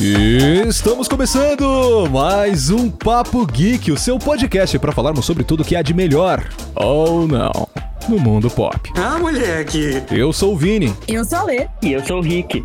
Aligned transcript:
E 0.00 0.68
estamos 0.68 1.08
começando 1.08 2.08
mais 2.10 2.70
um 2.70 2.88
Papo 2.88 3.44
Geek, 3.44 3.90
o 3.90 3.98
seu 3.98 4.18
podcast 4.18 4.78
para 4.78 4.92
falarmos 4.92 5.26
sobre 5.26 5.42
tudo 5.42 5.64
que 5.64 5.74
há 5.74 5.82
de 5.82 5.92
melhor 5.92 6.48
ou 6.74 7.26
não 7.26 7.68
no 8.08 8.18
mundo 8.18 8.48
pop. 8.48 8.90
Ah, 8.96 9.18
moleque! 9.18 10.02
Eu 10.10 10.32
sou 10.32 10.54
o 10.54 10.56
Vini. 10.56 10.94
Eu 11.06 11.24
sou 11.24 11.38
a 11.38 11.42
Lê. 11.44 11.68
E 11.82 11.92
eu 11.92 12.04
sou 12.04 12.18
o 12.18 12.22
Rick. 12.22 12.64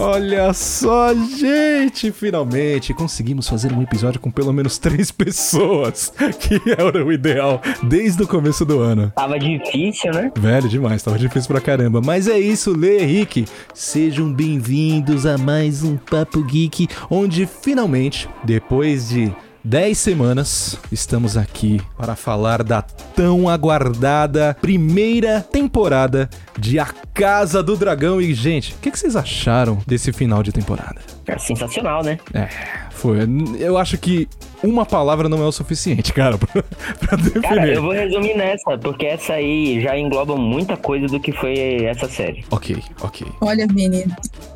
Olha 0.00 0.52
só, 0.52 1.12
gente! 1.12 2.12
Finalmente 2.12 2.94
conseguimos 2.94 3.48
fazer 3.48 3.72
um 3.72 3.82
episódio 3.82 4.20
com 4.20 4.30
pelo 4.30 4.52
menos 4.52 4.78
três 4.78 5.10
pessoas, 5.10 6.12
que 6.38 6.60
era 6.70 7.04
o 7.04 7.12
ideal 7.12 7.60
desde 7.82 8.22
o 8.22 8.28
começo 8.28 8.64
do 8.64 8.78
ano. 8.78 9.12
Tava 9.16 9.36
difícil, 9.40 10.12
né? 10.12 10.30
Velho 10.38 10.68
demais, 10.68 11.02
tava 11.02 11.18
difícil 11.18 11.48
pra 11.48 11.60
caramba. 11.60 12.00
Mas 12.00 12.28
é 12.28 12.38
isso, 12.38 12.78
Lê 12.78 12.98
Rick. 12.98 13.46
Sejam 13.74 14.32
bem-vindos 14.32 15.26
a 15.26 15.36
mais 15.36 15.82
um 15.82 15.96
Papo 15.96 16.44
Geek, 16.44 16.86
onde 17.10 17.44
finalmente, 17.44 18.28
depois 18.44 19.08
de 19.08 19.34
10 19.64 19.98
semanas, 19.98 20.78
estamos 20.90 21.36
aqui 21.36 21.80
para 21.96 22.14
falar 22.14 22.62
da 22.62 22.80
tão 22.80 23.48
aguardada 23.48 24.56
primeira 24.60 25.40
temporada 25.40 26.30
de 26.56 26.78
A 26.78 26.86
Casa 27.12 27.62
do 27.62 27.76
Dragão. 27.76 28.20
E, 28.20 28.32
gente, 28.34 28.74
o 28.74 28.78
que, 28.78 28.90
que 28.90 28.98
vocês 28.98 29.16
acharam 29.16 29.78
desse 29.86 30.12
final 30.12 30.42
de 30.42 30.52
temporada? 30.52 31.00
É 31.26 31.36
sensacional, 31.38 32.02
né? 32.02 32.18
É, 32.32 32.48
foi. 32.98 33.18
Eu 33.58 33.78
acho 33.78 33.96
que 33.96 34.28
uma 34.62 34.84
palavra 34.84 35.28
não 35.28 35.42
é 35.42 35.46
o 35.46 35.52
suficiente, 35.52 36.12
cara, 36.12 36.36
pra, 36.36 36.48
pra 37.00 37.16
definir. 37.16 37.42
Cara, 37.42 37.68
eu 37.68 37.82
vou 37.82 37.92
resumir 37.92 38.34
nessa, 38.36 38.76
porque 38.78 39.06
essa 39.06 39.34
aí 39.34 39.80
já 39.80 39.96
engloba 39.96 40.36
muita 40.36 40.76
coisa 40.76 41.06
do 41.06 41.20
que 41.20 41.32
foi 41.32 41.84
essa 41.84 42.08
série. 42.08 42.44
Ok, 42.50 42.82
ok. 43.00 43.26
Olha, 43.40 43.66
Vini, 43.66 44.04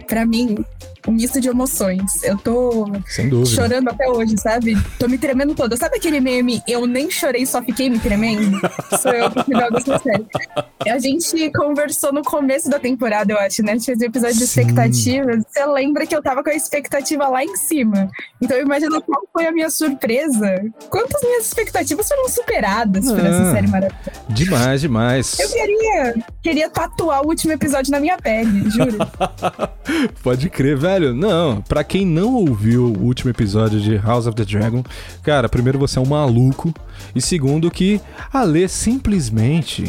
pra 0.06 0.26
mim, 0.26 0.56
um 1.06 1.12
misto 1.12 1.40
de 1.40 1.48
emoções. 1.48 2.22
Eu 2.22 2.36
tô 2.38 2.86
Sem 3.06 3.28
dúvida. 3.28 3.50
chorando 3.50 3.88
até 3.88 4.08
hoje, 4.08 4.36
sabe? 4.38 4.76
Tô 4.98 5.08
me 5.08 5.18
tremendo 5.18 5.54
toda. 5.54 5.76
Sabe 5.76 5.96
aquele 5.96 6.20
meme, 6.20 6.62
eu 6.68 6.86
nem 6.86 7.10
chorei, 7.10 7.44
só 7.44 7.62
fiquei 7.62 7.90
me 7.90 7.98
tremendo? 7.98 8.60
Sou 9.00 9.12
eu 9.12 9.30
pro 9.30 9.44
final 9.44 9.70
dessa 9.70 9.98
série. 9.98 10.26
A 10.88 10.98
gente 10.98 11.50
conversou 11.52 12.12
no 12.12 12.22
começo 12.22 12.68
da 12.68 12.78
temporada, 12.78 13.32
eu 13.32 13.38
acho, 13.38 13.62
né? 13.62 13.72
A 13.72 13.74
gente 13.74 13.86
fez 13.86 13.98
um 14.00 14.04
episódio 14.04 14.36
de 14.36 14.46
Sim. 14.46 14.60
expectativas. 14.60 15.44
Você 15.48 15.66
lembra 15.66 16.06
que 16.06 16.14
eu 16.14 16.22
tava 16.22 16.42
com 16.42 16.50
a 16.50 16.54
expectativa 16.54 17.26
lá 17.28 17.44
em 17.44 17.56
cima. 17.56 18.10
Então 18.40 18.58
imagina 18.58 19.00
qual 19.00 19.22
foi 19.32 19.46
a 19.46 19.52
minha 19.52 19.70
surpresa. 19.70 20.60
Quantas 20.90 21.22
minhas 21.22 21.46
expectativas 21.46 22.08
foram 22.08 22.28
superadas 22.28 23.04
por 23.06 23.20
Ah. 23.20 23.28
essa 23.28 23.52
série 23.52 23.68
maravilhosa. 23.68 24.10
Demais, 24.28 24.80
demais. 24.80 25.38
Eu 25.38 25.48
queria, 25.48 26.14
queria 26.42 26.68
tatuar 26.68 27.22
o 27.22 27.28
último 27.28 27.52
episódio 27.52 27.92
na 27.92 28.00
minha 28.00 28.18
pele, 28.18 28.68
juro. 28.68 28.98
Pode 30.24 30.50
crer, 30.50 30.76
velho. 30.76 31.14
Não, 31.14 31.60
pra 31.62 31.84
quem 31.84 32.04
não 32.04 32.34
ouviu 32.34 32.86
o 32.86 33.04
último 33.04 33.30
episódio 33.30 33.80
de 33.80 33.96
House 33.96 34.26
of 34.26 34.34
the 34.36 34.44
Dragon, 34.44 34.82
cara, 35.22 35.48
primeiro 35.48 35.78
você 35.78 35.98
é 35.98 36.02
um 36.02 36.06
maluco. 36.06 36.74
E 37.14 37.20
segundo 37.22 37.70
que 37.70 38.00
a 38.32 38.42
Lê 38.42 38.66
simplesmente 38.66 39.84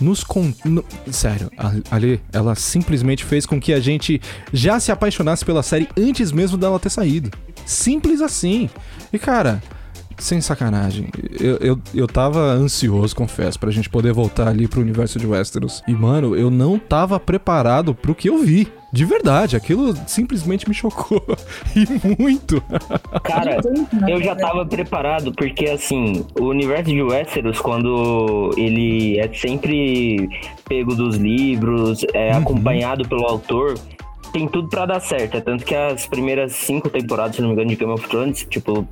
nos 0.00 0.22
con... 0.24 0.52
no- 0.64 0.84
Sério, 1.10 1.50
a 1.56 1.72
a 1.94 1.98
Lê, 1.98 2.18
ela 2.32 2.54
simplesmente 2.54 3.24
fez 3.24 3.46
com 3.46 3.60
que 3.60 3.72
a 3.72 3.80
gente 3.80 4.20
já 4.52 4.78
se 4.80 4.90
apaixonasse 4.92 5.44
pela 5.44 5.62
série 5.62 5.88
antes 5.96 6.32
mesmo 6.32 6.58
dela 6.58 6.78
ter 6.80 6.90
saído. 6.90 7.30
Simples 7.64 8.20
assim. 8.20 8.68
E 9.12 9.18
cara, 9.18 9.62
sem 10.18 10.40
sacanagem, 10.40 11.08
eu, 11.40 11.56
eu, 11.56 11.78
eu 11.94 12.06
tava 12.06 12.38
ansioso, 12.38 13.14
confesso, 13.14 13.58
pra 13.58 13.70
gente 13.70 13.88
poder 13.88 14.12
voltar 14.12 14.48
ali 14.48 14.68
pro 14.68 14.80
universo 14.80 15.18
de 15.18 15.26
Westeros. 15.26 15.82
E, 15.86 15.92
mano, 15.92 16.36
eu 16.36 16.50
não 16.50 16.78
tava 16.78 17.18
preparado 17.18 17.94
pro 17.94 18.14
que 18.14 18.28
eu 18.28 18.38
vi. 18.38 18.68
De 18.92 19.04
verdade, 19.04 19.56
aquilo 19.56 19.92
simplesmente 20.06 20.68
me 20.68 20.74
chocou. 20.74 21.20
e 21.74 21.84
muito. 22.22 22.62
Cara, 23.24 23.60
eu 24.08 24.22
já 24.22 24.36
tava 24.36 24.64
preparado, 24.64 25.32
porque 25.32 25.66
assim, 25.66 26.24
o 26.38 26.44
universo 26.44 26.90
de 26.90 27.02
Westeros, 27.02 27.58
quando 27.58 28.52
ele 28.56 29.18
é 29.18 29.28
sempre 29.32 30.28
pego 30.68 30.94
dos 30.94 31.16
livros, 31.16 32.04
é 32.14 32.32
acompanhado 32.32 33.08
pelo 33.08 33.24
autor, 33.24 33.74
tem 34.34 34.48
tudo 34.48 34.68
pra 34.68 34.84
dar 34.84 35.00
certo. 35.00 35.36
É 35.36 35.40
tanto 35.40 35.64
que 35.64 35.74
as 35.76 36.06
primeiras 36.08 36.52
cinco 36.52 36.90
temporadas, 36.90 37.36
se 37.36 37.40
não 37.40 37.50
me 37.50 37.54
engano, 37.54 37.70
de 37.70 37.76
Game 37.76 37.92
of 37.92 38.06
Thrones, 38.08 38.44
tipo, 38.50 38.86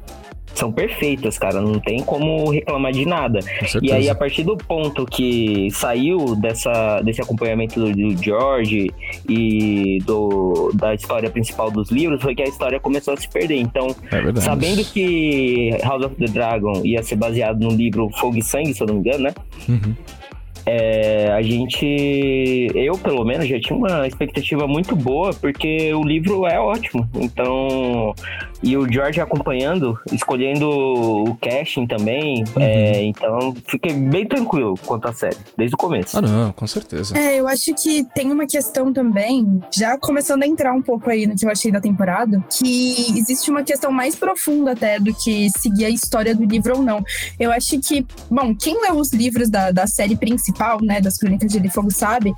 são 0.54 0.70
perfeitas, 0.70 1.36
cara. 1.36 1.60
Não 1.60 1.80
tem 1.80 2.00
como 2.04 2.48
reclamar 2.48 2.92
de 2.92 3.04
nada. 3.04 3.40
E 3.82 3.90
aí, 3.90 4.08
a 4.08 4.14
partir 4.14 4.44
do 4.44 4.56
ponto 4.56 5.04
que 5.04 5.68
saiu 5.72 6.36
dessa, 6.36 7.00
desse 7.00 7.20
acompanhamento 7.20 7.80
do, 7.80 7.90
do 7.90 8.22
George 8.22 8.88
e 9.28 9.98
do, 10.06 10.70
da 10.74 10.94
história 10.94 11.28
principal 11.28 11.72
dos 11.72 11.90
livros, 11.90 12.22
foi 12.22 12.36
que 12.36 12.42
a 12.42 12.46
história 12.46 12.78
começou 12.78 13.14
a 13.14 13.16
se 13.16 13.28
perder. 13.28 13.56
Então, 13.56 13.88
É 14.12 14.40
sabendo 14.40 14.84
que 14.84 15.76
House 15.82 16.04
of 16.04 16.14
the 16.14 16.26
Dragon 16.26 16.82
ia 16.84 17.02
ser 17.02 17.16
baseado 17.16 17.58
no 17.60 17.70
livro 17.70 18.08
Fogo 18.10 18.38
e 18.38 18.42
Sangue, 18.42 18.74
se 18.74 18.80
eu 18.80 18.86
não 18.86 18.94
me 18.94 19.00
engano, 19.00 19.24
né? 19.24 19.34
Uhum. 19.68 19.94
É, 20.64 21.32
a 21.32 21.42
gente, 21.42 22.70
eu 22.74 22.96
pelo 22.98 23.24
menos, 23.24 23.48
já 23.48 23.58
tinha 23.60 23.76
uma 23.76 24.06
expectativa 24.06 24.66
muito 24.66 24.94
boa, 24.94 25.32
porque 25.34 25.92
o 25.94 26.02
livro 26.02 26.46
é 26.46 26.58
ótimo. 26.58 27.08
Então, 27.14 28.14
e 28.62 28.76
o 28.76 28.90
George 28.90 29.20
acompanhando, 29.20 29.98
escolhendo 30.12 30.68
o 30.70 31.36
casting 31.36 31.86
também. 31.86 32.44
Uhum. 32.56 32.62
é, 32.62 33.02
então, 33.02 33.54
fiquei 33.66 33.92
bem 33.92 34.26
tranquilo 34.26 34.74
quanto 34.86 35.08
à 35.08 35.12
série, 35.12 35.36
desde 35.56 35.74
o 35.74 35.78
começo. 35.78 36.16
Ah, 36.16 36.20
não, 36.20 36.52
com 36.52 36.66
certeza. 36.66 37.18
É, 37.18 37.40
eu 37.40 37.48
acho 37.48 37.74
que 37.74 38.04
tem 38.14 38.30
uma 38.30 38.46
questão 38.46 38.92
também, 38.92 39.60
já 39.74 39.98
começando 39.98 40.44
a 40.44 40.46
entrar 40.46 40.72
um 40.72 40.82
pouco 40.82 41.10
aí 41.10 41.26
no 41.26 41.34
que 41.34 41.44
eu 41.44 41.50
achei 41.50 41.72
da 41.72 41.80
temporada, 41.80 42.42
que 42.50 43.18
existe 43.18 43.50
uma 43.50 43.62
questão 43.62 43.90
mais 43.90 44.14
profunda 44.14 44.72
até 44.72 45.00
do 45.00 45.12
que 45.12 45.50
seguir 45.50 45.86
a 45.86 45.90
história 45.90 46.34
do 46.34 46.44
livro 46.44 46.76
ou 46.76 46.82
não. 46.82 47.02
Eu 47.38 47.50
acho 47.50 47.80
que, 47.80 48.06
bom, 48.30 48.54
quem 48.54 48.80
leu 48.80 48.96
os 48.96 49.12
livros 49.12 49.50
da, 49.50 49.70
da 49.70 49.86
série 49.86 50.16
principal, 50.16 50.51
né, 50.82 51.00
das 51.00 51.16
Crônicas 51.16 51.50
de 51.50 51.68
Fogo, 51.70 51.90
sabe 51.90 52.32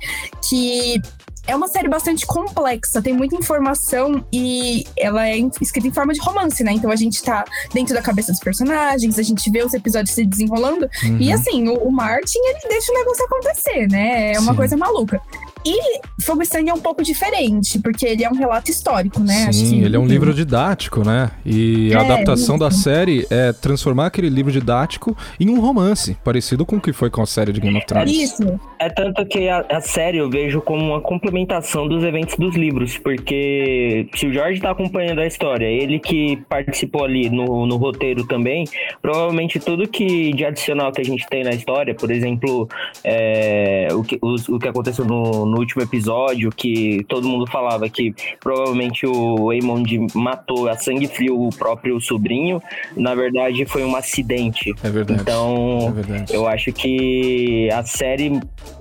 que 0.47 1.01
é 1.47 1.55
uma 1.55 1.67
série 1.67 1.87
bastante 1.87 2.25
complexa, 2.25 3.01
tem 3.01 3.13
muita 3.13 3.35
informação 3.35 4.25
e 4.33 4.83
ela 4.97 5.27
é 5.27 5.37
escrita 5.61 5.87
em 5.87 5.91
forma 5.91 6.13
de 6.13 6.19
romance, 6.19 6.63
né? 6.63 6.71
Então 6.73 6.89
a 6.89 6.95
gente 6.95 7.21
tá 7.21 7.45
dentro 7.73 7.93
da 7.93 8.01
cabeça 8.01 8.31
dos 8.31 8.41
personagens, 8.41 9.19
a 9.19 9.21
gente 9.21 9.49
vê 9.51 9.63
os 9.63 9.73
episódios 9.73 10.15
se 10.15 10.25
desenrolando 10.25 10.89
Uhum. 11.03 11.17
e 11.19 11.31
assim, 11.31 11.67
o, 11.67 11.75
o 11.75 11.91
Martin, 11.91 12.39
ele 12.39 12.59
deixa 12.67 12.91
o 12.91 12.95
negócio 12.95 13.25
acontecer, 13.25 13.87
né? 13.89 14.33
É 14.33 14.39
uma 14.39 14.51
Sim. 14.51 14.57
coisa 14.57 14.77
maluca. 14.77 15.21
E 15.65 16.23
Fogo 16.23 16.45
Sangue 16.45 16.69
é 16.69 16.73
um 16.73 16.79
pouco 16.79 17.01
diferente, 17.03 17.79
porque 17.79 18.05
ele 18.05 18.23
é 18.23 18.29
um 18.29 18.35
relato 18.35 18.69
histórico, 18.69 19.19
né? 19.21 19.45
Acho 19.49 19.59
Sim, 19.59 19.79
que- 19.79 19.85
ele 19.85 19.95
é 19.95 19.99
um 19.99 20.05
livro 20.05 20.33
didático, 20.33 21.03
né? 21.03 21.31
E 21.45 21.91
a 21.93 21.99
É, 21.99 22.05
adaptação 22.05 22.57
da 22.57 22.69
série 22.69 23.25
é 23.31 23.51
transformar 23.51 24.07
aquele 24.07 24.29
livro 24.29 24.51
didático 24.51 25.15
em 25.39 25.49
um 25.49 25.59
romance, 25.59 26.15
parecido 26.23 26.65
com 26.65 26.75
o 26.77 26.81
que 26.81 26.93
foi 26.93 27.09
com 27.09 27.21
a 27.21 27.25
série 27.25 27.51
de 27.51 27.59
Game 27.59 27.75
of 27.77 27.85
Thrones. 27.87 28.11
Isso. 28.11 28.59
É 28.79 28.89
tanto 28.89 29.25
que 29.25 29.49
a, 29.49 29.65
a 29.69 29.81
série 29.81 30.17
eu 30.19 30.29
vejo 30.29 30.61
como 30.61 30.83
uma 30.83 31.01
complementação 31.01 31.87
dos 31.87 32.03
eventos 32.03 32.35
dos 32.37 32.55
livros, 32.55 32.97
porque 32.97 34.07
se 34.15 34.27
o 34.27 34.33
Jorge 34.33 34.61
tá 34.61 34.69
acompanhando 34.71 35.19
a 35.19 35.25
história, 35.27 35.65
ele 35.65 35.99
que 35.99 36.37
participou 36.47 37.03
ali 37.05 37.29
no, 37.29 37.65
no 37.65 37.77
roteiro 37.77 38.25
também, 38.27 38.65
provavelmente 39.01 39.59
tudo 39.59 39.87
que 39.87 40.31
de 40.33 40.45
adicional 40.45 40.91
que 40.91 41.01
a 41.01 41.05
gente 41.05 41.25
tem 41.27 41.43
na 41.43 41.51
história, 41.51 41.95
por 41.95 42.11
exemplo, 42.11 42.67
é, 43.03 43.87
o, 43.91 44.03
que, 44.03 44.17
os- 44.21 44.47
o 44.49 44.59
que 44.59 44.67
aconteceu 44.67 45.05
no, 45.05 45.45
no 45.45 45.54
último 45.57 45.81
episódio, 45.81 46.49
que 46.51 47.05
todo 47.07 47.27
mundo 47.27 47.45
falava 47.49 47.87
que 47.89 48.13
provavelmente 48.39 49.05
o 49.05 49.49
Aemond 49.49 50.07
matou 50.13 50.69
a 50.69 50.77
sangue 50.77 51.07
frio 51.07 51.39
o 51.41 51.49
próprio 51.49 51.99
sobrinho, 51.99 52.61
na 52.95 53.13
verdade 53.15 53.65
foi 53.65 53.83
um 53.83 53.95
acidente. 53.95 54.73
É 54.83 54.89
verdade. 54.89 55.21
Então, 55.21 55.87
é 55.87 55.91
verdade. 56.01 56.33
eu 56.33 56.47
acho 56.47 56.71
que 56.71 57.69
a 57.71 57.83
série 57.83 58.39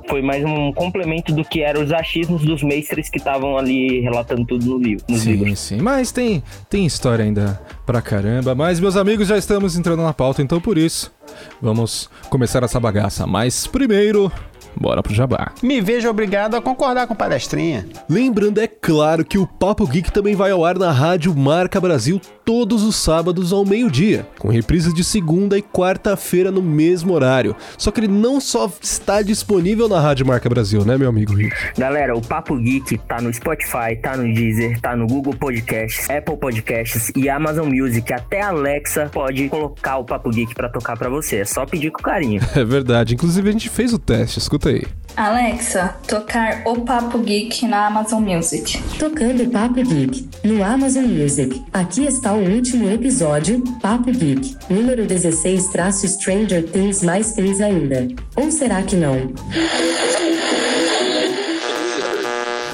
foi 0.08 0.20
mais 0.22 0.44
um 0.44 0.72
complemento 0.72 1.32
do 1.32 1.44
que 1.44 1.62
eram 1.62 1.82
os 1.82 1.92
achismos 1.92 2.44
dos 2.44 2.62
mestres 2.62 3.08
que 3.08 3.18
estavam 3.18 3.56
ali 3.56 4.00
relatando 4.00 4.44
tudo 4.44 4.66
no 4.66 4.78
livro, 4.78 5.04
nos 5.08 5.20
Sim, 5.22 5.32
livros. 5.32 5.58
sim. 5.58 5.80
Mas 5.80 6.12
tem, 6.12 6.42
tem 6.68 6.84
história 6.84 7.24
ainda 7.24 7.60
pra 7.86 8.02
caramba. 8.02 8.54
Mas, 8.54 8.80
meus 8.80 8.96
amigos, 8.96 9.28
já 9.28 9.36
estamos 9.38 9.76
entrando 9.76 10.02
na 10.02 10.12
pauta, 10.12 10.42
então 10.42 10.60
por 10.60 10.76
isso, 10.76 11.12
vamos 11.60 12.10
começar 12.28 12.62
essa 12.62 12.78
bagaça. 12.78 13.26
Mas 13.26 13.66
primeiro, 13.66 14.30
bora 14.76 15.02
pro 15.02 15.14
jabá. 15.14 15.52
Me 15.62 15.80
vejo 15.80 16.08
obrigado 16.08 16.54
a 16.56 16.62
concordar 16.62 17.06
com 17.06 17.14
palestrinha. 17.14 17.86
Lembrando, 18.08 18.60
é 18.60 18.66
claro, 18.66 19.24
que 19.24 19.38
o 19.38 19.46
Papo 19.46 19.86
Geek 19.86 20.12
também 20.12 20.34
vai 20.34 20.50
ao 20.50 20.64
ar 20.64 20.78
na 20.78 20.90
Rádio 20.90 21.34
Marca 21.36 21.80
Brasil 21.80 22.20
todos 22.44 22.82
os 22.82 22.96
sábados 22.96 23.52
ao 23.52 23.64
meio-dia, 23.64 24.26
com 24.38 24.48
reprises 24.48 24.92
de 24.92 25.02
segunda 25.02 25.56
e 25.56 25.62
quarta-feira 25.62 26.50
no 26.50 26.62
mesmo 26.62 27.14
horário. 27.14 27.56
Só 27.78 27.90
que 27.90 28.00
ele 28.00 28.08
não 28.08 28.40
só 28.40 28.70
está 28.82 29.22
disponível 29.22 29.88
na 29.88 29.98
Rádio 29.98 30.26
Marca 30.26 30.48
Brasil, 30.48 30.84
né, 30.84 30.98
meu 30.98 31.08
amigo 31.08 31.34
Rick? 31.34 31.54
Galera, 31.78 32.14
o 32.16 32.20
Papo 32.20 32.56
Geek 32.56 32.98
tá 32.98 33.20
no 33.20 33.32
Spotify, 33.32 33.96
tá 34.02 34.16
no 34.16 34.24
Deezer, 34.34 34.78
tá 34.80 34.94
no 34.94 35.06
Google 35.06 35.34
Podcasts, 35.34 36.08
Apple 36.10 36.36
Podcasts 36.36 37.10
e 37.16 37.28
Amazon 37.28 37.68
Music. 37.68 38.12
Até 38.12 38.42
a 38.42 38.48
Alexa 38.48 39.08
pode 39.12 39.48
colocar 39.48 39.98
o 39.98 40.04
Papo 40.04 40.30
Geek 40.30 40.54
pra 40.54 40.68
tocar 40.68 40.96
pra 40.98 41.08
você. 41.08 41.36
É 41.36 41.44
só 41.44 41.64
pedir 41.64 41.90
com 41.90 42.02
carinho. 42.02 42.40
É 42.54 42.64
verdade. 42.64 43.14
Inclusive, 43.14 43.48
a 43.48 43.52
gente 43.52 43.68
fez 43.68 43.92
o 43.92 43.98
teste, 43.98 44.38
escuta 44.38 44.63
aí. 44.68 44.82
Alexa, 45.16 45.94
tocar 46.08 46.62
o 46.66 46.80
Papo 46.80 47.18
Geek 47.18 47.66
na 47.66 47.86
Amazon 47.86 48.20
Music. 48.22 48.82
Tocando 48.98 49.48
Papo 49.48 49.80
Geek 49.82 50.28
no 50.42 50.64
Amazon 50.64 51.04
Music. 51.04 51.62
Aqui 51.72 52.04
está 52.04 52.32
o 52.32 52.42
último 52.42 52.90
episódio, 52.90 53.62
Papo 53.80 54.10
Geek, 54.10 54.56
número 54.68 55.06
16 55.06 55.68
traço 55.68 56.08
Stranger 56.08 56.68
Things 56.68 57.02
mais 57.02 57.32
Things 57.32 57.60
ainda. 57.60 58.08
Ou 58.34 58.50
será 58.50 58.82
que 58.82 58.96
não? 58.96 59.32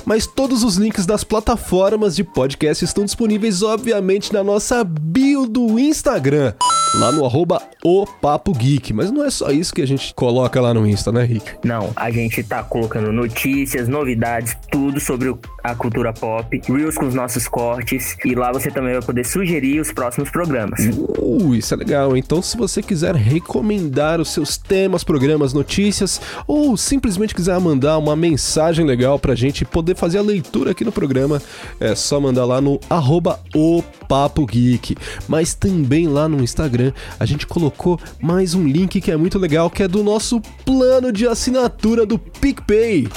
Mas 0.07 0.27
todos 0.27 0.65
os 0.65 0.77
links 0.77 1.05
das 1.05 1.23
plataformas 1.23 2.17
de 2.17 2.25
podcast 2.25 2.85
estão 2.85 3.05
disponíveis, 3.05 3.63
obviamente, 3.63 4.33
na 4.33 4.43
nossa 4.43 4.83
bio 4.83 5.47
do 5.47 5.79
Instagram. 5.79 6.55
Lá 6.95 7.13
no 7.13 7.25
arroba 7.25 7.63
o 7.85 8.05
Papo 8.05 8.53
Geek. 8.53 8.93
Mas 8.93 9.13
não 9.13 9.25
é 9.25 9.31
só 9.31 9.51
isso 9.51 9.73
que 9.73 9.81
a 9.81 9.87
gente 9.87 10.13
coloca 10.13 10.61
lá 10.61 10.75
no 10.75 10.87
Insta, 10.87 11.13
né, 11.13 11.23
Rick? 11.23 11.53
Não, 11.65 11.93
a 11.95 12.11
gente 12.11 12.43
tá 12.43 12.65
colocando 12.65 13.13
notícias, 13.13 13.87
novidades, 13.87 14.57
tudo 14.73 14.99
sobre 14.99 15.33
a 15.63 15.75
cultura 15.75 16.13
pop, 16.13 16.61
reels 16.67 16.97
com 16.97 17.07
os 17.07 17.15
nossos 17.15 17.47
cortes, 17.47 18.17
e 18.25 18.35
lá 18.35 18.51
você 18.51 18.71
também 18.71 18.93
vai 18.93 19.03
poder 19.03 19.25
sugerir 19.25 19.81
os 19.81 19.93
próximos 19.93 20.31
programas. 20.31 20.81
Uh, 21.19 21.55
isso 21.55 21.73
é 21.75 21.77
legal. 21.77 22.17
Então, 22.17 22.43
se 22.43 22.57
você 22.57 22.83
quiser 22.83 23.15
recomendar 23.15 24.21
os 24.21 24.31
seus 24.31 24.57
temas, 24.57 25.05
programas, 25.05 25.53
notícias, 25.53 26.21
ou 26.47 26.77
simplesmente 26.77 27.35
quiser 27.35 27.59
mandar 27.61 27.99
uma 27.99 28.17
mensagem 28.17 28.85
legal 28.85 29.17
pra 29.17 29.37
gente 29.37 29.65
poder 29.65 29.95
fazer 29.95 30.19
a 30.19 30.23
leitura 30.23 30.73
aqui 30.73 30.85
no 30.85 30.91
programa, 30.91 31.41
é 31.79 31.95
só 31.95 32.19
mandar 32.19 32.45
lá 32.45 32.61
no 32.61 32.81
arroba 32.91 33.39
o 33.55 33.81
Papo 34.09 34.45
Geek. 34.45 34.97
Mas 35.29 35.55
também 35.55 36.09
lá 36.09 36.29
no 36.29 36.43
Instagram 36.43 36.80
a 37.19 37.27
gente 37.27 37.47
colocou 37.47 37.99
mais 38.21 38.55
um 38.55 38.67
link 38.67 39.01
que 39.01 39.11
é 39.11 39.17
muito 39.17 39.39
legal, 39.39 39.71
que 39.71 39.83
é 39.83 39.89
do 39.89 40.03
nosso 40.03 40.41
plano 40.65 41.13
de 41.13 41.27
assinatura 41.27 42.07
do 42.07 42.19
PicPay. 42.19 43.09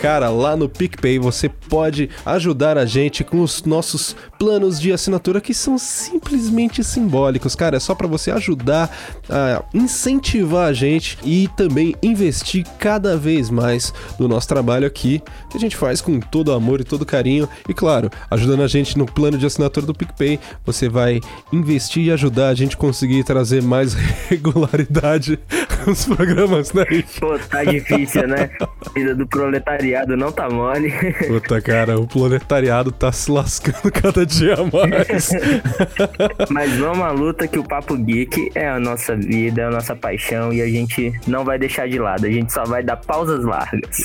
Cara, 0.00 0.30
lá 0.30 0.56
no 0.56 0.68
PicPay 0.68 1.18
você 1.18 1.48
pode 1.48 2.10
ajudar 2.26 2.76
a 2.76 2.84
gente 2.84 3.22
com 3.22 3.40
os 3.40 3.62
nossos 3.62 4.16
planos 4.38 4.80
de 4.80 4.92
assinatura 4.92 5.40
que 5.40 5.54
são 5.54 5.78
simplesmente 5.78 6.82
simbólicos. 6.82 7.54
Cara, 7.54 7.76
é 7.76 7.80
só 7.80 7.94
para 7.94 8.08
você 8.08 8.32
ajudar 8.32 8.90
a 9.30 9.62
incentivar 9.72 10.68
a 10.68 10.72
gente 10.72 11.16
e 11.22 11.48
também 11.56 11.94
investir 12.02 12.66
cada 12.78 13.16
vez 13.16 13.48
mais 13.48 13.94
no 14.18 14.26
nosso 14.26 14.48
trabalho 14.48 14.86
aqui, 14.86 15.22
que 15.48 15.56
a 15.56 15.60
gente 15.60 15.76
faz 15.76 16.00
com 16.00 16.18
todo 16.18 16.52
amor 16.52 16.80
e 16.80 16.84
todo 16.84 17.06
carinho. 17.06 17.48
E 17.68 17.72
claro, 17.72 18.10
ajudando 18.28 18.62
a 18.62 18.66
gente 18.68 18.98
no 18.98 19.06
plano 19.06 19.38
de 19.38 19.46
assinatura 19.46 19.86
do 19.86 19.94
PicPay, 19.94 20.40
você 20.64 20.88
vai 20.88 21.20
investir 21.52 22.06
e 22.06 22.10
ajudar 22.10 22.48
a 22.48 22.54
gente 22.54 22.76
conseguir 22.76 23.22
trazer 23.22 23.62
mais 23.62 23.94
regularidade 24.28 25.38
nos 25.86 26.04
programas, 26.04 26.72
né? 26.72 26.84
Pô, 27.20 27.38
tá 27.38 27.62
difícil, 27.64 28.26
né? 28.26 28.50
Vida 28.94 29.14
do 29.14 29.26
proletariado 29.72 30.16
não 30.16 30.32
tá 30.32 30.48
mole. 30.48 30.92
Puta, 31.26 31.60
cara, 31.60 31.98
o 31.98 32.06
proletariado 32.06 32.90
tá 32.92 33.10
se 33.12 33.30
lascando 33.30 33.90
cada 33.92 34.26
dia 34.26 34.56
mais. 34.56 35.30
Mas 36.50 36.76
vamos 36.76 37.00
à 37.00 37.10
luta 37.10 37.46
que 37.46 37.58
o 37.58 37.64
Papo 37.64 37.96
Geek 37.96 38.50
é 38.54 38.68
a 38.68 38.78
nossa 38.78 39.16
vida, 39.16 39.62
é 39.62 39.64
a 39.66 39.70
nossa 39.70 39.94
paixão 39.94 40.52
e 40.52 40.60
a 40.60 40.66
gente 40.66 41.12
não 41.26 41.44
vai 41.44 41.58
deixar 41.58 41.88
de 41.88 41.98
lado, 41.98 42.26
a 42.26 42.30
gente 42.30 42.52
só 42.52 42.64
vai 42.64 42.82
dar 42.82 42.96
pausas 42.96 43.44
largas. 43.44 44.04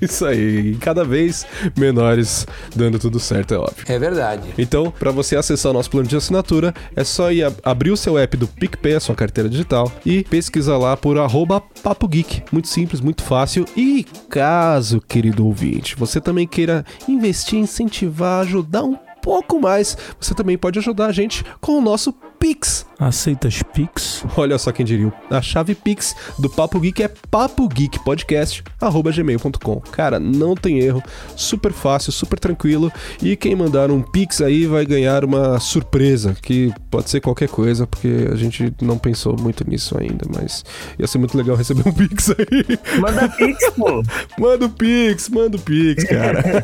Isso 0.00 0.24
aí, 0.26 0.76
cada 0.76 1.04
vez 1.04 1.46
menores, 1.76 2.46
dando 2.74 2.98
tudo 2.98 3.18
certo, 3.18 3.54
é 3.54 3.58
óbvio. 3.58 3.84
É 3.88 3.98
verdade. 3.98 4.42
Então, 4.58 4.90
para 4.90 5.10
você 5.10 5.36
acessar 5.36 5.70
o 5.70 5.74
nosso 5.74 5.90
plano 5.90 6.06
de 6.06 6.16
assinatura, 6.16 6.74
é 6.94 7.04
só 7.04 7.32
ir 7.32 7.42
abrir 7.62 7.90
o 7.90 7.96
seu 7.96 8.18
app 8.18 8.36
do 8.36 8.46
PicPay, 8.46 8.94
a 8.94 9.00
sua 9.00 9.14
carteira 9.14 9.48
digital, 9.48 9.90
e 10.04 10.22
pesquisar 10.24 10.76
lá 10.76 10.96
por 10.96 11.18
arroba 11.18 11.60
Papo 11.82 12.06
Geek. 12.06 12.42
Muito 12.52 12.68
simples, 12.68 13.00
muito 13.00 13.22
fácil. 13.22 13.64
E 13.76 14.04
caso, 14.28 14.91
querido 15.00 15.46
ouvinte, 15.46 15.96
você 15.96 16.20
também 16.20 16.46
queira 16.46 16.84
investir, 17.08 17.58
incentivar, 17.58 18.40
ajudar 18.40 18.84
um 18.84 18.96
pouco 19.22 19.60
mais, 19.60 19.96
você 20.20 20.34
também 20.34 20.58
pode 20.58 20.78
ajudar 20.78 21.06
a 21.06 21.12
gente 21.12 21.44
com 21.60 21.78
o 21.78 21.80
nosso 21.80 22.12
Pix. 22.38 22.84
Aceitas 23.06 23.62
Pix? 23.74 24.24
Olha 24.36 24.56
só 24.58 24.70
quem 24.70 24.86
diria. 24.86 25.12
A 25.30 25.42
chave 25.42 25.74
Pix 25.74 26.14
do 26.38 26.48
Papo 26.48 26.78
Geek 26.78 27.02
é 27.02 27.08
papogeekpodcast.gmail.com. 27.08 29.80
Cara, 29.90 30.20
não 30.20 30.54
tem 30.54 30.78
erro. 30.78 31.02
Super 31.34 31.72
fácil, 31.72 32.12
super 32.12 32.38
tranquilo. 32.38 32.92
E 33.20 33.34
quem 33.36 33.56
mandar 33.56 33.90
um 33.90 34.00
Pix 34.00 34.40
aí 34.40 34.66
vai 34.66 34.86
ganhar 34.86 35.24
uma 35.24 35.58
surpresa, 35.58 36.36
que 36.40 36.72
pode 36.90 37.10
ser 37.10 37.20
qualquer 37.20 37.48
coisa, 37.48 37.84
porque 37.86 38.28
a 38.30 38.36
gente 38.36 38.72
não 38.80 38.96
pensou 38.98 39.36
muito 39.36 39.68
nisso 39.68 39.98
ainda, 39.98 40.24
mas 40.32 40.64
ia 40.98 41.06
ser 41.06 41.18
muito 41.18 41.36
legal 41.36 41.56
receber 41.56 41.86
um 41.88 41.92
Pix 41.92 42.30
aí. 42.30 42.78
Manda 43.00 43.28
pix, 43.28 43.70
pô. 43.70 44.02
Manda 44.38 44.66
o 44.66 44.70
Pix, 44.70 45.28
manda 45.28 45.56
o 45.56 45.60
Pix, 45.60 46.04
cara. 46.04 46.62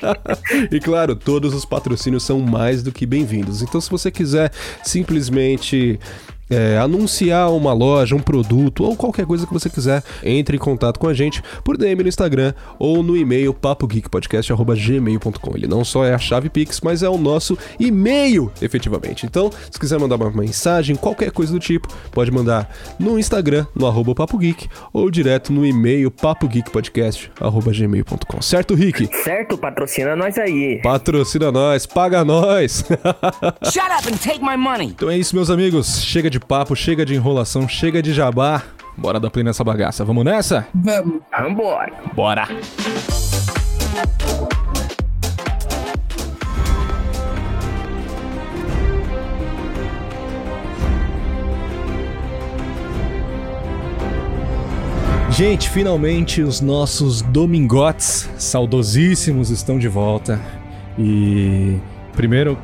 e 0.70 0.78
claro, 0.80 1.16
todos 1.16 1.54
os 1.54 1.64
patrocínios 1.64 2.22
são 2.22 2.40
mais 2.40 2.82
do 2.82 2.92
que 2.92 3.06
bem-vindos. 3.06 3.62
Então, 3.62 3.80
se 3.80 3.90
você 3.90 4.10
quiser 4.10 4.52
simplesmente 4.82 5.77
gente 5.78 6.00
é, 6.50 6.78
anunciar 6.78 7.52
uma 7.52 7.72
loja, 7.72 8.16
um 8.16 8.20
produto 8.20 8.84
ou 8.84 8.96
qualquer 8.96 9.26
coisa 9.26 9.46
que 9.46 9.52
você 9.52 9.68
quiser, 9.68 10.02
entre 10.22 10.56
em 10.56 10.60
contato 10.60 10.98
com 10.98 11.06
a 11.06 11.12
gente 11.14 11.42
por 11.62 11.76
DM 11.76 12.02
no 12.02 12.08
Instagram 12.08 12.52
ou 12.78 13.02
no 13.02 13.14
e-mail 13.16 13.52
papogeekpodcast.gmail.com. 13.54 15.56
Ele 15.56 15.66
não 15.66 15.84
só 15.84 16.04
é 16.04 16.14
a 16.14 16.18
chave 16.18 16.48
Pix, 16.48 16.80
mas 16.80 17.02
é 17.02 17.08
o 17.08 17.18
nosso 17.18 17.58
e-mail, 17.78 18.50
efetivamente. 18.60 19.26
Então, 19.26 19.50
se 19.70 19.78
quiser 19.78 19.98
mandar 19.98 20.16
uma 20.16 20.30
mensagem, 20.30 20.96
qualquer 20.96 21.30
coisa 21.30 21.52
do 21.52 21.58
tipo, 21.58 21.88
pode 22.10 22.30
mandar 22.30 22.74
no 22.98 23.18
Instagram, 23.18 23.66
no 23.74 23.86
arroba 23.86 24.14
Papo 24.14 24.38
Geek, 24.38 24.68
ou 24.92 25.10
direto 25.10 25.52
no 25.52 25.66
e-mail 25.66 26.10
papogeekpodcast.gmail.com. 26.10 28.42
Certo, 28.42 28.74
Rick? 28.74 29.08
Certo? 29.22 29.58
Patrocina 29.58 30.16
nós 30.16 30.38
aí. 30.38 30.80
Patrocina 30.82 31.52
nós, 31.52 31.86
paga 31.86 32.24
nós! 32.24 32.84
Shut 33.70 33.90
up 33.90 34.08
and 34.08 34.16
take 34.16 34.40
my 34.40 34.56
money. 34.56 34.86
Então 34.86 35.10
é 35.10 35.16
isso, 35.16 35.34
meus 35.34 35.50
amigos. 35.50 36.02
Chega 36.02 36.30
de 36.30 36.37
papo, 36.40 36.74
chega 36.76 37.04
de 37.04 37.14
enrolação, 37.14 37.68
chega 37.68 38.02
de 38.02 38.12
jabá. 38.12 38.62
Bora 38.96 39.20
dar 39.20 39.30
play 39.30 39.44
nessa 39.44 39.62
bagaça. 39.62 40.04
Vamos 40.04 40.24
nessa? 40.24 40.66
Vamos. 40.74 41.20
Vambora. 41.30 41.92
Bora! 42.14 42.48
Gente, 55.30 55.70
finalmente 55.70 56.42
os 56.42 56.60
nossos 56.60 57.22
domingotes 57.22 58.28
saudosíssimos 58.36 59.50
estão 59.50 59.78
de 59.78 59.86
volta. 59.86 60.40
E 60.98 61.78
primeiro, 62.16 62.58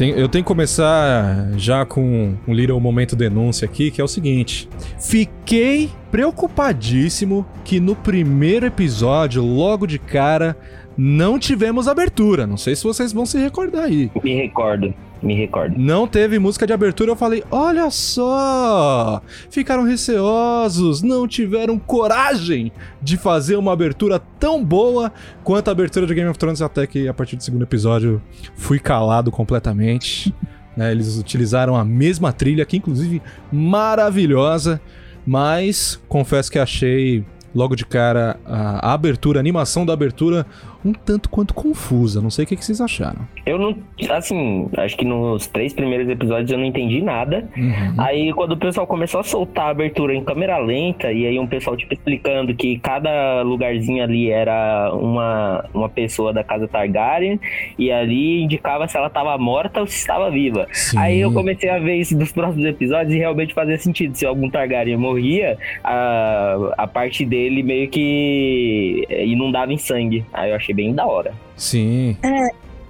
tem- 0.00 0.10
eu 0.18 0.28
tenho 0.30 0.42
que 0.42 0.48
começar 0.48 1.50
já 1.58 1.84
com 1.84 2.34
um 2.48 2.54
little 2.54 2.80
momento 2.80 3.14
denúncia 3.14 3.66
aqui, 3.66 3.90
que 3.90 4.00
é 4.00 4.04
o 4.04 4.08
seguinte. 4.08 4.66
Fiquei 4.98 5.90
preocupadíssimo 6.10 7.44
que 7.64 7.78
no 7.78 7.94
primeiro 7.94 8.64
episódio, 8.64 9.44
logo 9.44 9.86
de 9.86 9.98
cara, 9.98 10.56
não 10.96 11.38
tivemos 11.38 11.86
abertura. 11.86 12.46
Não 12.46 12.56
sei 12.56 12.74
se 12.74 12.82
vocês 12.82 13.12
vão 13.12 13.26
se 13.26 13.38
recordar 13.38 13.84
aí. 13.84 14.10
Me 14.24 14.34
recordo, 14.36 14.94
me 15.22 15.34
recordo. 15.34 15.78
Não 15.78 16.06
teve 16.06 16.38
música 16.38 16.66
de 16.66 16.72
abertura, 16.72 17.10
eu 17.10 17.16
falei: 17.16 17.44
olha 17.50 17.90
só! 17.90 19.22
Ficaram 19.50 19.84
receosos, 19.84 21.02
não 21.02 21.28
tiveram 21.28 21.78
coragem 21.78 22.72
de 23.02 23.16
fazer 23.16 23.56
uma 23.56 23.72
abertura 23.72 24.18
tão 24.38 24.64
boa 24.64 25.12
quanto 25.44 25.68
a 25.68 25.72
abertura 25.72 26.06
de 26.06 26.14
Game 26.14 26.28
of 26.28 26.38
Thrones, 26.38 26.62
até 26.62 26.86
que 26.86 27.06
a 27.08 27.14
partir 27.14 27.36
do 27.36 27.42
segundo 27.42 27.62
episódio 27.62 28.22
fui 28.54 28.78
calado 28.78 29.30
completamente. 29.30 30.34
né? 30.76 30.90
Eles 30.90 31.18
utilizaram 31.18 31.76
a 31.76 31.84
mesma 31.84 32.32
trilha, 32.32 32.64
que 32.64 32.76
inclusive 32.76 33.20
maravilhosa, 33.52 34.80
mas 35.26 36.00
confesso 36.08 36.50
que 36.50 36.58
achei 36.58 37.24
logo 37.54 37.74
de 37.74 37.84
cara 37.84 38.38
a, 38.46 38.90
a 38.90 38.92
abertura, 38.92 39.38
a 39.38 39.42
animação 39.42 39.84
da 39.84 39.92
abertura 39.92 40.46
um 40.84 40.92
tanto 40.92 41.28
quanto 41.28 41.54
confusa. 41.54 42.20
Não 42.20 42.30
sei 42.30 42.44
o 42.44 42.48
que, 42.48 42.56
que 42.56 42.64
vocês 42.64 42.80
acharam. 42.80 43.20
Eu 43.44 43.58
não. 43.58 43.76
Assim, 44.10 44.68
acho 44.76 44.96
que 44.96 45.04
nos 45.04 45.46
três 45.46 45.72
primeiros 45.72 46.08
episódios 46.08 46.50
eu 46.50 46.58
não 46.58 46.64
entendi 46.64 47.02
nada. 47.02 47.48
Uhum. 47.56 47.94
Aí 47.98 48.32
quando 48.32 48.52
o 48.52 48.56
pessoal 48.56 48.86
começou 48.86 49.20
a 49.20 49.22
soltar 49.22 49.66
a 49.66 49.70
abertura 49.70 50.14
em 50.14 50.24
câmera 50.24 50.58
lenta, 50.58 51.12
e 51.12 51.26
aí 51.26 51.38
um 51.38 51.46
pessoal, 51.46 51.76
tipo, 51.76 51.92
explicando 51.92 52.54
que 52.54 52.78
cada 52.78 53.42
lugarzinho 53.42 54.02
ali 54.02 54.30
era 54.30 54.92
uma, 54.94 55.64
uma 55.72 55.88
pessoa 55.88 56.32
da 56.32 56.42
casa 56.42 56.66
Targaryen, 56.66 57.38
e 57.78 57.90
ali 57.90 58.42
indicava 58.42 58.86
se 58.88 58.96
ela 58.96 59.10
tava 59.10 59.36
morta 59.38 59.80
ou 59.80 59.86
se 59.86 59.96
estava 59.96 60.30
viva. 60.30 60.66
Sim. 60.72 60.98
Aí 60.98 61.20
eu 61.20 61.32
comecei 61.32 61.68
a 61.68 61.78
ver 61.78 61.96
isso 61.96 62.16
dos 62.16 62.32
próximos 62.32 62.66
episódios 62.66 63.14
e 63.14 63.18
realmente 63.18 63.54
fazia 63.54 63.78
sentido. 63.78 64.14
Se 64.16 64.26
algum 64.26 64.48
Targaryen 64.48 64.96
morria, 64.96 65.58
a, 65.82 66.74
a 66.78 66.86
parte 66.86 67.24
dele 67.24 67.62
meio 67.62 67.88
que 67.88 69.06
inundava 69.24 69.72
em 69.72 69.78
sangue. 69.78 70.24
Aí 70.32 70.50
eu 70.50 70.56
achei 70.56 70.69
bem 70.72 70.94
da 70.94 71.06
hora. 71.06 71.34
Sim. 71.56 72.16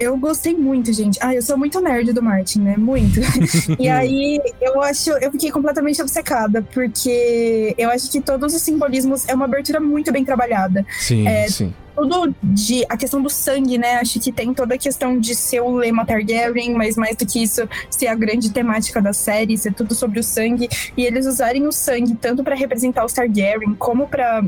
Eu 0.00 0.16
gostei 0.16 0.54
muito, 0.54 0.90
gente. 0.94 1.18
Ah, 1.20 1.34
eu 1.34 1.42
sou 1.42 1.58
muito 1.58 1.78
nerd 1.78 2.10
do 2.14 2.22
Martin, 2.22 2.60
né? 2.60 2.74
Muito. 2.78 3.20
e 3.78 3.86
aí, 3.86 4.40
eu 4.58 4.80
acho, 4.82 5.10
eu 5.10 5.30
fiquei 5.30 5.50
completamente 5.50 6.00
obcecada, 6.00 6.62
porque 6.72 7.74
eu 7.76 7.90
acho 7.90 8.10
que 8.10 8.18
todos 8.18 8.54
os 8.54 8.62
simbolismos 8.62 9.28
é 9.28 9.34
uma 9.34 9.44
abertura 9.44 9.78
muito 9.78 10.10
bem 10.10 10.24
trabalhada. 10.24 10.86
Sim, 10.98 11.28
É, 11.28 11.46
sim. 11.48 11.74
Tudo 11.94 12.34
de. 12.42 12.86
A 12.88 12.96
questão 12.96 13.20
do 13.20 13.28
sangue, 13.28 13.76
né? 13.76 13.96
Acho 13.96 14.18
que 14.18 14.32
tem 14.32 14.54
toda 14.54 14.74
a 14.74 14.78
questão 14.78 15.18
de 15.18 15.34
ser 15.34 15.60
o 15.60 15.76
lema 15.76 16.06
Targaryen, 16.06 16.72
mas 16.72 16.96
mais 16.96 17.14
do 17.14 17.26
que 17.26 17.42
isso, 17.42 17.68
ser 17.90 18.06
a 18.06 18.14
grande 18.14 18.50
temática 18.50 19.02
da 19.02 19.12
série, 19.12 19.58
ser 19.58 19.74
tudo 19.74 19.94
sobre 19.94 20.18
o 20.18 20.22
sangue. 20.22 20.66
E 20.96 21.04
eles 21.04 21.26
usarem 21.26 21.66
o 21.66 21.72
sangue 21.72 22.14
tanto 22.14 22.42
pra 22.42 22.54
representar 22.54 23.04
os 23.04 23.12
Targaryen, 23.12 23.74
como 23.74 24.08
pra. 24.08 24.42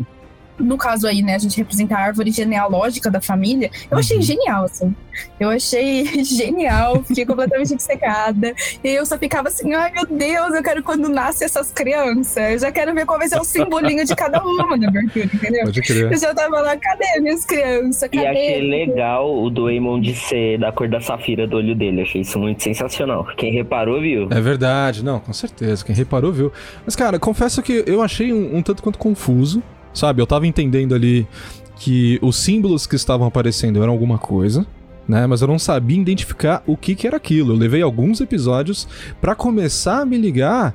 No 0.62 0.76
caso 0.78 1.06
aí, 1.06 1.22
né, 1.22 1.34
a 1.34 1.38
gente 1.38 1.56
representar 1.56 1.98
a 1.98 2.04
árvore 2.06 2.30
genealógica 2.30 3.10
da 3.10 3.20
família, 3.20 3.70
eu 3.90 3.98
achei 3.98 4.16
Uhum. 4.16 4.22
genial, 4.22 4.64
assim. 4.64 4.94
Eu 5.38 5.50
achei 5.50 6.04
genial, 6.24 7.02
fiquei 7.04 7.26
completamente 7.26 7.72
obcecada. 7.74 8.54
E 8.82 8.88
eu 8.88 9.04
só 9.04 9.18
ficava 9.18 9.48
assim, 9.48 9.74
ai 9.74 9.90
meu 9.92 10.06
Deus, 10.06 10.54
eu 10.54 10.62
quero 10.62 10.82
quando 10.82 11.08
nascem 11.08 11.44
essas 11.44 11.70
crianças. 11.70 12.52
Eu 12.52 12.58
já 12.60 12.72
quero 12.72 12.94
ver 12.94 13.04
qual 13.04 13.18
vai 13.18 13.28
ser 13.28 13.38
o 13.40 13.44
simbolinho 13.44 14.04
de 14.04 14.14
cada 14.16 14.42
uma 14.42 14.76
na 14.76 14.88
abertura, 14.88 15.26
entendeu? 15.26 15.64
Pode 15.64 15.82
crer. 15.82 16.12
Eu 16.12 16.18
já 16.18 16.34
tava 16.34 16.60
lá, 16.60 16.76
cadê 16.76 17.20
minhas 17.20 17.44
crianças? 17.44 18.02
E 18.04 18.08
Cadê? 18.08 18.26
achei 18.28 18.60
legal 18.68 19.42
o 19.42 19.50
do 19.50 19.66
Aemon 19.66 20.00
de 20.00 20.14
ser 20.14 20.58
da 20.58 20.72
cor 20.72 20.88
da 20.88 21.00
safira 21.00 21.46
do 21.46 21.56
olho 21.56 21.74
dele. 21.74 22.02
Achei 22.02 22.20
isso 22.22 22.38
muito 22.38 22.62
sensacional. 22.62 23.26
Quem 23.36 23.52
reparou, 23.52 24.00
viu? 24.00 24.28
É 24.30 24.40
verdade, 24.40 25.04
não, 25.04 25.20
com 25.20 25.32
certeza. 25.32 25.84
Quem 25.84 25.94
reparou 25.94 26.32
viu. 26.32 26.52
Mas, 26.86 26.96
cara, 26.96 27.18
confesso 27.18 27.62
que 27.62 27.84
eu 27.86 28.00
achei 28.02 28.32
um, 28.32 28.56
um 28.56 28.62
tanto 28.62 28.82
quanto 28.82 28.98
confuso, 28.98 29.62
sabe? 29.92 30.20
Eu 30.20 30.26
tava 30.26 30.46
entendendo 30.46 30.94
ali 30.94 31.26
que 31.76 32.18
os 32.22 32.36
símbolos 32.36 32.86
que 32.86 32.96
estavam 32.96 33.26
aparecendo 33.26 33.82
eram 33.82 33.92
alguma 33.92 34.18
coisa. 34.18 34.66
Né, 35.08 35.26
mas 35.26 35.42
eu 35.42 35.48
não 35.48 35.58
sabia 35.58 36.00
identificar 36.00 36.62
o 36.64 36.76
que, 36.76 36.94
que 36.94 37.08
era 37.08 37.16
aquilo. 37.16 37.52
Eu 37.52 37.56
levei 37.56 37.82
alguns 37.82 38.20
episódios 38.20 38.86
pra 39.20 39.34
começar 39.34 40.02
a 40.02 40.06
me 40.06 40.16
ligar 40.16 40.72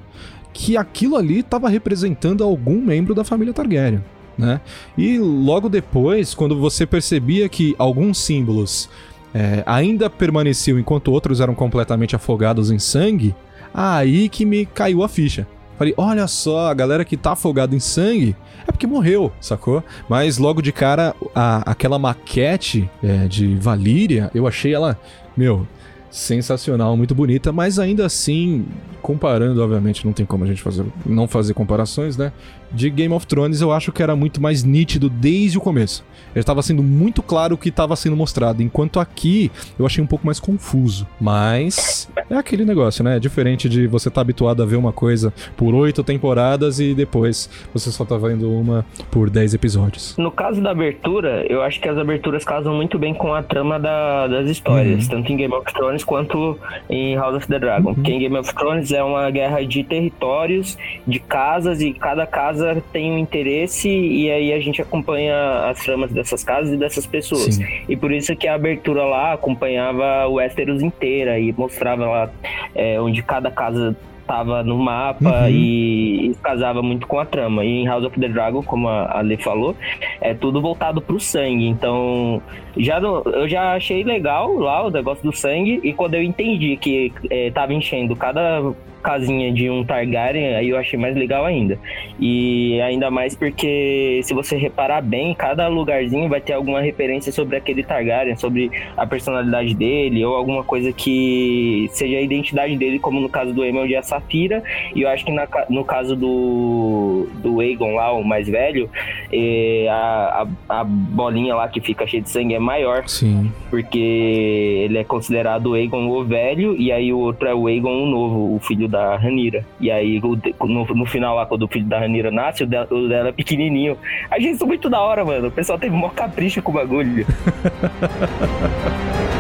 que 0.54 0.76
aquilo 0.76 1.16
ali 1.16 1.42
tava 1.42 1.70
representando 1.70 2.44
algum 2.44 2.82
membro 2.82 3.16
da 3.16 3.24
família 3.24 3.54
Targaryen, 3.54 4.04
né? 4.38 4.60
E 4.98 5.18
logo 5.18 5.70
depois, 5.70 6.34
quando 6.34 6.60
você 6.60 6.86
percebia 6.86 7.48
que 7.48 7.74
alguns 7.80 8.18
símbolos 8.18 8.90
é, 9.34 9.64
ainda 9.66 10.10
permaneciam 10.10 10.78
enquanto 10.78 11.12
outros 11.12 11.40
eram 11.40 11.56
completamente 11.56 12.16
afogados 12.16 12.70
em 12.70 12.80
sangue, 12.80 13.36
aí 13.74 14.28
que 14.28 14.46
me 14.46 14.66
caiu 14.66 15.04
a 15.04 15.08
ficha. 15.08 15.48
Falei, 15.78 15.94
olha 15.98 16.26
só, 16.28 16.68
a 16.70 16.74
galera 16.74 17.06
que 17.06 17.16
tá 17.16 17.32
afogada 17.34 17.76
em 17.76 17.80
sangue 17.80 18.36
é 18.68 18.72
porque 18.72 18.88
morreu, 18.88 19.32
sacou? 19.40 19.84
Mas 20.10 20.38
logo 20.38 20.62
de 20.62 20.72
cara, 20.72 21.16
a- 21.36 21.64
aquela 21.70 22.00
maquete 22.00 22.90
é, 23.04 23.28
de 23.28 23.56
Valíria, 23.56 24.32
eu 24.34 24.48
achei 24.48 24.74
ela, 24.74 24.98
meu, 25.36 25.68
sensacional, 26.10 26.98
muito 26.98 27.14
bonita, 27.14 27.52
mas 27.52 27.78
ainda 27.78 28.06
assim, 28.06 28.66
comparando, 29.02 29.62
obviamente, 29.62 30.06
não 30.06 30.14
tem 30.14 30.26
como 30.26 30.44
a 30.44 30.48
gente 30.48 30.62
fazer, 30.62 30.86
não 31.06 31.28
fazer 31.28 31.54
comparações, 31.54 32.18
né? 32.18 32.32
De 32.72 32.90
Game 32.90 33.14
of 33.14 33.26
Thrones, 33.26 33.62
eu 33.62 33.72
acho 33.72 33.92
que 33.92 34.04
era 34.04 34.16
muito 34.16 34.42
mais 34.42 34.64
nítido 34.64 35.10
desde 35.10 35.58
o 35.58 35.62
começo. 35.62 36.04
Estava 36.36 36.62
sendo 36.62 36.84
muito 36.84 37.24
claro 37.24 37.56
o 37.56 37.58
que 37.58 37.70
estava 37.70 37.96
sendo 37.96 38.16
mostrado, 38.16 38.62
enquanto 38.62 39.00
aqui 39.00 39.50
eu 39.80 39.86
achei 39.86 40.04
um 40.04 40.08
pouco 40.08 40.26
mais 40.26 40.40
confuso. 40.40 41.08
Mas 41.20 42.10
é 42.30 42.36
aquele 42.36 42.64
negócio, 42.66 43.04
né? 43.04 43.18
É 43.18 43.20
diferente 43.20 43.68
de 43.70 43.88
você 43.88 44.10
estar 44.10 44.22
habituado 44.22 44.62
a 44.62 44.66
ver 44.66 44.76
uma 44.76 44.92
coisa 44.92 45.34
por 45.56 45.74
oito 45.74 46.04
temporadas 46.04 46.80
e 46.80 46.94
depois 46.94 47.50
você 47.74 47.92
só 47.92 48.04
tá 48.06 48.18
vendo 48.18 48.52
uma 48.52 48.86
por 49.10 49.30
dez 49.30 49.54
episódios. 49.54 50.16
No 50.18 50.32
caso 50.32 50.62
da 50.62 50.72
abertura, 50.72 51.46
eu 51.50 51.62
acho 51.64 51.80
que 51.80 51.88
as 51.90 51.98
aberturas 51.98 52.44
casam 52.44 52.76
muito 52.76 53.00
bem 53.00 53.14
com 53.14 53.34
a 53.34 53.42
trama 53.42 53.80
da- 53.80 54.28
das 54.28 54.48
histórias, 54.50 55.08
tanto 55.08 55.32
em 55.32 55.38
Game 55.38 55.54
of 55.54 55.66
Thrones 55.74 56.04
quanto 56.04 56.58
em 56.90 57.16
House 57.16 57.36
of 57.38 57.48
the 57.48 57.60
Dragon. 57.60 57.94
Porque 57.94 58.12
em 58.12 58.20
Game 58.20 58.38
of 58.38 58.54
Thrones 58.54 58.92
é 58.92 59.04
uma 59.04 59.30
guerra 59.32 59.66
de 59.66 59.84
territórios, 59.84 60.78
de 61.08 61.20
casas, 61.20 61.82
e 61.82 61.94
cada 61.94 62.26
casa 62.26 62.57
tem 62.94 63.12
um 63.12 63.18
interesse, 63.18 63.90
e 63.90 64.30
aí 64.32 64.54
a 64.54 64.60
gente 64.60 64.82
acompanha 64.82 65.36
as 65.70 65.84
tramas 65.84 66.12
dessas 66.12 66.44
casas 66.44 66.74
e 66.74 66.78
dessas 66.78 67.06
pessoas. 67.06 67.56
Sim. 67.56 67.66
E 67.88 67.96
por 67.96 68.12
isso 68.12 68.36
que 68.36 68.48
a 68.48 68.56
abertura 68.56 69.04
lá 69.04 69.34
acompanhava 69.34 70.28
o 70.28 70.34
Westeros 70.36 70.82
inteira 70.82 71.40
e 71.40 71.52
mostrava 71.54 72.06
lá 72.06 72.30
é, 72.76 73.00
onde 73.02 73.22
cada 73.24 73.50
casa 73.52 73.96
tava 74.26 74.62
no 74.62 74.78
mapa 74.78 75.44
Uhum. 75.44 75.50
e, 75.50 76.32
e 76.32 76.36
casava 76.44 76.82
muito 76.84 77.08
com 77.08 77.18
a 77.18 77.26
trama. 77.26 77.64
E 77.64 77.70
em 77.82 77.88
House 77.88 78.04
of 78.04 78.20
the 78.20 78.28
Dragon, 78.28 78.62
como 78.62 78.90
a 78.90 79.18
Ale 79.20 79.38
falou, 79.38 79.74
é 80.20 80.34
tudo 80.34 80.60
voltado 80.62 81.00
pro 81.02 81.18
sangue. 81.18 81.66
Então, 81.66 82.42
já 82.76 83.00
no- 83.00 83.24
eu 83.26 83.48
já 83.48 83.72
achei 83.74 84.04
legal 84.04 84.52
lá 84.56 84.86
o 84.86 84.90
negócio 84.92 85.24
do 85.24 85.32
sangue. 85.34 85.80
E 85.82 85.94
quando 85.94 86.16
eu 86.16 86.22
entendi 86.24 86.76
que 86.76 87.14
é, 87.30 87.52
tava 87.52 87.74
enchendo 87.74 88.18
cada 88.18 88.62
casinha 89.02 89.52
de 89.52 89.70
um 89.70 89.84
Targaryen, 89.84 90.56
aí 90.56 90.70
eu 90.70 90.78
achei 90.78 91.00
mais 91.00 91.16
legal 91.16 91.46
ainda. 91.46 91.80
E 92.20 92.80
ainda 92.82 93.10
mais 93.12 93.36
porque, 93.36 94.22
se 94.24 94.34
você 94.34 94.58
reparar 94.58 95.02
bem, 95.02 95.34
cada 95.34 95.68
lugarzinho 95.68 96.30
vai 96.30 96.42
ter 96.42 96.54
alguma 96.54 96.82
referência 96.82 97.32
sobre 97.32 97.58
aquele 97.58 97.84
Targaryen, 97.84 98.36
sobre 98.36 98.72
a 98.96 99.06
personalidade 99.06 99.74
dele, 99.74 100.24
ou 100.24 100.36
alguma 100.36 100.64
coisa 100.64 100.92
que 100.92 101.88
seja 101.92 102.18
a 102.18 102.22
identidade 102.22 102.76
dele, 102.78 103.00
como 103.00 103.20
no 103.20 103.30
caso 103.30 103.54
do 103.54 103.62
Aemon 103.62 103.86
e 103.86 103.96
a 103.96 104.02
Safira. 104.02 104.64
E 104.96 105.02
eu 105.02 105.10
acho 105.10 105.26
que 105.26 105.32
na 105.32 105.48
no 105.70 105.84
caso 105.84 106.16
do, 106.16 107.28
do 107.42 107.60
Aegon 107.60 107.96
lá, 107.96 108.12
o 108.12 108.24
mais 108.24 108.48
velho, 108.48 108.90
eh, 109.32 109.88
a, 109.90 110.48
a, 110.70 110.80
a 110.82 110.84
bolinha 110.84 111.56
lá 111.56 111.68
que 111.68 111.82
fica 111.82 112.06
cheia 112.06 112.22
de 112.22 112.30
sangue 112.30 112.54
é 112.54 112.60
maior, 112.60 113.08
Sim. 113.08 113.52
porque 113.70 113.98
ele 113.98 114.98
é 114.98 115.04
considerado 115.04 115.68
o 115.68 115.74
Aegon 115.74 116.08
o 116.08 116.24
velho, 116.24 116.76
e 116.76 116.92
aí 116.92 117.12
o 117.12 117.20
outro 117.20 117.48
é 117.48 117.56
o 117.56 117.68
Aegon 117.68 118.04
o 118.04 118.06
novo, 118.06 118.56
o 118.56 118.60
filho 118.60 118.87
da 118.88 119.16
Ranira. 119.16 119.64
E 119.80 119.92
aí 119.92 120.20
no, 120.20 120.86
no 120.86 121.06
final 121.06 121.36
lá, 121.36 121.46
quando 121.46 121.64
o 121.64 121.68
filho 121.68 121.86
da 121.86 122.00
Ranira 122.00 122.32
nasce, 122.32 122.64
o 122.64 122.68
dela, 122.68 122.88
o 122.92 123.08
dela 123.08 123.30
é 123.30 123.32
pequenininho. 123.32 123.98
Achei 124.30 124.52
isso 124.52 124.66
muito 124.66 124.90
da 124.90 125.02
hora, 125.02 125.24
mano. 125.24 125.48
O 125.48 125.52
pessoal 125.52 125.78
teve 125.78 125.96
maior 125.96 126.14
capricho 126.14 126.62
com 126.62 126.72
o 126.72 126.76
bagulho. 126.76 127.26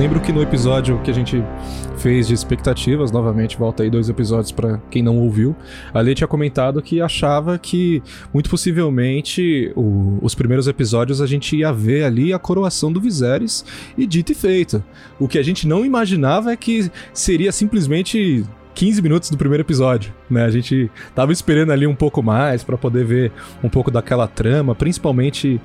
lembro 0.00 0.18
que 0.18 0.32
no 0.32 0.40
episódio 0.40 0.98
que 1.02 1.10
a 1.10 1.14
gente 1.14 1.44
fez 1.98 2.26
de 2.26 2.32
expectativas, 2.32 3.12
novamente, 3.12 3.58
volta 3.58 3.82
aí 3.82 3.90
dois 3.90 4.08
episódios 4.08 4.50
pra 4.50 4.78
quem 4.90 5.02
não 5.02 5.18
ouviu, 5.18 5.54
a 5.92 6.00
Lê 6.00 6.14
tinha 6.14 6.26
comentado 6.26 6.80
que 6.80 7.02
achava 7.02 7.58
que, 7.58 8.02
muito 8.32 8.48
possivelmente, 8.48 9.70
o- 9.76 10.18
os 10.22 10.34
primeiros 10.34 10.66
episódios 10.66 11.20
a 11.20 11.26
gente 11.26 11.54
ia 11.54 11.70
ver 11.70 12.04
ali 12.04 12.32
a 12.32 12.38
coroação 12.38 12.90
do 12.90 12.98
Viserys 12.98 13.62
e 13.98 14.06
dito 14.06 14.32
e 14.32 14.34
feito. 14.34 14.82
O 15.18 15.28
que 15.28 15.38
a 15.38 15.42
gente 15.42 15.68
não 15.68 15.84
imaginava 15.84 16.50
é 16.50 16.56
que 16.56 16.90
seria 17.12 17.52
simplesmente 17.52 18.42
15 18.74 19.02
minutos 19.02 19.28
do 19.28 19.36
primeiro 19.36 19.62
episódio, 19.62 20.14
né? 20.30 20.44
A 20.44 20.50
gente 20.50 20.90
tava 21.14 21.30
esperando 21.32 21.72
ali 21.72 21.86
um 21.86 21.94
pouco 21.94 22.22
mais 22.22 22.64
pra 22.64 22.78
poder 22.78 23.04
ver 23.04 23.32
um 23.62 23.68
pouco 23.68 23.90
daquela 23.90 24.26
trama, 24.26 24.74
principalmente 24.74 25.60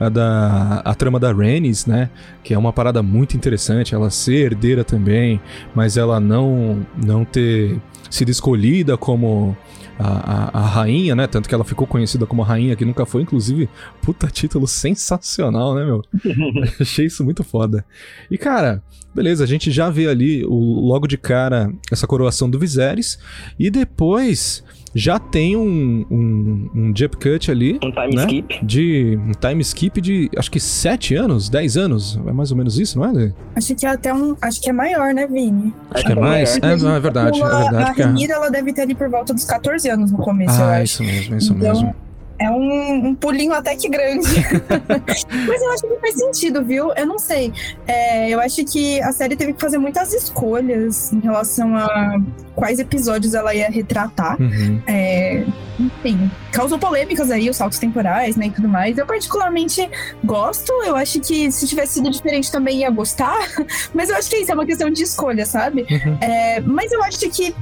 a 0.00 0.08
da 0.08 0.82
a 0.84 0.94
trama 0.94 1.20
da 1.20 1.30
Rhaenys, 1.32 1.86
né? 1.86 2.10
Que 2.42 2.54
é 2.54 2.58
uma 2.58 2.72
parada 2.72 3.02
muito 3.02 3.36
interessante, 3.36 3.94
ela 3.94 4.10
ser 4.10 4.46
herdeira 4.46 4.82
também, 4.82 5.40
mas 5.74 5.96
ela 5.96 6.18
não 6.18 6.84
não 6.96 7.24
ter 7.24 7.78
sido 8.10 8.30
escolhida 8.30 8.96
como 8.96 9.56
a, 9.98 10.58
a, 10.58 10.60
a 10.60 10.66
rainha, 10.66 11.14
né? 11.14 11.26
Tanto 11.26 11.48
que 11.48 11.54
ela 11.54 11.64
ficou 11.64 11.86
conhecida 11.86 12.26
como 12.26 12.42
a 12.42 12.46
rainha 12.46 12.74
que 12.74 12.84
nunca 12.84 13.04
foi, 13.04 13.22
inclusive, 13.22 13.68
puta 14.00 14.26
título 14.28 14.66
sensacional, 14.66 15.74
né, 15.74 15.84
meu? 15.84 16.02
Achei 16.80 17.06
isso 17.06 17.22
muito 17.22 17.44
foda. 17.44 17.84
E, 18.30 18.38
cara, 18.38 18.82
beleza, 19.14 19.44
a 19.44 19.46
gente 19.46 19.70
já 19.70 19.90
vê 19.90 20.08
ali 20.08 20.44
o, 20.44 20.54
logo 20.54 21.06
de 21.06 21.18
cara 21.18 21.70
essa 21.92 22.06
coroação 22.06 22.48
do 22.48 22.58
Viserys. 22.58 23.18
E 23.58 23.70
depois 23.70 24.64
já 24.94 25.18
tem 25.18 25.56
um, 25.56 26.04
um, 26.10 26.70
um 26.74 26.92
jump 26.96 27.16
cut 27.16 27.50
ali. 27.50 27.78
Um 27.82 27.90
time 27.92 28.16
né? 28.16 28.22
skip. 28.24 28.64
De 28.64 29.18
um 29.26 29.32
time 29.32 29.60
skip 29.62 30.00
de 30.00 30.30
acho 30.36 30.50
que 30.50 30.58
7 30.60 31.14
anos, 31.14 31.48
10 31.48 31.76
anos. 31.76 32.20
É 32.26 32.32
mais 32.32 32.50
ou 32.50 32.56
menos 32.56 32.78
isso, 32.78 32.98
não 32.98 33.06
é? 33.06 33.12
Lê? 33.12 33.32
Acho 33.54 33.74
que 33.74 33.86
é 33.86 33.90
até 33.90 34.12
um. 34.12 34.36
Acho 34.40 34.60
que 34.60 34.68
é 34.70 34.72
maior, 34.72 35.14
né, 35.14 35.26
Vini? 35.26 35.72
Acho 35.90 36.04
que 36.04 36.12
é 36.12 36.14
mais. 36.14 36.56
É, 36.58 36.76
não, 36.76 36.94
é 36.94 37.00
verdade, 37.00 37.40
é 37.40 37.44
A, 37.44 37.58
verdade. 37.62 38.00
a 38.00 38.04
é- 38.04 38.06
Renira, 38.06 38.34
ela 38.34 38.50
deve 38.50 38.72
ter 38.72 38.82
ali 38.82 38.94
por 38.94 39.08
volta 39.08 39.32
dos 39.32 39.44
14 39.44 39.88
anos 39.88 40.10
no 40.10 40.18
começo, 40.18 40.58
eu 40.60 40.64
Ah, 40.64 40.76
acho. 40.76 40.84
isso 40.84 41.04
mesmo, 41.04 41.36
isso 41.36 41.52
Então, 41.54 41.68
mesmo. 41.72 41.94
É 42.40 42.50
um, 42.50 43.08
um 43.08 43.14
pulinho 43.14 43.52
até 43.52 43.76
que 43.76 43.86
grande. 43.88 44.26
Mas 45.46 45.62
eu 45.62 45.72
acho 45.72 45.82
que 45.82 46.00
faz 46.00 46.14
sentido, 46.14 46.64
viu? 46.64 46.90
Eu 46.94 47.06
não 47.06 47.18
sei. 47.18 47.52
É, 47.86 48.30
eu 48.30 48.40
acho 48.40 48.64
que 48.64 49.00
a 49.02 49.12
série 49.12 49.36
teve 49.36 49.52
que 49.52 49.60
fazer 49.60 49.76
muitas 49.76 50.14
escolhas 50.14 51.12
em 51.12 51.20
relação 51.20 51.76
a 51.76 52.18
quais 52.54 52.78
episódios 52.78 53.34
ela 53.34 53.54
ia 53.54 53.70
retratar. 53.70 54.40
Uhum. 54.40 54.82
É, 54.86 55.44
enfim, 55.78 56.30
causou 56.52 56.78
polêmicas 56.78 57.30
aí, 57.30 57.48
os 57.48 57.56
saltos 57.56 57.78
temporais, 57.78 58.36
né, 58.36 58.46
e 58.46 58.50
tudo 58.50 58.68
mais. 58.68 58.96
Eu 58.96 59.06
particularmente 59.06 59.88
gosto, 60.24 60.72
eu 60.84 60.96
acho 60.96 61.20
que 61.20 61.50
se 61.52 61.66
tivesse 61.66 61.94
sido 61.94 62.10
diferente 62.10 62.50
também 62.50 62.80
ia 62.80 62.90
gostar, 62.90 63.38
mas 63.94 64.10
eu 64.10 64.16
acho 64.16 64.30
que 64.30 64.36
isso 64.36 64.50
é 64.50 64.54
uma 64.54 64.66
questão 64.66 64.90
de 64.90 65.02
escolha, 65.02 65.44
sabe? 65.44 65.86
Uhum. 65.90 66.18
É, 66.20 66.60
mas 66.60 66.90
eu 66.92 67.02
acho 67.02 67.18
que 67.30 67.54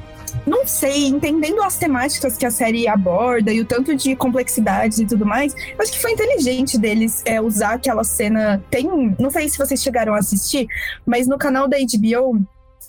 não 0.48 0.66
sei, 0.66 1.06
entendendo 1.06 1.62
as 1.62 1.76
temáticas 1.76 2.36
que 2.36 2.46
a 2.46 2.50
série 2.50 2.88
aborda 2.88 3.52
e 3.52 3.60
o 3.60 3.64
tanto 3.64 3.94
de 3.94 4.16
complexidades 4.16 4.98
e 4.98 5.06
tudo 5.06 5.26
mais, 5.26 5.54
acho 5.78 5.92
que 5.92 6.00
foi 6.00 6.12
inteligente 6.12 6.78
deles 6.78 7.22
é, 7.24 7.40
usar 7.40 7.74
aquela 7.74 8.04
cena. 8.04 8.62
Tem. 8.70 8.88
Não 9.18 9.30
sei 9.30 9.48
se 9.48 9.58
vocês 9.58 9.82
chegaram 9.82 10.14
a 10.14 10.18
assistir, 10.18 10.66
mas 11.04 11.26
no 11.26 11.38
canal 11.38 11.68
da 11.68 11.76
HBO 11.76 12.40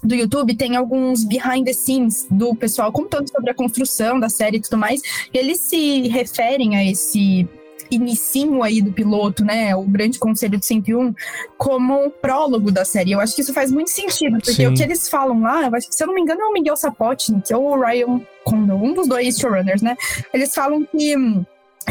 do 0.03 0.15
YouTube 0.15 0.55
tem 0.55 0.75
alguns 0.75 1.25
behind 1.25 1.65
the 1.65 1.73
scenes 1.73 2.25
do 2.31 2.55
pessoal 2.55 2.91
contando 2.91 3.29
sobre 3.29 3.51
a 3.51 3.53
construção 3.53 4.19
da 4.19 4.29
série 4.29 4.57
e 4.57 4.61
tudo 4.61 4.77
mais. 4.77 5.01
E 5.33 5.37
eles 5.37 5.59
se 5.59 6.07
referem 6.07 6.77
a 6.77 6.85
esse 6.85 7.47
inicinho 7.91 8.63
aí 8.63 8.81
do 8.81 8.91
piloto, 8.91 9.43
né, 9.43 9.75
o 9.75 9.83
Grande 9.83 10.19
Conselho 10.19 10.57
de 10.57 10.65
101, 10.65 11.13
como 11.57 12.05
um 12.05 12.09
prólogo 12.09 12.71
da 12.71 12.85
série. 12.85 13.11
Eu 13.11 13.19
acho 13.19 13.35
que 13.35 13.41
isso 13.41 13.53
faz 13.53 13.71
muito 13.71 13.89
sentido, 13.89 14.37
porque 14.37 14.53
Sim. 14.53 14.67
o 14.67 14.73
que 14.73 14.83
eles 14.83 15.09
falam 15.09 15.41
lá, 15.41 15.67
eu 15.67 15.75
acho 15.75 15.87
que, 15.87 15.95
se 15.95 16.03
eu 16.03 16.07
não 16.07 16.13
me 16.13 16.21
engano, 16.21 16.41
é 16.41 16.45
o 16.45 16.53
Miguel 16.53 16.77
Sapotnik 16.77 17.53
ou 17.53 17.77
o 17.77 17.79
Ryan 17.79 18.21
Condon, 18.43 18.83
um 18.83 18.93
dos 18.93 19.07
dois 19.07 19.37
showrunners, 19.37 19.81
né? 19.81 19.95
Eles 20.33 20.53
falam 20.53 20.85
que 20.85 21.17
hum, 21.17 21.45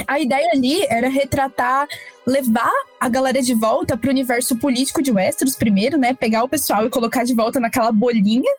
a 0.06 0.20
ideia 0.20 0.50
ali 0.52 0.84
era 0.88 1.08
retratar, 1.08 1.86
levar 2.26 2.72
a 3.00 3.08
galera 3.08 3.40
de 3.40 3.54
volta 3.54 3.96
para 3.96 4.08
o 4.08 4.10
universo 4.10 4.56
político 4.56 5.02
de 5.02 5.10
Westeros 5.10 5.56
primeiro, 5.56 5.96
né? 5.96 6.14
Pegar 6.14 6.44
o 6.44 6.48
pessoal 6.48 6.86
e 6.86 6.90
colocar 6.90 7.24
de 7.24 7.34
volta 7.34 7.58
naquela 7.58 7.90
bolinha, 7.90 8.50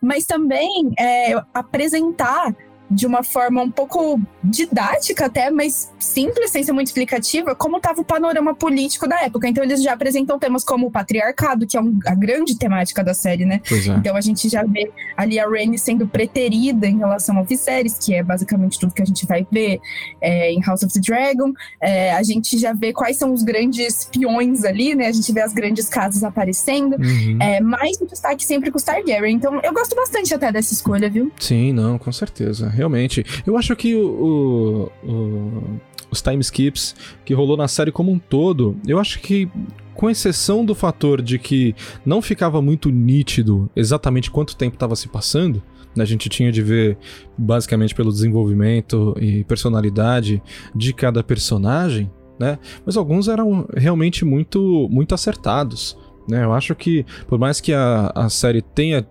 mas 0.00 0.24
também 0.24 0.92
é, 0.98 1.34
apresentar 1.52 2.54
de 2.90 3.06
uma 3.06 3.22
forma 3.22 3.62
um 3.62 3.70
pouco 3.70 4.20
didática 4.42 5.26
até, 5.26 5.50
mas 5.50 5.92
simples, 5.98 6.50
sem 6.50 6.62
ser 6.62 6.72
muito 6.72 6.86
explicativa, 6.88 7.54
como 7.54 7.76
estava 7.76 8.00
o 8.00 8.04
panorama 8.04 8.54
político 8.54 9.06
da 9.08 9.20
época. 9.22 9.46
Então 9.48 9.62
eles 9.62 9.82
já 9.82 9.92
apresentam 9.92 10.38
temas 10.38 10.64
como 10.64 10.86
o 10.86 10.90
patriarcado, 10.90 11.66
que 11.66 11.76
é 11.76 11.80
um- 11.80 11.98
a 12.06 12.14
grande 12.14 12.56
temática 12.58 13.04
da 13.04 13.12
série, 13.14 13.44
né? 13.44 13.60
É. 13.70 13.88
Então 13.98 14.16
a 14.16 14.20
gente 14.20 14.48
já 14.48 14.62
vê 14.64 14.90
ali 15.16 15.38
a 15.38 15.46
Rhaenys 15.48 15.82
sendo 15.82 16.06
preterida 16.08 16.86
em 16.86 16.98
relação 16.98 17.36
ao 17.36 17.44
Viserys, 17.44 17.98
que 17.98 18.14
é 18.14 18.22
basicamente 18.22 18.78
tudo 18.78 18.94
que 18.94 19.02
a 19.02 19.06
gente 19.06 19.26
vai 19.26 19.46
ver 19.50 19.80
é, 20.20 20.50
em 20.52 20.60
House 20.62 20.82
of 20.82 20.92
the 20.92 21.00
Dragon. 21.00 21.52
É, 21.80 22.12
a 22.14 22.22
gente 22.22 22.58
já 22.58 22.72
vê 22.72 22.92
quais 22.92 23.16
são 23.16 23.32
os 23.32 23.42
grandes 23.42 24.04
peões 24.06 24.64
ali, 24.64 24.94
né? 24.94 25.06
A 25.08 25.12
gente 25.12 25.32
vê 25.32 25.40
as 25.42 25.52
grandes 25.52 25.88
casas 25.88 26.24
aparecendo. 26.24 26.96
Uhum. 26.96 27.38
É, 27.40 27.60
mais 27.60 28.00
o 28.00 28.06
destaque 28.06 28.44
sempre 28.44 28.70
com 28.70 28.78
os 28.78 28.82
Targaryen. 28.84 29.34
Então 29.34 29.60
eu 29.62 29.72
gosto 29.72 29.94
bastante 29.94 30.32
até 30.34 30.50
dessa 30.50 30.72
escolha, 30.72 31.08
viu? 31.10 31.30
Sim, 31.38 31.72
não, 31.72 31.98
com 31.98 32.10
certeza. 32.12 32.68
Realmente. 32.78 33.24
Eu 33.44 33.58
acho 33.58 33.74
que 33.74 33.94
o, 33.96 34.90
o- 35.04 35.08
o- 35.10 35.80
os 36.10 36.22
time 36.22 36.40
skips 36.40 36.94
que 37.24 37.34
rolou 37.34 37.56
na 37.56 37.66
série 37.68 37.90
como 37.90 38.10
um 38.12 38.18
todo, 38.18 38.76
eu 38.86 38.98
acho 38.98 39.18
que. 39.20 39.50
Com 39.94 40.08
exceção 40.08 40.64
do 40.64 40.76
fator 40.76 41.20
de 41.20 41.40
que 41.40 41.74
não 42.06 42.22
ficava 42.22 42.62
muito 42.62 42.88
nítido 42.88 43.68
exatamente 43.74 44.30
quanto 44.30 44.54
tempo 44.56 44.76
estava 44.76 44.94
se 44.94 45.08
passando, 45.08 45.60
né, 45.96 46.04
a 46.04 46.06
gente 46.06 46.28
tinha 46.28 46.52
de 46.52 46.62
ver 46.62 46.96
basicamente 47.36 47.96
pelo 47.96 48.12
desenvolvimento 48.12 49.16
e 49.20 49.42
personalidade 49.42 50.40
de 50.72 50.92
cada 50.94 51.20
personagem, 51.24 52.08
né? 52.38 52.60
Mas 52.86 52.96
alguns 52.96 53.26
eram 53.26 53.66
realmente 53.76 54.24
muito, 54.24 54.86
muito 54.88 55.16
acertados. 55.16 55.98
Né? 56.28 56.44
Eu 56.44 56.52
acho 56.52 56.76
que, 56.76 57.04
por 57.26 57.36
mais 57.36 57.60
que 57.60 57.72
a, 57.72 58.12
a 58.14 58.28
série 58.28 58.62
tenha, 58.62 59.04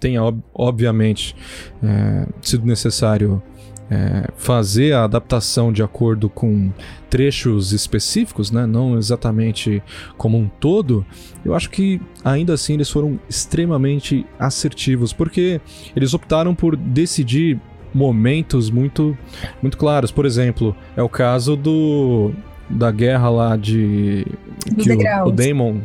tenha 0.00 0.22
ob- 0.22 0.42
obviamente 0.54 1.34
é, 1.82 2.26
sido 2.42 2.64
necessário 2.66 3.42
é, 3.90 4.28
fazer 4.36 4.92
a 4.94 5.04
adaptação 5.04 5.72
de 5.72 5.82
acordo 5.82 6.28
com 6.28 6.72
trechos 7.08 7.72
específicos, 7.72 8.50
né? 8.50 8.66
não 8.66 8.98
exatamente 8.98 9.80
como 10.16 10.36
um 10.36 10.48
todo, 10.48 11.06
eu 11.44 11.54
acho 11.54 11.70
que 11.70 12.00
ainda 12.24 12.52
assim 12.54 12.74
eles 12.74 12.90
foram 12.90 13.18
extremamente 13.28 14.26
assertivos, 14.38 15.12
porque 15.12 15.60
eles 15.94 16.14
optaram 16.14 16.54
por 16.54 16.76
decidir 16.76 17.60
momentos 17.94 18.70
muito, 18.70 19.16
muito 19.62 19.78
claros. 19.78 20.10
Por 20.10 20.26
exemplo, 20.26 20.76
é 20.96 21.02
o 21.02 21.08
caso 21.08 21.56
do 21.56 22.32
da 22.68 22.90
guerra 22.90 23.30
lá 23.30 23.56
de 23.56 24.26
Dos 24.74 24.84
que 24.84 24.92
o, 24.92 25.28
o 25.28 25.30
Daemon 25.30 25.78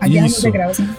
A 0.00 0.08
Guerra 0.08 0.26
Isso. 0.26 0.42
Degraus, 0.42 0.78
né? 0.80 0.96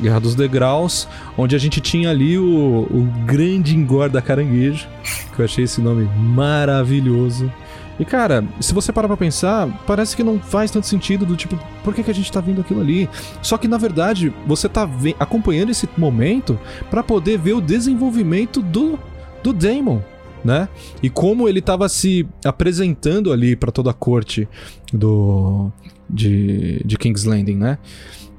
Guerra 0.00 0.20
dos 0.20 0.34
Degraus, 0.34 1.08
onde 1.36 1.54
a 1.54 1.58
gente 1.58 1.80
tinha 1.80 2.10
ali 2.10 2.38
o, 2.38 2.86
o 2.90 3.12
grande 3.24 3.76
engorda 3.76 4.22
caranguejo, 4.22 4.88
que 5.34 5.40
eu 5.40 5.44
achei 5.44 5.64
esse 5.64 5.80
nome 5.80 6.08
maravilhoso. 6.16 7.52
E 7.98 8.04
cara, 8.04 8.44
se 8.60 8.72
você 8.72 8.92
parar 8.92 9.08
pra 9.08 9.16
pensar, 9.16 9.68
parece 9.84 10.14
que 10.14 10.22
não 10.22 10.38
faz 10.38 10.70
tanto 10.70 10.86
sentido 10.86 11.26
do 11.26 11.34
tipo, 11.36 11.58
por 11.82 11.92
que, 11.92 12.02
que 12.04 12.10
a 12.10 12.14
gente 12.14 12.30
tá 12.30 12.40
vendo 12.40 12.60
aquilo 12.60 12.80
ali? 12.80 13.10
Só 13.42 13.58
que 13.58 13.66
na 13.66 13.76
verdade, 13.76 14.32
você 14.46 14.68
tá 14.68 14.88
acompanhando 15.18 15.70
esse 15.70 15.88
momento 15.96 16.58
pra 16.90 17.02
poder 17.02 17.38
ver 17.38 17.54
o 17.54 17.60
desenvolvimento 17.60 18.62
do, 18.62 18.98
do 19.42 19.52
Daemon, 19.52 19.98
né? 20.44 20.68
E 21.02 21.10
como 21.10 21.48
ele 21.48 21.60
tava 21.60 21.88
se 21.88 22.26
apresentando 22.44 23.32
ali 23.32 23.56
pra 23.56 23.72
toda 23.72 23.90
a 23.90 23.94
corte 23.94 24.48
do 24.92 25.72
de, 26.08 26.80
de 26.84 26.96
King's 26.96 27.24
Landing, 27.24 27.56
né? 27.56 27.78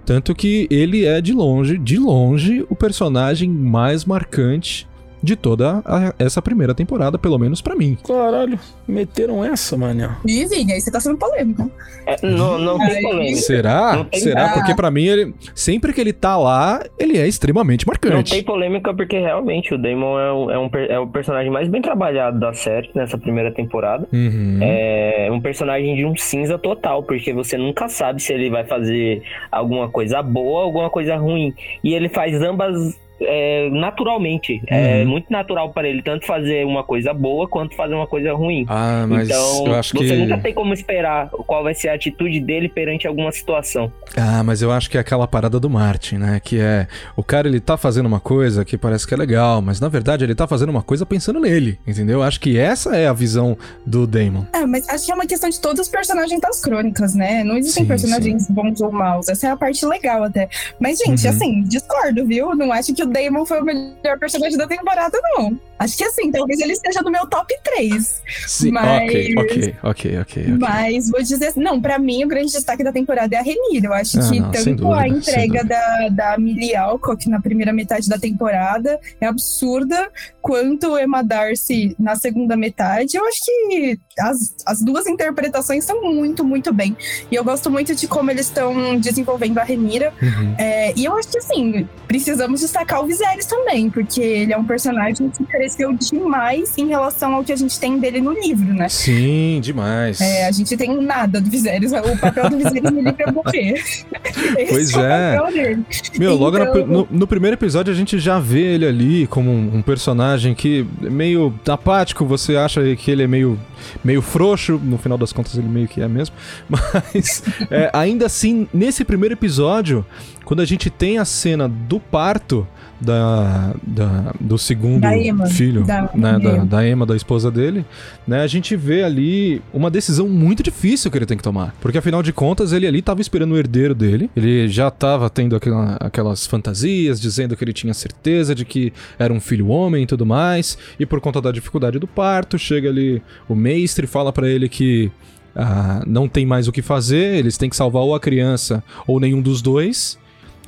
Tanto 0.10 0.34
que 0.34 0.68
ele 0.72 1.06
é 1.06 1.22
de 1.22 1.34
longe, 1.34 1.78
de 1.78 2.00
longe, 2.00 2.66
o 2.68 2.76
personagem 2.76 3.48
mais 3.48 4.06
marcante 4.06 4.89
de 5.22 5.36
toda 5.36 5.82
a- 5.86 6.14
essa 6.18 6.42
primeira 6.42 6.74
temporada, 6.74 7.18
pelo 7.18 7.38
menos 7.38 7.62
pra 7.62 7.76
mim. 7.76 7.98
Caralho, 8.08 8.60
meteram 8.88 9.44
essa, 9.44 9.76
mano. 9.78 10.16
E, 10.26 10.46
Vini, 10.46 10.74
aí 10.74 10.82
você 10.82 10.92
tá 10.92 11.00
sendo 11.00 11.18
polêmico. 11.18 11.70
É, 12.06 12.16
não, 12.26 12.58
não 12.58 12.78
tem 12.80 13.02
polêmica. 13.02 13.36
Será? 13.38 13.96
Não 13.98 14.06
tem 14.06 14.20
Será? 14.20 14.42
nada. 14.44 14.54
Porque 14.54 14.74
pra 14.74 14.90
mim, 14.90 15.06
ele, 15.06 15.34
sempre 15.54 15.94
que 15.94 16.02
ele 16.02 16.14
tá 16.14 16.38
lá, 16.38 16.82
ele 16.98 17.18
é 17.18 17.28
extremamente 17.28 17.86
Não 17.86 17.92
marcante. 17.92 18.32
tem 18.32 18.44
polêmica 18.44 18.94
porque 18.94 19.20
realmente 19.20 19.74
o 19.74 19.78
Damon 19.78 20.20
é, 20.20 20.34
um, 20.34 20.52
é, 20.52 20.60
um, 20.60 20.70
é 20.90 21.00
o 21.00 21.08
personagem 21.08 21.52
mais 21.52 21.68
bem 21.68 21.82
trabalhado 21.82 22.40
da 22.40 22.54
série 22.54 22.90
nessa 22.96 23.18
primeira 23.18 23.52
temporada. 23.54 24.08
Uhum. 24.12 24.60
É 24.62 25.30
um 25.32 25.40
personagem 25.42 25.96
de 25.96 26.06
um 26.06 26.16
cinza 26.16 26.58
total, 26.58 27.04
porque 27.04 27.34
você 27.34 27.58
nunca 27.58 27.88
sabe 27.90 28.22
se 28.22 28.34
ele 28.34 28.50
vai 28.50 28.64
fazer 28.66 29.22
alguma 29.52 29.90
coisa 29.90 30.22
boa 30.22 30.60
ou 30.62 30.66
alguma 30.66 30.90
coisa 30.90 31.16
ruim. 31.16 31.54
E 31.84 31.94
ele 31.94 32.10
faz 32.10 32.42
ambas 32.42 32.98
é, 33.22 33.70
naturalmente. 33.72 34.62
É 34.68 34.90
Uhum. 35.04 35.10
muito 35.10 35.32
natural 35.32 35.70
para 35.72 35.88
ele 35.88 36.02
tanto 36.02 36.26
fazer 36.26 36.66
uma 36.66 36.84
coisa 36.84 37.14
boa 37.14 37.48
quanto 37.48 37.76
fazer 37.76 37.94
uma 37.94 38.08
coisa 38.08 38.34
ruim. 38.34 38.66
Ah, 38.68 39.06
mas 39.08 39.28
então, 39.30 39.68
eu 39.68 39.76
acho 39.76 39.96
você 39.96 40.08
que. 40.08 40.16
nunca 40.16 40.38
tem 40.40 40.54
como 40.54 40.74
esperar 40.74 41.30
qual 41.30 41.64
vai 41.64 41.74
ser 41.74 41.90
a 41.90 41.94
atitude 41.96 42.40
dele 42.40 42.70
perante 42.70 43.08
alguma 43.08 43.32
situação. 43.32 43.92
Ah, 44.18 44.42
mas 44.44 44.62
eu 44.62 44.72
acho 44.72 44.90
que 44.90 44.98
é 44.98 45.00
aquela 45.02 45.28
parada 45.28 45.60
do 45.60 45.70
Martin, 45.70 46.16
né? 46.16 46.40
Que 46.44 46.60
é. 46.60 46.88
O 47.16 47.24
cara 47.24 47.48
ele 47.48 47.60
tá 47.60 47.78
fazendo 47.78 48.06
uma 48.06 48.20
coisa 48.20 48.64
que 48.66 48.78
parece 48.78 49.06
que 49.08 49.14
é 49.14 49.18
legal, 49.18 49.62
mas 49.62 49.80
na 49.80 49.88
verdade 49.90 50.24
ele 50.24 50.36
tá 50.36 50.48
fazendo 50.48 50.70
uma 50.70 50.82
coisa 50.84 51.06
pensando 51.06 51.40
nele, 51.40 51.80
entendeu? 51.88 52.20
Eu 52.20 52.24
acho 52.24 52.40
que 52.40 52.58
essa 52.58 52.96
é 52.96 53.08
a 53.08 53.14
visão 53.14 53.58
do 53.86 54.06
Damon. 54.08 54.46
É, 54.54 54.66
mas 54.66 54.88
acho 54.90 55.06
que 55.06 55.12
é 55.12 55.16
uma 55.16 55.26
questão 55.28 55.50
de 55.50 55.60
todos 55.60 55.82
os 55.82 55.88
personagens 55.90 56.40
das 56.40 56.62
crônicas, 56.62 57.16
né? 57.16 57.44
Não 57.44 57.58
existem 57.58 57.84
Sim, 57.84 57.88
personagens 57.88 58.48
bons 58.50 58.82
ou 58.82 58.92
maus. 58.92 59.28
Essa 59.30 59.48
é 59.48 59.52
a 59.52 59.58
parte 59.58 59.86
legal 59.86 60.24
até. 60.24 60.50
Mas, 60.80 60.98
gente, 61.00 61.24
Uhum. 61.26 61.30
assim, 61.30 61.64
discordo, 61.64 62.26
viu? 62.26 62.56
Não 62.56 62.72
acho 62.72 62.94
que 62.94 63.04
o 63.04 63.08
Damon 63.10 63.46
foi 63.46 63.62
o 63.62 63.66
melhor 63.66 64.20
personagem 64.20 64.58
da 64.58 64.68
temporada, 64.68 65.20
não. 65.36 65.60
Acho 65.80 65.98
que 65.98 66.04
assim, 66.04 66.30
talvez 66.32 66.60
ele 66.60 66.74
esteja 66.74 67.02
no 67.02 67.10
meu 67.10 67.26
top 67.28 67.54
3. 67.64 68.22
Sim, 68.46 68.72
Mas- 68.72 69.04
ok, 69.10 69.36
ok, 69.38 69.76
ok, 69.84 70.20
ok. 70.22 70.48
Mas 70.60 71.10
vou 71.10 71.22
dizer, 71.24 71.54
não, 71.56 71.82
pra 71.82 71.98
mim 71.98 72.24
o 72.26 72.28
grande 72.28 72.52
destaque 72.52 72.84
da 72.84 72.92
temporada 72.92 73.34
é 73.36 73.40
a 73.40 73.42
Renira. 73.42 73.88
Eu 73.88 73.94
acho 73.94 74.20
Ah, 74.20 74.30
que 74.30 74.40
não, 74.40 74.52
tanto 74.52 74.76
dúvida, 74.76 75.00
a 75.00 75.08
entrega 75.08 75.64
da, 75.64 76.10
da 76.10 76.38
Millie 76.38 76.76
Alcock 76.76 77.28
na 77.30 77.42
primeira 77.42 77.72
metade 77.72 78.10
da 78.10 78.18
temporada 78.20 79.00
é 79.22 79.26
absurda, 79.26 80.10
quanto 80.42 80.98
Emma 81.00 81.24
Darcy 81.24 81.96
na 81.98 82.16
segunda 82.16 82.56
metade. 82.58 83.16
Eu 83.18 83.26
acho 83.26 83.40
que 83.46 84.00
as, 84.20 84.56
as 84.66 84.82
duas 84.82 85.08
interpretações 85.08 85.84
estão 85.86 86.02
muito, 86.02 86.44
muito 86.44 86.74
bem. 86.74 86.96
E 87.32 87.36
eu 87.36 87.44
gosto 87.44 87.72
muito 87.72 87.96
de 87.96 88.08
como 88.08 88.30
eles 88.32 88.48
estão 88.48 88.98
desenvolvendo 89.00 89.58
a 89.60 89.64
Renira. 89.64 90.14
Uhum. 90.22 90.56
É, 90.58 90.94
e 90.96 91.06
eu 91.06 91.18
acho 91.18 91.30
que 91.30 91.38
assim, 91.38 91.88
precisamos 92.08 92.60
destacar 92.62 93.02
o 93.02 93.06
Viserys 93.08 93.46
também, 93.46 93.90
porque 93.90 94.20
ele 94.22 94.52
é 94.54 94.58
um 94.58 94.66
personagem 94.66 95.30
que 95.30 95.44
cresceu 95.70 95.94
demais 95.94 96.74
em 96.78 96.88
relação 96.88 97.36
ao 97.36 97.44
que 97.44 97.52
a 97.52 97.56
gente 97.56 97.80
tem 97.80 98.00
dele 98.00 98.20
no 98.22 98.32
livro, 98.34 98.74
né? 98.74 98.90
Sim, 98.90 99.60
demais. 99.62 100.20
É, 100.20 100.48
a 100.48 100.52
gente 100.52 100.76
tem 100.76 101.00
nada 101.02 101.40
do 101.40 101.50
Viserys. 101.50 101.92
O 101.92 102.18
papel 102.18 102.50
do 102.50 102.58
Viserys 102.58 102.82
no 102.92 103.02
livro 103.02 103.16
é 103.20 103.32
morrer. 103.32 103.84
Pois 104.70 104.94
é. 104.94 105.38
dele. 105.52 105.84
Meu, 106.18 106.36
logo 106.36 106.58
no- 106.58 106.64
Então- 106.66 106.88
no, 106.88 107.08
no 107.12 107.28
primeiro 107.28 107.56
episódio 107.56 107.94
a 107.94 107.96
gente 107.96 108.18
já 108.20 108.40
vê 108.40 108.62
ele 108.76 108.86
ali 108.86 109.28
como 109.28 109.50
um, 109.52 109.78
um 109.78 109.82
personagem 109.82 110.54
que 110.56 110.86
é 111.04 111.10
meio 111.10 111.54
apático, 111.68 112.26
você 112.26 112.56
acha 112.56 112.82
que 112.96 113.12
ele 113.12 113.24
é 113.24 113.28
meio, 113.28 113.60
meio 114.04 114.22
frouxo, 114.22 114.80
no 114.84 114.98
final 114.98 115.18
das 115.18 115.32
contas 115.32 115.56
ele 115.56 115.68
meio 115.68 115.88
que 115.88 116.02
é 116.02 116.08
mesmo, 116.08 116.36
mas 116.70 117.44
é, 117.70 117.90
ainda 117.94 118.26
assim, 118.26 118.68
nesse 118.74 119.04
primeiro 119.04 119.34
episódio, 119.34 120.06
quando 120.50 120.62
a 120.62 120.66
gente 120.66 120.90
tem 120.90 121.20
a 121.20 121.26
cena 121.26 121.70
do 121.70 122.00
parto 122.00 122.68
da, 123.00 123.76
da- 123.86 124.34
do 124.40 124.58
segundo 124.58 125.02
Da 125.02 125.12
filho, 125.48 125.84
da- 125.86 126.10
né, 126.14 126.40
da, 126.40 126.54
Emma. 126.56 126.66
da 126.66 126.88
Emma, 126.88 127.06
da 127.06 127.16
esposa 127.16 127.52
dele, 127.52 127.86
né, 128.28 128.42
a 128.42 128.48
gente 128.48 128.76
vê 128.76 129.04
ali 129.04 129.62
uma 129.72 129.92
decisão 129.92 130.28
muito 130.28 130.64
difícil 130.64 131.12
que 131.12 131.18
ele 131.20 131.26
tem 131.28 131.38
que 131.38 131.44
tomar. 131.44 131.76
Porque 131.80 132.00
afinal 132.00 132.24
de 132.24 132.34
contas, 132.34 132.74
ele 132.74 132.88
ali 132.88 133.02
tava 133.02 133.22
esperando 133.22 133.52
o 133.52 133.58
herdeiro 133.58 133.94
dele, 133.94 134.30
ele 134.36 134.68
já 134.68 134.90
tava 134.90 135.30
tendo 135.30 135.56
aquela- 135.56 135.98
aquelas 136.00 136.48
fantasias, 136.48 137.22
dizendo 137.22 137.56
que 137.56 137.64
ele 137.64 137.72
tinha 137.72 137.94
certeza 137.94 138.54
de 138.56 138.66
que 138.66 138.92
era 139.20 139.32
um 139.32 139.40
filho 139.40 139.68
homem 139.68 140.04
e 140.04 140.08
tudo 140.08 140.26
mais, 140.26 140.78
e 141.00 141.06
por 141.06 141.22
conta 141.22 141.40
da 141.40 141.52
dificuldade 141.52 142.00
do 142.00 142.08
parto, 142.08 142.58
chega 142.58 142.90
ali 142.90 143.22
o 143.48 143.54
mestre 143.56 144.06
e 144.06 144.08
fala 144.08 144.34
pra 144.34 144.50
ele 144.50 144.68
que 144.68 145.12
ah, 145.56 146.04
não 146.08 146.28
tem 146.28 146.46
mais 146.46 146.68
o 146.68 146.72
que 146.72 146.82
fazer, 146.82 147.36
eles 147.36 147.58
têm 147.58 147.70
que 147.70 147.76
salvar 147.76 148.02
ou 148.04 148.14
a 148.16 148.20
criança 148.20 148.84
ou 149.08 149.20
nenhum 149.20 149.42
dos 149.42 149.62
dois. 149.62 150.18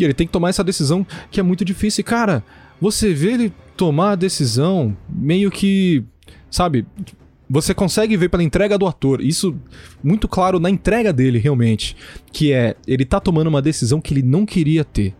E 0.03 0.05
ele 0.05 0.13
tem 0.13 0.27
que 0.27 0.33
tomar 0.33 0.49
essa 0.49 0.63
decisão 0.63 1.05
que 1.29 1.39
é 1.39 1.43
muito 1.43 1.63
difícil. 1.65 2.01
E, 2.01 2.03
cara, 2.03 2.43
você 2.79 3.13
vê 3.13 3.33
ele 3.33 3.53
tomar 3.77 4.11
a 4.11 4.15
decisão 4.15 4.95
meio 5.09 5.51
que. 5.51 6.03
Sabe? 6.49 6.85
Você 7.49 7.73
consegue 7.73 8.15
ver 8.15 8.29
pela 8.29 8.43
entrega 8.43 8.77
do 8.77 8.87
ator. 8.87 9.21
Isso 9.21 9.55
muito 10.03 10.27
claro 10.27 10.59
na 10.59 10.69
entrega 10.69 11.11
dele, 11.11 11.37
realmente. 11.37 11.95
Que 12.31 12.53
é. 12.53 12.75
Ele 12.87 13.05
tá 13.05 13.19
tomando 13.19 13.47
uma 13.47 13.61
decisão 13.61 14.01
que 14.01 14.13
ele 14.13 14.23
não 14.23 14.45
queria 14.45 14.83
ter. 14.83 15.13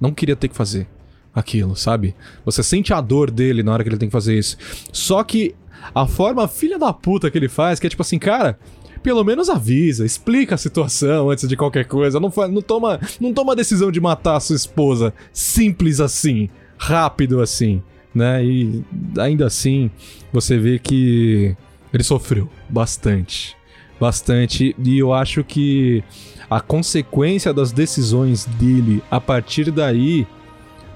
Não 0.00 0.12
queria 0.12 0.36
ter 0.36 0.48
que 0.48 0.56
fazer 0.56 0.86
aquilo, 1.34 1.74
sabe? 1.74 2.14
Você 2.44 2.62
sente 2.62 2.92
a 2.92 3.00
dor 3.00 3.30
dele 3.30 3.62
na 3.62 3.72
hora 3.72 3.82
que 3.82 3.88
ele 3.88 3.96
tem 3.96 4.08
que 4.08 4.12
fazer 4.12 4.38
isso. 4.38 4.56
Só 4.92 5.22
que 5.24 5.54
a 5.94 6.06
forma 6.06 6.46
filha 6.46 6.78
da 6.78 6.92
puta 6.92 7.30
que 7.30 7.38
ele 7.38 7.48
faz, 7.48 7.80
que 7.80 7.86
é 7.86 7.90
tipo 7.90 8.02
assim, 8.02 8.18
cara, 8.18 8.58
pelo 9.02 9.24
menos 9.24 9.48
avisa, 9.48 10.04
explica 10.04 10.54
a 10.54 10.58
situação 10.58 11.30
antes 11.30 11.48
de 11.48 11.56
qualquer 11.56 11.86
coisa. 11.86 12.20
Não, 12.20 12.32
não, 12.50 12.62
toma, 12.62 13.00
não 13.20 13.32
toma 13.32 13.52
a 13.52 13.56
decisão 13.56 13.90
de 13.90 14.00
matar 14.00 14.36
a 14.36 14.40
sua 14.40 14.56
esposa 14.56 15.12
simples 15.32 16.00
assim, 16.00 16.48
rápido 16.78 17.40
assim, 17.40 17.82
né? 18.14 18.44
E 18.44 18.84
ainda 19.18 19.46
assim, 19.46 19.90
você 20.32 20.58
vê 20.58 20.78
que 20.78 21.56
ele 21.92 22.02
sofreu 22.02 22.48
bastante. 22.68 23.56
Bastante. 24.00 24.74
E 24.82 24.98
eu 24.98 25.12
acho 25.12 25.44
que 25.44 26.02
a 26.50 26.60
consequência 26.60 27.52
das 27.52 27.72
decisões 27.72 28.46
dele 28.46 29.02
a 29.10 29.20
partir 29.20 29.70
daí 29.70 30.26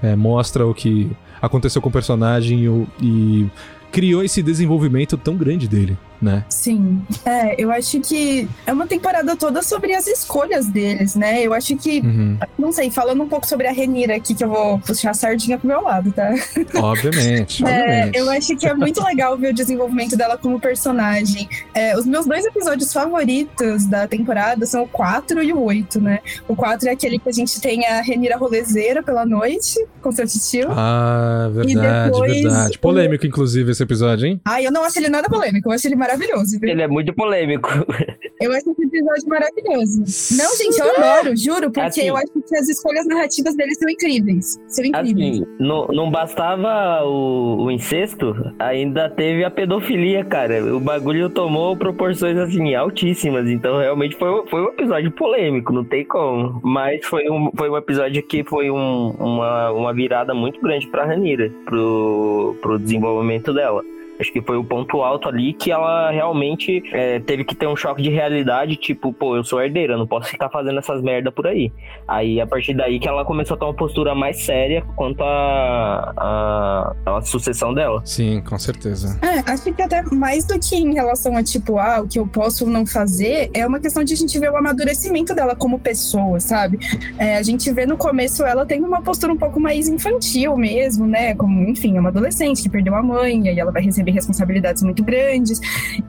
é, 0.01 0.15
mostra 0.15 0.65
o 0.65 0.73
que 0.73 1.09
aconteceu 1.41 1.81
com 1.81 1.89
o 1.89 1.91
personagem 1.91 2.65
e, 2.65 2.87
e 3.05 3.51
criou 3.91 4.23
esse 4.23 4.43
desenvolvimento 4.43 5.17
tão 5.17 5.35
grande 5.35 5.67
dele, 5.67 5.97
né? 6.21 6.43
Sim. 6.49 7.01
É, 7.25 7.55
eu 7.61 7.71
acho 7.71 7.99
que 8.01 8.47
é 8.65 8.73
uma 8.73 8.87
temporada 8.87 9.35
toda 9.35 9.61
sobre 9.61 9.93
as 9.93 10.07
escolhas 10.07 10.67
deles, 10.67 11.15
né? 11.15 11.41
Eu 11.43 11.53
acho 11.53 11.75
que, 11.77 11.99
Uhum. 11.99 12.37
não 12.57 12.71
sei, 12.71 12.89
falando 12.91 13.23
um 13.23 13.27
pouco 13.27 13.47
sobre 13.47 13.67
a 13.67 13.71
Renira 13.71 14.15
aqui, 14.15 14.33
que 14.33 14.43
eu 14.43 14.49
vou 14.49 14.79
puxar 14.79 15.11
a 15.11 15.13
sardinha 15.13 15.57
pro 15.57 15.67
meu 15.67 15.81
lado, 15.81 16.11
tá? 16.11 16.33
Obviamente, 16.75 17.63
É, 17.65 17.67
obviamente. 17.81 18.17
eu 18.17 18.29
acho 18.29 18.55
que 18.57 18.67
é 18.67 18.73
muito 18.73 19.03
legal 19.03 19.37
ver 19.37 19.51
o 19.51 19.53
desenvolvimento 19.53 20.15
dela 20.17 20.37
como 20.37 20.59
personagem. 20.59 21.47
É, 21.73 21.97
os 21.97 22.05
meus 22.05 22.25
dois 22.25 22.45
episódios 22.45 22.91
favoritos 22.93 23.85
da 23.85 24.07
temporada 24.07 24.65
são 24.65 24.83
o 24.83 24.87
4 24.87 25.41
e 25.43 25.51
o 25.53 25.61
8, 25.61 25.99
né? 26.01 26.19
O 26.47 26.55
4 26.55 26.87
é 26.89 26.91
aquele 26.91 27.19
que 27.19 27.29
a 27.29 27.31
gente 27.33 27.59
tem 27.59 27.85
a 27.85 28.01
Renira 28.01 28.37
rolezeira 28.37 29.01
pela 29.03 29.25
noite, 29.25 29.75
com 30.01 30.11
seu 30.11 30.25
tio. 30.27 30.67
Ah, 30.71 31.49
verdade, 31.53 32.11
depois 32.11 32.41
verdade. 32.41 32.77
o- 32.77 32.79
Polêmico, 32.79 33.25
inclusive, 33.25 33.71
esse 33.71 33.83
episódio, 33.83 34.27
hein? 34.27 34.41
Ai, 34.45 34.65
eu 34.65 34.71
não 34.71 34.83
acho 34.83 34.97
ele 34.99 35.09
nada 35.09 35.27
polêmico, 35.29 35.69
eu 35.69 35.73
acho 35.73 35.87
ele 35.87 35.95
maravilhoso, 36.07 36.59
viu? 36.59 36.69
Ele 36.69 36.81
é 36.81 36.87
muito 36.87 37.13
polêmico. 37.13 37.69
Eu 38.39 38.51
acho 38.51 38.69
esse 38.69 38.83
episódio 38.85 39.27
maravilhoso. 39.27 39.99
Não, 40.37 40.55
gente, 40.57 40.77
eu 40.79 40.95
adoro, 40.95 41.35
juro, 41.35 41.71
porque 41.71 41.79
Assim- 41.79 42.07
eu 42.07 42.15
acho 42.15 42.27
que 42.47 42.55
as 42.55 42.69
escolhas 42.69 43.07
narrativas 43.07 43.55
dele 43.55 43.73
são 43.73 43.89
incríveis. 43.89 44.59
São 44.67 44.85
incríveis. 44.85 45.41
Assim, 45.41 45.45
não, 45.59 45.87
não 45.87 46.11
bastava 46.11 47.03
o, 47.03 47.63
o 47.65 47.71
incesto, 47.71 48.35
ainda 48.59 49.09
teve 49.09 49.43
a 49.43 49.49
pedofilia, 49.49 50.23
cara. 50.23 50.63
O 50.75 50.79
bagulho 50.79 51.31
tomou 51.31 51.75
proporções, 51.75 52.37
assim, 52.37 52.75
altíssimas. 52.75 53.49
Então, 53.49 53.79
realmente, 53.79 54.15
foi, 54.15 54.45
foi 54.47 54.61
um 54.61 54.67
episódio 54.67 55.09
polêmico, 55.09 55.73
não 55.73 55.83
tem 55.83 56.05
como. 56.05 56.61
Mas 56.63 57.03
foi 57.07 57.27
um, 57.31 57.49
foi 57.57 57.71
um 57.71 57.77
episódio 57.77 58.21
que 58.21 58.43
foi 58.43 58.69
um- 58.69 59.15
uma, 59.17 59.71
uma 59.71 59.93
virada 59.95 60.35
muito 60.35 60.61
grande 60.61 60.85
pra 60.85 61.05
Ranira, 61.05 61.51
pro, 61.65 62.55
pro 62.61 62.77
desenvolvimento 62.77 63.51
dela. 63.51 63.83
Acho 64.19 64.31
que 64.31 64.41
foi 64.41 64.57
o 64.57 64.63
ponto 64.63 65.01
alto 65.01 65.29
ali 65.29 65.53
que 65.53 65.71
ela 65.71 66.11
realmente 66.11 66.83
é, 66.91 67.19
teve 67.19 67.43
que 67.43 67.55
ter 67.55 67.67
um 67.67 67.75
choque 67.75 68.01
de 68.01 68.09
realidade, 68.09 68.75
tipo, 68.75 69.13
pô, 69.13 69.35
eu 69.35 69.43
sou 69.43 69.61
herdeira, 69.61 69.97
não 69.97 70.07
posso 70.07 70.29
ficar 70.29 70.49
fazendo 70.49 70.79
essas 70.79 71.01
merda 71.01 71.31
por 71.31 71.47
aí. 71.47 71.71
Aí, 72.07 72.41
a 72.41 72.47
partir 72.47 72.73
daí 72.73 72.99
que 72.99 73.07
ela 73.07 73.23
começou 73.23 73.55
a 73.55 73.59
ter 73.59 73.65
uma 73.65 73.73
postura 73.73 74.15
mais 74.15 74.41
séria 74.41 74.83
quanto 74.95 75.23
à 75.23 76.13
a, 76.17 77.17
a, 77.17 77.21
sucessão 77.21 77.73
dela. 77.73 78.01
Sim, 78.05 78.41
com 78.41 78.57
certeza. 78.57 79.19
É, 79.21 79.51
acho 79.51 79.71
que 79.73 79.81
até 79.81 80.01
mais 80.11 80.45
do 80.45 80.59
que 80.59 80.75
em 80.75 80.93
relação 80.93 81.35
a, 81.35 81.43
tipo, 81.43 81.77
ah, 81.77 82.01
o 82.01 82.07
que 82.07 82.19
eu 82.19 82.27
posso 82.27 82.65
ou 82.65 82.71
não 82.71 82.85
fazer, 82.85 83.49
é 83.53 83.65
uma 83.65 83.79
questão 83.79 84.03
de 84.03 84.13
a 84.13 84.17
gente 84.17 84.37
ver 84.39 84.51
o 84.51 84.57
amadurecimento 84.57 85.35
dela 85.35 85.55
como 85.55 85.79
pessoa, 85.79 86.39
sabe? 86.39 86.79
É, 87.17 87.37
a 87.37 87.43
gente 87.43 87.71
vê 87.71 87.85
no 87.85 87.97
começo 87.97 88.43
ela 88.43 88.65
tendo 88.65 88.87
uma 88.87 89.01
postura 89.01 89.31
um 89.31 89.37
pouco 89.37 89.59
mais 89.59 89.87
infantil 89.87 90.57
mesmo, 90.57 91.05
né? 91.05 91.35
Como, 91.35 91.69
enfim, 91.69 91.97
é 91.97 91.99
uma 91.99 92.09
adolescente 92.09 92.63
que 92.63 92.69
perdeu 92.69 92.95
a 92.95 93.03
mãe, 93.03 93.45
e 93.45 93.49
aí 93.49 93.59
ela 93.59 93.71
vai 93.71 93.81
receber 93.81 94.06
responsabilidades 94.11 94.83
muito 94.83 95.03
grandes. 95.03 95.59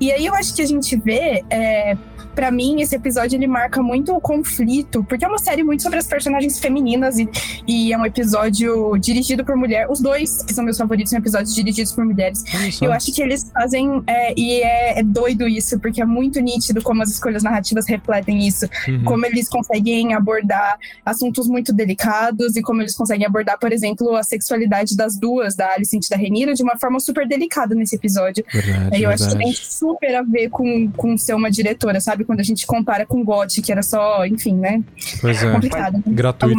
E 0.01 0.13
aí 0.13 0.27
eu 0.27 0.35
acho 0.35 0.55
que 0.55 0.63
a 0.63 0.67
gente 0.67 0.97
vê, 0.97 1.45
é, 1.51 1.97
para 2.39 2.53
mim, 2.53 2.81
esse 2.81 2.95
episódio 2.95 3.37
ele 3.37 3.49
marca 3.49 3.83
muito 3.83 4.15
o 4.15 4.21
conflito, 4.21 5.03
porque 5.09 5.25
é 5.25 5.29
uma 5.29 5.39
série 5.39 5.65
muito 5.65 5.83
sobre 5.83 5.99
as 5.99 6.07
personagens 6.07 6.57
femininas 6.61 7.19
e, 7.19 7.29
e 7.67 7.93
é 7.93 7.99
um 7.99 8.07
episódio 8.07 8.97
dirigido 8.97 9.45
por 9.45 9.57
mulher. 9.57 9.91
Os 9.91 10.01
dois, 10.01 10.45
que 10.45 10.55
são 10.55 10.63
meus 10.63 10.79
favoritos, 10.79 11.11
são 11.11 11.19
episódios 11.19 11.53
dirigidos 11.53 11.91
por 11.91 12.05
mulheres. 12.05 12.45
Só. 12.71 12.85
Eu 12.85 12.93
acho 12.93 13.13
que 13.13 13.21
eles 13.21 13.51
fazem, 13.53 14.05
é, 14.07 14.35
e 14.39 14.61
é, 14.63 15.01
é 15.01 15.03
doido 15.03 15.49
isso, 15.49 15.81
porque 15.81 16.01
é 16.01 16.05
muito 16.05 16.39
nítido 16.39 16.81
como 16.81 17.03
as 17.03 17.11
escolhas 17.11 17.43
narrativas 17.43 17.89
refletem 17.89 18.47
isso, 18.47 18.69
Uhum. 18.87 19.03
como 19.03 19.27
eles 19.27 19.49
conseguem 19.49 20.15
abordar 20.15 20.79
assuntos 21.05 21.49
muito 21.49 21.73
delicados 21.73 22.55
e 22.55 22.63
como 22.63 22.83
eles 22.83 22.95
conseguem 22.95 23.27
abordar, 23.27 23.59
por 23.59 23.73
exemplo, 23.73 24.15
a 24.15 24.23
sexualidade 24.23 24.97
das 24.97 25.19
duas, 25.19 25.57
da 25.57 25.73
Alicent 25.73 26.07
e 26.07 26.09
da 26.11 26.17
Renira, 26.17 26.55
de 26.55 26.63
uma 26.63 26.79
forma 26.79 27.01
super 27.01 27.27
delicada 27.27 27.75
nesse 27.75 27.97
episódio. 27.97 28.45
Verdade, 28.53 29.03
eu 29.03 29.11
acho 29.11 29.25
que 29.25 29.31
tem 29.37 29.47
verdade. 29.49 29.67
super 29.67 30.15
a 30.15 30.23
ver 30.23 30.51
com, 30.51 30.89
com 30.93 31.19
ser 31.19 31.35
uma 31.35 31.51
diretora, 31.51 32.01
sabe? 32.01 32.28
Quando 32.29 32.41
a 32.41 32.43
gente 32.43 32.67
compara 32.67 33.07
com 33.07 33.25
GOT, 33.25 33.63
que 33.63 33.73
era 33.73 33.83
só, 33.83 34.27
enfim, 34.27 34.53
né? 34.55 34.83
Pois 35.19 35.43
é, 35.43 35.51
Complicado. 35.51 35.95
né? 35.95 36.03
gratuito. 36.09 36.59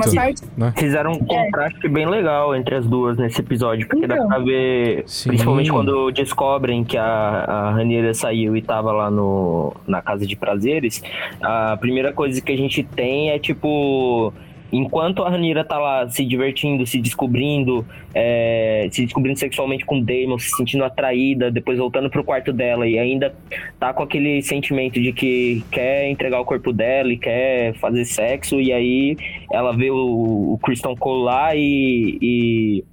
Né? 0.57 0.73
Fizeram 0.75 1.11
um 1.11 1.19
contraste 1.19 1.87
bem 1.87 2.07
legal 2.07 2.55
entre 2.55 2.73
as 2.73 2.87
duas 2.87 3.15
nesse 3.19 3.39
episódio, 3.39 3.87
porque 3.87 4.07
dá 4.07 4.15
Então. 4.15 4.27
pra 4.27 4.39
ver, 4.39 5.03
Sim. 5.05 5.29
principalmente 5.29 5.71
quando 5.71 6.09
descobrem 6.09 6.83
que 6.83 6.97
a, 6.97 7.03
a 7.05 7.71
Ranira 7.73 8.15
saiu 8.15 8.57
e 8.57 8.63
tava 8.63 8.91
lá 8.91 9.11
no, 9.11 9.71
na 9.87 10.01
casa 10.01 10.25
de 10.25 10.35
prazeres, 10.35 11.03
a 11.39 11.77
primeira 11.77 12.11
coisa 12.11 12.41
que 12.41 12.51
a 12.51 12.57
gente 12.57 12.81
tem 12.81 13.29
é 13.29 13.37
tipo. 13.37 14.33
Enquanto 14.71 15.23
a 15.23 15.29
Ranira 15.29 15.63
tá 15.63 15.77
lá 15.77 16.07
se 16.09 16.23
divertindo, 16.25 16.85
se 16.85 16.99
descobrindo, 16.99 17.85
é, 18.13 18.87
se 18.91 19.03
descobrindo 19.03 19.39
sexualmente 19.39 19.85
com 19.85 19.99
o 19.99 20.03
Damon, 20.03 20.37
se 20.37 20.49
sentindo 20.55 20.83
atraída, 20.83 21.49
depois 21.49 21.77
voltando 21.77 22.09
pro 22.09 22.23
quarto 22.23 22.53
dela 22.53 22.87
e 22.87 22.99
ainda 22.99 23.33
tá 23.79 23.93
com 23.93 24.03
aquele 24.03 24.41
sentimento 24.41 25.01
de 25.01 25.11
que 25.11 25.63
quer 25.71 26.09
entregar 26.09 26.39
o 26.39 26.45
corpo 26.45 26.71
dela 26.71 27.11
e 27.11 27.17
quer 27.17 27.73
fazer 27.75 28.05
sexo, 28.05 28.59
e 28.59 28.71
aí 28.71 29.17
ela 29.51 29.75
vê 29.75 29.89
o, 29.89 30.53
o 30.53 30.59
Kristen 30.61 30.95
Cole 30.95 31.23
lá 31.23 31.55
e, 31.55 32.17
e 32.21 32.83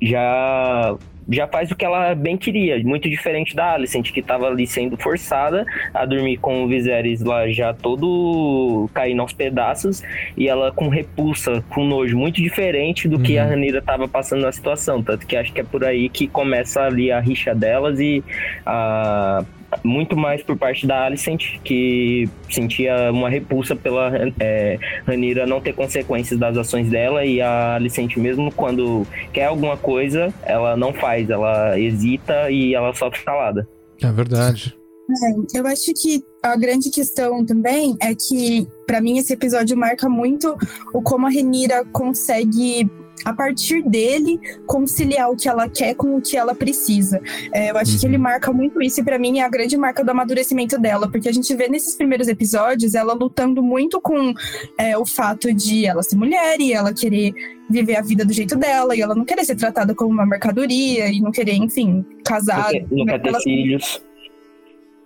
já 0.00 0.96
já 1.28 1.46
faz 1.46 1.70
o 1.70 1.76
que 1.76 1.84
ela 1.84 2.14
bem 2.14 2.36
queria, 2.36 2.78
muito 2.84 3.08
diferente 3.08 3.54
da 3.54 3.72
Alicent, 3.72 4.12
que 4.12 4.22
tava 4.22 4.46
ali 4.46 4.66
sendo 4.66 4.96
forçada 4.96 5.64
a 5.92 6.04
dormir 6.04 6.36
com 6.38 6.64
o 6.64 6.68
Viserys 6.68 7.22
lá 7.22 7.48
já 7.48 7.72
todo 7.72 8.88
caindo 8.92 9.20
aos 9.22 9.32
pedaços, 9.32 10.02
e 10.36 10.48
ela 10.48 10.72
com 10.72 10.88
repulsa, 10.88 11.64
com 11.70 11.84
nojo, 11.84 12.16
muito 12.16 12.42
diferente 12.42 13.08
do 13.08 13.18
que 13.18 13.38
a 13.38 13.44
Ranira 13.44 13.80
tava 13.80 14.06
passando 14.08 14.42
na 14.42 14.52
situação, 14.52 15.02
tanto 15.02 15.26
que 15.26 15.36
acho 15.36 15.52
que 15.52 15.60
é 15.60 15.64
por 15.64 15.84
aí 15.84 16.08
que 16.08 16.26
começa 16.26 16.82
ali 16.82 17.10
a 17.10 17.20
rixa 17.20 17.54
delas 17.54 17.98
e 18.00 18.22
a 18.64 19.44
muito 19.82 20.16
mais 20.16 20.42
por 20.42 20.56
parte 20.56 20.86
da 20.86 21.04
Alicent, 21.04 21.58
que 21.62 22.28
sentia 22.50 23.10
uma 23.10 23.28
repulsa 23.28 23.74
pela 23.74 24.12
é, 24.38 24.78
Ranira 25.06 25.46
não 25.46 25.60
ter 25.60 25.74
consequências 25.74 26.38
das 26.38 26.56
ações 26.56 26.88
dela, 26.90 27.24
e 27.24 27.40
a 27.40 27.74
Alicent, 27.74 28.16
mesmo 28.16 28.52
quando 28.52 29.06
quer 29.32 29.46
alguma 29.46 29.76
coisa, 29.76 30.32
ela 30.42 30.76
não 30.76 30.92
faz, 30.92 31.30
ela 31.30 31.78
hesita 31.78 32.50
e 32.50 32.74
ela 32.74 32.94
só 32.94 33.10
fica 33.10 33.24
calada. 33.24 33.68
É 34.02 34.12
verdade. 34.12 34.76
É, 35.10 35.58
eu 35.58 35.66
acho 35.66 35.92
que 35.94 36.22
a 36.42 36.56
grande 36.56 36.90
questão 36.90 37.44
também 37.44 37.96
é 38.00 38.14
que, 38.14 38.66
para 38.86 39.00
mim, 39.00 39.18
esse 39.18 39.32
episódio 39.32 39.76
marca 39.76 40.08
muito 40.08 40.56
o 40.94 41.02
como 41.02 41.26
a 41.26 41.30
Renira 41.30 41.84
consegue 41.92 42.90
a 43.24 43.32
partir 43.32 43.82
dele, 43.82 44.38
conciliar 44.66 45.30
o 45.30 45.36
que 45.36 45.48
ela 45.48 45.68
quer 45.68 45.94
com 45.94 46.16
o 46.16 46.20
que 46.20 46.36
ela 46.36 46.54
precisa. 46.54 47.20
É, 47.52 47.70
eu 47.70 47.76
acho 47.76 47.92
uhum. 47.92 47.98
que 47.98 48.06
ele 48.06 48.18
marca 48.18 48.52
muito 48.52 48.80
isso, 48.82 49.00
e 49.00 49.04
para 49.04 49.18
mim 49.18 49.38
é 49.38 49.42
a 49.42 49.48
grande 49.48 49.76
marca 49.76 50.04
do 50.04 50.10
amadurecimento 50.10 50.78
dela, 50.78 51.10
porque 51.10 51.28
a 51.28 51.32
gente 51.32 51.54
vê 51.54 51.68
nesses 51.68 51.96
primeiros 51.96 52.28
episódios 52.28 52.94
ela 52.94 53.14
lutando 53.14 53.62
muito 53.62 54.00
com 54.00 54.32
é, 54.78 54.96
o 54.96 55.06
fato 55.06 55.52
de 55.52 55.86
ela 55.86 56.02
ser 56.02 56.16
mulher 56.16 56.60
e 56.60 56.72
ela 56.72 56.92
querer 56.92 57.32
viver 57.68 57.96
a 57.96 58.02
vida 58.02 58.24
do 58.24 58.32
jeito 58.32 58.56
dela, 58.56 58.94
e 58.94 59.00
ela 59.00 59.14
não 59.14 59.24
querer 59.24 59.44
ser 59.44 59.56
tratada 59.56 59.94
como 59.94 60.12
uma 60.12 60.26
mercadoria, 60.26 61.08
e 61.08 61.20
não 61.20 61.30
querer, 61.30 61.54
enfim, 61.54 62.04
casar. 62.24 62.70
Não 62.90 63.06
quer 63.06 63.22
ter 63.22 63.40
filhos. 63.40 64.02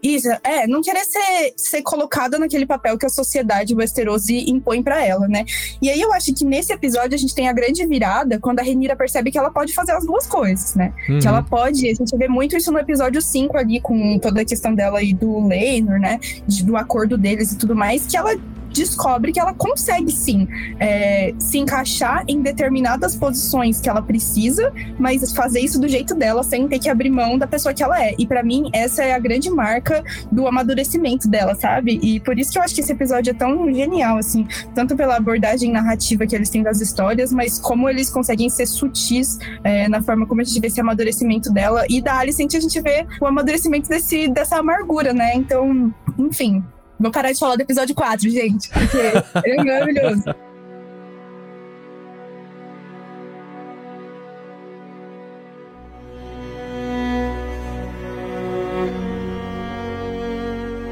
Isso, 0.03 0.29
é, 0.45 0.67
não 0.67 0.81
querer 0.81 1.05
ser, 1.05 1.53
ser 1.57 1.83
colocada 1.83 2.39
naquele 2.39 2.67
papel 2.67 2.97
que 2.97 3.07
a 3.07 3.09
sociedade 3.09 3.75
Westerosi 3.75 4.49
impõe 4.49 4.83
para 4.83 5.05
ela, 5.05 5.27
né? 5.27 5.45
E 5.83 5.91
aí 5.91 6.01
eu 6.01 6.13
acho 6.13 6.33
que 6.35 6.45
nesse 6.45 6.73
episódio 6.73 7.15
a 7.15 7.19
gente 7.19 7.35
tem 7.35 7.49
a 7.49 7.53
grande 7.53 7.85
virada 7.87 8.39
quando 8.39 8.61
a 8.61 8.63
Renira 8.63 8.95
percebe 8.95 9.31
que 9.31 9.39
ela 9.39 9.51
pode 9.51 9.75
fazer 9.75 9.93
as 9.93 10.07
duas 10.07 10.27
coisas, 10.27 10.75
né? 10.75 10.93
Uhum. 11.09 11.19
Que 11.19 11.27
ela 11.27 11.43
pode, 11.43 11.89
a 11.89 11.95
gente 11.95 12.17
vê 12.17 12.29
muito 12.29 12.57
isso 12.57 12.71
no 12.71 12.79
episódio 12.79 13.21
5 13.21 13.57
ali, 13.57 13.81
com 13.81 14.19
toda 14.19 14.43
a 14.43 14.45
questão 14.45 14.75
dela 14.75 15.03
e 15.03 15.13
do 15.13 15.47
Leinor, 15.47 15.99
né? 15.99 16.21
De, 16.47 16.65
do 16.65 16.77
acordo 16.77 17.19
deles 17.19 17.53
e 17.53 17.59
tudo 17.59 17.75
mais, 17.75 18.07
que 18.07 18.17
ela 18.17 18.37
descobre 18.73 19.33
que 19.33 19.41
ela 19.41 19.55
consegue 19.55 20.11
sim 20.13 20.47
é, 20.79 21.35
se 21.39 21.59
encaixar 21.59 22.25
em 22.29 22.41
determinadas 22.43 23.17
posições 23.17 23.81
que 23.81 23.89
ela 23.89 24.03
precisa, 24.03 24.73
mas 24.99 25.33
fazer 25.33 25.61
isso 25.61 25.81
do 25.81 25.89
jeito 25.89 26.15
dela 26.15 26.43
sem 26.43 26.69
ter 26.69 26.79
que 26.79 26.89
abrir 26.89 27.11
mão 27.11 27.39
da 27.39 27.47
pessoa 27.47 27.75
que 27.75 27.83
ela 27.83 28.03
é. 28.03 28.15
E 28.19 28.27
para 28.27 28.43
mim, 28.43 28.71
essa 28.73 29.03
é 29.03 29.15
a 29.15 29.19
grande 29.19 29.51
marca 29.51 30.03
do 30.31 30.47
amadurecimento 30.47 31.29
dela, 31.29 31.55
sabe? 31.55 31.99
E 32.03 32.21
por 32.21 32.39
isso 32.39 32.53
que 32.53 32.59
eu 32.59 32.63
acho 32.63 32.75
que 32.75 32.81
esse 32.81 32.93
episódio 32.93 33.31
é 33.31 33.35
tão 33.35 33.73
genial, 33.73 34.19
assim, 34.19 34.47
tanto 34.75 34.97
pela 34.97 35.17
abordagem 35.17 35.73
narrativa 35.73 36.27
que 36.27 36.35
eles 36.35 36.51
têm 36.51 36.63
das 36.63 36.81
histórias, 36.81 37.33
mas 37.33 37.59
como 37.59 37.89
eles 37.89 38.11
conseguem 38.11 38.49
ser 38.49 38.67
sutis 38.67 39.39
é, 39.65 39.89
na 39.89 40.03
forma 40.03 40.27
como 40.27 40.41
a 40.41 40.45
gente 40.45 40.61
vê 40.61 40.69
esse 40.69 40.81
amadurecimento 40.81 41.53
dela. 41.53 41.85
E 41.89 42.01
da 42.01 42.19
Alicent 42.19 42.55
a 42.55 42.61
gente 42.61 42.81
vê 42.81 43.07
o 43.21 43.27
amadurecimento 43.27 43.89
desse, 43.89 44.29
dessa 44.29 44.57
amargura, 44.57 45.13
né? 45.13 45.35
Então, 45.35 45.93
enfim, 46.19 46.65
Vou 46.99 47.13
parar 47.13 47.33
de 47.33 47.39
falar 47.39 47.57
do 47.57 47.63
episódio 47.63 47.95
4, 47.95 48.29
gente, 48.29 48.69
porque 48.71 48.97
ele 49.45 49.61
é 49.61 49.65
maravilhoso. 49.65 50.25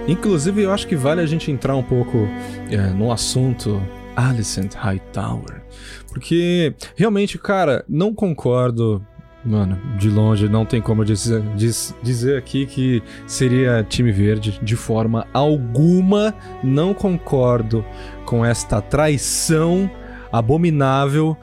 Inclusive, 0.08 0.62
eu 0.62 0.72
acho 0.72 0.86
que 0.86 0.94
vale 0.94 1.20
a 1.20 1.26
gente 1.26 1.50
entrar 1.50 1.74
um 1.74 1.82
pouco 1.82 2.28
é, 2.70 2.76
no 2.90 3.10
assunto 3.10 3.82
Alicent 4.14 4.74
Hightower. 4.74 5.64
Porque, 6.08 6.72
realmente, 6.94 7.36
cara, 7.38 7.84
não 7.88 8.14
concordo 8.14 9.04
Mano, 9.46 9.78
de 9.96 10.10
longe 10.10 10.48
não 10.48 10.66
tem 10.66 10.80
como 10.82 11.04
dizer, 11.04 11.40
diz, 11.54 11.94
dizer 12.02 12.36
aqui 12.36 12.66
que 12.66 13.00
seria 13.28 13.86
time 13.88 14.10
verde 14.10 14.58
de 14.60 14.74
forma 14.74 15.24
alguma. 15.32 16.34
Não 16.64 16.92
concordo 16.92 17.84
com 18.24 18.44
esta 18.44 18.82
traição 18.82 19.88
abominável, 20.32 21.36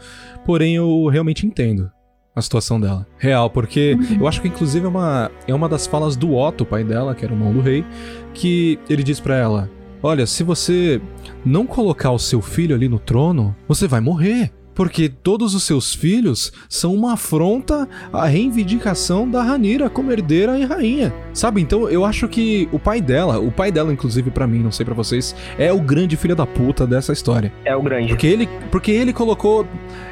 porém 0.45 0.75
eu 0.75 1.07
realmente 1.07 1.47
entendo 1.47 1.89
a 2.35 2.41
situação 2.41 2.79
dela. 2.79 3.07
Real, 3.17 3.49
porque 3.49 3.93
uhum. 3.93 4.17
eu 4.21 4.27
acho 4.27 4.41
que 4.41 4.49
inclusive 4.49 4.85
é 4.85 4.89
uma, 4.89 5.31
é 5.47 5.53
uma 5.53 5.69
das 5.69 5.87
falas 5.87 6.17
do 6.17 6.35
Otto, 6.35 6.65
pai 6.65 6.83
dela, 6.83 7.15
que 7.15 7.23
era 7.23 7.33
o 7.33 7.37
irmão 7.37 7.53
do 7.53 7.61
rei, 7.61 7.85
que 8.33 8.77
ele 8.89 9.03
diz 9.03 9.19
para 9.19 9.37
ela: 9.37 9.69
Olha, 10.01 10.25
se 10.25 10.43
você 10.43 11.01
não 11.45 11.65
colocar 11.65 12.11
o 12.11 12.19
seu 12.19 12.41
filho 12.41 12.75
ali 12.75 12.89
no 12.89 12.99
trono, 12.99 13.55
você 13.67 13.87
vai 13.87 14.01
morrer. 14.01 14.51
Porque 14.73 15.09
todos 15.09 15.53
os 15.53 15.63
seus 15.63 15.93
filhos 15.93 16.51
são 16.67 16.93
uma 16.93 17.13
afronta 17.13 17.87
à 18.11 18.25
reivindicação 18.25 19.29
da 19.29 19.43
Ranira 19.43 19.89
como 19.89 20.11
herdeira 20.11 20.57
e 20.57 20.65
rainha. 20.65 21.13
Sabe? 21.33 21.61
Então 21.61 21.89
eu 21.89 22.05
acho 22.05 22.27
que 22.27 22.67
o 22.71 22.79
pai 22.79 23.01
dela, 23.01 23.39
o 23.39 23.51
pai 23.51 23.71
dela, 23.71 23.93
inclusive 23.93 24.31
para 24.31 24.47
mim, 24.47 24.59
não 24.59 24.71
sei 24.71 24.85
para 24.85 24.95
vocês, 24.95 25.35
é 25.57 25.71
o 25.71 25.79
grande 25.79 26.17
filho 26.17 26.35
da 26.35 26.45
puta 26.45 26.87
dessa 26.87 27.13
história. 27.13 27.51
É 27.65 27.75
o 27.75 27.81
grande. 27.81 28.09
Porque 28.09 28.27
ele, 28.27 28.49
porque 28.71 28.91
ele 28.91 29.13
colocou 29.13 29.67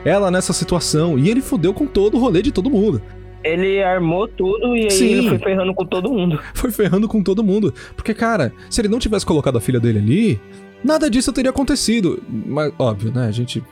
ela 0.05 0.29
nessa 0.29 0.53
situação 0.53 1.17
e 1.17 1.29
ele 1.29 1.41
fudeu 1.41 1.73
com 1.73 1.85
todo 1.85 2.17
o 2.17 2.19
rolê 2.19 2.41
de 2.41 2.51
todo 2.51 2.69
mundo. 2.69 3.01
Ele 3.43 3.81
armou 3.81 4.27
tudo 4.27 4.77
e 4.77 4.83
aí 4.83 4.91
Sim. 4.91 5.13
ele 5.13 5.29
foi 5.29 5.39
ferrando 5.39 5.73
com 5.73 5.85
todo 5.85 6.11
mundo. 6.11 6.39
Foi 6.53 6.71
ferrando 6.71 7.07
com 7.07 7.23
todo 7.23 7.43
mundo. 7.43 7.73
Porque, 7.95 8.13
cara, 8.13 8.53
se 8.69 8.79
ele 8.81 8.87
não 8.87 8.99
tivesse 8.99 9.25
colocado 9.25 9.57
a 9.57 9.61
filha 9.61 9.79
dele 9.79 9.97
ali, 9.97 10.41
nada 10.83 11.09
disso 11.09 11.31
teria 11.31 11.51
acontecido. 11.51 12.21
Mas, 12.29 12.73
óbvio, 12.77 13.11
né? 13.13 13.27
A 13.27 13.31
gente. 13.31 13.63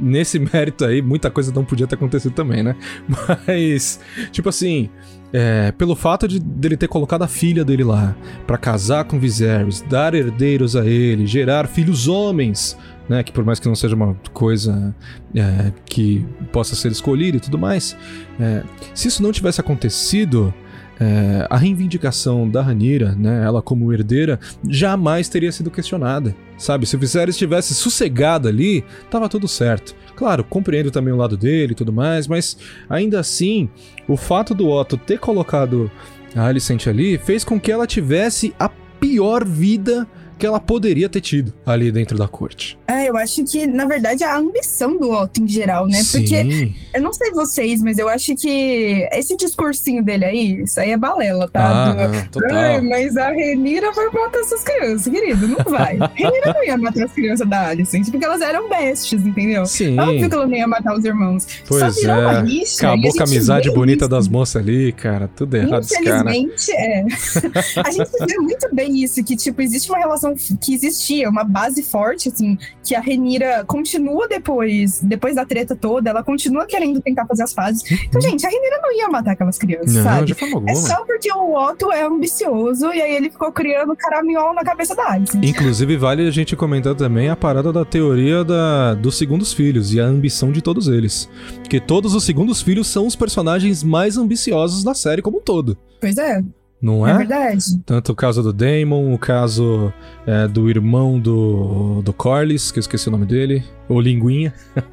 Nesse 0.00 0.38
mérito 0.38 0.84
aí, 0.84 1.00
muita 1.00 1.30
coisa 1.30 1.52
não 1.52 1.64
podia 1.64 1.86
ter 1.86 1.94
acontecido 1.94 2.32
também, 2.32 2.62
né? 2.62 2.76
Mas, 3.46 4.00
tipo 4.30 4.48
assim. 4.48 4.90
É, 5.32 5.72
pelo 5.72 5.96
fato 5.96 6.28
de 6.28 6.38
dele 6.38 6.76
ter 6.76 6.86
colocado 6.86 7.22
a 7.22 7.28
filha 7.28 7.64
dele 7.64 7.82
lá 7.82 8.16
para 8.46 8.56
casar 8.56 9.04
com 9.04 9.18
Viserys, 9.18 9.82
dar 9.82 10.14
herdeiros 10.14 10.76
a 10.76 10.86
ele, 10.86 11.26
gerar 11.26 11.66
filhos 11.66 12.06
homens, 12.06 12.78
né? 13.08 13.22
Que 13.22 13.32
por 13.32 13.44
mais 13.44 13.58
que 13.58 13.66
não 13.66 13.74
seja 13.74 13.94
uma 13.94 14.14
coisa 14.32 14.94
é, 15.34 15.72
que 15.84 16.24
possa 16.52 16.76
ser 16.76 16.92
escolhida 16.92 17.36
e 17.36 17.40
tudo 17.40 17.58
mais, 17.58 17.96
é, 18.38 18.62
se 18.94 19.08
isso 19.08 19.22
não 19.22 19.32
tivesse 19.32 19.60
acontecido, 19.60 20.54
é, 20.98 21.46
a 21.50 21.56
reivindicação 21.56 22.48
da 22.48 22.62
Ranira, 22.62 23.14
né, 23.14 23.44
ela 23.44 23.60
como 23.60 23.92
herdeira, 23.92 24.40
jamais 24.68 25.28
teria 25.28 25.52
sido 25.52 25.70
questionada. 25.70 26.34
Sabe, 26.56 26.86
se 26.86 26.96
o 26.96 26.98
Viserys 26.98 27.34
estivesse 27.34 27.74
sossegado 27.74 28.48
ali, 28.48 28.82
tava 29.10 29.28
tudo 29.28 29.46
certo. 29.46 29.94
Claro, 30.14 30.42
compreendo 30.42 30.90
também 30.90 31.12
o 31.12 31.16
lado 31.16 31.36
dele 31.36 31.72
e 31.72 31.76
tudo 31.76 31.92
mais, 31.92 32.26
mas 32.26 32.56
ainda 32.88 33.20
assim, 33.20 33.68
o 34.08 34.16
fato 34.16 34.54
do 34.54 34.68
Otto 34.68 34.96
ter 34.96 35.18
colocado 35.18 35.90
a 36.34 36.46
Alicent 36.46 36.86
ali 36.86 37.18
fez 37.18 37.44
com 37.44 37.60
que 37.60 37.70
ela 37.70 37.86
tivesse 37.86 38.54
a 38.58 38.70
pior 38.98 39.44
vida 39.44 40.08
que 40.38 40.46
ela 40.46 40.60
poderia 40.60 41.08
ter 41.08 41.20
tido 41.20 41.52
ali 41.64 41.90
dentro 41.90 42.16
da 42.16 42.28
corte. 42.28 42.78
É, 42.86 43.08
eu 43.08 43.16
acho 43.16 43.44
que, 43.44 43.66
na 43.66 43.84
verdade, 43.84 44.22
a 44.22 44.36
ambição 44.36 44.98
do 44.98 45.10
Otto 45.10 45.42
em 45.42 45.48
geral, 45.48 45.86
né? 45.86 46.02
Sim. 46.02 46.20
Porque, 46.20 46.72
eu 46.94 47.02
não 47.02 47.12
sei 47.12 47.30
vocês, 47.32 47.82
mas 47.82 47.98
eu 47.98 48.08
acho 48.08 48.34
que 48.36 49.08
esse 49.12 49.36
discursinho 49.36 50.02
dele 50.04 50.24
aí, 50.24 50.62
isso 50.62 50.78
aí 50.78 50.90
é 50.90 50.96
balela, 50.96 51.48
tá? 51.48 51.90
Ah, 51.90 51.92
do, 51.92 52.30
total. 52.30 52.82
mas 52.82 53.16
a 53.16 53.30
Renira 53.30 53.92
vai 53.92 54.06
matar 54.10 54.40
essas 54.40 54.62
crianças, 54.62 55.12
querido, 55.12 55.48
não 55.48 55.64
vai. 55.64 55.98
Renira 56.14 56.52
não 56.52 56.64
ia 56.64 56.76
matar 56.76 57.04
as 57.04 57.12
crianças 57.12 57.48
da 57.48 57.68
Alicent, 57.68 58.10
porque 58.10 58.24
elas 58.24 58.40
eram 58.40 58.68
bestes, 58.68 59.24
entendeu? 59.24 59.66
Sim. 59.66 59.98
Óbvio 59.98 60.28
que 60.28 60.34
ela 60.34 60.46
não 60.46 60.56
ia 60.56 60.66
matar 60.66 60.96
os 60.96 61.04
irmãos. 61.04 61.46
Pois 61.66 61.80
Só 61.80 62.00
virou 62.00 62.16
é. 62.16 62.20
uma 62.20 62.40
rixa, 62.42 62.88
Acabou 62.88 63.12
com 63.12 63.20
a 63.20 63.26
amizade 63.26 63.70
bonita 63.70 64.04
isso. 64.04 64.10
das 64.10 64.28
moças 64.28 64.62
ali, 64.62 64.92
cara. 64.92 65.28
Tudo 65.34 65.56
errado, 65.56 65.84
Infelizmente, 65.84 66.72
cara. 66.72 66.82
é. 66.82 67.04
a 67.84 67.90
gente 67.90 68.10
vê 68.26 68.38
muito 68.38 68.74
bem 68.74 69.02
isso, 69.02 69.22
que, 69.24 69.36
tipo, 69.36 69.60
existe 69.62 69.90
uma 69.90 69.98
relação 69.98 70.25
que 70.34 70.74
existia, 70.74 71.28
uma 71.28 71.44
base 71.44 71.82
forte, 71.82 72.28
assim, 72.28 72.58
que 72.82 72.94
a 72.94 73.00
Renira 73.00 73.64
continua 73.66 74.28
depois, 74.28 75.00
depois 75.02 75.36
da 75.36 75.44
treta 75.44 75.76
toda, 75.76 76.10
ela 76.10 76.22
continua 76.22 76.66
querendo 76.66 77.00
tentar 77.00 77.26
fazer 77.26 77.44
as 77.44 77.52
fases. 77.52 77.82
Então, 78.06 78.20
uhum. 78.20 78.30
gente, 78.30 78.46
a 78.46 78.48
Renira 78.48 78.80
não 78.82 78.92
ia 78.96 79.08
matar 79.08 79.32
aquelas 79.32 79.58
crianças, 79.58 79.94
não, 79.94 80.02
sabe? 80.02 80.34
É 80.68 80.74
só 80.74 81.04
porque 81.04 81.32
o 81.32 81.54
Otto 81.54 81.90
é 81.92 82.04
ambicioso 82.04 82.92
e 82.92 83.00
aí 83.00 83.16
ele 83.16 83.30
ficou 83.30 83.50
criando 83.52 83.94
caraminhol 83.96 84.54
na 84.54 84.64
cabeça 84.64 84.94
da 84.94 85.10
Alice. 85.12 85.36
Inclusive, 85.36 85.96
vale 85.96 86.26
a 86.26 86.30
gente 86.30 86.56
comentar 86.56 86.94
também 86.94 87.28
a 87.28 87.36
parada 87.36 87.72
da 87.72 87.84
teoria 87.84 88.44
da, 88.44 88.94
dos 88.94 89.16
segundos 89.16 89.52
filhos 89.52 89.92
e 89.92 90.00
a 90.00 90.04
ambição 90.04 90.52
de 90.52 90.62
todos 90.62 90.88
eles. 90.88 91.28
Porque 91.58 91.80
todos 91.80 92.14
os 92.14 92.24
segundos 92.24 92.62
filhos 92.62 92.86
são 92.86 93.06
os 93.06 93.16
personagens 93.16 93.82
mais 93.82 94.16
ambiciosos 94.16 94.84
da 94.84 94.94
série 94.94 95.22
como 95.22 95.38
um 95.38 95.42
todo. 95.42 95.76
Pois 96.00 96.16
é. 96.18 96.42
Não 96.80 97.06
É 97.06 97.12
é? 97.12 97.18
verdade. 97.18 97.58
Tanto 97.86 98.12
o 98.12 98.14
caso 98.14 98.42
do 98.42 98.52
Damon, 98.52 99.12
o 99.14 99.18
caso 99.18 99.92
é, 100.26 100.46
do 100.46 100.68
irmão 100.68 101.18
do, 101.18 102.02
do 102.02 102.12
Corlys, 102.12 102.70
que 102.70 102.78
eu 102.78 102.80
esqueci 102.82 103.08
o 103.08 103.10
nome 103.12 103.24
dele, 103.24 103.64
o 103.88 103.98
Linguinha. 104.00 104.52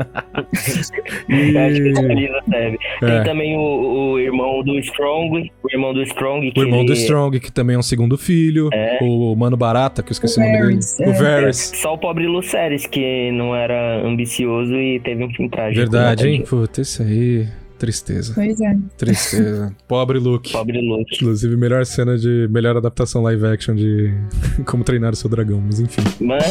Eu 1.29 1.59
acho 1.59 1.81
que 1.81 1.89
isso 1.89 1.99
ali 1.99 2.29
na 2.29 2.41
série. 2.43 2.77
É. 3.01 3.05
Tem 3.07 3.23
também 3.23 3.57
o, 3.57 4.11
o 4.13 4.19
irmão 4.19 4.63
do 4.63 4.77
Strong, 4.79 5.51
o 5.63 5.71
irmão 5.71 5.93
do 5.93 6.01
Strong, 6.03 6.51
que 6.51 6.59
O 6.59 6.63
irmão 6.63 6.79
ele- 6.79 6.87
do 6.87 6.93
Strong, 6.93 7.39
que 7.39 7.51
também 7.51 7.75
é 7.75 7.79
um 7.79 7.83
segundo 7.83 8.17
filho. 8.17 8.69
É. 8.73 8.99
O 9.01 9.35
Mano 9.35 9.57
Barata, 9.57 10.01
que 10.03 10.09
eu 10.09 10.13
esqueci 10.13 10.39
O 10.39 10.43
o, 10.43 10.45
nome 10.45 10.57
dele. 10.57 10.67
Varys, 10.73 10.99
O 10.99 11.03
é. 11.03 11.13
Varys. 11.13 11.57
Só 11.75 11.93
o 11.93 11.97
pobre 11.97 12.27
Lucerys, 12.27 12.85
que 12.85 13.31
não 13.31 13.55
era 13.55 14.05
ambicioso 14.05 14.73
e 14.75 14.99
teve 14.99 15.23
um 15.23 15.33
fim 15.33 15.49
trágico. 15.49 15.79
Verdade, 15.81 16.23
né, 16.23 16.29
hein? 16.31 16.37
tadinho? 16.43 16.61
Puta, 16.61 16.81
isso 16.81 17.01
aí. 17.03 17.47
Tristeza. 17.83 18.31
Pois 18.33 18.61
é. 18.61 18.77
Tristeza. 18.97 19.75
Pobre 19.89 20.17
Luke. 20.17 20.53
Pobre 20.53 20.79
Luke. 20.79 21.15
Inclusive, 21.15 21.57
melhor 21.57 21.85
cena 21.85 22.17
de. 22.17 22.47
Melhor 22.49 22.77
adaptação 22.77 23.21
live 23.23 23.45
action 23.45 23.75
de 23.75 24.13
Como 24.65 24.85
Treinar 24.85 25.11
o 25.11 25.15
Seu 25.17 25.29
Dragão, 25.29 25.59
mas 25.59 25.81
enfim. 25.81 26.01
Mano, 26.21 26.41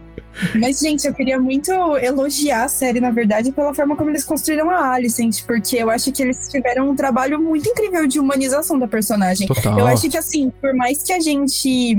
Mas, 0.54 0.78
gente, 0.78 1.06
eu 1.06 1.14
queria 1.14 1.38
muito 1.38 1.70
elogiar 1.98 2.64
a 2.64 2.68
série, 2.68 3.00
na 3.00 3.10
verdade, 3.10 3.52
pela 3.52 3.74
forma 3.74 3.96
como 3.96 4.10
eles 4.10 4.24
construíram 4.24 4.70
a 4.70 4.92
Alicent, 4.92 5.44
porque 5.44 5.76
eu 5.76 5.90
acho 5.90 6.12
que 6.12 6.22
eles 6.22 6.48
tiveram 6.48 6.90
um 6.90 6.96
trabalho 6.96 7.40
muito 7.40 7.68
incrível 7.68 8.06
de 8.06 8.18
humanização 8.18 8.78
da 8.78 8.86
personagem. 8.86 9.46
Total. 9.46 9.78
Eu 9.78 9.86
acho 9.86 10.08
que, 10.08 10.16
assim, 10.16 10.50
por 10.60 10.74
mais 10.74 11.02
que 11.02 11.12
a 11.12 11.20
gente. 11.20 11.96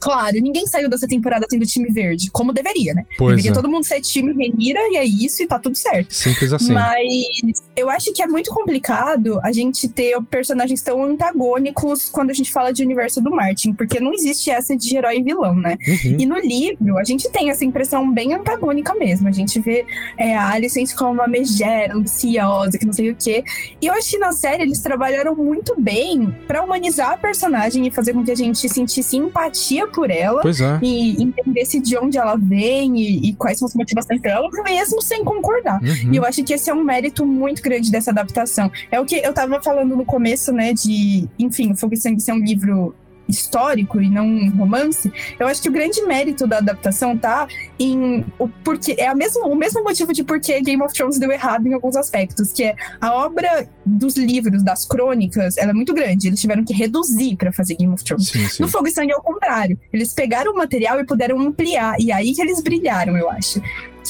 Claro, 0.00 0.36
ninguém 0.40 0.66
saiu 0.66 0.88
dessa 0.88 1.06
temporada 1.06 1.46
tendo 1.48 1.66
time 1.66 1.90
verde, 1.90 2.30
como 2.30 2.52
deveria, 2.52 2.94
né? 2.94 3.04
Pois 3.18 3.36
deveria 3.36 3.50
é. 3.50 3.54
todo 3.54 3.68
mundo 3.68 3.84
ser 3.84 4.00
time 4.00 4.32
Renira 4.32 4.80
e 4.90 4.96
é 4.96 5.04
isso 5.04 5.42
e 5.42 5.46
tá 5.46 5.58
tudo 5.58 5.76
certo. 5.76 6.12
Simples 6.14 6.52
assim. 6.52 6.72
Mas 6.72 7.62
eu 7.76 7.90
acho 7.90 8.12
que 8.12 8.22
é 8.22 8.26
muito 8.26 8.50
complicado 8.50 9.40
a 9.42 9.52
gente 9.52 9.88
ter 9.88 10.20
personagens 10.22 10.82
tão 10.82 11.02
antagônicos 11.02 12.08
quando 12.08 12.30
a 12.30 12.34
gente 12.34 12.52
fala 12.52 12.72
de 12.72 12.82
universo 12.82 13.20
do 13.20 13.30
Martin, 13.30 13.72
porque 13.72 14.00
não 14.00 14.12
existe 14.12 14.50
essa 14.50 14.76
de 14.76 14.96
herói 14.96 15.18
e 15.18 15.22
vilão, 15.22 15.54
né? 15.54 15.76
Uhum. 15.86 16.16
E 16.18 16.26
no 16.26 16.38
livro, 16.38 16.98
a 16.98 17.04
gente 17.04 17.28
tem 17.30 17.50
essa 17.50 17.64
impressão 17.64 17.79
bem 18.12 18.34
antagônica 18.34 18.94
mesmo. 18.94 19.28
A 19.28 19.32
gente 19.32 19.60
vê 19.60 19.86
é, 20.16 20.36
a 20.36 20.50
Alicent 20.50 20.94
como 20.94 21.12
uma 21.12 21.26
megera, 21.26 21.94
ambiciosa, 21.94 22.78
que 22.78 22.86
não 22.86 22.92
sei 22.92 23.10
o 23.10 23.16
quê. 23.16 23.44
E 23.80 23.86
eu 23.86 23.94
acho 23.94 24.10
que 24.10 24.18
na 24.18 24.32
série 24.32 24.62
eles 24.62 24.80
trabalharam 24.80 25.34
muito 25.34 25.80
bem 25.80 26.34
pra 26.46 26.62
humanizar 26.62 27.12
a 27.12 27.16
personagem 27.16 27.86
e 27.86 27.90
fazer 27.90 28.12
com 28.12 28.24
que 28.24 28.30
a 28.30 28.36
gente 28.36 28.68
sentisse 28.68 29.16
empatia 29.16 29.86
por 29.86 30.10
ela. 30.10 30.42
Pois 30.42 30.60
é. 30.60 30.78
E 30.82 31.22
entendesse 31.22 31.80
de 31.80 31.96
onde 31.96 32.18
ela 32.18 32.36
vem 32.36 33.00
e, 33.00 33.30
e 33.30 33.34
quais 33.34 33.58
são 33.58 33.66
as 33.66 33.74
motivações 33.74 34.20
dela, 34.20 34.48
mesmo 34.64 35.00
sem 35.02 35.24
concordar. 35.24 35.80
Uhum. 35.82 36.12
E 36.12 36.16
eu 36.16 36.24
acho 36.24 36.42
que 36.42 36.52
esse 36.52 36.70
é 36.70 36.74
um 36.74 36.82
mérito 36.82 37.24
muito 37.26 37.62
grande 37.62 37.90
dessa 37.90 38.10
adaptação. 38.10 38.70
É 38.90 39.00
o 39.00 39.04
que 39.04 39.16
eu 39.16 39.32
tava 39.32 39.60
falando 39.62 39.96
no 39.96 40.04
começo, 40.04 40.52
né, 40.52 40.72
de, 40.72 41.28
enfim, 41.38 41.72
o 41.72 41.76
Fogo 41.76 41.94
e 41.94 41.96
Sangue 41.96 42.20
ser 42.20 42.32
um 42.32 42.38
livro 42.38 42.94
histórico 43.30 44.00
e 44.00 44.10
não 44.10 44.26
um 44.26 44.50
romance. 44.50 45.12
Eu 45.38 45.46
acho 45.46 45.62
que 45.62 45.68
o 45.68 45.72
grande 45.72 46.02
mérito 46.02 46.46
da 46.46 46.58
adaptação 46.58 47.16
tá 47.16 47.46
em 47.78 48.24
o 48.38 48.48
porquê 48.48 48.96
é 48.98 49.08
a 49.08 49.14
mesmo, 49.14 49.46
o 49.46 49.54
mesmo 49.54 49.82
motivo 49.82 50.12
de 50.12 50.24
por 50.24 50.40
que 50.40 50.60
Game 50.60 50.82
of 50.82 50.92
Thrones 50.92 51.18
deu 51.18 51.30
errado 51.30 51.66
em 51.66 51.74
alguns 51.74 51.96
aspectos, 51.96 52.52
que 52.52 52.64
é 52.64 52.74
a 53.00 53.12
obra 53.14 53.68
dos 53.84 54.16
livros, 54.16 54.62
das 54.62 54.84
crônicas, 54.86 55.56
ela 55.56 55.70
é 55.70 55.74
muito 55.74 55.94
grande. 55.94 56.28
Eles 56.28 56.40
tiveram 56.40 56.64
que 56.64 56.72
reduzir 56.72 57.36
pra 57.36 57.52
fazer 57.52 57.76
Game 57.76 57.92
of 57.92 58.04
Thrones. 58.04 58.28
Sim, 58.28 58.48
sim. 58.48 58.62
No 58.62 58.68
Fogo 58.68 58.88
e 58.88 58.90
Sangue 58.90 59.12
é 59.12 59.16
o 59.16 59.22
contrário. 59.22 59.78
Eles 59.92 60.12
pegaram 60.12 60.52
o 60.52 60.56
material 60.56 61.00
e 61.00 61.04
puderam 61.04 61.40
ampliar. 61.40 61.96
E 61.98 62.12
aí 62.12 62.34
que 62.34 62.42
eles 62.42 62.60
brilharam, 62.62 63.16
eu 63.16 63.30
acho. 63.30 63.60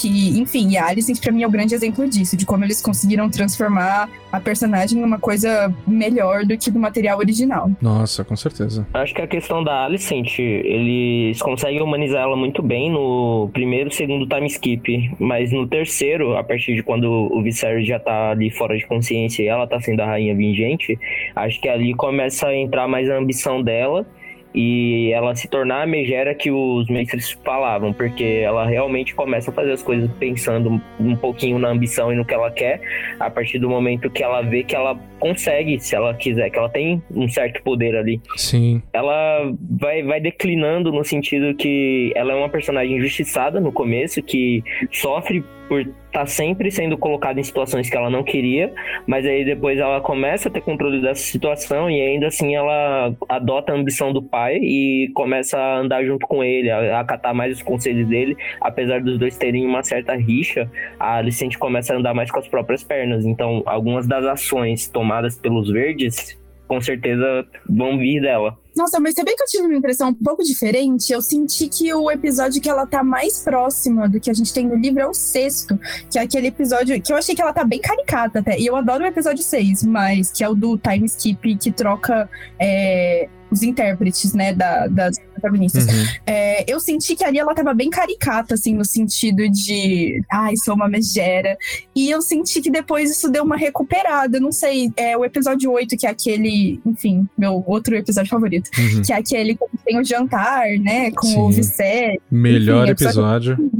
Que, 0.00 0.38
enfim, 0.38 0.70
e 0.70 0.78
a 0.78 0.86
Alicent 0.86 1.20
pra 1.20 1.30
mim 1.30 1.42
é 1.42 1.46
o 1.46 1.50
grande 1.50 1.74
exemplo 1.74 2.08
disso, 2.08 2.36
de 2.36 2.46
como 2.46 2.64
eles 2.64 2.80
conseguiram 2.80 3.28
transformar 3.28 4.08
a 4.32 4.40
personagem 4.40 4.98
numa 4.98 5.18
coisa 5.18 5.74
melhor 5.86 6.46
do 6.46 6.56
que 6.56 6.70
do 6.70 6.78
material 6.78 7.18
original. 7.18 7.70
Nossa, 7.82 8.24
com 8.24 8.34
certeza. 8.34 8.86
acho 8.94 9.14
que 9.14 9.20
a 9.20 9.26
questão 9.26 9.62
da 9.62 9.84
Alicent, 9.84 10.38
eles 10.38 11.42
conseguem 11.42 11.82
humanizar 11.82 12.22
ela 12.22 12.36
muito 12.36 12.62
bem 12.62 12.90
no 12.90 13.50
primeiro 13.52 13.90
e 13.90 13.94
segundo 13.94 14.26
time 14.26 14.46
skip, 14.46 15.12
mas 15.18 15.52
no 15.52 15.66
terceiro, 15.66 16.36
a 16.36 16.42
partir 16.42 16.74
de 16.74 16.82
quando 16.82 17.04
o 17.04 17.42
Viserys 17.42 17.86
já 17.86 17.98
tá 17.98 18.30
ali 18.30 18.50
fora 18.50 18.76
de 18.76 18.86
consciência 18.86 19.42
e 19.42 19.48
ela 19.48 19.66
tá 19.66 19.78
sendo 19.80 20.00
a 20.00 20.06
rainha 20.06 20.34
vingente, 20.34 20.98
acho 21.36 21.60
que 21.60 21.68
ali 21.68 21.92
começa 21.94 22.46
a 22.46 22.56
entrar 22.56 22.88
mais 22.88 23.10
a 23.10 23.18
ambição 23.18 23.62
dela 23.62 24.06
e 24.54 25.12
ela 25.12 25.34
se 25.34 25.48
tornar 25.48 25.82
a 25.82 25.86
megera 25.86 26.34
que 26.34 26.50
os 26.50 26.88
mestres 26.88 27.30
falavam, 27.44 27.92
porque 27.92 28.42
ela 28.42 28.66
realmente 28.66 29.14
começa 29.14 29.50
a 29.50 29.54
fazer 29.54 29.72
as 29.72 29.82
coisas 29.82 30.10
pensando 30.18 30.80
um 30.98 31.16
pouquinho 31.16 31.58
na 31.58 31.68
ambição 31.68 32.12
e 32.12 32.16
no 32.16 32.24
que 32.24 32.34
ela 32.34 32.50
quer, 32.50 32.80
a 33.18 33.30
partir 33.30 33.58
do 33.58 33.68
momento 33.68 34.10
que 34.10 34.22
ela 34.22 34.42
vê 34.42 34.62
que 34.62 34.74
ela 34.74 34.98
consegue, 35.18 35.78
se 35.78 35.94
ela 35.94 36.14
quiser, 36.14 36.50
que 36.50 36.58
ela 36.58 36.68
tem 36.68 37.02
um 37.14 37.28
certo 37.28 37.62
poder 37.62 37.96
ali. 37.96 38.20
Sim. 38.36 38.82
Ela 38.92 39.52
vai, 39.70 40.02
vai 40.02 40.20
declinando 40.20 40.90
no 40.92 41.04
sentido 41.04 41.54
que 41.54 42.12
ela 42.16 42.32
é 42.32 42.36
uma 42.36 42.48
personagem 42.48 42.96
injustiçada 42.96 43.60
no 43.60 43.72
começo, 43.72 44.22
que 44.22 44.64
sofre 44.90 45.44
por 45.70 45.82
estar 45.82 46.26
sempre 46.26 46.68
sendo 46.68 46.98
colocada 46.98 47.38
em 47.38 47.44
situações 47.44 47.88
que 47.88 47.96
ela 47.96 48.10
não 48.10 48.24
queria, 48.24 48.74
mas 49.06 49.24
aí 49.24 49.44
depois 49.44 49.78
ela 49.78 50.00
começa 50.00 50.48
a 50.48 50.50
ter 50.50 50.62
controle 50.62 51.00
dessa 51.00 51.22
situação 51.22 51.88
e 51.88 52.00
ainda 52.00 52.26
assim 52.26 52.56
ela 52.56 53.14
adota 53.28 53.70
a 53.70 53.76
ambição 53.76 54.12
do 54.12 54.20
pai 54.20 54.56
e 54.56 55.12
começa 55.14 55.56
a 55.56 55.78
andar 55.78 56.04
junto 56.04 56.26
com 56.26 56.42
ele, 56.42 56.68
a 56.68 56.98
acatar 56.98 57.32
mais 57.32 57.58
os 57.58 57.62
conselhos 57.62 58.08
dele, 58.08 58.36
apesar 58.60 59.00
dos 59.00 59.16
dois 59.16 59.38
terem 59.38 59.64
uma 59.64 59.84
certa 59.84 60.16
rixa, 60.16 60.68
a 60.98 61.18
Alicente 61.18 61.56
começa 61.56 61.94
a 61.94 61.96
andar 61.96 62.14
mais 62.14 62.32
com 62.32 62.40
as 62.40 62.48
próprias 62.48 62.82
pernas. 62.82 63.24
Então, 63.24 63.62
algumas 63.64 64.08
das 64.08 64.24
ações 64.24 64.88
tomadas 64.88 65.38
pelos 65.38 65.70
verdes, 65.70 66.36
com 66.70 66.80
certeza 66.80 67.44
vão 67.68 67.98
vir 67.98 68.20
dela. 68.20 68.56
Nossa, 68.76 69.00
mas 69.00 69.16
sabia 69.16 69.34
que 69.34 69.42
eu 69.42 69.46
tive 69.46 69.64
uma 69.64 69.74
impressão 69.74 70.10
um 70.10 70.14
pouco 70.14 70.44
diferente? 70.44 71.12
Eu 71.12 71.20
senti 71.20 71.68
que 71.68 71.92
o 71.92 72.08
episódio 72.08 72.62
que 72.62 72.70
ela 72.70 72.86
tá 72.86 73.02
mais 73.02 73.42
próxima 73.42 74.08
do 74.08 74.20
que 74.20 74.30
a 74.30 74.32
gente 74.32 74.54
tem 74.54 74.68
no 74.68 74.76
livro 74.76 75.00
é 75.00 75.06
o 75.06 75.12
sexto, 75.12 75.76
que 76.08 76.16
é 76.16 76.22
aquele 76.22 76.46
episódio 76.46 77.02
que 77.02 77.12
eu 77.12 77.16
achei 77.16 77.34
que 77.34 77.42
ela 77.42 77.52
tá 77.52 77.64
bem 77.64 77.80
caricata 77.80 78.38
até. 78.38 78.56
E 78.56 78.66
eu 78.66 78.76
adoro 78.76 79.02
o 79.02 79.06
episódio 79.08 79.42
6, 79.42 79.82
mas 79.82 80.30
que 80.30 80.44
é 80.44 80.48
o 80.48 80.54
do 80.54 80.78
time 80.78 81.06
skip 81.06 81.56
que 81.56 81.72
troca 81.72 82.30
é, 82.56 83.28
os 83.50 83.62
intérpretes, 83.62 84.32
né, 84.32 84.52
da, 84.52 84.86
das 84.86 85.18
protagonistas. 85.18 85.86
Uhum. 85.86 86.04
É, 86.26 86.70
eu 86.70 86.78
senti 86.78 87.16
que 87.16 87.24
ali 87.24 87.38
ela 87.38 87.54
tava 87.54 87.74
bem 87.74 87.90
caricata, 87.90 88.54
assim, 88.54 88.74
no 88.74 88.84
sentido 88.84 89.48
de, 89.48 90.22
ai, 90.30 90.56
sou 90.56 90.74
uma 90.74 90.88
megera. 90.88 91.56
E 91.94 92.10
eu 92.10 92.22
senti 92.22 92.60
que 92.60 92.70
depois 92.70 93.10
isso 93.10 93.30
deu 93.30 93.42
uma 93.44 93.56
recuperada. 93.56 94.38
Não 94.38 94.52
sei, 94.52 94.90
é 94.96 95.16
o 95.16 95.24
episódio 95.24 95.70
8, 95.72 95.96
que 95.96 96.06
é 96.06 96.10
aquele, 96.10 96.80
enfim, 96.86 97.26
meu 97.36 97.62
outro 97.66 97.96
episódio 97.96 98.30
favorito, 98.30 98.70
Uhum. 98.78 99.02
que 99.02 99.12
é 99.12 99.16
aquele 99.16 99.54
que 99.54 99.64
tem 99.84 99.98
o 99.98 100.04
jantar, 100.04 100.68
né, 100.78 101.10
com 101.10 101.26
Sim. 101.26 101.38
o 101.38 101.50
Vicé. 101.50 102.16
Melhor 102.30 102.84
Enfim, 102.88 103.04
episódio. 103.04 103.70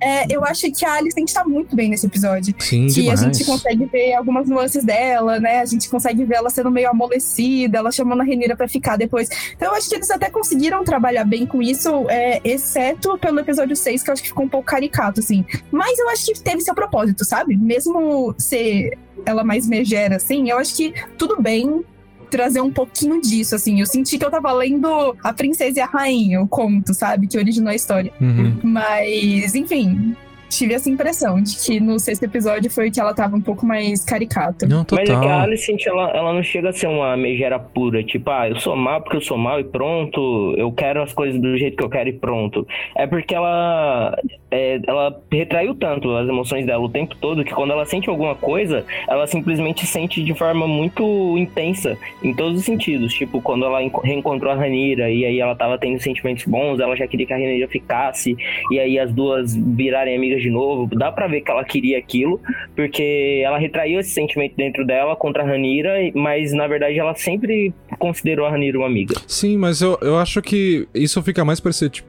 É, 0.00 0.26
eu 0.34 0.44
acho 0.44 0.70
que 0.70 0.84
a 0.84 0.94
Alicent 0.94 1.32
tá 1.32 1.44
muito 1.44 1.74
bem 1.74 1.88
nesse 1.88 2.06
episódio. 2.06 2.54
Sim, 2.58 2.86
Que 2.86 3.02
demais. 3.02 3.22
a 3.22 3.24
gente 3.24 3.44
consegue 3.44 3.86
ver 3.86 4.14
algumas 4.14 4.48
nuances 4.48 4.84
dela, 4.84 5.40
né? 5.40 5.60
A 5.60 5.64
gente 5.64 5.88
consegue 5.88 6.24
ver 6.24 6.36
ela 6.36 6.50
sendo 6.50 6.70
meio 6.70 6.90
amolecida, 6.90 7.78
ela 7.78 7.90
chamando 7.90 8.20
a 8.20 8.24
Renira 8.24 8.56
pra 8.56 8.68
ficar 8.68 8.96
depois. 8.96 9.28
Então 9.54 9.68
eu 9.68 9.74
acho 9.74 9.88
que 9.88 9.94
eles 9.94 10.10
até 10.10 10.28
conseguiram 10.30 10.84
trabalhar 10.84 11.24
bem 11.24 11.46
com 11.46 11.62
isso, 11.62 11.88
é, 12.10 12.40
exceto 12.44 13.16
pelo 13.18 13.40
episódio 13.40 13.74
6, 13.74 14.02
que 14.02 14.10
eu 14.10 14.12
acho 14.12 14.22
que 14.22 14.28
ficou 14.28 14.44
um 14.44 14.48
pouco 14.48 14.66
caricato, 14.66 15.20
assim. 15.20 15.44
Mas 15.70 15.98
eu 15.98 16.08
acho 16.10 16.26
que 16.26 16.40
teve 16.40 16.60
seu 16.60 16.74
propósito, 16.74 17.24
sabe? 17.24 17.56
Mesmo 17.56 18.34
ser 18.38 18.98
ela 19.24 19.42
mais 19.42 19.66
megera, 19.66 20.16
assim, 20.16 20.50
eu 20.50 20.58
acho 20.58 20.76
que 20.76 20.92
tudo 21.16 21.40
bem 21.40 21.82
trazer 22.30 22.60
um 22.60 22.70
pouquinho 22.70 23.20
disso, 23.20 23.54
assim. 23.54 23.80
Eu 23.80 23.86
senti 23.86 24.18
que 24.18 24.24
eu 24.24 24.30
tava 24.30 24.52
lendo 24.52 25.16
A 25.22 25.32
Princesa 25.32 25.78
e 25.78 25.82
a 25.82 25.86
Rainha, 25.86 26.40
o 26.40 26.48
conto, 26.48 26.92
sabe? 26.94 27.26
Que 27.26 27.38
originou 27.38 27.70
a 27.70 27.74
história. 27.74 28.12
Uhum. 28.20 28.58
Mas, 28.62 29.54
enfim, 29.54 30.16
tive 30.48 30.74
essa 30.74 30.88
impressão 30.88 31.42
de 31.42 31.56
que 31.56 31.80
no 31.80 31.98
sexto 31.98 32.24
episódio 32.24 32.70
foi 32.70 32.90
que 32.90 33.00
ela 33.00 33.14
tava 33.14 33.36
um 33.36 33.40
pouco 33.40 33.64
mais 33.66 34.04
caricata. 34.04 34.66
Não, 34.66 34.84
Mas 34.90 35.00
é 35.00 35.04
que 35.04 35.12
a 35.12 35.14
total. 35.20 35.40
Alicent, 35.40 35.86
ela, 35.86 36.10
ela 36.10 36.32
não 36.32 36.42
chega 36.42 36.68
a 36.70 36.72
ser 36.72 36.86
uma 36.86 37.16
megera 37.16 37.58
pura, 37.58 38.02
tipo, 38.02 38.30
ah, 38.30 38.48
eu 38.48 38.56
sou 38.60 38.76
mal 38.76 39.00
porque 39.00 39.16
eu 39.16 39.20
sou 39.20 39.36
mal 39.38 39.60
e 39.60 39.64
pronto, 39.64 40.54
eu 40.56 40.70
quero 40.72 41.02
as 41.02 41.12
coisas 41.12 41.40
do 41.40 41.56
jeito 41.56 41.76
que 41.76 41.84
eu 41.84 41.88
quero 41.90 42.08
e 42.08 42.12
pronto. 42.12 42.66
É 42.94 43.06
porque 43.06 43.34
ela, 43.34 44.16
é, 44.50 44.80
ela 44.86 45.20
retraiu 45.30 45.74
tanto 45.74 46.14
as 46.16 46.28
emoções 46.28 46.64
dela 46.66 46.82
o 46.82 46.88
tempo 46.88 47.14
todo 47.16 47.44
que 47.44 47.52
quando 47.52 47.72
ela 47.72 47.84
sente 47.84 48.08
alguma 48.08 48.34
coisa, 48.34 48.84
ela 49.08 49.26
simplesmente 49.26 49.86
sente 49.86 50.22
de 50.22 50.34
forma 50.34 50.66
muito 50.66 51.36
intensa, 51.38 51.96
em 52.22 52.34
todos 52.34 52.58
os 52.60 52.64
sentidos. 52.64 53.12
Tipo, 53.14 53.40
quando 53.40 53.64
ela 53.64 53.82
enco- 53.82 54.00
reencontrou 54.00 54.52
a 54.52 54.54
Ranira 54.54 55.10
e 55.10 55.24
aí 55.24 55.40
ela 55.40 55.54
tava 55.54 55.78
tendo 55.78 56.00
sentimentos 56.00 56.44
bons, 56.44 56.80
ela 56.80 56.96
já 56.96 57.06
queria 57.06 57.26
que 57.26 57.32
a 57.32 57.36
Ranira 57.36 57.68
ficasse, 57.68 58.36
e 58.70 58.78
aí 58.78 58.98
as 58.98 59.12
duas 59.12 59.54
virarem 59.56 60.16
amigas 60.16 60.35
de 60.38 60.50
novo. 60.50 60.88
Dá 60.96 61.10
pra 61.12 61.26
ver 61.26 61.40
que 61.40 61.50
ela 61.50 61.64
queria 61.64 61.98
aquilo, 61.98 62.40
porque 62.74 63.42
ela 63.44 63.58
retraiu 63.58 63.98
esse 64.00 64.10
sentimento 64.10 64.54
dentro 64.56 64.86
dela 64.86 65.16
contra 65.16 65.42
a 65.42 65.46
Ranira, 65.46 65.92
mas 66.14 66.52
na 66.52 66.66
verdade 66.66 66.98
ela 66.98 67.14
sempre 67.14 67.72
considerou 67.98 68.46
a 68.46 68.50
Ranira 68.50 68.78
uma 68.78 68.86
amiga. 68.86 69.14
Sim, 69.26 69.56
mas 69.56 69.80
eu, 69.80 69.98
eu 70.02 70.16
acho 70.18 70.40
que 70.42 70.86
isso 70.94 71.22
fica 71.22 71.44
mais 71.44 71.60
percep- 71.60 72.04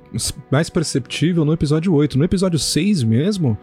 mais 0.52 0.70
perceptível 0.70 1.44
no 1.46 1.54
episódio 1.54 1.94
8. 1.94 2.18
No 2.18 2.24
episódio 2.26 2.60
6 2.60 3.04
mesmo, 3.04 3.58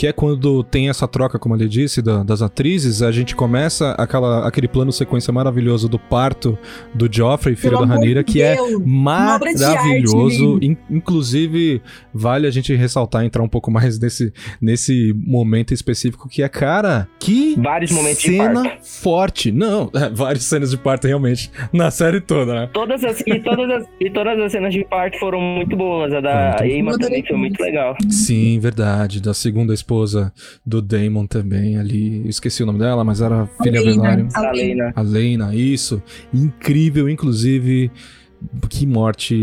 que 0.00 0.06
é 0.06 0.14
quando 0.14 0.64
tem 0.64 0.88
essa 0.88 1.06
troca, 1.06 1.38
como 1.38 1.54
ele 1.54 1.68
disse, 1.68 2.00
da, 2.00 2.22
das 2.22 2.40
atrizes, 2.40 3.02
a 3.02 3.12
gente 3.12 3.36
começa 3.36 3.90
aquela, 3.98 4.48
aquele 4.48 4.66
plano 4.66 4.90
sequência 4.90 5.30
maravilhoso 5.30 5.90
do 5.90 5.98
parto 5.98 6.58
do 6.94 7.06
Joffrey, 7.12 7.54
filho 7.54 7.74
Pelo 7.76 7.86
da 7.86 7.94
Ranira, 7.96 8.24
de 8.24 8.32
que 8.32 8.40
é 8.40 8.56
Deus, 8.56 8.68
de 8.68 8.74
arte, 8.76 8.86
maravilhoso. 8.88 10.54
gente. 10.54 10.66
In- 10.66 10.76
inclusive, 10.88 11.82
vale 12.14 12.46
a 12.46 12.50
gente 12.50 12.74
ressaltar, 12.74 13.26
entrar 13.26 13.42
um 13.42 13.48
pouco 13.48 13.70
mais 13.70 13.98
nesse, 14.00 14.32
nesse 14.58 15.12
momento 15.14 15.74
específico, 15.74 16.30
que 16.30 16.42
é, 16.42 16.48
cara, 16.48 17.06
que 17.18 17.54
Vários 17.60 17.90
momentos 17.90 18.22
de 18.22 18.30
cena 18.38 18.62
parto. 18.62 18.78
forte. 18.82 19.52
Não, 19.52 19.90
é, 19.94 20.08
várias 20.08 20.44
cenas 20.44 20.70
de 20.70 20.78
parto, 20.78 21.06
realmente, 21.08 21.50
na 21.74 21.90
série 21.90 22.22
toda, 22.22 22.54
né? 22.54 22.70
Todas 22.72 23.04
as, 23.04 23.20
e, 23.26 23.38
todas 23.40 23.68
as, 23.70 23.86
e 24.00 24.08
todas 24.08 24.38
as 24.40 24.50
cenas 24.52 24.72
de 24.72 24.82
parto 24.82 25.18
foram 25.18 25.42
muito 25.42 25.76
boas. 25.76 26.10
A 26.14 26.22
da 26.22 26.52
adorei 26.52 26.82
também 26.98 27.22
foi 27.26 27.36
muito 27.36 27.60
legal. 27.60 27.94
Sim, 28.08 28.58
verdade. 28.58 29.20
Da 29.20 29.34
segunda 29.34 29.74
esposa 29.90 30.32
do 30.64 30.80
Damon 30.80 31.26
também 31.26 31.76
ali. 31.76 32.26
Esqueci 32.28 32.62
o 32.62 32.66
nome 32.66 32.78
dela, 32.78 33.02
mas 33.02 33.20
era 33.20 33.42
a 33.42 33.46
filha 33.62 33.80
Lena. 33.80 34.02
Velário. 34.02 34.28
A 34.34 34.38
A 34.38 34.52
Lena. 34.52 34.52
Lena. 34.52 34.92
A 34.94 35.02
Lena, 35.02 35.54
isso. 35.54 36.00
Incrível, 36.32 37.08
inclusive. 37.08 37.90
Que 38.70 38.86
morte 38.86 39.34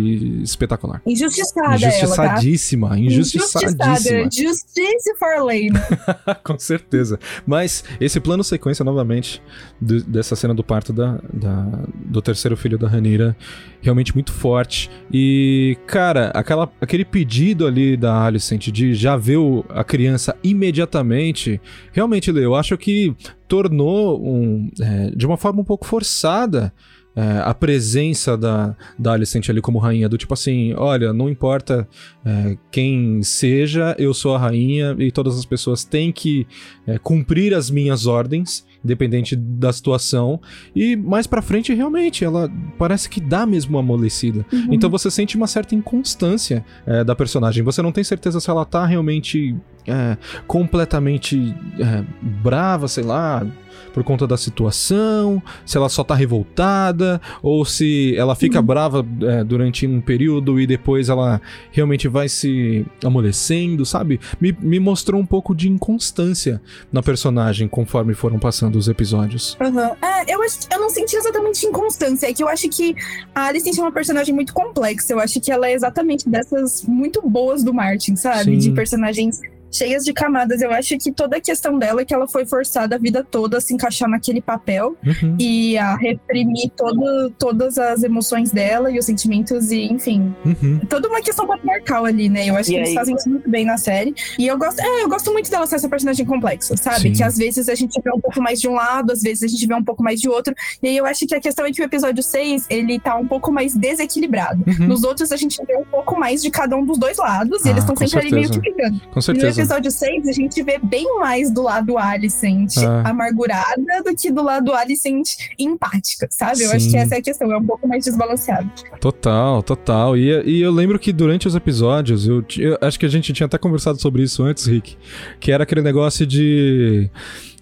espetacular. 0.42 1.02
Injustiçada 1.06 1.70
ela, 1.70 1.78
tá? 1.80 1.88
Injustiçadíssima, 1.88 3.00
injustiçadíssima. 3.00 3.86
Injustiçada. 4.22 4.24
Justice 4.32 5.16
for 5.20 5.44
Lane. 5.44 5.72
Com 6.44 6.58
certeza. 6.58 7.20
Mas 7.46 7.84
esse 8.00 8.20
plano 8.20 8.44
sequência, 8.44 8.84
novamente, 8.84 9.42
do- 9.80 10.04
dessa 10.04 10.36
cena 10.36 10.54
do 10.54 10.64
parto 10.64 10.92
da, 10.92 11.20
da- 11.32 11.84
do 11.94 12.22
terceiro 12.22 12.58
filho 12.58 12.78
da 12.78 12.88
Ranira, 12.88 13.38
realmente 13.82 14.14
muito 14.16 14.32
forte. 14.32 14.90
E, 15.14 15.78
cara, 15.86 16.32
aquela, 16.34 16.72
aquele 16.82 17.06
pedido 17.06 17.68
ali 17.68 17.96
da 17.96 18.24
Alicent 18.26 18.70
de 18.72 18.96
já 18.96 19.16
ver 19.16 19.38
a 19.70 19.84
criança 19.84 20.36
imediatamente, 20.44 21.62
realmente, 21.92 22.32
Lê, 22.32 22.44
eu 22.46 22.56
acho 22.56 22.78
que 22.78 23.16
tornou 23.48 24.22
um, 24.26 24.70
é, 24.82 25.12
de 25.16 25.26
uma 25.26 25.38
forma 25.38 25.62
um 25.62 25.66
pouco 25.66 25.86
forçada. 25.86 26.74
É, 27.18 27.40
a 27.44 27.52
presença 27.52 28.38
da, 28.38 28.76
da 28.98 29.14
Alicent 29.14 29.50
ali 29.50 29.60
como 29.60 29.80
rainha, 29.80 30.08
do 30.08 30.20
tipo 30.20 30.36
assim, 30.36 30.72
olha, 30.76 31.12
não 31.12 31.28
importa 31.28 31.88
é, 32.24 32.56
quem 32.70 33.24
seja, 33.24 33.96
eu 33.98 34.14
sou 34.14 34.36
a 34.36 34.38
rainha 34.38 34.96
e 35.00 35.12
todas 35.12 35.36
as 35.36 35.44
pessoas 35.44 35.84
têm 35.84 36.12
que 36.12 36.46
é, 36.86 37.00
cumprir 37.00 37.56
as 37.56 37.72
minhas 37.72 38.06
ordens, 38.06 38.64
independente 38.84 39.36
da 39.36 39.72
situação. 39.72 40.40
E 40.76 40.96
mais 40.96 41.28
pra 41.28 41.42
frente, 41.42 41.74
realmente, 41.74 42.24
ela 42.24 42.52
parece 42.78 43.10
que 43.10 43.20
dá 43.20 43.46
mesmo 43.46 43.72
uma 43.72 43.80
amolecida. 43.80 44.46
Então 44.72 44.90
você 44.90 45.10
sente 45.10 45.36
uma 45.36 45.48
certa 45.48 45.76
inconstância 45.76 46.66
é, 46.86 47.04
da 47.04 47.16
personagem. 47.16 47.64
Você 47.64 47.82
não 47.82 47.92
tem 47.92 48.04
certeza 48.04 48.40
se 48.40 48.50
ela 48.50 48.66
tá 48.66 48.86
realmente 48.86 49.56
é, 49.88 50.18
completamente 50.46 51.56
é, 51.80 52.04
brava, 52.22 52.88
sei 52.88 53.04
lá. 53.04 53.46
Por 53.94 54.04
conta 54.04 54.28
da 54.28 54.38
situação, 54.38 55.42
se 55.66 55.76
ela 55.76 55.90
só 55.90 56.04
tá 56.04 56.14
revoltada, 56.14 57.20
ou 57.42 57.66
se 57.66 58.16
ela 58.16 58.36
fica 58.36 58.62
brava 58.62 59.04
é, 59.22 59.44
durante 59.44 59.88
um 59.88 60.00
período 60.02 60.60
e 60.60 60.68
depois 60.68 61.10
ela 61.10 61.42
realmente 61.72 62.08
vai 62.08 62.30
se 62.30 62.86
amolecendo, 63.04 63.86
sabe? 63.88 64.20
Me, 64.40 64.56
me 64.62 64.80
mostrou 64.80 65.20
um 65.20 65.26
pouco 65.26 65.56
de 65.56 65.68
inconstância 65.68 66.62
na 66.92 67.02
personagem 67.02 67.68
conforme 67.68 68.14
foram 68.14 68.38
passando 68.38 68.67
os 68.76 68.88
episódios. 68.88 69.56
Aham. 69.60 69.96
É, 70.02 70.34
eu, 70.34 70.42
acho, 70.44 70.60
eu 70.72 70.80
não 70.80 70.90
senti 70.90 71.16
exatamente 71.16 71.66
inconstância. 71.66 72.28
É 72.28 72.34
que 72.34 72.44
eu 72.44 72.48
acho 72.48 72.68
que 72.70 72.96
a 73.34 73.48
Alicent 73.48 73.78
é 73.78 73.82
uma 73.82 73.92
personagem 73.92 74.34
muito 74.34 74.54
complexa. 74.54 75.14
Eu 75.14 75.20
acho 75.20 75.40
que 75.40 75.52
ela 75.52 75.68
é 75.68 75.74
exatamente 75.74 76.28
dessas 76.28 76.84
muito 76.84 77.22
boas 77.28 77.64
do 77.64 77.74
Martin, 77.74 78.16
sabe? 78.16 78.52
Sim. 78.52 78.58
De 78.58 78.72
personagens 78.72 79.40
cheias 79.72 80.04
de 80.04 80.14
camadas. 80.14 80.62
Eu 80.62 80.72
acho 80.72 80.98
que 80.98 81.12
toda 81.12 81.38
a 81.38 81.42
questão 81.42 81.78
dela 81.78 82.02
é 82.02 82.06
que 82.06 82.14
ela 82.14 82.28
foi 82.28 82.46
forçada 82.46 82.96
a 82.96 83.00
vida 83.00 83.24
toda 83.24 83.58
a 83.58 83.62
se 83.62 83.74
encaixar 83.74 84.10
naquele 84.10 84.42
papel 84.42 84.96
Uhum. 85.06 85.36
e 85.40 85.78
a 85.78 85.96
reprimir 85.96 86.70
todo, 86.76 87.30
todas 87.38 87.78
as 87.78 88.04
emoções 88.04 88.52
dela 88.52 88.92
e 88.92 88.98
os 88.98 89.06
sentimentos 89.06 89.72
e, 89.72 89.84
enfim, 89.86 90.34
Uhum. 90.46 90.80
toda 90.90 91.08
uma 91.08 91.22
questão 91.22 91.46
patriarcal 91.48 92.06
ali, 92.06 92.30
né? 92.30 92.46
Eu 92.50 92.56
acho 92.56 92.70
E 92.70 92.74
que 92.74 92.78
eles 92.80 92.90
aí- 92.90 92.96
fazem 92.96 93.16
isso 93.16 93.30
muito 93.30 93.50
bem 93.50 93.66
na 93.66 93.78
série. 93.78 94.14
E 94.40 94.48
eu 94.48 94.58
gosto, 94.58 94.80
é, 94.80 95.04
eu 95.04 95.10
gosto 95.10 95.32
muito 95.32 95.50
dela 95.52 95.66
ser 95.68 95.76
essa 95.76 95.90
personagem 95.90 96.26
complexa, 96.26 96.76
sabe? 96.78 97.02
Sim. 97.02 97.14
Que 97.14 97.24
às 97.24 97.38
vezes 97.38 97.70
a 97.70 97.76
gente 97.76 98.00
vê 98.02 98.12
um 98.14 98.20
pouco 98.20 98.42
mais 98.42 98.60
de 98.62 98.68
um 98.68 98.74
lado, 98.74 99.12
às 99.12 99.22
vezes 99.22 99.44
a 99.44 99.48
gente 99.48 99.66
vê 99.68 99.74
um 99.74 99.84
pouco 99.84 100.02
mais 100.04 100.20
de 100.20 100.30
outro. 100.30 100.54
E 100.82 100.88
aí 100.88 100.98
eu 100.98 101.06
acho 101.06 101.26
que 101.28 101.36
a 101.36 101.40
questão 101.42 101.66
é 101.66 101.72
que 101.72 101.82
o 101.82 101.86
episódio 101.86 102.24
6, 102.24 102.66
ele 102.70 103.00
tá 103.00 103.16
um 103.18 103.28
pouco 103.28 103.52
mais 103.52 103.76
desequilibrado. 103.76 104.64
Uhum. 104.68 104.88
Nos 104.88 105.04
outros 105.04 105.32
a 105.32 105.36
gente 105.38 105.58
vê 105.66 105.76
um 105.78 105.86
pouco 105.86 106.20
mais 106.20 106.42
de 106.42 106.50
cada 106.50 106.76
um 106.76 106.86
dos 106.86 106.98
dois 106.98 107.18
lados 107.18 107.64
e 107.66 107.68
Ah, 107.68 107.72
eles 107.72 107.84
estão 107.84 107.96
com 107.96 108.08
sempre 108.08 108.28
ali 108.28 108.36
meio 108.36 108.48
que 108.50 108.54
certeza. 108.56 108.76
brigando. 108.76 109.02
Com 109.12 109.22
certeza. 109.22 109.57
Episódio 109.60 109.92
6, 109.92 110.28
a 110.28 110.32
gente 110.32 110.62
vê 110.64 110.80
bem 110.82 111.20
mais 111.20 111.52
do 111.52 111.64
lado 111.64 111.98
Alicent 111.98 112.78
Ah. 112.78 113.10
amargurada 113.10 114.04
do 114.06 114.16
que 114.16 114.32
do 114.32 114.44
lado 114.44 114.74
Alicent 114.74 115.30
empática, 115.58 116.28
sabe? 116.32 116.64
Eu 116.64 116.72
acho 116.72 116.86
Sim. 116.86 116.92
que 116.92 116.98
essa 116.98 117.16
é 117.16 117.18
a 117.20 117.22
questão, 117.22 117.52
é 117.52 117.58
um 117.58 117.66
pouco 117.66 117.88
mais 117.88 118.06
desbalanceado. 118.06 118.70
Total, 119.00 119.62
total. 119.64 120.18
E, 120.18 120.30
e 120.46 120.62
eu 120.62 120.72
lembro 120.72 120.98
que 121.00 121.12
durante 121.12 121.48
os 121.48 121.56
episódios, 121.56 122.28
eu, 122.28 122.44
eu 122.58 122.78
acho 122.82 123.00
que 123.00 123.06
a 123.06 123.10
gente 123.10 123.34
tinha 123.34 123.46
até 123.46 123.58
conversado 123.58 124.00
sobre 124.02 124.24
isso 124.24 124.44
antes, 124.44 124.66
Rick, 124.66 124.98
que 125.40 125.52
era 125.52 125.64
aquele 125.64 125.82
negócio 125.82 126.26
de. 126.26 127.10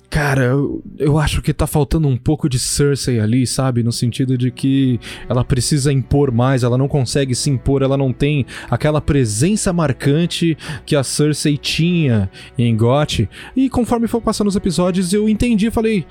Cara, 0.09 0.43
eu, 0.43 0.83
eu 0.97 1.17
acho 1.17 1.41
que 1.41 1.53
tá 1.53 1.67
faltando 1.67 2.07
um 2.07 2.17
pouco 2.17 2.47
de 2.47 2.57
Cersei 2.57 3.19
ali, 3.19 3.45
sabe? 3.45 3.83
No 3.83 3.91
sentido 3.91 4.37
de 4.37 4.51
que 4.51 4.99
ela 5.27 5.43
precisa 5.43 5.91
impor 5.91 6.31
mais, 6.31 6.63
ela 6.63 6.77
não 6.77 6.87
consegue 6.87 7.35
se 7.35 7.49
impor, 7.49 7.81
ela 7.81 7.97
não 7.97 8.13
tem 8.13 8.45
aquela 8.69 9.01
presença 9.01 9.73
marcante 9.73 10.57
que 10.85 10.95
a 10.95 11.03
Cersei 11.03 11.57
tinha 11.57 12.29
em 12.57 12.75
GOT. 12.75 13.29
E 13.55 13.69
conforme 13.69 14.07
for 14.07 14.21
passando 14.21 14.47
os 14.47 14.55
episódios, 14.55 15.13
eu 15.13 15.27
entendi, 15.27 15.69
falei. 15.69 16.05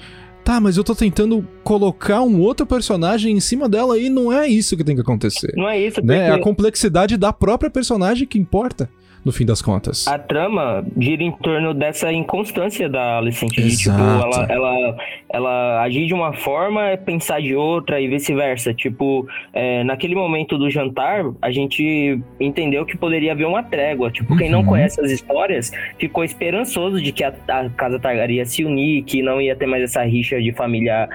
Tá, 0.45 0.61
mas 0.61 0.77
eu 0.77 0.85
tô 0.85 0.95
tentando 0.95 1.49
colocar 1.63 2.21
um 2.21 2.39
outro 2.39 2.67
personagem 2.67 3.35
em 3.35 3.41
cima 3.41 3.67
dela 3.67 3.99
e 3.99 4.11
não 4.11 4.31
é 4.31 4.47
isso 4.47 4.77
que 4.77 4.85
tem 4.85 4.95
que 4.95 5.01
acontecer. 5.01 5.51
Não 5.57 5.67
é 5.67 5.81
isso, 5.81 6.05
Né? 6.05 6.29
É 6.29 6.31
a 6.33 6.39
complexidade 6.39 7.17
da 7.17 7.33
própria 7.33 7.71
personagem 7.71 8.29
que 8.29 8.39
importa, 8.39 8.91
no 9.25 9.33
fim 9.33 9.47
das 9.47 9.62
contas. 9.62 10.07
a 10.09 10.18
trama 10.18 10.85
gira 10.99 11.22
em 11.22 11.33
torno 11.33 11.72
dessa 11.72 12.12
inconstância 12.12 12.89
da 12.89 13.18
Alicent. 13.18 13.51
De, 13.53 13.77
tipo, 13.77 13.91
Exato. 13.95 14.03
ela, 14.03 14.47
ela, 14.53 14.97
ela 15.31 15.83
agir 15.83 16.07
de 16.07 16.14
uma 16.14 16.33
forma, 16.33 16.97
pensar 17.05 17.41
de 17.41 17.55
outra 17.55 18.01
e 18.01 18.09
vice-versa. 18.09 18.75
Tipo, 18.75 19.27
é, 19.53 19.83
naquele 19.85 20.14
momento 20.14 20.59
do 20.59 20.68
jantar, 20.70 21.25
a 21.41 21.51
gente 21.51 22.20
entendeu 22.41 22.85
que 22.85 22.97
poderia 22.97 23.33
haver 23.33 23.47
uma 23.47 23.62
trégua. 23.62 24.11
Tipo, 24.11 24.37
quem 24.37 24.51
não 24.51 24.61
Uhum. 24.61 24.66
conhece 24.66 25.01
as 25.01 25.11
histórias 25.11 25.70
ficou 25.99 26.25
esperançoso 26.25 27.01
de 27.01 27.12
que 27.12 27.22
a, 27.25 27.33
a 27.49 27.68
casa 27.70 27.99
Targaryen 27.99 28.39
ia 28.39 28.45
se 28.47 28.64
unir, 28.64 29.05
que 29.05 29.22
não 29.22 29.41
ia 29.41 29.55
ter 29.57 29.66
mais 29.66 29.83
essa 29.83 30.03
rixa 30.03 30.41
de 30.41 30.53
família 30.53 31.09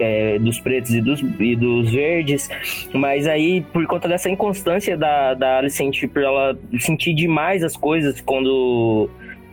é, 0.00 0.38
dos 0.38 0.58
pretos 0.60 0.92
e 0.94 1.00
dos, 1.00 1.20
e 1.38 1.54
dos 1.56 1.92
verdes. 1.92 2.48
Mas 2.92 3.26
aí, 3.26 3.60
por 3.72 3.86
conta 3.86 4.08
dessa 4.08 4.28
inconstância 4.30 4.96
da, 4.96 5.34
da 5.34 5.58
Alicent, 5.58 6.06
por 6.08 6.22
ela 6.22 6.58
sentir 6.78 7.14
demais 7.14 7.53
as 7.62 7.76
coisas 7.76 8.20
quando 8.20 9.08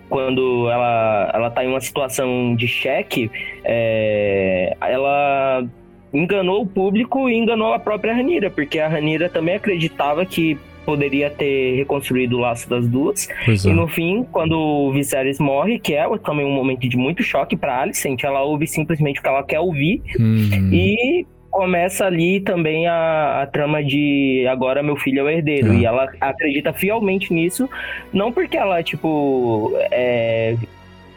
quando 0.10 0.70
ela, 0.70 1.32
ela 1.34 1.50
tá 1.50 1.64
em 1.64 1.70
uma 1.70 1.80
situação 1.80 2.54
de 2.54 2.68
cheque, 2.68 3.32
é, 3.64 4.76
ela 4.82 5.66
enganou 6.14 6.64
o 6.64 6.68
público 6.68 7.30
e 7.30 7.38
enganou 7.38 7.74
a 7.74 7.80
própria 7.80 8.14
Ranira, 8.14 8.50
porque 8.50 8.78
a 8.78 8.90
Ranira 8.90 9.30
também 9.30 9.56
acreditava 9.56 10.26
que 10.26 10.58
poderia 10.86 11.30
ter 11.30 11.76
reconstruído 11.76 12.38
o 12.38 12.40
laço 12.40 12.70
das 12.70 12.88
duas. 12.88 13.30
E 13.48 13.70
é. 13.70 13.74
no 13.74 13.88
fim, 13.88 14.26
quando 14.32 14.58
o 14.58 14.92
Viserys 14.92 15.40
morre, 15.40 15.80
que 15.80 15.94
é 15.94 16.06
também 16.18 16.46
um 16.46 16.52
momento 16.52 16.88
de 16.88 16.98
muito 16.98 17.24
choque 17.24 17.56
pra 17.56 17.82
Alicent, 17.82 18.24
ela 18.24 18.42
ouve 18.42 18.68
simplesmente 18.68 19.20
o 19.20 19.24
que 19.24 19.30
ela 19.30 19.44
quer 19.44 19.60
ouvir 19.60 20.02
Hum, 20.20 20.70
e 20.74 21.26
começa 21.52 22.06
ali 22.06 22.40
também 22.40 22.88
a, 22.88 23.42
a 23.44 23.46
trama 23.48 23.84
de 23.84 24.48
agora 24.50 24.82
meu 24.82 24.96
filho 24.96 25.20
é 25.20 25.24
o 25.24 25.30
herdeiro. 25.30 25.74
E 25.74 25.86
ela 25.86 26.10
acredita 26.20 26.74
fielmente 26.74 27.32
nisso, 27.34 27.70
não 28.12 28.32
porque 28.32 28.58
ela, 28.58 28.82
tipo, 28.82 29.72
é 29.92 30.56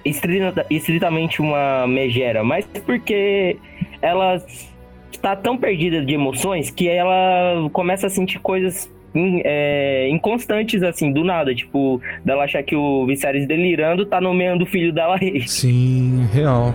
estrita- 0.04 0.66
estritamente 0.68 1.40
uma 1.40 1.86
megera, 1.86 2.44
mas 2.44 2.66
porque 2.84 3.56
ela 4.02 4.42
está 5.10 5.34
tão 5.36 5.56
perdida 5.56 6.04
de 6.04 6.12
emoções 6.12 6.68
que 6.70 6.88
ela 6.88 7.68
começa 7.72 8.08
a 8.08 8.10
sentir 8.10 8.38
coisas 8.40 8.92
in- 9.14 9.40
é, 9.44 10.08
inconstantes, 10.10 10.82
assim, 10.82 11.10
do 11.12 11.24
nada. 11.24 11.54
Tipo, 11.54 12.00
dela 12.24 12.44
achar 12.44 12.62
que 12.62 12.76
o 12.76 13.06
Viserys 13.06 13.46
delirando 13.46 14.04
tá 14.04 14.20
nomeando 14.20 14.64
o 14.64 14.66
filho 14.66 14.92
dela 14.92 15.16
rei. 15.16 15.46
Sim, 15.46 16.28
real. 16.34 16.74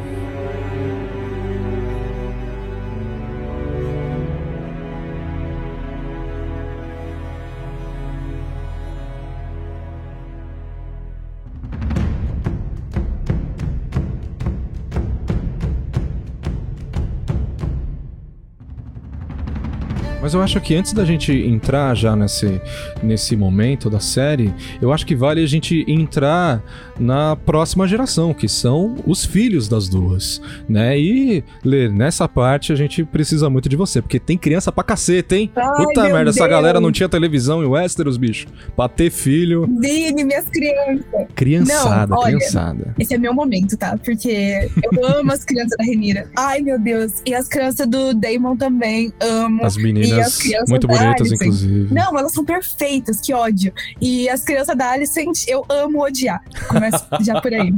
Mas 20.30 20.36
eu 20.36 20.44
acho 20.44 20.62
que 20.62 20.76
antes 20.76 20.94
da 20.94 21.04
gente 21.04 21.32
entrar 21.34 21.96
já 21.96 22.16
nesse, 22.16 22.62
nesse 23.02 23.36
momento 23.36 23.90
da 23.90 24.00
série, 24.00 24.54
eu 24.80 24.94
acho 24.94 25.04
que 25.04 25.16
vale 25.16 25.44
a 25.44 25.48
gente 25.48 25.84
entrar 25.88 26.62
na 27.00 27.36
próxima 27.36 27.88
geração, 27.88 28.32
que 28.32 28.48
são 28.48 28.98
os 29.08 29.26
filhos 29.26 29.68
das 29.68 29.90
duas, 29.90 30.40
né? 30.68 31.00
E, 31.00 31.44
Lê, 31.64 31.90
nessa 31.90 32.28
parte 32.28 32.72
a 32.72 32.76
gente 32.76 33.04
precisa 33.04 33.50
muito 33.50 33.68
de 33.68 33.76
você, 33.76 34.04
porque 34.04 34.20
tem 34.20 34.38
criança 34.38 34.72
pra 34.72 34.84
caceta, 34.84 35.36
hein? 35.36 35.50
Ai, 35.56 35.86
Puta 35.86 36.04
merda, 36.04 36.30
essa 36.30 36.42
Deus. 36.42 36.50
galera 36.52 36.80
não 36.80 36.92
tinha 36.92 37.10
televisão 37.10 37.64
em 37.64 37.66
Westeros, 37.66 38.18
bicho. 38.18 38.46
Pra 38.76 38.88
ter 38.88 39.10
filho. 39.10 39.66
Vini, 39.82 40.24
minhas 40.24 40.46
crianças. 40.46 41.06
Criançada, 41.34 42.14
Não, 42.14 42.22
olha, 42.22 42.36
criançada. 42.36 42.94
Esse 43.00 43.16
é 43.16 43.18
meu 43.18 43.34
momento, 43.34 43.76
tá? 43.78 43.98
Porque 43.98 44.70
eu 44.84 45.06
amo 45.06 45.32
as 45.32 45.44
crianças 45.44 45.76
da 45.78 45.84
Renira. 45.84 46.30
Ai, 46.38 46.60
meu 46.62 46.78
Deus. 46.78 47.14
E 47.26 47.34
as 47.34 47.48
crianças 47.48 47.88
do 47.88 48.14
Damon 48.14 48.56
também 48.58 49.12
amo. 49.22 49.66
As 49.66 49.78
meninas 49.78 50.19
muito 50.68 50.88
bonitas, 50.88 51.32
inclusive. 51.32 51.94
Não, 51.94 52.18
elas 52.18 52.32
são 52.34 52.44
perfeitas, 52.46 53.20
que 53.22 53.34
ódio. 53.34 53.74
E 54.02 54.30
as 54.30 54.44
crianças 54.44 54.76
da 54.78 54.92
Alicent, 54.92 55.46
eu 55.48 55.66
amo 55.70 56.02
odiar. 56.04 56.42
Começa 56.68 57.08
já 57.22 57.42
por 57.42 57.54
aí. 57.54 57.72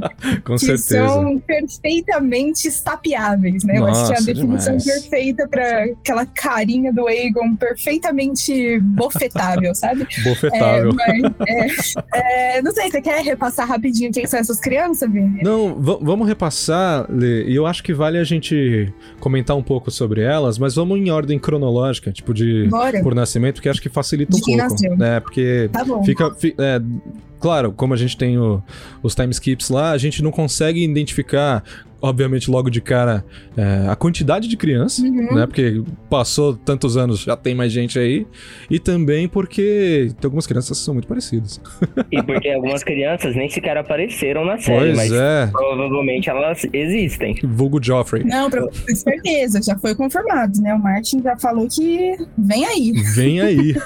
Com 0.44 0.56
que 0.56 0.66
certeza. 0.66 1.08
são 1.08 1.40
perfeitamente 1.40 2.68
estapeáveis, 2.68 3.64
né? 3.64 3.78
eu 3.78 3.86
acho 3.86 4.06
que 4.08 4.14
é 4.14 4.16
a 4.16 4.20
Nossa, 4.20 4.34
definição 4.34 4.78
demais. 4.78 5.02
perfeita 5.02 5.48
pra 5.48 5.84
aquela 5.86 6.26
carinha 6.26 6.94
do 6.94 7.08
Aegon 7.08 7.56
perfeitamente 7.56 8.80
bofetável, 8.80 9.74
sabe? 9.76 10.08
Bofetável. 10.24 10.92
É, 11.08 11.18
mas, 11.68 11.94
é, 12.14 12.58
é, 12.58 12.62
não 12.62 12.72
sei, 12.72 12.90
você 12.90 13.02
quer 13.02 13.22
repassar 13.24 13.68
rapidinho 13.68 14.12
quem 14.12 14.26
são 14.28 14.40
essas 14.40 14.60
crianças, 14.60 15.12
Vini? 15.12 15.42
Não, 15.44 15.76
va- 15.82 15.98
vamos 16.02 16.28
repassar, 16.28 17.06
Lê, 17.10 17.44
e 17.46 17.56
eu 17.56 17.66
acho 17.66 17.84
que 17.84 17.94
vale 17.94 18.18
a 18.18 18.24
gente 18.24 18.92
comentar 19.20 19.56
um 19.56 19.64
pouco 19.64 19.90
sobre 19.92 20.22
elas, 20.22 20.58
mas 20.58 20.76
vamos 20.76 20.98
em 21.00 21.10
ordem 21.10 21.38
cronológica, 21.40 22.12
tipo 22.12 22.31
de 22.34 22.68
Bora. 22.70 23.02
por 23.02 23.14
nascimento, 23.16 23.56
porque 23.56 23.70
acho 23.70 23.82
que 23.82 23.90
facilita 23.90 24.32
De 24.36 24.42
um 24.42 24.46
quem 24.46 24.58
pouco. 24.58 24.72
nasceu. 24.74 24.98
né? 24.98 25.20
Porque 25.20 25.70
Tá 25.72 25.84
bom. 25.84 26.04
fica. 26.04 26.34
fi- 26.36 26.56
é, 26.58 26.82
claro, 27.42 27.72
como 27.74 27.94
a 27.94 27.98
gente 27.98 28.16
tem 28.16 28.38
o- 28.38 28.62
os 29.04 29.14
time 29.16 29.32
skips 29.32 29.70
lá, 29.70 29.92
a 29.92 29.98
gente 29.98 30.22
não 30.24 30.32
consegue 30.32 30.84
identificar. 30.84 31.64
Obviamente, 32.04 32.50
logo 32.50 32.68
de 32.72 32.82
cara, 32.82 33.24
é, 33.56 33.86
a 33.88 33.96
quantidade 33.96 34.48
de 34.48 34.58
crianças, 34.58 35.06
Uhum. 35.06 35.36
né? 35.36 35.46
Porque 35.46 35.84
passou 36.10 36.56
tantos 36.56 36.98
anos, 36.98 37.20
já 37.20 37.38
tem 37.38 37.54
mais 37.54 37.72
gente 37.72 38.00
aí. 38.00 38.26
E 38.72 38.80
também 38.80 39.28
porque 39.28 40.08
tem 40.20 40.26
algumas 40.28 40.48
crianças 40.48 40.80
que 40.80 40.84
são 40.84 40.96
muito 40.96 41.08
parecidas. 41.08 41.62
E 42.12 42.24
porque 42.24 42.50
algumas 42.50 42.84
crianças 42.84 43.36
nem 43.36 43.48
sequer 43.52 43.78
apareceram 43.78 44.44
na 44.44 44.58
série, 44.58 44.80
pois 44.80 44.98
mas 44.98 45.12
é. 45.14 45.46
provavelmente 45.52 46.28
elas 46.28 46.66
existem. 46.74 47.36
Vulgo 47.44 47.80
Joffrey. 47.80 48.24
Não, 48.24 48.50
pra 48.50 48.64
com 48.64 48.96
certeza, 48.96 49.62
já 49.62 49.78
foi 49.78 49.94
confirmado, 49.94 50.60
né? 50.60 50.74
O 50.74 50.82
Martin 50.82 51.22
já 51.22 51.38
falou 51.38 51.68
que 51.68 52.16
vem 52.36 52.66
aí. 52.66 52.94
Vem 53.14 53.42
aí. 53.42 53.76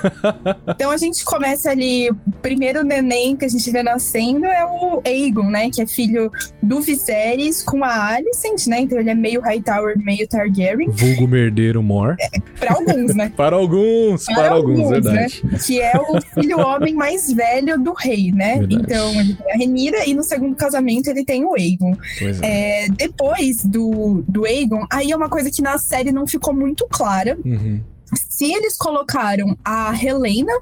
Então 0.70 0.90
a 0.92 0.98
gente 0.98 1.24
começa 1.26 1.70
ali, 1.70 2.10
o 2.10 2.16
primeiro 2.42 2.82
neném 2.84 3.36
que 3.46 3.56
a 3.56 3.60
gente 3.60 3.72
vê 3.72 3.84
nascendo 3.84 4.46
é 4.46 4.66
o 4.66 5.02
Aegon, 5.06 5.50
né? 5.50 5.70
Que 5.70 5.82
é 5.82 5.88
filho 5.88 6.32
do 6.62 6.82
Viserys 6.82 7.62
com 7.64 7.84
a 7.84 8.16
Alicent, 8.16 8.68
né? 8.68 8.82
Então 8.82 9.00
ele 9.00 9.10
é 9.10 9.16
meio 9.16 9.42
Hightower, 9.42 9.98
meio 9.98 10.28
Targaryen. 10.28 10.90
Vulgo 10.90 11.28
Merdeiro 11.28 11.84
Mor. 11.84 12.16
Pra 12.60 12.74
alguns, 12.74 13.14
né? 13.14 13.32
Para 13.36 13.56
alguns, 13.56 14.26
para, 14.26 14.36
Para 14.36 14.50
alguns, 14.52 14.80
alguns, 14.80 14.90
verdade. 14.90 15.44
Que 15.66 15.82
é 15.82 15.94
o 15.96 16.22
filho 16.22 16.60
homem 16.60 16.94
mais 16.94 17.32
velho 17.32 17.78
do 17.78 17.94
rei, 17.94 18.32
né? 18.32 18.60
Verdade. 18.60 18.76
Então 18.76 19.20
ele 19.20 19.34
tem 19.36 19.52
a 19.52 19.58
Renira 19.58 20.10
e 20.10 20.14
no 20.14 20.24
segundo 20.24 20.56
casamento 20.56 21.10
ele 21.10 21.24
tem 21.24 21.46
o 21.46 21.54
Aegon. 21.54 21.96
É. 22.42 22.86
É, 22.86 22.90
depois 22.90 23.64
do, 23.64 24.24
do 24.28 24.46
Aegon, 24.46 24.86
aí 24.90 25.12
é 25.12 25.16
uma 25.16 25.30
coisa 25.30 25.52
que 25.52 25.62
na 25.62 25.78
série 25.78 26.12
não 26.12 26.26
ficou 26.26 26.54
muito 26.54 26.88
clara. 26.90 27.38
Uhum. 27.44 27.82
Se 28.30 28.54
eles 28.54 28.78
colocaram 28.78 29.58
a 29.64 29.94
Helena 30.02 30.54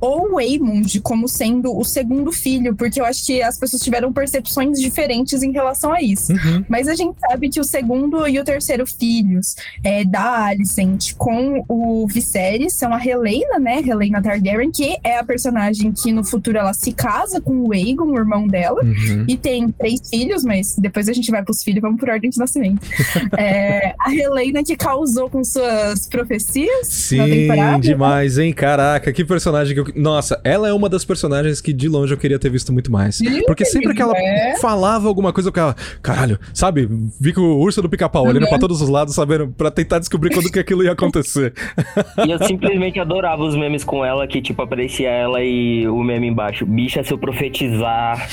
ou 0.00 0.32
o 0.32 0.38
Aemond 0.38 1.00
como 1.00 1.28
sendo 1.28 1.76
o 1.76 1.84
segundo 1.84 2.32
filho, 2.32 2.74
porque 2.74 3.00
eu 3.00 3.04
acho 3.04 3.24
que 3.24 3.42
as 3.42 3.58
pessoas 3.58 3.82
tiveram 3.82 4.12
percepções 4.12 4.80
diferentes 4.80 5.42
em 5.42 5.52
relação 5.52 5.92
a 5.92 6.02
isso. 6.02 6.32
Uhum. 6.32 6.64
Mas 6.68 6.88
a 6.88 6.94
gente 6.94 7.18
sabe 7.20 7.48
que 7.48 7.60
o 7.60 7.64
segundo 7.64 8.26
e 8.26 8.38
o 8.38 8.44
terceiro 8.44 8.86
filhos 8.86 9.54
é, 9.82 10.04
da 10.04 10.46
Alicent 10.46 11.14
com 11.16 11.64
o 11.68 12.06
Viserys 12.06 12.74
são 12.74 12.92
a 12.92 13.04
Helena, 13.04 13.58
né? 13.58 13.80
Helena 13.80 14.22
Targaryen, 14.22 14.70
que 14.70 14.96
é 15.02 15.18
a 15.18 15.24
personagem 15.24 15.92
que 15.92 16.12
no 16.12 16.24
futuro 16.24 16.58
ela 16.58 16.72
se 16.72 16.92
casa 16.92 17.40
com 17.40 17.66
o 17.66 17.72
Aegon, 17.72 18.06
o 18.06 18.18
irmão 18.18 18.46
dela. 18.46 18.82
Uhum. 18.82 19.24
E 19.26 19.36
tem 19.36 19.70
três 19.70 20.08
filhos, 20.08 20.44
mas 20.44 20.76
depois 20.76 21.08
a 21.08 21.12
gente 21.12 21.30
vai 21.30 21.42
pros 21.42 21.62
filhos, 21.62 21.80
vamos 21.80 22.00
por 22.00 22.08
ordem 22.08 22.30
de 22.30 22.38
nascimento. 22.38 22.86
É, 23.38 23.94
a 24.00 24.14
Helena 24.14 24.64
que 24.64 24.76
causou 24.76 25.28
com 25.28 25.44
suas 25.44 26.06
profecias 26.08 26.88
Sim, 26.88 27.48
demais, 27.80 28.38
hein? 28.38 28.52
Caraca, 28.52 29.12
que 29.12 29.24
personagem 29.24 29.74
que 29.74 29.80
eu. 29.80 29.87
Nossa, 29.96 30.40
ela 30.44 30.68
é 30.68 30.72
uma 30.72 30.88
das 30.88 31.04
personagens 31.04 31.60
que 31.60 31.72
de 31.72 31.88
longe 31.88 32.12
eu 32.12 32.18
queria 32.18 32.38
ter 32.38 32.50
visto 32.50 32.72
muito 32.72 32.90
mais. 32.90 33.16
Sim, 33.16 33.42
Porque 33.46 33.64
sempre 33.64 33.94
que 33.94 34.02
ela 34.02 34.12
é. 34.16 34.56
falava 34.60 35.08
alguma 35.08 35.32
coisa, 35.32 35.48
eu 35.48 35.52
ficava, 35.52 35.74
caralho, 36.02 36.38
sabe? 36.54 36.88
Vi 37.20 37.32
que 37.32 37.40
o 37.40 37.58
urso 37.58 37.80
do 37.82 37.88
pica-pau 37.88 38.24
olhando 38.24 38.42
Uhum. 38.44 38.48
pra 38.50 38.58
todos 38.58 38.80
os 38.80 38.88
lados, 38.88 39.14
sabendo, 39.14 39.48
pra 39.48 39.70
tentar 39.70 39.98
descobrir 39.98 40.30
quando 40.32 40.50
que 40.50 40.58
aquilo 40.58 40.82
ia 40.84 40.92
acontecer. 40.92 41.52
E 42.26 42.30
eu 42.30 42.42
simplesmente 42.44 42.98
adorava 42.98 43.42
os 43.44 43.56
memes 43.56 43.84
com 43.84 44.04
ela, 44.04 44.26
que 44.26 44.40
tipo, 44.42 44.60
aparecia 44.62 45.08
ela 45.08 45.42
e 45.42 45.86
o 45.88 46.02
meme 46.02 46.26
embaixo. 46.28 46.66
Bicha, 46.66 47.02
se 47.04 47.12
eu 47.12 47.18
profetizar. 47.18 48.28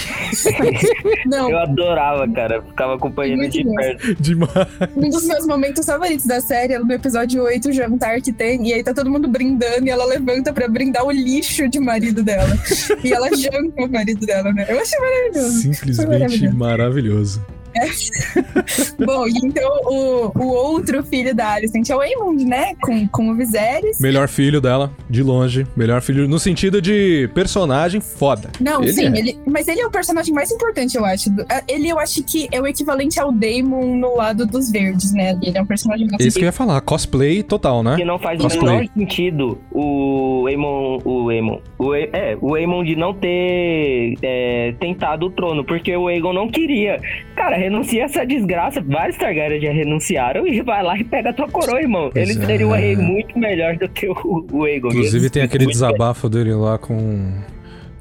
Não, 1.25 1.49
Eu 1.49 1.59
adorava, 1.59 2.27
cara. 2.29 2.61
Ficava 2.61 2.95
acompanhando 2.95 3.39
Muito 3.39 3.51
de 3.51 3.63
perto. 3.63 4.15
Demais. 4.21 4.49
um 4.95 5.09
dos 5.09 5.25
meus 5.25 5.45
momentos 5.47 5.85
favoritos 5.85 6.25
da 6.25 6.39
série 6.41 6.73
é 6.73 6.79
no 6.79 6.91
episódio 6.91 7.43
8, 7.43 7.69
o 7.69 7.73
jantar 7.73 8.21
que 8.21 8.31
tem, 8.31 8.67
e 8.67 8.73
aí 8.73 8.83
tá 8.83 8.93
todo 8.93 9.09
mundo 9.09 9.27
brindando 9.27 9.85
e 9.85 9.89
ela 9.89 10.05
levanta 10.05 10.51
pra 10.53 10.67
brindar 10.67 11.05
o 11.05 11.11
lixo 11.11 11.44
de 11.69 11.79
marido 11.79 12.23
dela. 12.23 12.57
e 13.03 13.13
ela 13.13 13.29
janta 13.35 13.83
o 13.83 13.87
marido 13.91 14.25
dela, 14.25 14.51
né? 14.53 14.65
Eu 14.67 14.79
achei 14.79 14.99
maravilhoso. 14.99 15.61
Simplesmente 15.61 16.07
maravilhoso. 16.07 16.57
maravilhoso. 16.57 17.45
Bom, 19.05 19.27
e 19.27 19.31
então 19.43 19.71
o, 19.85 20.31
o 20.37 20.47
outro 20.47 21.03
filho 21.03 21.33
da 21.35 21.53
Alicent 21.53 21.89
é 21.89 21.95
o 21.95 21.99
Aemond, 22.01 22.45
né? 22.45 22.73
Com, 22.81 23.07
com 23.07 23.29
o 23.29 23.35
Viserys. 23.35 23.99
Melhor 23.99 24.27
filho 24.27 24.59
dela, 24.61 24.91
de 25.09 25.21
longe. 25.23 25.65
Melhor 25.75 26.01
filho 26.01 26.27
no 26.27 26.39
sentido 26.39 26.81
de 26.81 27.29
personagem 27.33 27.99
foda. 28.01 28.49
Não, 28.59 28.81
Ele 28.81 28.93
sim, 28.93 29.05
é. 29.05 29.17
ele, 29.19 29.39
mas 29.45 29.67
ele 29.67 29.81
é 29.81 29.85
o 29.85 29.91
personagem 29.91 30.33
mais 30.33 30.51
importante, 30.51 30.95
eu 30.97 31.05
acho. 31.05 31.29
Ah, 31.49 31.61
Ele, 31.67 31.89
eu 31.89 31.99
acho 31.99 32.23
que 32.23 32.47
é 32.51 32.59
o 32.61 32.67
equivalente 32.67 33.19
ao 33.19 33.31
Daemon 33.31 33.95
no 33.97 34.15
lado 34.15 34.45
dos 34.45 34.71
verdes, 34.71 35.11
né? 35.13 35.37
Ele 35.41 35.57
é 35.57 35.61
um 35.61 35.65
personagem 35.65 36.07
mais 36.09 36.25
Esse 36.25 36.37
que 36.37 36.43
eu 36.43 36.47
ia 36.47 36.51
falar, 36.51 36.79
cosplay 36.81 37.43
total, 37.43 37.83
né? 37.83 37.95
Que 37.97 38.05
não 38.05 38.17
faz 38.19 38.39
o 38.39 38.43
Cosplay. 38.43 38.77
menor 38.77 38.89
sentido 38.97 39.57
o 39.71 40.45
Aemon. 40.47 40.99
O 41.03 41.29
Aemon. 41.29 41.59
O, 41.77 41.91
A- 41.91 41.97
é, 41.99 42.37
o 42.41 42.55
Aemon 42.55 42.83
de 42.83 42.95
não 42.95 43.13
ter 43.13 44.15
é, 44.21 44.73
tentado 44.79 45.25
o 45.27 45.29
trono, 45.31 45.63
porque 45.63 45.95
o 45.95 46.07
Aegon 46.07 46.33
não 46.33 46.49
queria. 46.49 46.99
Cara, 47.35 47.55
renuncia 47.65 48.03
essa 48.05 48.25
desgraça. 48.25 48.81
Vários 48.81 49.17
Targaryen 49.17 49.61
já 49.61 49.71
renunciaram 49.71 50.47
e 50.47 50.61
vai 50.61 50.83
lá 50.83 50.97
e 50.97 51.03
pega 51.03 51.29
a 51.29 51.33
tua 51.33 51.47
coroa, 51.47 51.79
irmão. 51.79 52.09
Pois 52.11 52.29
Ele 52.29 52.41
é. 52.41 52.45
seria 52.45 52.67
um 52.67 52.71
rei 52.71 52.95
muito 52.95 53.37
melhor 53.37 53.77
do 53.77 53.87
que 53.89 54.07
o, 54.07 54.47
o 54.51 54.63
Aegon. 54.65 54.89
Inclusive 54.89 55.29
tem 55.29 55.43
aquele 55.43 55.65
desabafo 55.65 56.29
dele 56.29 56.53
lá 56.53 56.77
com 56.77 57.33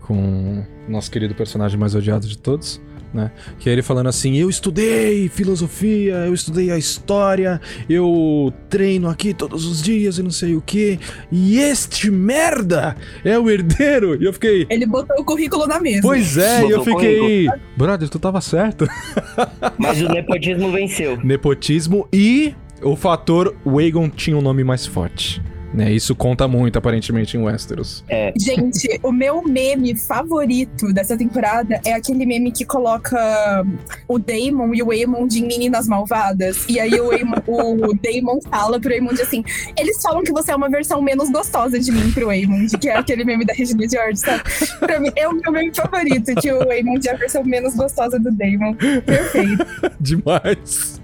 com 0.06 0.64
o 0.86 0.90
nosso 0.90 1.10
querido 1.10 1.34
personagem 1.34 1.78
mais 1.78 1.94
odiado 1.94 2.26
de 2.28 2.36
todos, 2.36 2.80
né? 3.14 3.30
Que 3.58 3.70
é 3.70 3.72
ele 3.72 3.82
falando 3.82 4.08
assim: 4.08 4.36
"Eu 4.36 4.50
estudei 4.50 5.28
filosofia, 5.28 6.14
eu 6.26 6.34
estudei 6.34 6.70
a 6.70 6.76
história, 6.76 7.60
eu 7.88 8.52
treino 8.68 9.08
aqui 9.08 9.32
todos 9.32 9.64
os 9.64 9.80
dias 9.82 10.18
e 10.18 10.22
não 10.22 10.30
sei 10.30 10.54
o 10.54 10.60
quê, 10.60 10.98
e 11.30 11.58
este 11.58 12.10
merda 12.10 12.96
é 13.24 13.38
o 13.38 13.48
herdeiro". 13.48 14.20
E 14.20 14.24
eu 14.26 14.32
fiquei 14.32 14.66
Ele 14.68 14.86
botou 14.86 15.16
o 15.18 15.24
currículo 15.24 15.66
na 15.66 15.80
mesa. 15.80 16.02
Pois 16.02 16.36
é, 16.36 16.60
e 16.60 16.70
eu 16.70 16.78
Botou 16.78 16.98
fiquei, 17.00 17.48
brother, 17.76 18.08
tu 18.08 18.18
tava 18.18 18.40
certo. 18.40 18.86
Mas 19.78 20.02
o 20.02 20.08
nepotismo 20.08 20.70
venceu. 20.72 21.18
Nepotismo 21.22 22.08
e 22.12 22.54
o 22.82 22.96
fator 22.96 23.54
Wagon 23.64 24.10
tinha 24.10 24.36
um 24.36 24.42
nome 24.42 24.64
mais 24.64 24.84
forte. 24.86 25.40
Né, 25.74 25.92
isso 25.92 26.14
conta 26.14 26.46
muito, 26.46 26.78
aparentemente, 26.78 27.36
em 27.36 27.42
Westeros. 27.42 28.04
Gente, 28.38 29.00
o 29.02 29.10
meu 29.10 29.42
meme 29.42 29.96
favorito 29.96 30.92
dessa 30.92 31.16
temporada 31.16 31.80
é 31.84 31.92
aquele 31.92 32.24
meme 32.24 32.52
que 32.52 32.64
coloca 32.64 33.64
o 34.06 34.18
Daemon 34.18 34.72
e 34.72 34.82
o 34.82 34.92
Aemond 34.92 35.36
em 35.36 35.46
Meninas 35.46 35.88
Malvadas. 35.88 36.64
E 36.68 36.78
aí 36.78 36.94
o, 37.00 37.10
Aemon, 37.10 37.34
o 37.46 37.94
Daemon 37.94 38.40
fala 38.48 38.78
pro 38.78 38.92
Aemond 38.92 39.20
assim: 39.20 39.42
eles 39.76 40.00
falam 40.00 40.22
que 40.22 40.32
você 40.32 40.52
é 40.52 40.56
uma 40.56 40.68
versão 40.68 41.02
menos 41.02 41.28
gostosa 41.30 41.78
de 41.78 41.90
mim 41.90 42.12
pro 42.12 42.30
Aemond, 42.30 42.78
que 42.78 42.88
é 42.88 42.96
aquele 42.96 43.24
meme 43.24 43.44
da 43.44 43.52
Regina 43.52 43.88
George, 43.88 44.20
sabe? 44.20 44.42
Pra 44.78 45.00
mim, 45.00 45.10
é 45.16 45.28
o 45.28 45.32
meu 45.32 45.50
meme 45.50 45.72
favorito, 45.74 46.34
que 46.36 46.52
o 46.52 46.70
Aemond 46.70 47.08
é 47.08 47.12
a 47.12 47.16
versão 47.16 47.42
menos 47.42 47.74
gostosa 47.74 48.18
do 48.18 48.30
Daemon. 48.30 48.74
Perfeito. 48.74 49.66
Demais. 49.98 51.00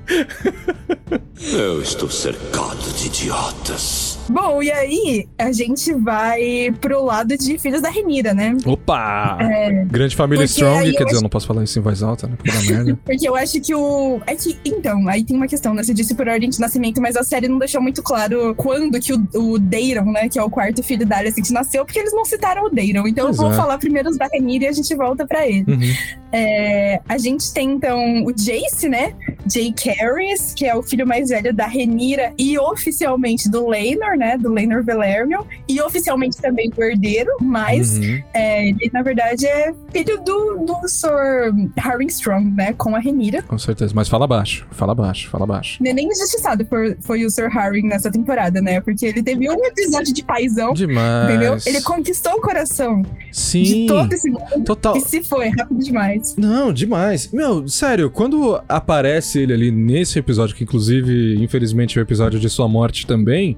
Eu 1.52 1.82
estou 1.82 2.10
cercado 2.10 2.92
de 2.96 3.06
idiotas. 3.06 4.09
Bom, 4.30 4.62
e 4.62 4.70
aí 4.70 5.28
a 5.38 5.50
gente 5.52 5.92
vai 5.94 6.72
pro 6.80 7.04
lado 7.04 7.36
de 7.36 7.58
Filhos 7.58 7.82
da 7.82 7.90
Renira, 7.90 8.32
né? 8.32 8.56
Opa! 8.64 9.38
Grande 9.86 10.14
família 10.14 10.42
É. 10.42 10.46
Strong, 10.46 10.82
quer 10.82 10.86
eu 10.88 10.92
dizer, 10.92 11.02
eu 11.02 11.06
acho- 11.08 11.22
não 11.22 11.28
posso 11.30 11.46
falar 11.46 11.64
isso 11.64 11.78
em 11.78 11.82
voz 11.82 12.02
alta, 12.02 12.26
né? 12.28 12.34
Porque 12.36 12.50
dá 12.50 12.62
merda. 12.62 12.98
Porque 13.04 13.28
eu 13.28 13.34
acho 13.34 13.60
que 13.60 13.74
o. 13.74 14.20
É 14.26 14.34
que, 14.36 14.56
então, 14.64 15.08
aí 15.08 15.24
tem 15.24 15.36
uma 15.36 15.48
questão, 15.48 15.74
né? 15.74 15.82
Você 15.82 15.92
disse 15.92 16.14
por 16.14 16.28
ordem 16.28 16.48
de 16.48 16.60
nascimento, 16.60 17.00
mas 17.00 17.16
a 17.16 17.24
série 17.24 17.48
não 17.48 17.58
deixou 17.58 17.82
muito 17.82 18.02
claro 18.02 18.54
quando 18.54 19.00
que 19.00 19.12
o, 19.12 19.28
o 19.34 19.58
Deiron, 19.58 20.12
né? 20.12 20.28
Que 20.28 20.38
é 20.38 20.42
o 20.42 20.48
quarto 20.50 20.82
filho 20.82 21.04
da 21.06 21.18
Alicent, 21.18 21.50
nasceu, 21.50 21.84
porque 21.84 21.98
eles 21.98 22.12
não 22.12 22.24
citaram 22.24 22.64
o 22.64 22.70
Deiron. 22.70 23.06
Então 23.08 23.26
Pois 23.26 23.36
eu 23.38 23.44
vou 23.44 23.52
é. 23.52 23.56
falar 23.56 23.78
primeiro 23.78 24.08
os 24.10 24.16
da 24.16 24.28
Renira 24.32 24.64
e 24.64 24.68
a 24.68 24.72
gente 24.72 24.94
volta 24.94 25.26
pra 25.26 25.46
ele. 25.46 25.64
Uhum. 25.66 25.80
É, 26.32 27.00
a 27.08 27.18
gente 27.18 27.52
tem, 27.52 27.70
então, 27.72 28.24
o 28.24 28.32
Jace, 28.32 28.88
né? 28.88 29.14
Jay 29.48 29.72
Carys, 29.72 30.52
que 30.54 30.66
é 30.66 30.74
o 30.74 30.82
filho 30.82 31.06
mais 31.06 31.28
velho 31.30 31.52
da 31.54 31.66
Renira 31.66 32.32
e 32.38 32.58
oficialmente 32.58 33.50
do 33.50 33.66
Laenor, 33.68 34.16
né? 34.16 34.36
Do 34.38 34.52
Laenor 34.52 34.82
Velaryon. 34.84 35.42
E 35.68 35.80
oficialmente 35.80 36.36
também 36.40 36.68
do 36.70 36.82
herdeiro, 36.82 37.30
mas 37.40 37.98
Uhum. 37.98 38.22
é, 38.34 38.68
ele, 38.68 38.90
na 38.92 39.02
verdade, 39.02 39.46
é 39.46 39.72
filho 39.92 40.20
do, 40.22 40.64
do 40.66 40.88
Sr. 40.88 41.52
Harwin 41.78 42.06
Strong, 42.06 42.50
né? 42.50 42.72
Com 42.74 42.94
a 42.94 42.98
Renira. 42.98 43.42
Com 43.42 43.58
certeza. 43.58 43.92
Mas 43.94 44.08
fala 44.08 44.26
baixo, 44.26 44.66
fala 44.72 44.94
baixo, 44.94 45.28
fala 45.30 45.46
baixo. 45.46 45.78
Nem 45.82 46.06
injustiçado 46.06 46.64
foi, 46.66 46.96
foi 47.00 47.24
o 47.24 47.30
Sr. 47.30 47.56
Harwin 47.56 47.82
nessa 47.82 48.10
temporada, 48.10 48.60
né? 48.60 48.80
Porque 48.80 49.06
ele 49.06 49.22
teve 49.22 49.48
um 49.50 49.64
episódio 49.64 50.12
de 50.12 50.22
paizão, 50.24 50.72
Demais. 50.72 51.28
entendeu? 51.30 51.56
Ele 51.66 51.80
conquistou 51.82 52.32
o 52.34 52.40
coração 52.40 53.02
Sim, 53.32 53.62
de 53.62 53.86
todo 53.86 54.12
esse 54.12 54.30
mundo 54.30 54.64
total. 54.64 54.96
e 54.96 55.00
se 55.00 55.22
foi 55.22 55.48
rápido 55.48 55.78
demais. 55.80 56.34
Não, 56.36 56.72
demais. 56.72 57.30
Meu, 57.32 57.66
sério, 57.68 58.10
quando 58.10 58.60
aparece 58.68 59.29
ele 59.38 59.52
ali 59.52 59.70
nesse 59.70 60.18
episódio, 60.18 60.54
que 60.56 60.64
inclusive, 60.64 61.36
infelizmente, 61.42 61.98
é 61.98 62.02
o 62.02 62.04
episódio 62.04 62.38
de 62.40 62.48
sua 62.48 62.68
morte 62.68 63.06
também, 63.06 63.56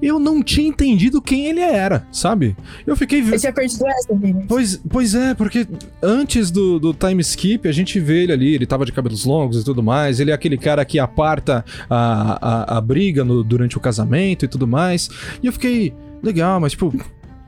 eu 0.00 0.18
não 0.18 0.42
tinha 0.42 0.68
entendido 0.68 1.20
quem 1.20 1.46
ele 1.46 1.60
era, 1.60 2.06
sabe? 2.12 2.56
Eu 2.86 2.96
fiquei. 2.96 3.20
Eu 3.20 3.38
tinha 3.38 3.52
perdido 3.52 3.86
essa. 3.86 4.08
Pois, 4.46 4.80
pois 4.88 5.14
é, 5.14 5.34
porque 5.34 5.66
antes 6.02 6.50
do, 6.50 6.78
do 6.78 6.94
time 6.94 7.20
skip 7.22 7.68
a 7.68 7.72
gente 7.72 7.98
vê 7.98 8.22
ele 8.24 8.32
ali, 8.32 8.54
ele 8.54 8.66
tava 8.66 8.84
de 8.84 8.92
cabelos 8.92 9.24
longos 9.24 9.60
e 9.60 9.64
tudo 9.64 9.82
mais, 9.82 10.20
ele 10.20 10.30
é 10.30 10.34
aquele 10.34 10.56
cara 10.58 10.84
que 10.84 10.98
aparta 10.98 11.64
a, 11.88 12.74
a, 12.74 12.78
a 12.78 12.80
briga 12.80 13.24
no- 13.24 13.42
durante 13.42 13.76
o 13.76 13.80
casamento 13.80 14.44
e 14.44 14.48
tudo 14.48 14.66
mais. 14.66 15.08
E 15.42 15.46
eu 15.46 15.52
fiquei, 15.52 15.92
legal, 16.22 16.60
mas 16.60 16.72
tipo, 16.72 16.92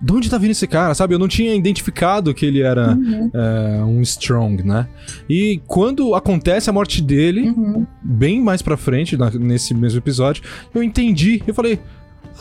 de 0.02 0.12
onde 0.12 0.30
tá 0.30 0.38
vindo 0.38 0.52
esse 0.52 0.66
cara, 0.66 0.94
sabe? 0.94 1.14
Eu 1.14 1.18
não 1.18 1.28
tinha 1.28 1.54
identificado 1.54 2.32
que 2.32 2.46
ele 2.46 2.60
era 2.62 2.94
Uhum, 2.94 3.30
é, 3.34 3.84
um 3.84 4.00
Strong, 4.02 4.62
né? 4.62 4.88
E 5.28 5.60
quando 5.66 6.14
acontece 6.14 6.70
a 6.70 6.72
morte 6.72 7.02
dele, 7.02 7.50
uhum. 7.50 7.86
bem 8.02 8.40
mais 8.40 8.62
pra 8.62 8.76
frente, 8.76 9.16
na- 9.16 9.30
nesse 9.30 9.74
mesmo 9.74 9.98
episódio, 9.98 10.42
eu 10.74 10.82
entendi. 10.82 11.42
Eu 11.46 11.54
falei. 11.54 11.78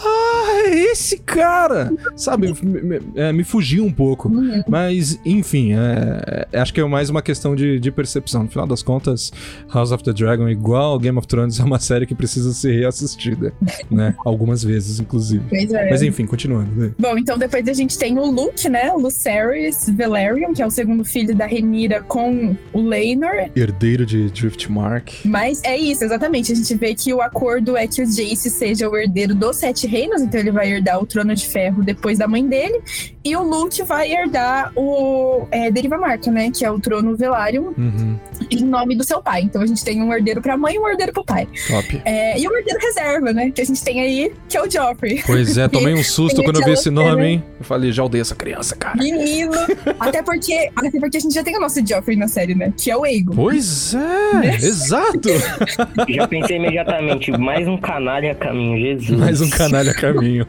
Ah, 0.02 0.62
é 0.66 0.91
esse 0.91 1.18
cara! 1.18 1.91
Sabe, 2.16 2.54
me, 2.64 2.82
me- 2.82 3.02
é, 3.16 3.32
me 3.34 3.43
fugiu 3.43 3.84
um 3.86 3.91
pouco. 3.91 4.32
Mas, 4.68 5.20
enfim, 5.26 5.74
é- 5.74 6.47
é- 6.54 6.60
acho 6.60 6.74
que 6.74 6.80
é 6.80 6.86
mais 6.86 7.10
uma 7.10 7.22
questão 7.22 7.56
de, 7.56 7.80
de 7.80 7.91
percepção. 7.91 8.43
No 8.43 8.50
final 8.50 8.66
das 8.68 8.82
contas, 8.82 9.32
House 9.74 9.91
of 9.91 10.04
the 10.04 10.14
Dragon, 10.14 10.47
igual 10.50 10.97
Game 11.00 11.18
of 11.18 11.28
Thrones, 11.28 11.60
é 11.60 11.64
uma 11.64 11.80
série 11.80 12.06
que 12.06 12.16
precisa 12.16 12.54
ser 12.54 12.80
reassistida, 12.80 13.54
né? 13.91 14.16
Algumas 14.26 14.64
vezes, 14.64 15.00
inclusive. 15.00 15.43
Pois 15.50 15.72
é. 15.74 15.89
Mas 15.89 16.02
enfim, 16.02 16.26
continuando. 16.26 16.70
né? 16.76 16.91
Bom, 16.97 17.18
então 17.18 17.38
depois 17.38 17.68
a 17.68 17.74
gente 17.74 17.97
tem 17.97 18.18
o 18.18 18.26
Luke, 18.26 18.70
né? 18.70 18.91
Lucerys 18.93 19.89
Velaryon, 19.89 20.54
que 20.54 20.62
é 20.62 20.66
o 20.66 20.72
segundo 20.72 21.04
filho 21.04 21.36
da 21.36 21.45
Renira 21.45 22.02
com 22.02 22.56
o 22.74 22.82
Laenor. 22.82 23.50
Herdeiro 23.56 24.06
de 24.06 24.30
Driftmark. 24.30 25.12
Mas 25.26 25.62
é 25.64 25.78
isso, 25.78 26.04
exatamente. 26.04 26.52
A 26.52 26.56
gente 26.56 26.74
vê 26.76 26.93
que 26.95 27.14
o 27.14 27.22
acordo 27.22 27.76
é 27.76 27.88
que 27.88 28.02
o 28.02 28.06
Jace 28.06 28.50
seja 28.50 28.89
o 28.89 28.95
herdeiro 28.97 29.36
dos 29.36 29.58
Sete 29.58 29.88
Reinos, 29.90 30.22
então 30.22 30.40
ele 30.40 30.52
vai 30.52 30.72
herdar 30.72 31.02
o 31.02 31.06
Trono 31.06 31.34
de 31.34 31.48
Ferro 31.48 31.84
depois 31.84 32.18
da 32.18 32.28
mãe 32.28 32.48
dele. 32.48 32.82
E 33.24 33.36
o 33.36 33.43
Luke 33.43 33.84
vai 33.84 34.11
herdar 34.11 34.72
o 34.76 35.45
é, 35.51 35.70
Deriva 35.70 35.97
Marca, 35.97 36.32
né? 36.32 36.49
Que 36.51 36.63
é 36.63 36.72
o 36.72 36.80
Trono 36.80 37.15
Velaryon, 37.17 37.74
Uhum, 37.78 38.17
em 38.49 38.63
nome 38.63 38.95
do 38.95 39.03
seu 39.03 39.22
pai. 39.22 39.41
Então 39.41 39.61
a 39.61 39.65
gente 39.65 39.84
tem 39.84 40.01
um 40.01 40.13
herdeiro 40.13 40.41
pra 40.41 40.55
mãe 40.57 40.76
e 40.76 40.80
um 40.80 40.88
herdeiro 40.88 41.11
pro 41.11 41.24
pai. 41.26 41.47
top. 41.67 42.01
É, 42.05 42.39
e 42.39 42.47
o 42.47 42.55
herdeiro 42.57 42.80
reserva, 42.82 43.34
né? 43.34 43.51
Que 43.51 43.61
a 43.61 43.65
gente 43.65 43.84
tem 43.84 43.99
aí, 44.01 44.32
que 44.47 44.55
é 44.57 44.61
o 44.61 44.70
Joffrey. 44.72 45.22
Pois 45.26 45.57
é, 45.57 45.67
tomei 45.67 45.93
um 45.93 46.03
susto 46.03 46.41
quando 46.43 46.59
eu 46.61 46.65
vi 46.65 46.72
esse 46.72 46.89
nome, 46.89 47.26
hein? 47.26 47.43
Eu 47.59 47.65
falei, 47.65 47.91
já 47.91 48.03
odeio 48.03 48.22
essa 48.22 48.36
criança, 48.36 48.76
cara. 48.76 48.95
Menino! 48.97 49.51
até, 49.99 50.24
porque, 50.24 50.70
até 50.76 50.99
porque 50.99 51.17
a 51.17 51.20
gente 51.20 51.34
já 51.34 51.43
tem 51.43 51.57
o 51.57 51.59
nosso 51.59 51.86
Joffrey 51.86 52.15
na 52.17 52.28
série, 52.30 52.55
né? 52.55 52.74
Que 52.78 52.89
é 52.89 52.95
o 52.97 53.03
Aegon. 53.03 53.36
Pois 53.36 53.93
é, 53.93 54.55
exato. 54.55 55.30
Já 56.09 56.28
pensei 56.28 56.55
imediatamente, 56.57 57.32
mais 57.32 57.67
um 57.67 57.78
canalha 57.78 58.32
a 58.32 58.36
caminho, 58.36 58.78
Jesus. 58.80 59.20
Mais 59.20 59.41
um 59.41 59.49
canalha 59.49 59.91
a 59.91 59.93
caminho. 59.93 60.47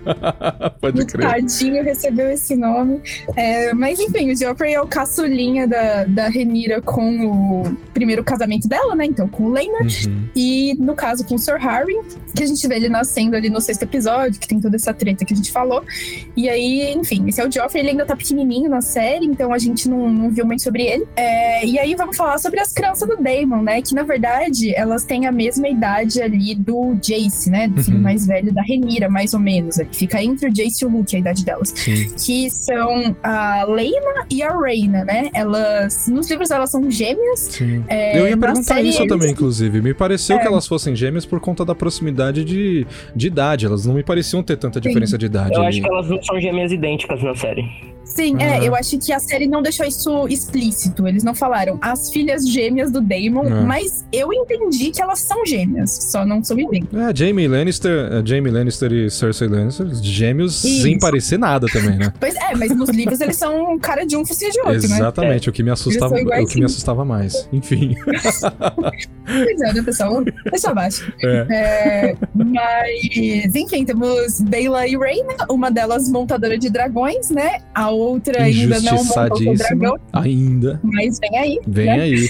Pode 0.81 1.03
O 1.03 1.07
crer. 1.07 1.29
tadinho 1.29 1.83
recebeu 1.85 2.31
esse 2.31 2.57
nome. 2.57 2.70
É, 3.37 3.73
mas 3.75 3.99
enfim, 3.99 4.31
o 4.33 4.37
Joffrey 4.37 4.75
é 4.75 4.81
o 4.81 4.87
caçulinha 4.87 5.67
da, 5.67 6.05
da 6.05 6.29
Renira 6.29 6.81
com 6.81 7.27
o 7.27 7.77
primeiro 7.93 8.23
casamento 8.25 8.69
dela, 8.69 8.95
né? 8.95 9.05
Então, 9.07 9.29
com 9.29 9.45
o 9.45 9.49
Laenor. 9.51 9.83
Uhum. 9.83 10.25
E 10.35 10.75
no 10.79 10.95
caso 10.95 11.25
com 11.25 11.35
o 11.35 11.39
Sir 11.39 11.57
Harry, 11.59 11.97
que 12.35 12.43
a 12.43 12.47
gente 12.47 12.67
vê 12.67 12.77
ele 12.77 12.89
nascendo 12.89 13.37
ali 13.37 13.51
no 13.51 13.61
sexto 13.61 13.83
episódio, 13.83 14.41
que 14.41 14.49
tem 14.49 14.61
toda 14.61 14.77
essa 14.77 14.93
treta 14.95 15.25
que 15.25 15.33
a 15.35 15.37
gente 15.37 15.51
falou. 15.53 15.85
E 16.37 16.49
aí, 16.49 16.93
enfim, 16.93 17.29
esse 17.29 17.41
é 17.41 17.47
o 17.47 17.53
Joffrey, 17.53 17.83
ele 17.83 17.91
ainda 17.91 18.07
tá 18.07 18.17
pequenininho 18.17 18.71
na 18.71 18.81
série, 18.81 19.27
então 19.27 19.53
a 19.53 19.59
gente 19.59 19.89
não, 19.89 20.11
não 20.11 20.31
viu 20.31 20.47
muito 20.47 20.63
sobre 20.63 20.85
ele. 20.85 21.07
É, 21.17 21.65
e 21.67 21.79
aí 21.79 21.95
vamos 21.95 22.17
falar 22.17 22.39
sobre 22.39 22.61
as 22.61 22.73
crianças 22.73 23.09
do 23.09 23.17
Daemon, 23.17 23.63
né? 23.63 23.83
Que 23.83 23.95
na 23.95 24.03
verdade 24.03 24.75
elas 24.75 25.05
têm 25.05 25.27
a 25.27 25.33
mesma 25.33 25.69
idade 25.69 26.23
ali 26.23 26.55
do 26.55 26.95
Jace, 27.01 27.51
né? 27.51 27.69
Do 27.69 27.83
filho 27.83 27.97
Uhum. 27.97 28.03
mais 28.05 28.27
velho 28.27 28.53
da 28.53 28.63
Renira, 28.63 29.09
mais 29.09 29.35
ou 29.35 29.41
menos. 29.41 29.79
Ali. 29.79 29.89
Fica 29.93 30.23
entre 30.23 30.49
o 30.49 30.53
Jace 30.53 30.85
e 30.85 30.87
o 30.87 30.91
Luke 30.91 31.15
a 31.17 31.19
idade 31.19 31.45
delas 31.45 31.73
Sim. 31.75 32.09
que 32.17 32.50
são 32.53 33.17
a 33.23 33.65
Lena 33.65 34.27
e 34.31 34.43
a 34.43 34.57
Reina, 34.59 35.05
né? 35.05 35.31
Elas, 35.35 36.09
nos 36.09 36.29
livros 36.31 36.51
elas 36.51 36.71
são 36.71 36.91
gêmeas. 36.91 37.41
Sim. 37.41 37.85
É, 37.89 38.19
eu 38.21 38.29
ia 38.29 38.37
perguntar 38.37 38.63
série, 38.75 38.89
isso 38.89 39.01
eles- 39.03 39.09
também, 39.13 39.31
inclusive. 39.31 39.81
Me 39.81 39.95
pareceu 39.95 40.37
É. 40.37 40.41
que 40.41 40.47
elas 40.47 40.67
fossem 40.67 40.95
gêmeas 40.95 41.25
por 41.27 41.41
conta 41.41 41.65
da 41.65 41.75
proximidade 41.75 42.45
de, 42.45 42.87
de 43.15 43.27
idade. 43.27 43.67
Elas 43.67 43.87
não 43.87 43.95
me 43.95 44.03
pareciam 44.03 44.43
ter 44.43 44.57
tanta 44.57 44.81
diferença 44.81 45.17
de 45.17 45.27
idade. 45.27 45.55
Eu 45.55 45.61
ali. 45.61 45.69
acho 45.69 45.81
que 45.83 45.89
elas 45.89 46.09
não 46.09 46.23
são 46.23 46.41
gêmeas 46.41 46.73
idênticas 46.73 47.23
na 47.23 47.35
série. 47.35 47.65
Sim, 48.15 48.37
Ah. 48.41 48.57
é, 48.59 48.69
eu 48.69 48.75
acho 48.75 48.99
que 48.99 49.13
a 49.13 49.19
série 49.19 49.47
não 49.47 49.63
deixou 49.63 49.87
isso 49.87 50.27
explícito. 50.29 51.07
Eles 51.07 51.23
não 51.25 51.35
falaram 51.35 51.79
as 51.81 52.11
filhas 52.11 52.47
gêmeas 52.49 52.91
do 52.91 53.01
Daemon, 53.01 53.47
Ah. 53.47 53.63
mas 53.63 54.05
eu 54.13 54.33
entendi 54.33 54.91
que 54.91 55.01
elas 55.01 55.21
são 55.21 55.45
gêmeas, 55.47 55.91
só 56.11 56.25
não 56.27 56.43
são 56.43 56.59
idênticas. 56.59 57.01
É, 57.01 57.15
Jamie 57.15 57.47
Lannister, 57.49 58.13
é, 58.13 58.23
Jamie 58.27 58.51
Lannister 58.53 58.93
e 58.93 59.11
Cersei 59.11 59.49
Lannister, 59.49 59.87
gêmeos 60.03 60.63
Isso. 60.65 60.83
sem 60.83 60.99
parecer 60.99 61.39
nada 61.39 61.67
também, 61.73 61.97
né? 61.97 62.13
Pois 62.21 62.35
é, 62.35 62.55
mas 62.57 62.75
nos 62.77 62.91
livros 62.91 63.21
eles 63.21 63.37
são 63.37 63.79
cara 63.79 64.05
de 64.05 64.17
um 64.17 64.25
focinho 64.27 64.51
de 64.53 64.59
outro, 64.61 64.89
né? 64.89 64.97
Exatamente, 64.97 65.49
o 65.49 65.53
que 65.53 65.63
me 65.63 65.71
assustava, 65.71 66.15
o 66.15 66.47
que 66.47 66.59
me 66.59 66.65
assustava 66.67 67.05
mais. 67.05 67.49
Enfim. 67.53 67.97
Pois 69.27 69.61
é, 69.61 69.73
né, 69.73 69.83
pessoal? 69.83 70.25
Deixa 70.51 70.71
abaixo. 70.71 71.13
É. 71.23 71.47
É, 71.51 72.17
mas, 72.35 73.55
enfim, 73.55 73.85
temos 73.85 74.41
Bela 74.41 74.87
e 74.87 74.97
Reina, 74.97 75.35
uma 75.49 75.71
delas 75.71 76.09
montadora 76.09 76.59
de 76.59 76.69
dragões, 76.69 77.31
né? 77.31 77.61
A 77.75 77.91
outra 78.01 78.43
ainda 78.43 78.81
não 78.81 78.93
montou 78.93 79.41
Injustiçadíssima. 79.41 79.79
dragão, 79.79 79.99
Ainda. 80.13 80.81
mas 80.83 81.19
vem 81.21 81.39
aí. 81.39 81.61
Vem 81.67 81.87
né? 81.87 82.01
aí. 82.01 82.29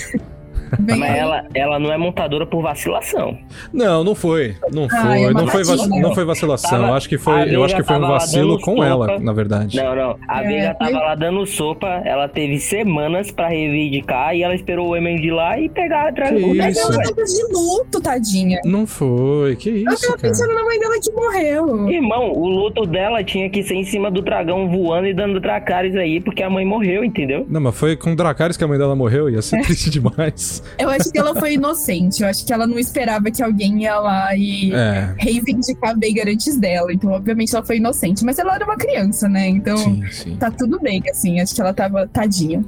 Mas 0.79 1.17
ela, 1.17 1.45
ela 1.55 1.79
não 1.79 1.93
é 1.93 1.97
montadora 1.99 2.47
por 2.47 2.63
vacilação. 2.63 3.37
Não, 3.73 4.05
não 4.05 4.15
foi. 4.15 4.57
Não 4.73 4.89
foi. 4.89 4.99
Ah, 4.99 5.19
é 5.21 5.31
uma 5.31 5.41
não, 5.43 5.49
foi 5.49 5.65
vac- 5.65 5.89
não 5.89 6.15
foi 6.15 6.25
vacilação. 6.25 6.71
Tava- 6.71 6.87
Eu 6.89 6.95
acho 6.95 7.09
que 7.09 7.19
foi, 7.19 7.55
eu 7.55 7.65
acho 7.65 7.77
que 7.77 7.83
foi 7.83 7.97
um 7.97 8.01
vacilo 8.01 8.61
com 8.61 8.75
sopa. 8.77 8.87
ela, 8.87 9.19
na 9.19 9.33
verdade. 9.33 9.77
Não, 9.77 9.95
não. 9.95 10.17
A 10.29 10.43
É, 10.45 10.47
Veiga 10.49 10.75
tava 10.75 10.91
foi- 10.91 11.01
lá 11.01 11.15
dando 11.15 11.47
sopa, 11.47 11.87
ela 12.05 12.29
teve 12.29 12.59
semanas 12.59 13.31
pra 13.31 13.49
reivindicar 13.49 14.35
e 14.35 14.43
ela 14.43 14.55
esperou 14.55 14.89
o 14.89 14.97
Emen 14.97 15.17
de 15.21 15.31
lá 15.31 15.59
e 15.59 15.69
pegar 15.69 16.09
a 16.09 16.11
dragão. 16.11 16.55
Isso? 16.55 16.81
ela 16.81 17.03
tava 17.03 17.25
de 17.25 17.43
luto, 17.53 18.01
tadinha. 18.01 18.61
Não 18.65 18.87
foi. 18.87 19.57
Que 19.57 19.69
Eu 19.71 19.93
isso, 19.93 20.03
tava 20.03 20.17
cara? 20.17 20.29
pensando 20.29 20.55
na 20.55 20.63
mãe 20.65 20.79
dela 20.79 20.95
que 21.03 21.13
morreu. 21.13 21.89
Irmão, 21.89 22.33
o 22.33 22.49
luto 22.49 22.87
dela 22.87 23.23
tinha 23.25 23.49
que 23.51 23.63
ser 23.63 23.75
em 23.75 23.85
cima 23.85 24.11
do 24.11 24.21
dragão 24.23 24.69
voando 24.69 25.07
e 25.07 25.15
dando 25.15 25.41
dracares 25.41 25.95
aí, 25.97 26.21
porque 26.21 26.43
a 26.43 26.51
mãe 26.51 26.65
morreu, 26.65 27.05
entendeu? 27.05 27.47
Não, 27.49 27.61
mas 27.61 27.77
foi 27.79 27.97
com 27.97 28.15
Dracarys 28.15 28.57
que 28.57 28.65
a 28.65 28.69
mãe 28.69 28.79
dela 28.79 28.95
morreu. 28.95 29.29
Ia 29.31 29.39
É. 29.39 29.43
ser 29.43 29.61
triste 29.63 29.91
demais. 29.91 30.60
Eu 30.79 30.89
acho 30.89 31.11
que 31.11 31.19
ela 31.19 31.35
foi 31.35 31.55
inocente. 31.55 32.23
Eu 32.23 32.29
acho 32.29 32.45
que 32.45 32.53
ela 32.53 32.67
não 32.67 32.79
esperava 32.79 33.31
que 33.31 33.43
alguém 33.43 33.83
ia 33.83 33.99
lá 33.99 34.35
e 34.37 34.73
É. 34.73 35.15
reivindicar 35.19 35.91
a 35.91 35.95
Veiga 35.95 36.23
antes 36.31 36.57
dela. 36.57 36.93
Então, 36.93 37.11
obviamente, 37.11 37.55
ela 37.55 37.65
foi 37.65 37.77
inocente. 37.77 38.25
Mas 38.25 38.39
ela 38.39 38.55
era 38.55 38.65
uma 38.65 38.77
criança, 38.77 39.29
né? 39.29 39.47
Então, 39.49 39.77
Sim, 39.79 40.03
sim. 40.11 40.37
tá 40.37 40.51
tudo 40.51 40.79
bem, 40.81 41.03
assim. 41.11 41.41
Acho 41.41 41.55
que 41.55 41.61
ela 41.61 41.73
tava 41.75 42.07
tadinha. 42.09 42.65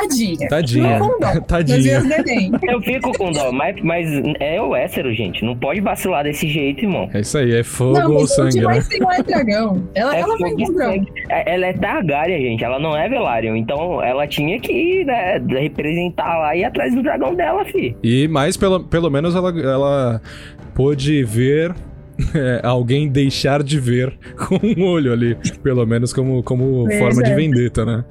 Tadinha. 0.00 0.48
Tadinha. 0.48 0.98
Não 0.98 1.08
com 1.08 1.18
dó. 1.20 1.40
Tadinha. 1.46 2.02
Mas 2.02 2.62
eu 2.72 2.80
fico 2.82 3.12
com 3.16 3.30
dó, 3.32 3.52
mas, 3.52 3.76
mas 3.82 4.08
é 4.40 4.60
o 4.60 4.74
hétero, 4.74 5.12
gente. 5.14 5.44
Não 5.44 5.56
pode 5.56 5.80
vacilar 5.80 6.24
desse 6.24 6.48
jeito, 6.48 6.84
irmão. 6.84 7.08
É 7.14 7.20
isso 7.20 7.38
aí, 7.38 7.54
é 7.54 7.62
fogo 7.62 7.98
Não, 7.98 8.12
ou 8.12 8.20
mas 8.22 8.34
sangue, 8.34 8.58
né? 8.60 8.64
mais 8.64 8.88
tem 8.88 9.00
lá 9.00 9.16
é 9.16 9.22
dragão. 9.22 9.88
Ela, 9.94 10.16
É 10.16 10.20
ela 10.20 10.36
vai 10.38 10.54
dragão. 10.54 10.74
sangue. 10.76 11.12
É- 11.30 11.54
Ela 11.54 11.66
é 11.66 11.72
Targaryen, 11.72 12.40
gente. 12.40 12.64
Ela 12.64 12.78
não 12.78 12.96
é 12.96 13.08
Velaryon. 13.08 13.56
Então 13.56 14.02
ela 14.02 14.26
tinha 14.26 14.58
que 14.60 15.04
né, 15.04 15.38
representar 15.48 16.38
lá 16.38 16.56
e 16.56 16.60
ir 16.60 16.64
atrás 16.64 16.94
do 16.94 17.02
dragão 17.02 17.34
dela, 17.34 17.64
fi. 17.64 17.96
E, 18.02 18.26
mas 18.28 18.56
pelo, 18.56 18.80
pelo 18.84 19.10
menos 19.10 19.34
ela, 19.36 19.50
ela 19.60 20.20
pôde 20.74 21.22
ver 21.24 21.72
é, 22.34 22.60
alguém 22.64 23.08
deixar 23.08 23.62
de 23.62 23.78
ver 23.80 24.16
com 24.36 24.58
um 24.62 24.84
olho 24.84 25.12
ali, 25.12 25.36
pelo 25.62 25.84
menos 25.86 26.12
como, 26.12 26.42
como 26.42 26.90
forma 26.98 27.22
de 27.22 27.32
é. 27.32 27.34
vendetta, 27.34 27.84
né? 27.84 28.04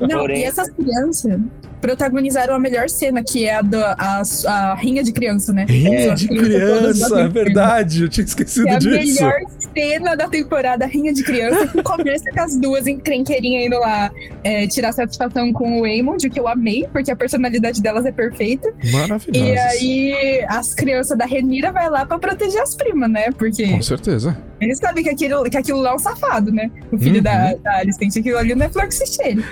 Não, 0.00 0.20
Porém- 0.20 0.40
e 0.40 0.44
essas 0.44 0.70
crianças 0.70 1.38
protagonizaram 1.80 2.54
a 2.54 2.58
melhor 2.58 2.88
cena, 2.88 3.22
que 3.22 3.44
é 3.46 3.54
a, 3.56 3.62
da, 3.62 3.94
a, 3.98 4.22
a 4.46 4.74
rinha 4.74 5.02
de 5.02 5.12
criança, 5.12 5.52
né? 5.52 5.64
Rinha 5.68 6.06
São 6.06 6.14
de 6.14 6.28
criança, 6.28 7.20
é 7.20 7.28
verdade, 7.28 8.02
eu 8.02 8.08
tinha 8.08 8.24
Que 8.24 8.30
esquecido 8.30 8.68
é 8.68 8.74
a 8.74 8.78
disso. 8.78 9.22
melhor 9.22 9.40
cena 9.74 10.16
da 10.16 10.28
temporada, 10.28 10.86
rinha 10.86 11.12
de 11.12 11.22
criança, 11.22 11.66
que 11.68 11.82
começa 11.82 12.30
com 12.30 12.40
as 12.40 12.56
duas 12.56 12.86
encrenqueirinhas 12.86 13.66
indo 13.66 13.78
lá 13.78 14.10
é, 14.42 14.66
tirar 14.66 14.92
satisfação 14.92 15.52
com 15.52 15.78
o 15.78 15.80
Waymond, 15.82 16.28
que 16.30 16.40
eu 16.40 16.48
amei, 16.48 16.86
porque 16.92 17.10
a 17.10 17.16
personalidade 17.16 17.80
delas 17.82 18.04
é 18.06 18.12
perfeita. 18.12 18.72
Maravilhoso. 18.92 19.44
E 19.52 19.58
aí 19.58 20.44
as 20.48 20.74
crianças 20.74 21.16
da 21.16 21.26
Renira 21.26 21.70
vai 21.72 21.88
lá 21.88 22.04
pra 22.04 22.18
proteger 22.18 22.60
as 22.60 22.74
primas, 22.74 23.10
né? 23.10 23.30
Porque 23.32 23.66
Com 23.68 23.82
certeza. 23.82 24.36
Eles 24.60 24.78
sabem 24.78 25.02
que 25.04 25.10
aquilo, 25.10 25.44
que 25.44 25.56
aquilo 25.56 25.80
lá 25.80 25.90
é 25.90 25.94
um 25.94 25.98
safado, 25.98 26.50
né? 26.52 26.70
O 26.92 26.98
filho 26.98 27.16
Uhum. 27.16 27.22
da, 27.22 27.54
da 27.54 27.76
Alicente, 27.78 28.18
aquilo 28.18 28.38
ali 28.38 28.54
não 28.54 28.66
é 28.66 28.68
flor 28.68 28.86
que 28.88 28.94
se 28.94 29.06
cheire. 29.06 29.44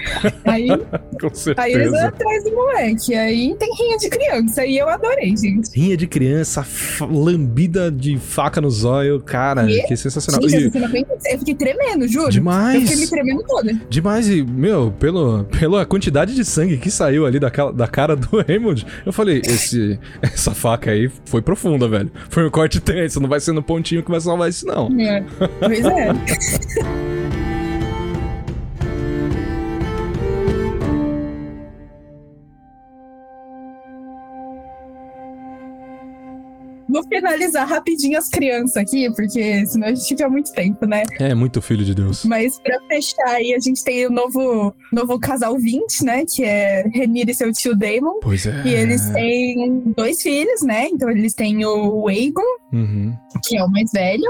Aí, 0.44 0.68
aí 1.56 1.72
eles 1.72 1.90
vão 1.90 2.06
atrás 2.06 2.44
do 2.44 2.52
moleque. 2.52 3.14
Aí 3.14 3.54
tem 3.58 3.74
rinha 3.74 3.96
de 3.98 4.08
criança. 4.08 4.64
E 4.66 4.76
eu 4.78 4.88
adorei, 4.88 5.36
gente. 5.36 5.70
Rinha 5.78 5.96
de 5.96 6.06
criança, 6.06 6.64
lambida 7.10 7.90
de 7.90 8.18
faca 8.18 8.60
no 8.60 8.70
zóio, 8.70 9.20
cara, 9.20 9.70
E- 9.70 9.82
que 9.86 9.96
sensacional. 9.96 10.42
Gente, 10.48 10.64
E- 10.64 10.66
intensa. 10.68 11.28
eu 11.30 11.38
fiquei 11.38 11.54
tremendo, 11.54 12.06
juro. 12.08 12.30
Demais. 12.30 12.74
Eu 12.76 12.80
fiquei 12.82 12.96
me 12.96 13.06
tremendo 13.10 13.42
toda. 13.46 13.72
Demais, 13.88 14.28
e, 14.28 14.42
meu, 14.42 14.92
pelo, 14.98 15.44
pela 15.44 15.84
quantidade 15.86 16.34
de 16.34 16.44
sangue 16.44 16.76
que 16.76 16.90
saiu 16.90 17.26
ali 17.26 17.38
daquela, 17.38 17.72
da 17.72 17.86
cara 17.86 18.14
do 18.16 18.28
Raymond, 18.46 18.86
eu 19.04 19.12
falei, 19.12 19.40
esse, 19.44 19.98
essa 20.22 20.52
faca 20.54 20.90
aí 20.90 21.10
foi 21.24 21.42
profunda, 21.42 21.88
velho. 21.88 22.10
Foi 22.28 22.46
um 22.46 22.50
corte 22.50 22.80
tenso, 22.80 23.20
não 23.20 23.28
vai 23.28 23.40
ser 23.40 23.52
no 23.52 23.62
pontinho 23.62 24.02
que 24.02 24.10
vai 24.10 24.20
salvar 24.20 24.48
isso, 24.48 24.66
não. 24.66 24.88
Pois 25.60 25.84
é. 25.84 26.08
Vou 36.96 37.04
finalizar 37.08 37.68
rapidinho 37.68 38.16
as 38.18 38.28
crianças 38.28 38.76
aqui, 38.78 39.12
porque 39.14 39.66
senão 39.66 39.88
a 39.88 39.94
gente 39.94 40.08
fica 40.08 40.28
muito 40.30 40.50
tempo, 40.52 40.86
né? 40.86 41.02
É 41.20 41.34
muito 41.34 41.60
filho 41.60 41.84
de 41.84 41.94
Deus. 41.94 42.24
Mas 42.24 42.58
pra 42.60 42.78
fechar 42.88 43.28
aí, 43.28 43.54
a 43.54 43.58
gente 43.60 43.84
tem 43.84 44.06
o 44.06 44.10
novo, 44.10 44.74
novo 44.90 45.18
casal 45.20 45.58
20, 45.58 46.04
né? 46.04 46.24
Que 46.26 46.42
é 46.42 46.88
Renir 46.92 47.28
e 47.28 47.34
seu 47.34 47.52
tio 47.52 47.76
Damon. 47.76 48.18
Pois 48.22 48.46
é. 48.46 48.62
E 48.64 48.72
eles 48.74 49.10
têm 49.10 49.82
dois 49.94 50.22
filhos, 50.22 50.62
né? 50.62 50.88
Então 50.88 51.10
eles 51.10 51.34
têm 51.34 51.64
o 51.66 52.08
Aegon, 52.08 52.40
Uhum. 52.72 53.14
que 53.44 53.56
é 53.58 53.62
o 53.64 53.68
mais 53.70 53.90
velho, 53.92 54.28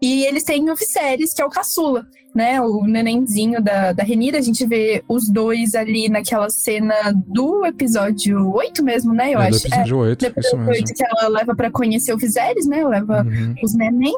e 0.00 0.24
eles 0.24 0.44
têm 0.44 0.70
o 0.70 0.76
Viserys, 0.76 1.34
que 1.34 1.42
é 1.42 1.44
o 1.44 1.50
caçula, 1.50 2.06
né? 2.34 2.60
O 2.60 2.84
nenenzinho 2.84 3.62
da, 3.62 3.92
da 3.92 4.02
Renira. 4.02 4.38
A 4.38 4.42
gente 4.42 4.66
vê 4.66 5.02
os 5.08 5.28
dois 5.30 5.74
ali 5.74 6.08
naquela 6.08 6.50
cena 6.50 6.94
do 7.26 7.64
episódio 7.64 8.52
8 8.52 8.82
mesmo, 8.84 9.12
né? 9.14 9.32
Eu 9.32 9.40
é 9.40 9.50
do 9.50 9.56
acho. 9.56 9.66
episódio 9.66 9.96
8, 9.98 10.18
do 10.18 10.26
isso 10.26 10.32
episódio 10.38 10.58
mesmo. 10.58 10.72
8 10.72 10.94
que 10.94 11.04
ela 11.04 11.28
leva 11.28 11.54
pra 11.54 11.70
conhecer 11.70 12.12
o 12.12 12.18
Viserys, 12.18 12.66
né? 12.66 12.84
Leva 12.86 13.22
Uhum. 13.22 13.54
os 13.62 13.74
neném. 13.74 14.14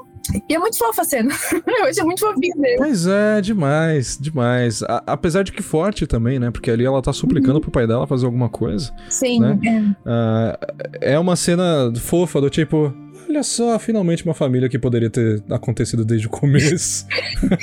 E 0.50 0.54
é 0.54 0.58
muito 0.58 0.76
fofa 0.76 1.02
a 1.02 1.04
cena. 1.04 1.32
Eu 1.66 1.84
achei 1.84 2.02
muito 2.02 2.18
fofinho 2.20 2.54
mesmo. 2.58 2.78
Pois 2.78 3.06
é, 3.06 3.40
demais, 3.40 4.18
demais. 4.20 4.82
A- 4.82 5.02
apesar 5.06 5.44
de 5.44 5.52
que 5.52 5.62
forte 5.62 6.04
também, 6.04 6.40
né? 6.40 6.50
Porque 6.50 6.68
ali 6.70 6.84
ela 6.84 7.00
tá 7.00 7.10
Uhum. 7.10 7.14
suplicando 7.14 7.60
pro 7.60 7.70
pai 7.70 7.86
dela 7.86 8.06
fazer 8.08 8.26
alguma 8.26 8.48
coisa. 8.48 8.90
Sim, 9.08 9.38
Né? 9.40 9.58
é. 9.64 9.94
Ah, 10.04 10.58
é 11.00 11.18
uma 11.18 11.36
cena 11.36 11.92
fofa, 12.00 12.40
do 12.40 12.50
tipo. 12.50 12.92
Olha 13.28 13.42
só, 13.42 13.78
finalmente 13.78 14.24
uma 14.24 14.34
família 14.34 14.68
que 14.68 14.78
poderia 14.78 15.10
ter 15.10 15.42
acontecido 15.50 16.04
desde 16.04 16.26
o 16.26 16.30
começo. 16.30 17.06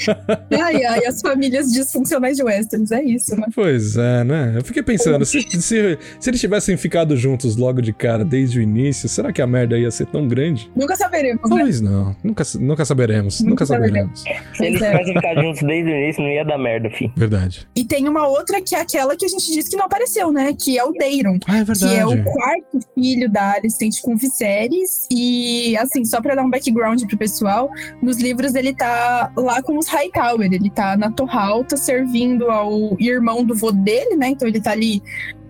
Ai, 0.51 0.85
ai, 0.85 1.05
as 1.05 1.21
famílias 1.21 1.71
disfuncionais 1.71 2.37
de 2.37 2.43
Westerns, 2.43 2.91
é 2.91 3.03
isso, 3.03 3.35
né? 3.35 3.47
pois 3.53 3.97
é, 3.97 4.23
né? 4.23 4.53
Eu 4.55 4.63
fiquei 4.63 4.81
pensando, 4.83 5.25
se, 5.25 5.41
se, 5.41 5.97
se 6.19 6.29
eles 6.29 6.39
tivessem 6.39 6.77
ficado 6.77 7.15
juntos 7.17 7.55
logo 7.55 7.81
de 7.81 7.91
cara, 7.91 8.23
desde 8.23 8.59
o 8.59 8.61
início, 8.61 9.09
será 9.09 9.31
que 9.31 9.41
a 9.41 9.47
merda 9.47 9.77
ia 9.77 9.89
ser 9.91 10.05
tão 10.07 10.27
grande? 10.27 10.71
Nunca 10.75 10.95
saberemos, 10.95 11.41
né? 11.43 11.49
Talvez 11.49 11.81
não. 11.81 12.15
Nunca, 12.23 12.43
nunca 12.59 12.85
saberemos. 12.85 13.39
Nunca, 13.39 13.49
Nunca 13.51 13.65
saberemos. 13.65 14.21
Se 14.21 14.65
eles 14.65 14.81
é. 14.81 14.91
tivessem 14.91 15.13
ficado 15.13 15.41
juntos 15.41 15.61
desde 15.63 15.91
o 15.91 15.95
início, 15.95 16.23
não 16.23 16.29
ia 16.29 16.45
dar 16.45 16.57
merda, 16.57 16.89
fi. 16.89 17.11
Verdade. 17.15 17.67
E 17.75 17.83
tem 17.83 18.07
uma 18.07 18.27
outra 18.27 18.61
que 18.61 18.75
é 18.75 18.81
aquela 18.81 19.15
que 19.15 19.25
a 19.25 19.29
gente 19.29 19.51
disse 19.51 19.69
que 19.69 19.77
não 19.77 19.85
apareceu, 19.85 20.31
né? 20.31 20.53
Que 20.53 20.77
é 20.77 20.83
o 20.83 20.91
Deiron. 20.91 21.37
Ah, 21.47 21.57
é 21.57 21.59
Que 21.59 21.65
verdade. 21.65 21.95
é 21.95 22.05
o 22.05 22.23
quarto 22.23 22.79
filho 22.95 23.29
da 23.29 23.53
Alicente 23.53 24.01
com 24.01 24.15
Viserys. 24.15 25.07
E, 25.11 25.52
assim, 25.77 26.03
só 26.05 26.21
pra 26.21 26.35
dar 26.35 26.43
um 26.43 26.49
background 26.49 27.03
pro 27.05 27.17
pessoal, 27.17 27.69
nos 28.01 28.17
livros 28.19 28.55
ele 28.55 28.73
tá 28.73 29.31
lá 29.35 29.61
com 29.61 29.77
os 29.77 29.87
Hightower. 29.87 30.51
Ele 30.51 30.69
tá 30.69 30.95
na 30.97 31.11
Torre 31.11 31.37
Alta 31.37 31.77
servindo 31.77 32.49
ao 32.49 32.95
irmão 32.99 33.43
do 33.43 33.55
vô 33.55 33.71
dele, 33.71 34.15
né? 34.15 34.29
Então 34.29 34.47
ele 34.47 34.61
tá 34.61 34.71
ali 34.71 35.01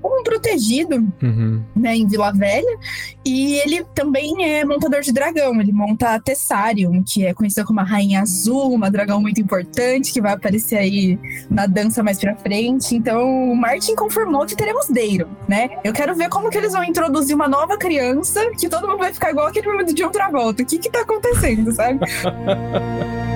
um 0.04 0.24
protegido, 0.24 0.96
Uhum. 1.22 1.62
né, 1.76 1.96
em 1.96 2.08
Vila 2.08 2.32
Velha. 2.32 2.78
E 3.26 3.56
ele 3.60 3.86
também 3.96 4.44
é 4.44 4.66
montador 4.66 5.02
de 5.02 5.12
dragão. 5.12 5.60
Ele 5.62 5.72
monta 5.72 6.10
a 6.16 6.20
Tessarion, 6.20 7.02
que 7.04 7.26
é 7.26 7.34
conhecida 7.34 7.66
como 7.66 7.80
a 7.80 7.84
Rainha 7.84 8.22
Azul, 8.22 8.74
uma 8.74 8.92
dragão 8.92 9.22
muito 9.22 9.40
importante 9.42 10.12
que 10.12 10.22
vai 10.22 10.34
aparecer 10.34 10.78
aí 10.78 11.18
na 11.50 11.66
dança 11.66 12.04
mais 12.04 12.20
pra 12.20 12.36
frente. 12.36 12.96
Então, 12.96 13.52
o 13.52 13.56
Martin 13.56 13.96
confirmou 13.96 14.46
que 14.46 14.56
teremos 14.56 14.88
Deiron, 14.88 15.30
né? 15.48 15.70
Eu 15.84 15.94
quero 15.94 16.14
ver 16.16 16.30
como 16.30 16.50
que 16.50 16.58
eles 16.58 16.74
vão 16.74 16.84
introduzir 16.84 17.36
uma 17.36 17.48
nova 17.48 17.78
criança 17.78 18.42
que 18.60 18.68
todo 18.70 18.88
mundo 18.88 19.00
vai 19.00 19.14
ficar 19.14 19.32
igual 19.32 19.48
aquele 19.48 19.68
momento 19.72 19.94
de 19.94 20.04
outra 20.04 20.30
volta. 20.30 20.64
O 20.64 20.66
que 20.66 20.78
que 20.78 20.90
tá 20.90 21.02
acontecendo, 21.02 21.72
sabe? 21.72 22.00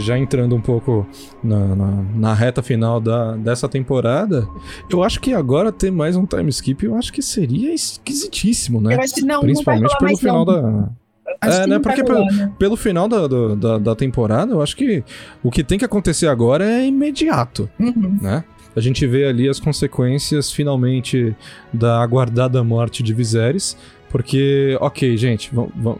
Já 0.00 0.18
entrando 0.18 0.54
um 0.54 0.60
pouco 0.60 1.06
na, 1.42 1.74
na, 1.74 1.86
na 2.14 2.34
reta 2.34 2.62
final 2.62 3.00
da, 3.00 3.36
dessa 3.36 3.68
temporada, 3.68 4.46
eu 4.90 5.02
acho 5.02 5.20
que 5.20 5.32
agora 5.32 5.70
ter 5.72 5.90
mais 5.90 6.16
um 6.16 6.24
time 6.26 6.48
skip, 6.50 6.84
eu 6.84 6.94
acho 6.96 7.12
que 7.12 7.22
seria 7.22 7.72
esquisitíssimo, 7.74 8.80
né? 8.80 8.94
Eu 8.94 9.00
acho 9.00 9.14
que 9.14 9.22
não, 9.22 9.40
Principalmente 9.40 9.92
não 9.92 9.98
pelo 9.98 10.18
final 10.18 10.44
não. 10.44 10.44
da. 10.44 10.88
Acho 11.40 11.60
É, 11.60 11.66
né, 11.66 11.78
porque 11.78 12.00
rolar, 12.02 12.32
né? 12.32 12.52
Pelo 12.58 12.76
final 12.76 13.08
da, 13.08 13.26
da, 13.54 13.78
da 13.78 13.94
temporada, 13.94 14.52
eu 14.52 14.62
acho 14.62 14.76
que 14.76 15.04
o 15.42 15.50
que 15.50 15.62
tem 15.62 15.78
que 15.78 15.84
acontecer 15.84 16.28
agora 16.28 16.64
é 16.64 16.86
imediato, 16.86 17.68
Uhum. 17.78 18.18
né? 18.22 18.44
A 18.74 18.80
gente 18.80 19.06
vê 19.06 19.24
ali 19.24 19.48
as 19.48 19.58
consequências, 19.58 20.52
finalmente, 20.52 21.34
da 21.72 21.98
aguardada 22.02 22.62
morte 22.62 23.02
de 23.02 23.14
Viserys. 23.14 23.74
Porque, 24.10 24.76
ok, 24.80 25.16
gente, 25.16 25.50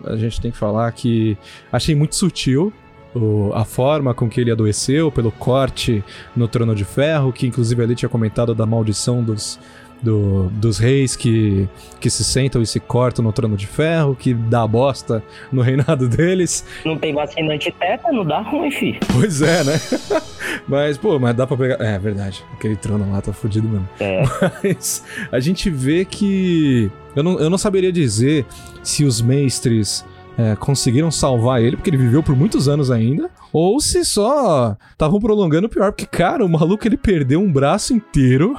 a 0.04 0.16
gente 0.16 0.40
tem 0.40 0.50
que 0.50 0.56
falar 0.56 0.92
que 0.92 1.36
achei 1.72 1.94
muito 1.94 2.14
sutil 2.14 2.72
o- 3.16 3.52
a 3.54 3.64
forma 3.64 4.12
com 4.14 4.28
que 4.28 4.40
ele 4.40 4.50
adoeceu, 4.50 5.10
pelo 5.10 5.32
corte 5.32 6.04
no 6.36 6.46
Trono 6.46 6.74
de 6.74 6.84
Ferro, 6.84 7.32
que 7.32 7.46
inclusive 7.46 7.82
ali 7.82 7.94
tinha 7.94 8.08
comentado 8.08 8.54
da 8.54 8.66
maldição 8.66 9.22
dos, 9.22 9.58
do- 10.02 10.48
dos 10.50 10.78
reis 10.78 11.16
que, 11.16 11.66
que 11.98 12.10
se 12.10 12.22
sentam 12.22 12.60
e 12.60 12.66
se 12.66 12.78
cortam 12.78 13.24
no 13.24 13.32
Trono 13.32 13.56
de 13.56 13.66
Ferro, 13.66 14.14
que 14.14 14.34
dá 14.34 14.66
bosta 14.66 15.22
no 15.50 15.62
reinado 15.62 16.06
deles. 16.10 16.64
Não 16.84 16.98
tem 16.98 17.14
vacina 17.14 17.54
antiteta, 17.54 18.12
não 18.12 18.24
dá 18.24 18.40
ruim, 18.40 18.70
fi. 18.70 18.98
Pois 19.12 19.40
é, 19.40 19.64
né? 19.64 19.80
mas, 20.68 20.98
pô, 20.98 21.18
mas 21.18 21.34
dá 21.34 21.46
pra 21.46 21.56
pegar. 21.56 21.80
É, 21.80 21.98
verdade. 21.98 22.44
Aquele 22.54 22.76
trono 22.76 23.10
lá 23.10 23.20
tá 23.22 23.32
fudido 23.32 23.68
mesmo. 23.68 23.88
É. 24.00 24.22
Mas 24.62 25.02
a 25.32 25.40
gente 25.40 25.70
vê 25.70 26.04
que. 26.04 26.90
Eu 27.14 27.22
não, 27.22 27.38
eu 27.40 27.48
não 27.48 27.56
saberia 27.56 27.90
dizer 27.90 28.44
se 28.82 29.04
os 29.04 29.20
mestres 29.22 30.04
é, 30.38 30.54
conseguiram 30.56 31.10
salvar 31.10 31.62
ele, 31.62 31.76
porque 31.76 31.90
ele 31.90 31.96
viveu 31.96 32.22
por 32.22 32.36
muitos 32.36 32.68
anos 32.68 32.90
ainda, 32.90 33.30
ou 33.52 33.80
se 33.80 34.04
só 34.04 34.76
estavam 34.92 35.18
prolongando 35.18 35.66
o 35.66 35.70
pior. 35.70 35.92
Porque, 35.92 36.06
cara, 36.06 36.44
o 36.44 36.48
maluco 36.48 36.86
ele 36.86 36.96
perdeu 36.96 37.40
um 37.40 37.50
braço 37.50 37.94
inteiro, 37.94 38.54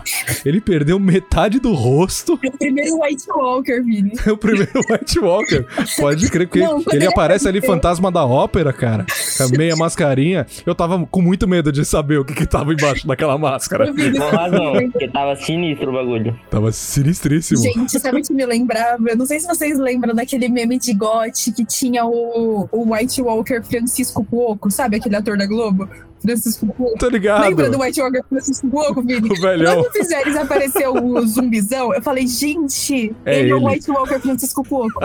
ele 0.46 0.60
perdeu 0.60 1.00
metade 1.00 1.60
do 1.60 1.74
rosto. 1.74 2.40
É 2.44 2.48
o 2.48 2.52
primeiro 2.52 3.02
White 3.02 3.30
Walker, 3.30 3.82
Vini. 3.84 4.12
É 4.26 4.32
o 4.32 4.38
primeiro 4.38 4.82
White 4.90 5.20
Walker. 5.20 5.66
Pode 5.98 6.30
crer, 6.30 6.48
porque 6.48 6.60
Não, 6.60 6.84
ele 6.92 7.06
aparece 7.06 7.48
ali 7.48 7.62
fantasma 7.62 8.12
da 8.12 8.26
ópera, 8.26 8.74
cara. 8.74 9.06
a 9.40 9.58
meia 9.58 9.76
mascarinha, 9.76 10.46
eu 10.66 10.74
tava 10.74 11.06
com 11.06 11.22
muito 11.22 11.48
medo 11.48 11.72
de 11.72 11.86
saber 11.86 12.20
o 12.20 12.26
que 12.26 12.34
que 12.34 12.46
tava 12.46 12.74
embaixo 12.74 13.08
daquela 13.08 13.38
máscara. 13.38 13.94
Com 13.94 14.36
razão, 14.36 14.74
porque 14.92 15.08
tava 15.10 15.36
sinistro 15.36 15.92
o 15.92 15.94
bagulho. 15.94 16.38
Tava 16.50 16.72
sinistríssimo. 16.72 17.62
Gente, 17.62 18.00
sabe 18.00 18.20
o 18.20 18.24
que 18.24 18.34
me 18.34 18.46
lembrava? 18.46 18.98
Eu 19.08 19.18
não 19.18 19.26
sei 19.26 19.40
se 19.40 19.48
vocês 19.48 19.78
lembram 19.78 20.14
daquele 20.16 20.50
meme 20.50 20.78
de 20.78 20.94
GOT 20.94 21.52
que 21.52 21.66
tinha 21.68 22.06
o, 22.06 22.68
o 22.72 22.94
White 22.94 23.22
Walker 23.22 23.64
Francisco 23.64 24.24
Cuoco, 24.24 24.72
sabe 24.72 24.98
aquele 24.98 25.16
ator 25.16 25.38
da 25.38 25.46
Globo? 25.46 25.90
Francisco 26.22 26.68
Cuoco. 26.68 26.98
Tô 26.98 27.10
ligado. 27.10 27.42
Lembra 27.44 27.70
do 27.70 27.80
White 27.80 28.02
Walker 28.02 28.22
Francisco 28.30 28.70
Cuoco, 28.70 29.02
Vini? 29.02 29.30
O 29.38 29.42
velhão. 29.42 29.84
Quando 29.84 29.92
fizeres 29.94 30.36
apareceu 30.36 30.94
o 30.94 31.26
zumbizão, 31.28 31.94
eu 31.94 32.02
falei, 32.02 32.28
gente, 32.28 33.14
É 33.26 33.40
ele 33.40 33.52
é 33.52 33.56
o. 33.56 33.66
White 33.66 33.90
Walker 33.92 34.20
Francisco 34.20 34.64
Cuoco. 34.64 35.00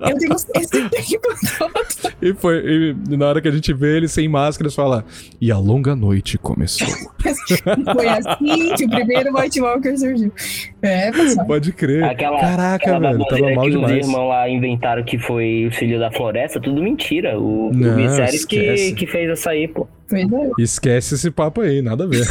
Eu 0.00 0.18
tenho 0.18 0.38
certeza 0.38 0.88
que 0.88 1.18
E 2.30 2.34
foi. 2.34 2.94
E 3.10 3.16
na 3.16 3.26
hora 3.28 3.40
que 3.40 3.48
a 3.48 3.50
gente 3.50 3.72
vê 3.72 3.96
ele 3.96 4.08
sem 4.08 4.28
máscara, 4.28 4.70
fala. 4.70 5.04
E 5.40 5.50
a 5.52 5.58
longa 5.58 5.94
noite 5.94 6.38
começou. 6.38 6.86
foi 7.94 8.08
assim 8.08 8.74
que 8.76 8.84
o 8.84 8.90
primeiro 8.90 9.36
White 9.38 9.60
Walker 9.60 9.96
surgiu. 9.96 10.32
É, 10.82 11.10
pessoal. 11.10 11.46
Pode 11.46 11.72
crer. 11.72 12.04
Aquela, 12.04 12.40
Caraca, 12.40 12.74
aquela 12.76 13.12
velho. 13.12 13.24
Tava 13.26 13.50
mal 13.54 13.64
que 13.64 13.70
demais. 13.70 13.92
os 14.00 14.06
irmãos 14.06 14.28
lá 14.28 14.48
inventaram 14.48 15.02
que 15.04 15.18
foi 15.18 15.66
o 15.66 15.72
filho 15.72 15.98
da 15.98 16.10
floresta, 16.10 16.60
tudo 16.60 16.82
mentira. 16.82 17.38
O, 17.38 17.70
Não, 17.72 17.92
o 17.92 17.96
Viserys 17.96 18.44
que, 18.44 18.92
que 18.92 19.06
fez 19.06 19.28
essa 19.30 19.50
aí, 19.50 19.68
pô. 19.68 19.86
Esquece 20.58 21.14
esse 21.14 21.30
papo 21.30 21.60
aí, 21.60 21.82
nada 21.82 22.04
a 22.04 22.06
ver. 22.06 22.26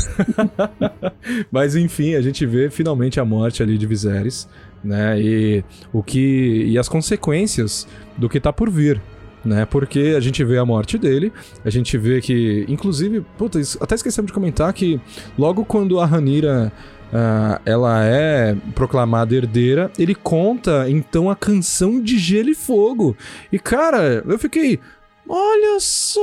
Mas 1.51 1.76
enfim, 1.76 2.15
a 2.15 2.21
gente 2.21 2.45
vê 2.45 2.69
finalmente 2.69 3.19
a 3.19 3.26
morte 3.26 3.61
ali 3.61 3.78
de 3.78 3.86
Viserys, 3.86 4.47
né? 4.84 5.19
E 5.19 5.63
o 5.91 6.01
que 6.01 6.65
e 6.67 6.78
as 6.78 6.88
consequências 6.88 7.88
do 8.17 8.30
que 8.30 8.39
tá 8.39 8.53
por 8.53 8.69
vir, 8.69 9.01
né? 9.43 9.65
Porque 9.65 10.13
a 10.17 10.19
gente 10.19 10.43
vê 10.43 10.57
a 10.57 10.65
morte 10.65 10.97
dele, 10.97 11.32
a 11.63 11.69
gente 11.69 11.97
vê 11.97 12.21
que, 12.21 12.65
inclusive, 12.67 13.21
puta, 13.38 13.59
até 13.82 13.95
esquecemos 13.95 14.28
de 14.28 14.34
comentar 14.34 14.71
que 14.73 14.99
logo 15.38 15.65
quando 15.65 15.99
a 15.99 16.05
Ranira 16.05 16.71
ah, 17.13 17.61
ela 17.65 18.03
é 18.03 18.55
proclamada 18.73 19.34
herdeira, 19.34 19.91
ele 19.97 20.15
conta 20.15 20.89
então 20.89 21.30
a 21.30 21.36
canção 21.36 22.01
de 22.01 22.17
Gelo 22.17 22.49
e 22.49 22.55
Fogo. 22.55 23.15
E 23.51 23.59
cara, 23.59 24.23
eu 24.28 24.38
fiquei, 24.39 24.80
olha 25.28 25.80
só, 25.80 26.21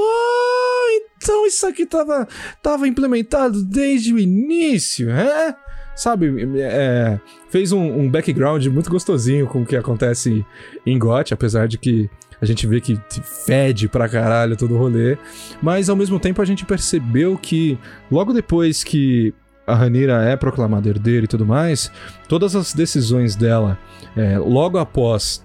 então 1.17 1.47
isso 1.47 1.67
aqui 1.67 1.87
tava, 1.87 2.27
tava 2.63 2.87
implementado 2.89 3.65
desde 3.65 4.13
o 4.13 4.19
início, 4.19 5.11
é? 5.11 5.57
Sabe, 5.95 6.33
é, 6.59 7.21
fez 7.51 7.71
um, 7.71 8.01
um 8.01 8.11
background 8.11 8.67
muito 8.67 8.91
gostosinho 8.91 9.47
com 9.47 9.63
o 9.63 9.67
que 9.67 9.77
acontece 9.77 10.45
em 10.87 10.99
GOT, 10.99 11.35
apesar 11.35 11.69
de 11.69 11.77
que 11.77 12.09
a 12.41 12.47
gente 12.47 12.67
vê 12.67 12.81
que 12.81 13.01
fede 13.47 13.89
pra 13.89 14.09
caralho 14.09 14.57
todo 14.57 14.75
o 14.75 14.79
rolê. 14.79 15.17
Mas 15.63 15.89
ao 15.89 15.95
mesmo 15.95 16.19
tempo 16.19 16.43
a 16.43 16.45
gente 16.45 16.65
percebeu 16.65 17.39
que 17.39 17.79
logo 18.11 18.33
depois 18.33 18.83
que 18.83 19.33
a 19.67 19.75
Ranira 19.75 20.25
é 20.25 20.37
proclamada 20.37 20.89
herdeira 20.89 21.25
e 21.25 21.29
tudo 21.29 21.47
mais, 21.47 21.93
todas 22.29 22.57
as 22.57 22.73
decisões 22.73 23.37
dela, 23.37 23.79
é, 24.17 24.39
logo 24.39 24.79
após 24.79 25.45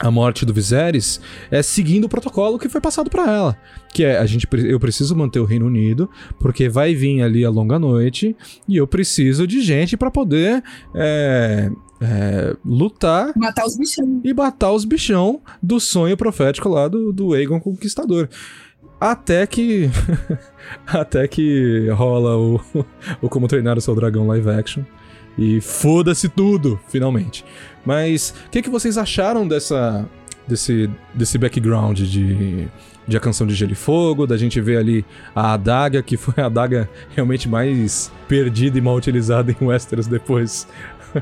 a 0.00 0.10
morte 0.10 0.44
do 0.44 0.52
Viserys, 0.52 1.20
é 1.50 1.62
seguindo 1.62 2.04
o 2.04 2.08
protocolo 2.08 2.58
que 2.58 2.68
foi 2.68 2.80
passado 2.80 3.10
pra 3.10 3.30
ela. 3.30 3.56
Que 3.92 4.04
é, 4.04 4.18
a 4.18 4.26
gente, 4.26 4.46
eu 4.52 4.78
preciso 4.78 5.16
manter 5.16 5.40
o 5.40 5.44
Reino 5.44 5.66
Unido, 5.66 6.08
porque 6.38 6.68
vai 6.68 6.94
vir 6.94 7.22
ali 7.22 7.44
a 7.44 7.50
longa 7.50 7.78
noite, 7.78 8.36
e 8.68 8.76
eu 8.76 8.86
preciso 8.86 9.46
de 9.46 9.60
gente 9.62 9.96
pra 9.96 10.10
poder 10.10 10.62
é, 10.94 11.70
é, 12.00 12.56
lutar 12.64 13.32
Matar 13.36 13.64
os 13.64 13.76
bichão. 13.76 14.20
e 14.22 14.34
matar 14.34 14.72
os 14.72 14.84
bichão 14.84 15.40
do 15.62 15.80
sonho 15.80 16.16
profético 16.16 16.68
lá 16.68 16.88
do, 16.88 17.12
do 17.12 17.32
Aegon 17.32 17.60
Conquistador. 17.60 18.28
Até 19.00 19.46
que. 19.46 19.90
até 20.86 21.28
que 21.28 21.88
rola 21.90 22.36
o, 22.36 22.60
o 23.20 23.28
Como 23.28 23.46
Treinar 23.46 23.76
o 23.76 23.80
Seu 23.80 23.94
Dragão 23.94 24.26
live 24.26 24.48
action. 24.50 24.82
E 25.38 25.60
foda-se 25.60 26.28
tudo, 26.28 26.80
finalmente. 26.88 27.44
Mas 27.84 28.34
o 28.46 28.50
que, 28.50 28.62
que 28.62 28.70
vocês 28.70 28.96
acharam 28.96 29.46
dessa. 29.46 30.06
desse, 30.46 30.90
desse 31.14 31.38
background 31.38 32.00
de. 32.00 32.68
De 33.08 33.16
a 33.16 33.20
canção 33.20 33.46
de 33.46 33.54
Gelo 33.54 33.70
e 33.70 33.76
Fogo, 33.76 34.26
da 34.26 34.36
gente 34.36 34.60
ver 34.60 34.78
ali 34.78 35.04
a 35.32 35.52
adaga, 35.52 36.02
que 36.02 36.16
foi 36.16 36.42
a 36.42 36.46
adaga 36.46 36.90
realmente 37.14 37.48
mais 37.48 38.10
perdida 38.26 38.76
e 38.78 38.80
mal 38.80 38.96
utilizada 38.96 39.52
em 39.52 39.64
Westeros 39.64 40.08
depois, 40.08 40.66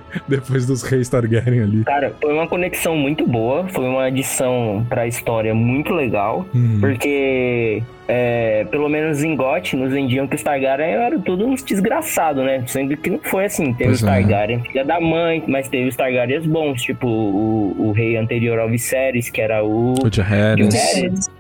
depois 0.29 0.67
dos 0.67 0.83
reis 0.83 1.09
Targaryen 1.09 1.63
ali. 1.63 1.85
Cara, 1.85 2.15
foi 2.21 2.33
uma 2.33 2.47
conexão 2.47 2.97
muito 2.97 3.27
boa, 3.27 3.67
foi 3.69 3.85
uma 3.87 4.05
adição 4.05 4.85
pra 4.89 5.07
história 5.07 5.55
muito 5.55 5.93
legal, 5.93 6.47
Hum. 6.55 6.79
porque 6.81 7.83
é, 8.07 8.67
pelo 8.71 8.89
menos 8.89 9.23
em 9.25 9.35
GOT 9.35 9.77
nos 9.77 9.91
vendiam 9.93 10.27
que 10.27 10.37
os 10.37 10.43
Targaryen 10.43 10.95
eram 10.97 11.21
todos 11.21 11.47
uns 11.47 11.63
desgraçados, 11.63 12.45
né? 12.45 12.63
Sendo 12.67 12.97
que 12.97 13.11
não 13.11 13.19
foi 13.23 13.47
assim. 13.47 13.73
Teve 13.73 13.85
Pois 13.91 14.03
os 14.03 14.03
é. 14.03 14.07
Targaryen 14.11 14.61
filha 14.61 14.85
da 14.85 15.01
mãe, 15.01 15.43
mas 15.47 15.69
teve 15.69 15.89
os 15.89 15.97
Targaryens 15.97 16.47
bons, 16.47 16.83
tipo 16.83 17.07
o, 17.07 17.75
o 17.89 17.93
rei 17.93 18.17
anterior 18.17 18.59
ao 18.59 18.69
Viserys, 18.69 19.31
que 19.31 19.41
era 19.41 19.65
o. 19.65 19.95
O 20.05 20.11
Jaehaerys. 20.13 21.31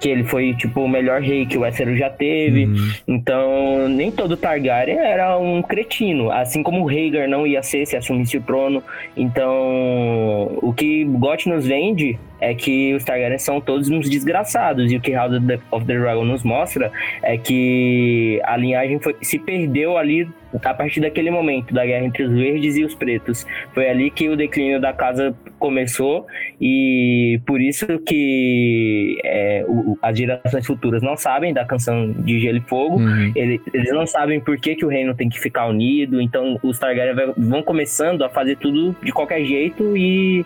Que 0.00 0.10
ele 0.10 0.24
foi, 0.24 0.52
tipo, 0.54 0.80
o 0.82 0.88
melhor 0.88 1.20
rei 1.22 1.46
que 1.46 1.56
o 1.56 1.62
Westeros 1.62 1.98
já 1.98 2.10
teve. 2.10 2.66
Uhum. 2.66 2.90
Então, 3.08 3.88
nem 3.88 4.10
todo 4.10 4.36
Targaryen 4.36 4.98
era 4.98 5.38
um 5.38 5.62
cretino, 5.62 6.30
assim 6.30 6.62
como 6.62 6.82
o 6.82 6.86
Rhaegar 6.86 7.26
não 7.28 7.46
ia 7.46 7.62
ser 7.62 7.86
se 7.86 7.96
assumisse 7.96 8.36
o 8.36 8.42
trono. 8.42 8.82
Então, 9.16 10.58
o 10.62 10.72
que 10.76 11.04
GOT 11.04 11.48
nos 11.48 11.66
vende 11.66 12.18
é 12.40 12.54
que 12.54 12.94
os 12.94 13.04
Targaryen 13.04 13.38
são 13.38 13.60
todos 13.60 13.88
uns 13.88 14.08
desgraçados. 14.08 14.92
E 14.92 14.96
o 14.96 15.00
que 15.00 15.12
House 15.12 15.32
of 15.34 15.46
the, 15.46 15.58
of 15.70 15.86
the 15.86 15.98
Dragon 15.98 16.24
nos 16.24 16.42
mostra 16.42 16.92
é 17.22 17.38
que 17.38 18.40
a 18.44 18.56
linhagem 18.56 18.98
foi- 18.98 19.16
se 19.22 19.38
perdeu 19.38 19.96
ali 19.96 20.28
a 20.62 20.74
partir 20.74 21.00
daquele 21.00 21.30
momento 21.30 21.72
da 21.74 21.84
guerra 21.84 22.04
entre 22.06 22.22
os 22.22 22.32
verdes 22.32 22.76
e 22.76 22.84
os 22.84 22.94
pretos. 22.94 23.46
Foi 23.72 23.88
ali 23.88 24.10
que 24.10 24.28
o 24.28 24.36
declínio 24.36 24.80
da 24.80 24.92
casa 24.92 25.34
começou 25.58 26.26
e 26.60 27.40
por 27.46 27.60
isso 27.60 27.86
que 28.06 29.18
é, 29.24 29.64
o- 29.66 29.98
as 30.02 30.16
gerações 30.18 30.66
futuras 30.66 31.02
não 31.02 31.16
sabem 31.16 31.52
da 31.52 31.64
canção 31.64 32.12
de 32.12 32.38
Gelo 32.40 32.58
e 32.58 32.60
Fogo. 32.62 32.96
Uhum. 32.98 33.32
Ele- 33.34 33.60
Eles 33.72 33.92
não 33.92 34.06
sabem 34.06 34.40
por 34.40 34.58
que, 34.58 34.74
que 34.74 34.84
o 34.84 34.88
reino 34.88 35.14
tem 35.14 35.28
que 35.28 35.38
ficar 35.40 35.66
unido, 35.66 36.20
então 36.20 36.58
os 36.62 36.78
Targaryen 36.78 37.32
vão 37.36 37.62
começando 37.62 38.22
a 38.22 38.28
fazer 38.28 38.56
tudo 38.56 38.94
de 39.02 39.12
qualquer 39.12 39.44
jeito 39.44 39.96
e 39.96 40.44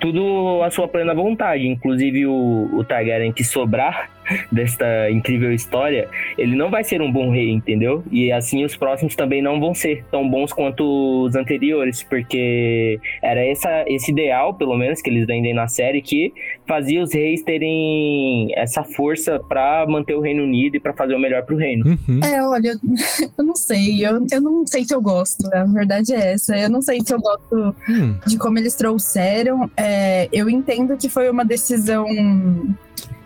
tudo 0.00 0.62
à 0.62 0.70
sua 0.70 0.88
plena 0.88 1.14
vontade. 1.14 1.66
Inclusive 1.66 2.26
o, 2.26 2.70
o 2.72 2.84
Targaryen 2.84 3.32
que 3.32 3.44
sobrar 3.44 4.10
desta 4.50 5.10
incrível 5.10 5.52
história, 5.52 6.08
ele 6.38 6.56
não 6.56 6.70
vai 6.70 6.82
ser 6.82 7.02
um 7.02 7.10
bom 7.12 7.30
rei, 7.30 7.50
entendeu? 7.50 8.02
E 8.10 8.32
assim 8.32 8.64
os 8.64 8.74
próximos 8.76 9.14
também 9.14 9.42
não 9.42 9.60
vão 9.60 9.74
ser 9.74 10.04
tão 10.10 10.28
bons 10.28 10.52
quanto 10.52 11.24
os 11.24 11.36
anteriores, 11.36 12.02
porque 12.02 12.98
era 13.22 13.44
essa, 13.44 13.84
esse 13.86 14.10
ideal, 14.10 14.54
pelo 14.54 14.76
menos, 14.76 15.02
que 15.02 15.10
eles 15.10 15.26
vendem 15.26 15.52
na 15.52 15.68
série, 15.68 16.00
que 16.00 16.32
fazia 16.66 17.02
os 17.02 17.12
reis 17.12 17.42
terem 17.42 18.48
essa 18.56 18.82
força 18.82 19.38
pra 19.48 19.84
manter 19.86 20.14
o 20.14 20.20
Reino 20.20 20.44
Unido 20.44 20.76
e 20.76 20.80
pra 20.80 20.92
fazer 20.94 21.14
o 21.14 21.18
melhor 21.18 21.44
pro 21.44 21.56
reino. 21.56 21.86
Uhum. 21.86 22.20
É, 22.24 22.42
olha, 22.42 22.74
eu 23.38 23.44
não 23.44 23.54
sei. 23.54 24.04
Eu, 24.06 24.24
eu 24.32 24.40
não 24.40 24.66
sei 24.66 24.84
se 24.84 24.94
eu 24.94 25.02
gosto. 25.02 25.46
né? 25.50 25.58
A 25.58 25.64
verdade 25.64 26.14
é 26.14 26.32
essa. 26.32 26.56
Eu 26.56 26.70
não 26.70 26.80
sei 26.80 27.00
se 27.04 27.12
eu 27.12 27.20
gosto 27.20 27.74
Hum. 27.88 28.14
de 28.26 28.38
como 28.38 28.58
eles 28.58 28.74
trouxeram. 28.74 29.70
É, 29.76 30.28
eu 30.32 30.48
entendo 30.48 30.96
que 30.96 31.08
foi 31.08 31.28
uma 31.28 31.44
decisão 31.44 32.06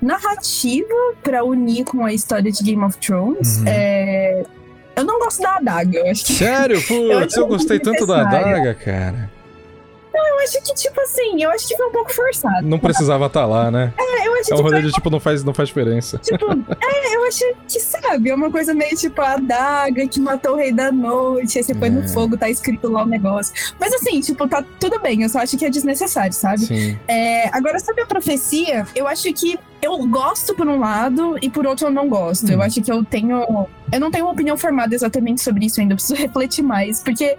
narrativa 0.00 0.94
pra 1.22 1.44
unir 1.44 1.84
com 1.84 2.04
a 2.04 2.12
história 2.12 2.50
de 2.50 2.62
Game 2.62 2.82
of 2.82 2.96
Thrones. 2.98 3.58
Uhum. 3.58 3.64
É, 3.66 4.44
eu 4.96 5.04
não 5.04 5.18
gosto 5.18 5.42
da 5.42 5.56
adaga. 5.56 5.98
Eu 5.98 6.10
acho 6.10 6.24
que, 6.24 6.32
Sério? 6.32 6.76
Eu 6.90 7.20
Putz, 7.20 7.34
acho 7.34 7.40
eu 7.40 7.46
gostei 7.46 7.78
tanto 7.78 8.06
da 8.06 8.22
adaga, 8.22 8.74
cara. 8.74 9.30
Eu 10.16 10.38
acho 10.40 10.62
que, 10.62 10.74
tipo 10.74 11.00
assim, 11.00 11.42
eu 11.42 11.50
acho 11.50 11.66
que 11.68 11.76
foi 11.76 11.86
um 11.86 11.92
pouco 11.92 12.12
forçado. 12.12 12.66
Não 12.66 12.78
precisava 12.78 13.26
estar 13.26 13.46
lá, 13.46 13.70
né? 13.70 13.92
É, 13.98 14.26
eu 14.26 14.34
acho 14.34 14.52
É 14.52 14.56
um 14.56 14.60
rolê 14.62 14.82
de 14.82 14.92
tipo, 14.92 15.10
não 15.10 15.20
faz, 15.20 15.42
não 15.44 15.52
faz 15.54 15.68
diferença. 15.68 16.18
Tipo, 16.18 16.46
é, 16.52 17.16
eu 17.16 17.24
acho 17.26 17.44
que, 17.68 17.80
sabe, 17.80 18.30
é 18.30 18.34
uma 18.34 18.50
coisa 18.50 18.72
meio 18.74 18.96
tipo 18.96 19.20
a 19.20 19.32
adaga 19.34 20.06
que 20.08 20.20
matou 20.20 20.52
o 20.52 20.56
rei 20.56 20.72
da 20.72 20.90
noite, 20.92 21.58
aí 21.58 21.64
você 21.64 21.74
põe 21.74 21.88
É. 21.88 21.90
no 21.92 22.08
fogo, 22.08 22.36
tá 22.36 22.48
escrito 22.48 22.88
lá 22.90 23.02
o 23.02 23.06
negócio. 23.06 23.52
Mas 23.78 23.92
assim, 23.94 24.20
tipo, 24.20 24.46
tá 24.48 24.64
tudo 24.80 24.98
bem, 25.00 25.22
eu 25.22 25.28
só 25.28 25.40
acho 25.40 25.56
que 25.56 25.64
é 25.64 25.70
desnecessário, 25.70 26.32
sabe? 26.32 26.60
Sim. 26.66 26.98
É, 27.08 27.48
agora, 27.56 27.78
sobre 27.80 28.02
a 28.02 28.06
profecia, 28.06 28.86
eu 28.94 29.06
acho 29.06 29.32
que 29.32 29.58
eu 29.80 29.96
gosto 30.06 30.54
por 30.54 30.66
um 30.66 30.78
lado 30.78 31.38
e 31.40 31.48
por 31.48 31.66
outro 31.66 31.86
eu 31.86 31.90
não 31.90 32.08
gosto. 32.08 32.46
Hum. 32.46 32.54
Eu 32.54 32.62
acho 32.62 32.82
que 32.82 32.90
eu 32.90 33.04
tenho. 33.04 33.66
Eu 33.90 34.00
não 34.00 34.10
tenho 34.10 34.24
uma 34.24 34.32
opinião 34.32 34.56
formada 34.56 34.94
exatamente 34.94 35.40
sobre 35.40 35.66
isso 35.66 35.80
ainda, 35.80 35.92
eu 35.92 35.96
preciso 35.96 36.14
refletir 36.20 36.62
mais. 36.62 37.02
Porque 37.02 37.36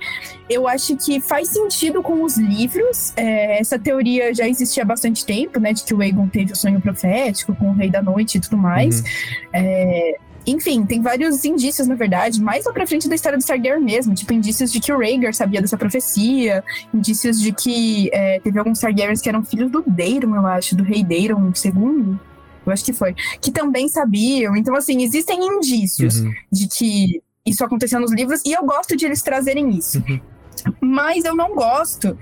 eu 0.49 0.67
acho 0.67 0.95
que 0.95 1.19
faz 1.19 1.49
sentido 1.49 2.01
com 2.01 2.23
os 2.23 2.37
livros. 2.37 3.13
é, 3.15 3.59
essa 3.59 3.77
teoria 3.77 4.33
já 4.33 4.47
existia 4.47 4.83
há 4.83 4.85
bastante 4.85 5.25
tempo, 5.25 5.59
né? 5.59 5.73
De 5.73 5.83
que 5.83 5.93
o 5.93 6.01
Aegon 6.01 6.27
teve 6.27 6.53
o 6.53 6.55
sonho 6.55 6.79
profético 6.79 7.55
com 7.55 7.69
o 7.69 7.73
Rei 7.73 7.89
da 7.89 8.01
Noite 8.01 8.37
e 8.37 8.41
tudo 8.41 8.57
mais. 8.57 8.99
Uhum. 8.99 9.05
É, 9.53 10.17
enfim, 10.47 10.85
tem 10.85 11.01
vários 11.01 11.45
indícios, 11.45 11.87
na 11.87 11.95
verdade, 11.95 12.41
mais 12.41 12.65
lá 12.65 12.73
pra 12.73 12.87
frente 12.87 13.07
da 13.07 13.13
história 13.15 13.37
do 13.37 13.45
Targaryen 13.45 13.83
mesmo. 13.83 14.15
Tipo, 14.15 14.33
indícios 14.33 14.71
de 14.71 14.79
que 14.79 14.91
o 14.91 14.97
Rhaegar 14.97 15.33
sabia 15.33 15.61
dessa 15.61 15.77
profecia, 15.77 16.63
indícios 16.93 17.39
de 17.39 17.51
que 17.51 18.09
é, 18.11 18.39
teve 18.39 18.57
alguns 18.57 18.79
Targaryens 18.79 19.21
que 19.21 19.29
eram 19.29 19.43
filhos 19.43 19.69
do 19.69 19.83
Daeron, 19.85 20.35
eu 20.35 20.47
acho, 20.47 20.75
do 20.75 20.83
rei 20.83 21.03
Daeron 21.03 21.51
II. 21.63 22.17
Eu 22.70 22.74
acho 22.74 22.86
que 22.86 22.93
foi, 22.93 23.13
que 23.41 23.51
também 23.51 23.88
sabiam. 23.88 24.55
Então, 24.55 24.76
assim, 24.76 25.01
existem 25.03 25.39
indícios 25.45 26.20
Uhum. 26.22 26.34
de 26.51 26.67
que 26.67 27.22
isso 27.45 27.63
aconteceu 27.63 27.99
nos 27.99 28.11
livros 28.13 28.41
e 28.45 28.51
eu 28.53 28.63
gosto 28.65 28.95
de 28.95 29.05
eles 29.05 29.22
trazerem 29.22 29.70
isso. 29.70 30.03
Uhum. 30.07 30.20
Mas 30.82 31.26
eu 31.26 31.36
não 31.36 31.55
gosto 31.55 32.17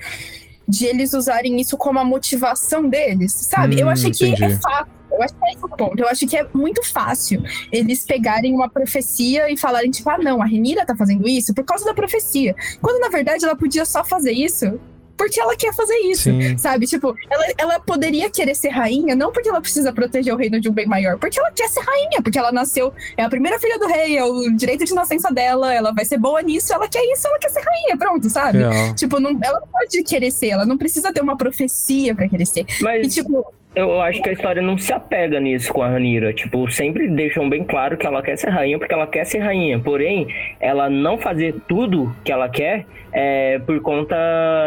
de 0.67 0.85
eles 0.85 1.13
usarem 1.13 1.59
isso 1.59 1.77
como 1.77 1.97
a 1.99 2.03
motivação 2.03 2.87
deles, 2.89 3.31
sabe? 3.33 3.79
eu 3.79 3.87
Hum, 3.87 3.89
acho 3.89 4.11
que 4.11 4.27
entendi. 4.27 4.43
é 4.43 4.57
fácil. 4.59 4.97
Eu 5.09 5.23
acho 5.23 5.33
que 5.33 5.45
é 5.45 5.53
esse 5.53 5.65
o 5.65 5.69
ponto. 5.69 5.99
Eu 5.99 6.07
acho 6.09 6.27
que 6.27 6.37
é 6.37 6.47
muito 6.53 6.83
fácil 6.85 7.41
eles 7.71 8.03
pegarem 8.05 8.53
uma 8.53 8.69
profecia 8.69 9.49
e 9.51 9.57
falarem, 9.57 9.89
tipo, 9.89 10.07
ah, 10.09 10.17
não, 10.17 10.41
a 10.41 10.45
Renira 10.45 10.85
tá 10.85 10.95
fazendo 10.95 11.27
isso 11.27 11.53
por 11.53 11.63
causa 11.63 11.85
da 11.85 11.93
profecia. 11.93 12.53
Quando, 12.81 12.99
na 12.99 13.07
verdade, 13.09 13.43
ela 13.45 13.55
podia 13.55 13.85
só 13.85 14.03
fazer 14.03 14.33
isso 14.33 14.79
porque 15.17 15.39
ela 15.39 15.55
quer 15.55 15.73
fazer 15.73 15.97
isso. 15.97 16.23
Sim. 16.23 16.57
Sabe? 16.57 16.85
Tipo, 16.85 17.15
ela, 17.29 17.45
ela 17.57 17.79
poderia 17.79 18.29
querer 18.29 18.55
ser 18.55 18.69
rainha, 18.69 19.15
não 19.15 19.31
porque 19.31 19.49
ela 19.49 19.59
precisa 19.59 19.91
proteger 19.91 20.33
o 20.33 20.37
reino 20.37 20.59
de 20.59 20.69
um 20.69 20.71
bem 20.71 20.85
maior, 20.85 21.17
porque 21.17 21.39
ela 21.39 21.51
quer 21.51 21.67
ser 21.67 21.81
rainha, 21.81 22.21
porque 22.21 22.37
ela 22.37 22.51
nasceu, 22.51 22.93
é 23.17 23.23
a 23.23 23.29
primeira 23.29 23.59
filha 23.59 23.79
do 23.79 23.87
rei, 23.87 24.17
é 24.17 24.23
o 24.23 24.55
direito 24.55 24.85
de 24.85 24.93
nascença 24.93 25.31
dela, 25.31 25.73
ela 25.73 25.91
vai 25.91 26.05
ser 26.05 26.17
boa 26.17 26.41
nisso, 26.41 26.71
ela 26.73 26.87
quer 26.87 27.03
isso, 27.11 27.27
ela 27.27 27.39
quer 27.39 27.49
ser 27.49 27.61
rainha, 27.61 27.97
pronto, 27.97 28.29
sabe? 28.29 28.59
Real. 28.59 28.95
Tipo, 28.95 29.19
não, 29.19 29.37
ela 29.41 29.59
não 29.59 29.67
pode 29.67 30.03
querer 30.03 30.31
ser, 30.31 30.49
ela 30.49 30.65
não 30.65 30.77
precisa 30.77 31.11
ter 31.11 31.21
uma 31.21 31.35
profecia 31.35 32.13
pra 32.13 32.29
querer 32.29 32.45
ser. 32.45 32.65
E, 32.79 32.83
Mas 32.83 33.13
tipo, 33.13 33.45
eu 33.77 34.01
acho 34.01 34.21
que 34.21 34.29
a 34.29 34.33
história 34.33 34.61
não 34.61 34.77
se 34.77 34.91
apega 34.91 35.39
nisso 35.39 35.71
com 35.71 35.83
a 35.83 35.87
Ranira. 35.87 36.33
Tipo, 36.33 36.69
sempre 36.71 37.07
deixam 37.07 37.47
bem 37.47 37.63
claro 37.63 37.95
que 37.95 38.07
ela 38.07 38.23
quer 38.23 38.35
ser 38.35 38.49
rainha 38.49 38.79
porque 38.79 38.93
ela 38.93 39.05
quer 39.05 39.25
ser 39.25 39.37
rainha. 39.39 39.79
Porém, 39.79 40.27
ela 40.59 40.89
não 40.89 41.17
fazer 41.17 41.55
tudo 41.67 42.15
que 42.23 42.31
ela 42.31 42.49
quer 42.49 42.85
é 43.11 43.59
por 43.59 43.79
conta 43.81 44.15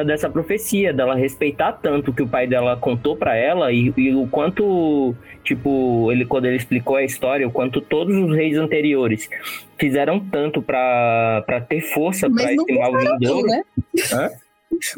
dessa 0.04 0.30
profecia, 0.30 0.92
dela 0.92 1.14
respeitar 1.14 1.72
tanto 1.72 2.10
o 2.10 2.14
que 2.14 2.22
o 2.22 2.28
pai 2.28 2.46
dela 2.46 2.76
contou 2.76 3.16
pra 3.16 3.36
ela 3.36 3.72
e, 3.72 3.92
e 3.96 4.14
o 4.14 4.26
quanto, 4.28 5.14
tipo, 5.44 6.10
ele 6.10 6.24
quando 6.24 6.46
ele 6.46 6.56
explicou 6.56 6.96
a 6.96 7.04
história, 7.04 7.46
o 7.46 7.50
quanto 7.52 7.80
todos 7.80 8.16
os 8.16 8.34
reis 8.34 8.56
anteriores 8.56 9.28
fizeram 9.76 10.20
tanto 10.20 10.62
pra 10.62 11.42
pra 11.46 11.60
ter 11.60 11.80
força 11.80 12.28
não 12.28 12.38
esse 12.38 12.72
mal 12.74 12.96
vindouro. 12.96 13.46
né? 13.46 13.62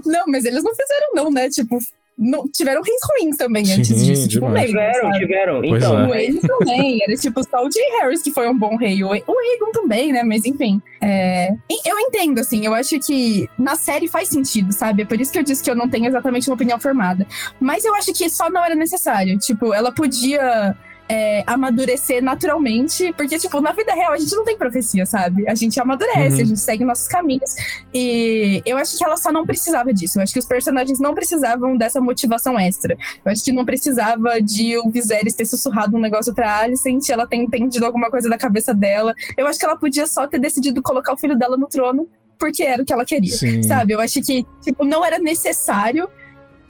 Não, 0.05 0.27
mas 0.29 0.45
eles 0.45 0.63
não 0.63 0.75
fizeram 0.75 1.09
não, 1.15 1.31
né? 1.31 1.49
Tipo, 1.49 1.79
não, 2.19 2.47
tiveram 2.49 2.83
reis 2.83 3.01
ruins 3.11 3.37
também 3.37 3.65
Sim, 3.65 3.73
antes 3.75 4.05
disso. 4.05 4.29
Tipo, 4.29 4.47
demais. 4.47 4.69
Tiveram, 4.69 5.01
sabe? 5.01 5.19
tiveram. 5.19 5.61
Pois 5.61 5.83
então, 5.83 5.99
é. 5.99 6.07
O 6.07 6.15
Ace 6.15 6.41
também, 6.47 7.03
era 7.03 7.17
tipo 7.17 7.43
só 7.43 7.65
o 7.65 7.71
Jay 7.71 8.01
Harris 8.01 8.23
que 8.23 8.31
foi 8.31 8.49
um 8.49 8.57
bom 8.57 8.77
rei. 8.77 9.03
O, 9.03 9.11
Aegon 9.13 9.73
também, 9.73 10.13
né? 10.13 10.23
Mas 10.23 10.45
enfim. 10.45 10.81
é, 11.01 11.49
Eu 11.85 11.99
entendo, 11.99 12.39
assim, 12.39 12.65
eu 12.65 12.75
acho 12.75 12.99
que 13.01 13.49
na 13.59 13.77
série 13.77 14.09
faz 14.09 14.29
sentido, 14.29 14.73
sabe? 14.73 15.03
É 15.03 15.05
por 15.07 15.21
isso 15.21 15.33
que 15.33 15.39
eu 15.39 15.43
disse 15.43 15.63
que 15.63 15.71
eu 15.71 15.75
não 15.75 15.89
tenho 15.89 16.07
exatamente 16.07 16.49
uma 16.49 16.55
opinião 16.55 16.79
formada. 16.79 17.27
Mas 17.59 17.85
eu 17.85 17.95
acho 17.95 18.13
que 18.13 18.29
só 18.29 18.51
não 18.51 18.65
era 18.65 18.75
necessário. 18.75 19.39
Tipo, 19.39 19.73
ela 19.73 19.93
podia. 19.93 20.77
É, 21.09 21.43
amadurecer 21.47 22.23
naturalmente, 22.23 23.13
porque, 23.15 23.39
tipo, 23.39 23.61
na 23.61 23.73
vida 23.73 23.93
real 23.93 24.13
a 24.13 24.17
gente 24.17 24.35
não 24.35 24.45
tem 24.45 24.57
profecia, 24.57 25.05
sabe? 25.07 25.49
A 25.49 25.55
gente 25.55 25.79
amadurece, 25.81 26.37
Uhum. 26.37 26.43
a 26.43 26.45
gente 26.45 26.61
segue 26.61 26.85
nossos 26.85 27.09
caminhos. 27.09 27.55
E 27.93 28.63
eu 28.65 28.77
acho 28.77 28.97
que 28.97 29.05
ela 29.05 29.17
só 29.17 29.31
não 29.33 29.45
precisava 29.45 29.93
disso. 29.93 30.19
Eu 30.19 30.23
acho 30.23 30.33
que 30.33 30.39
os 30.39 30.47
personagens 30.47 30.99
não 30.99 31.15
precisavam 31.15 31.77
dessa 31.77 32.01
motivação 32.01 32.59
extra. 32.59 32.97
Eu 33.25 33.33
acho 33.33 33.45
que 33.45 33.53
não 33.53 33.65
precisava 33.65 34.41
de 34.41 34.79
o 34.79 34.91
Viserys 34.91 35.35
ter 35.35 35.45
sussurrado 35.45 35.97
um 35.97 36.01
negócio 36.01 36.35
pra 36.35 36.59
Alicent, 36.61 37.09
ela 37.11 37.27
ter 37.27 37.37
entendido 37.37 37.85
alguma 37.85 38.11
coisa 38.11 38.29
da 38.29 38.39
cabeça 38.39 38.73
dela. 38.75 39.15
Eu 39.37 39.47
acho 39.47 39.59
que 39.59 39.65
ela 39.65 39.77
podia 39.77 40.07
só 40.07 40.27
ter 40.27 40.39
decidido 40.39 40.83
colocar 40.83 41.13
o 41.13 41.17
filho 41.17 41.37
dela 41.37 41.57
no 41.57 41.67
trono 41.67 42.09
porque 42.39 42.63
era 42.65 42.83
o 42.83 42.85
que 42.85 42.93
ela 42.93 43.05
queria. 43.05 43.33
Sim. 43.37 43.63
Sabe? 43.63 43.93
Eu 43.93 44.01
acho 44.01 44.21
que, 44.21 44.45
tipo, 44.63 44.85
não 44.85 45.05
era 45.05 45.19
necessário 45.19 46.09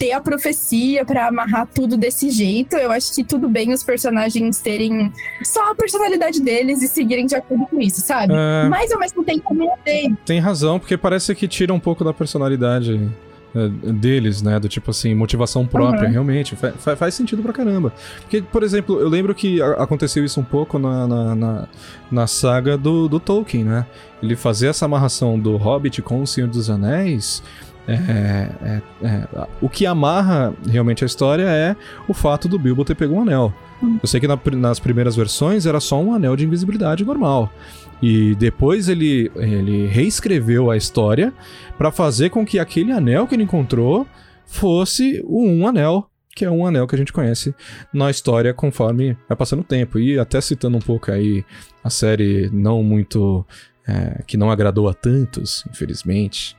ter 0.03 0.11
a 0.11 0.21
profecia 0.21 1.05
pra 1.05 1.29
amarrar 1.29 1.69
tudo 1.73 1.97
desse 1.97 2.29
jeito. 2.29 2.75
Eu 2.75 2.91
acho 2.91 3.15
que 3.15 3.23
tudo 3.23 3.49
bem 3.49 3.73
os 3.73 3.85
personagens 3.85 4.59
terem 4.59 5.13
só 5.45 5.71
a 5.71 5.75
personalidade 5.77 6.41
deles 6.41 6.83
e 6.83 6.89
seguirem 6.89 7.25
de 7.25 7.37
acordo 7.37 7.67
com 7.67 7.81
isso, 7.81 8.01
sabe? 8.01 8.33
É. 8.37 8.69
Mas 8.69 8.91
ao 8.91 8.99
mesmo 8.99 9.23
tempo 9.23 9.55
não 9.55 9.73
odeio. 9.73 10.19
Tem 10.27 10.41
razão, 10.41 10.81
porque 10.81 10.97
parece 10.97 11.33
que 11.37 11.47
tira 11.47 11.73
um 11.73 11.79
pouco 11.79 12.03
da 12.03 12.13
personalidade 12.13 13.09
é, 13.55 13.69
deles, 13.93 14.43
né? 14.43 14.59
Do 14.59 14.69
tipo 14.69 14.91
assim, 14.91 15.15
motivação 15.15 15.65
própria, 15.67 16.07
Uhum. 16.07 16.11
realmente. 16.13 16.57
Fa- 16.57 16.73
fa- 16.73 16.97
faz 16.97 17.15
sentido 17.15 17.41
pra 17.41 17.53
caramba. 17.53 17.93
Porque, 18.23 18.43
por 18.43 18.65
exemplo, 18.65 18.99
eu 18.99 19.09
lembro 19.09 19.33
que 19.37 19.63
aconteceu 19.63 20.25
isso 20.25 20.41
um 20.41 20.45
pouco 20.45 20.81
na, 20.81 21.07
na, 21.07 21.35
na, 21.37 21.69
na 22.11 22.27
saga 22.27 22.77
do, 22.77 23.07
do 23.09 23.21
Tolkien, 23.21 23.63
né? 23.63 23.87
Ele 24.21 24.35
fazer 24.35 24.67
essa 24.69 24.85
amarração 24.85 25.39
do 25.39 25.57
Hobbit 25.57 26.03
com 26.03 26.23
o 26.23 26.27
Senhor 26.27 26.49
dos 26.49 26.69
Anéis. 26.71 27.41
É, 27.87 28.49
é- 28.63 28.83
é- 29.07 29.47
o 29.61 29.69
que 29.69 29.87
amarra 29.87 30.55
realmente 30.69 31.05
a 31.05 31.07
história 31.07 31.45
é 31.45 31.77
o 32.07 32.15
fato 32.15 32.49
do 32.49 32.59
Bilbo 32.59 32.85
ter 32.85 32.95
pego 32.95 33.15
um 33.15 33.23
anel. 33.23 33.53
Eu 34.01 34.07
sei 34.07 34.21
que 34.21 34.29
na 34.29 34.39
nas 34.53 34.79
primeiras 34.79 35.17
versões 35.17 35.67
era 35.67 35.81
só 35.81 36.01
um 36.01 36.15
anel 36.15 36.37
de 36.37 36.45
invisibilidade 36.45 37.05
normal. 37.05 37.53
E 38.01 38.35
depois 38.37 38.89
ele, 38.89 39.31
ele 39.37 39.87
reescreveu 39.87 40.71
a 40.71 40.77
história 40.77 41.33
pra 41.77 41.91
fazer 41.91 42.31
com 42.31 42.45
que 42.45 42.59
aquele 42.59 42.93
anel 42.93 43.27
que 43.27 43.35
ele 43.35 43.43
encontrou 43.43 44.07
fosse 44.47 45.23
o 45.25 45.45
um 45.45 45.67
anel, 45.67 46.09
que 46.35 46.45
é 46.45 46.51
um 46.51 46.67
anel 46.67 46.87
que 46.87 46.95
a 46.95 46.99
gente 46.99 47.13
conhece 47.13 47.55
na 47.93 48.11
história 48.11 48.55
conforme 48.55 49.17
vai 49.29 49.37
passando 49.37 49.61
o 49.61 49.65
tempo. 49.65 49.99
E 49.99 50.19
até 50.19 50.41
citando 50.41 50.77
um 50.77 50.81
pouco 50.81 51.11
aí 51.11 51.45
a 51.83 51.91
série 51.91 52.49
não 52.53 52.83
muito. 52.83 53.45
é, 53.87 54.23
que 54.27 54.37
não 54.37 54.51
agradou 54.51 54.89
a 54.89 54.95
tantos, 54.95 55.65
infelizmente, 55.69 56.57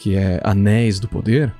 que 0.00 0.16
é 0.16 0.40
Anéis 0.42 0.98
do 0.98 1.06
Poder. 1.06 1.52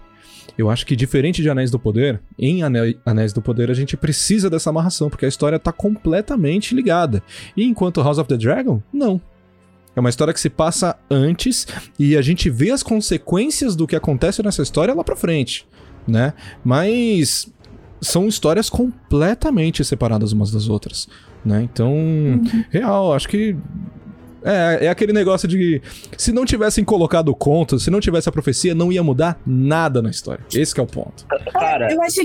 Eu 0.58 0.68
acho 0.68 0.84
que 0.84 0.96
diferente 0.96 1.42
de 1.42 1.48
Anéis 1.48 1.70
do 1.70 1.78
Poder, 1.78 2.20
em 2.38 2.62
Ane- 2.62 2.98
Anéis 3.06 3.32
do 3.32 3.40
Poder 3.40 3.70
a 3.70 3.74
gente 3.74 3.96
precisa 3.96 4.50
dessa 4.50 4.68
amarração, 4.70 5.08
porque 5.08 5.24
a 5.24 5.28
história 5.28 5.58
tá 5.58 5.70
completamente 5.72 6.74
ligada. 6.74 7.22
E 7.56 7.64
enquanto 7.64 8.02
House 8.02 8.18
of 8.18 8.28
the 8.28 8.36
Dragon, 8.36 8.82
não. 8.92 9.20
É 9.94 10.00
uma 10.00 10.08
história 10.10 10.32
que 10.34 10.40
se 10.40 10.48
passa 10.50 10.96
antes 11.10 11.66
e 11.98 12.16
a 12.16 12.22
gente 12.22 12.48
vê 12.48 12.70
as 12.70 12.82
consequências 12.82 13.76
do 13.76 13.86
que 13.86 13.96
acontece 13.96 14.42
nessa 14.42 14.62
história 14.62 14.94
lá 14.94 15.04
pra 15.04 15.16
frente, 15.16 15.66
né? 16.06 16.32
Mas 16.64 17.52
são 18.00 18.26
histórias 18.26 18.70
completamente 18.70 19.84
separadas 19.84 20.32
umas 20.32 20.50
das 20.50 20.68
outras, 20.68 21.08
né? 21.44 21.62
Então, 21.62 21.92
real, 22.70 23.12
acho 23.12 23.28
que 23.28 23.56
é, 24.44 24.86
é 24.86 24.88
aquele 24.88 25.12
negócio 25.12 25.46
de 25.46 25.80
se 26.16 26.32
não 26.32 26.44
tivessem 26.44 26.84
colocado 26.84 27.28
o 27.28 27.34
conto, 27.34 27.78
se 27.78 27.90
não 27.90 28.00
tivesse 28.00 28.28
a 28.28 28.32
profecia, 28.32 28.74
não 28.74 28.92
ia 28.92 29.02
mudar 29.02 29.40
nada 29.46 30.00
na 30.02 30.10
história. 30.10 30.44
Esse 30.54 30.74
que 30.74 30.80
é 30.80 30.82
o 30.82 30.86
ponto. 30.86 31.26
Cara, 31.52 31.92
Eu 31.92 32.02
acho 32.02 32.20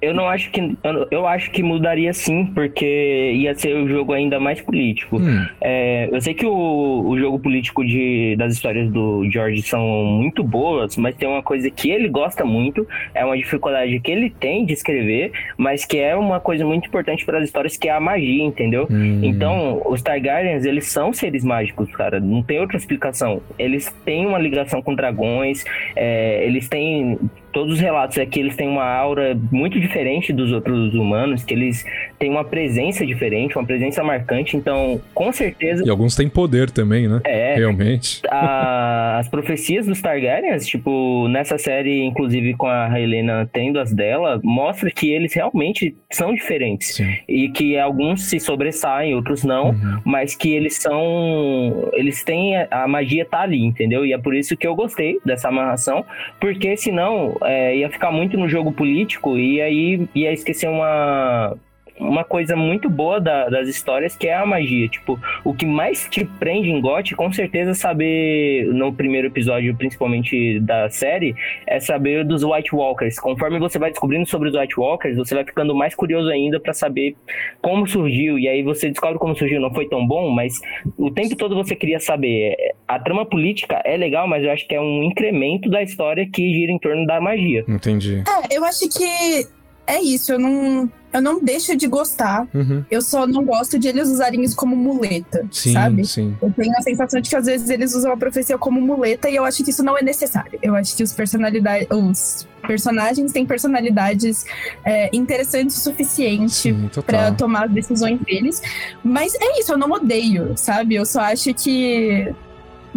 Eu 0.00 0.14
não 0.14 0.28
acho 0.28 0.50
que. 0.50 0.76
Eu, 1.10 1.26
acho 1.26 1.50
que 1.50 1.62
mudaria 1.62 2.12
sim, 2.12 2.46
porque 2.46 3.32
ia 3.34 3.54
ser 3.54 3.74
o 3.74 3.88
jogo 3.88 4.12
ainda 4.12 4.38
mais 4.38 4.60
político. 4.60 5.16
Hum, 5.18 5.46
É, 5.60 6.08
eu 6.10 6.20
sei 6.20 6.34
que 6.34 6.46
o, 6.46 7.04
o 7.06 7.18
jogo 7.18 7.38
político 7.38 7.84
de, 7.84 8.36
das 8.36 8.54
histórias 8.54 8.90
do 8.90 9.28
George 9.30 9.62
são 9.62 9.84
muito 10.04 10.42
boas, 10.42 10.96
mas 10.96 11.16
tem 11.16 11.28
uma 11.28 11.42
coisa 11.42 11.70
que 11.70 11.90
ele 11.90 12.08
gosta 12.08 12.44
muito, 12.44 12.86
é 13.14 13.24
uma 13.24 13.36
dificuldade 13.36 13.98
que 14.00 14.10
ele 14.10 14.30
tem 14.30 14.64
de 14.64 14.72
escrever, 14.72 15.32
mas 15.56 15.84
que 15.84 15.98
é 15.98 16.14
uma 16.14 16.40
coisa 16.40 16.64
muito 16.64 16.86
importante 16.86 17.24
para 17.24 17.38
as 17.38 17.44
histórias, 17.44 17.76
que 17.76 17.88
é 17.88 17.92
a 17.92 18.00
magia, 18.00 18.44
entendeu? 18.44 18.86
hum. 18.90 19.20
Então, 19.22 19.82
os 19.86 20.02
Targaryens, 20.02 20.64
eles 20.64 20.86
são 20.86 21.12
seres 21.12 21.44
mágicos, 21.44 21.90
cara. 21.92 22.20
Não 22.20 22.42
tem 22.42 22.60
outra 22.60 22.76
explicação. 22.76 23.42
Eles 23.58 23.92
têm 24.04 24.26
uma 24.26 24.38
ligação 24.38 24.80
com 24.80 24.94
dragões, 24.94 25.64
é, 25.96 26.44
eles 26.44 26.68
têm. 26.68 27.18
Todos 27.52 27.74
os 27.74 27.80
relatos 27.80 28.16
é 28.18 28.26
que 28.26 28.38
eles 28.38 28.54
têm 28.56 28.68
uma 28.68 28.84
aura 28.84 29.36
muito 29.50 29.80
diferente 29.80 30.32
dos 30.32 30.52
outros 30.52 30.94
humanos, 30.94 31.42
que 31.44 31.54
eles 31.54 31.84
têm 32.18 32.30
uma 32.30 32.44
presença 32.44 33.04
diferente, 33.06 33.56
uma 33.56 33.64
presença 33.66 34.02
marcante. 34.04 34.56
Então, 34.56 35.00
com 35.14 35.32
certeza. 35.32 35.82
E 35.86 35.90
alguns 35.90 36.14
têm 36.14 36.28
poder 36.28 36.70
também, 36.70 37.08
né? 37.08 37.20
É, 37.24 37.54
Realmente. 37.56 38.20
a- 38.30 39.18
as 39.18 39.28
profecias 39.28 39.86
dos 39.86 40.00
Targaryens, 40.00 40.66
tipo, 40.66 41.26
nessa 41.28 41.58
série, 41.58 42.02
inclusive 42.04 42.54
com 42.54 42.66
a 42.66 43.00
Helena 43.00 43.48
tendo 43.52 43.78
as 43.80 43.92
dela, 43.92 44.40
mostra 44.44 44.90
que 44.90 45.10
eles 45.10 45.32
realmente 45.34 45.96
são 46.12 46.34
diferentes. 46.34 46.94
Sim. 46.96 47.12
E 47.28 47.48
que 47.48 47.76
alguns 47.78 48.28
se 48.28 48.38
sobressaem, 48.38 49.14
outros 49.14 49.42
não, 49.44 49.70
Uhum. 49.70 50.00
mas 50.04 50.34
que 50.36 50.50
eles 50.54 50.76
são. 50.76 51.88
Eles 51.94 52.22
têm. 52.24 52.56
A 52.70 52.86
magia 52.86 53.24
tá 53.24 53.40
ali, 53.40 53.62
entendeu? 53.64 54.04
E 54.04 54.12
é 54.12 54.18
por 54.18 54.34
isso 54.34 54.56
que 54.56 54.66
eu 54.66 54.74
gostei 54.74 55.18
dessa 55.24 55.48
amarração, 55.48 56.04
porque 56.40 56.76
senão 56.76 57.36
é, 57.48 57.76
ia 57.76 57.90
ficar 57.90 58.10
muito 58.10 58.36
no 58.36 58.48
jogo 58.48 58.70
político 58.72 59.38
e 59.38 59.60
aí 59.60 60.08
ia 60.14 60.32
esquecer 60.32 60.68
uma. 60.68 61.56
Uma 62.00 62.24
coisa 62.24 62.54
muito 62.56 62.88
boa 62.88 63.20
da- 63.20 63.48
das 63.48 63.68
histórias 63.68 64.16
que 64.16 64.26
é 64.28 64.34
a 64.34 64.46
magia. 64.46 64.88
Tipo, 64.88 65.18
o 65.44 65.52
que 65.54 65.66
mais 65.66 66.06
te 66.10 66.24
prende 66.24 66.70
em 66.70 66.80
GOT, 66.80 67.14
com 67.14 67.32
certeza, 67.32 67.74
saber 67.74 68.66
no 68.72 68.92
primeiro 68.92 69.26
episódio, 69.28 69.74
principalmente 69.76 70.60
da 70.60 70.88
série, 70.90 71.34
é 71.66 71.80
saber 71.80 72.24
dos 72.24 72.42
White 72.44 72.74
Walkers. 72.74 73.18
Conforme 73.18 73.58
você 73.58 73.78
vai 73.78 73.90
descobrindo 73.90 74.26
sobre 74.26 74.48
os 74.48 74.54
White 74.54 74.78
Walkers, 74.78 75.16
você 75.16 75.34
vai 75.34 75.44
ficando 75.44 75.74
mais 75.74 75.94
curioso 75.94 76.28
ainda 76.28 76.60
pra 76.60 76.72
saber 76.72 77.16
como 77.60 77.86
surgiu. 77.86 78.38
E 78.38 78.48
aí 78.48 78.62
você 78.62 78.88
descobre 78.88 79.18
como 79.18 79.36
surgiu. 79.36 79.60
Não 79.60 79.72
foi 79.72 79.88
tão 79.88 80.06
bom, 80.06 80.30
mas 80.30 80.60
o 80.96 81.10
tempo 81.10 81.36
todo 81.36 81.54
você 81.56 81.74
queria 81.74 81.98
saber. 82.00 82.54
A 82.86 82.98
trama 82.98 83.26
política 83.26 83.80
é 83.84 83.96
legal, 83.96 84.26
mas 84.28 84.44
eu 84.44 84.50
acho 84.50 84.66
que 84.66 84.74
é 84.74 84.80
um 84.80 85.02
incremento 85.02 85.68
da 85.68 85.82
história 85.82 86.28
que 86.30 86.52
gira 86.54 86.72
em 86.72 86.78
torno 86.78 87.06
da 87.06 87.20
magia. 87.20 87.64
Entendi. 87.68 88.22
É, 88.50 88.56
eu 88.56 88.64
acho 88.64 88.88
que 88.88 89.46
é 89.88 90.02
isso, 90.02 90.32
eu 90.32 90.38
não. 90.38 90.90
Eu 91.10 91.22
não 91.22 91.42
deixo 91.42 91.74
de 91.74 91.86
gostar. 91.86 92.46
Uhum. 92.52 92.84
Eu 92.90 93.00
só 93.00 93.26
não 93.26 93.42
gosto 93.42 93.78
de 93.78 93.88
eles 93.88 94.10
usarem 94.10 94.42
isso 94.42 94.54
como 94.54 94.76
muleta, 94.76 95.46
Sim, 95.50 95.72
sabe? 95.72 96.06
sim. 96.06 96.36
Eu 96.42 96.52
tenho 96.52 96.70
a 96.76 96.82
sensação 96.82 97.18
de 97.18 97.30
que 97.30 97.34
às 97.34 97.46
vezes 97.46 97.70
eles 97.70 97.94
usam 97.94 98.12
a 98.12 98.16
profecia 98.16 98.58
como 98.58 98.78
muleta 98.78 99.30
e 99.30 99.36
eu 99.36 99.42
acho 99.42 99.64
que 99.64 99.70
isso 99.70 99.82
não 99.82 99.96
é 99.96 100.02
necessário. 100.02 100.58
Eu 100.62 100.74
acho 100.74 100.94
que 100.94 101.02
os, 101.02 101.10
personalidade... 101.14 101.86
os 101.90 102.46
personagens 102.66 103.32
têm 103.32 103.46
personalidades 103.46 104.44
é, 104.84 105.08
interessantes 105.16 105.78
o 105.78 105.80
suficiente 105.80 106.76
pra 107.06 107.32
tomar 107.32 107.64
as 107.64 107.70
decisões 107.72 108.20
deles. 108.20 108.60
Mas 109.02 109.34
é 109.34 109.58
isso, 109.60 109.72
eu 109.72 109.78
não 109.78 109.90
odeio, 109.90 110.52
sabe? 110.56 110.96
Eu 110.96 111.06
só 111.06 111.22
acho 111.22 111.54
que 111.54 112.34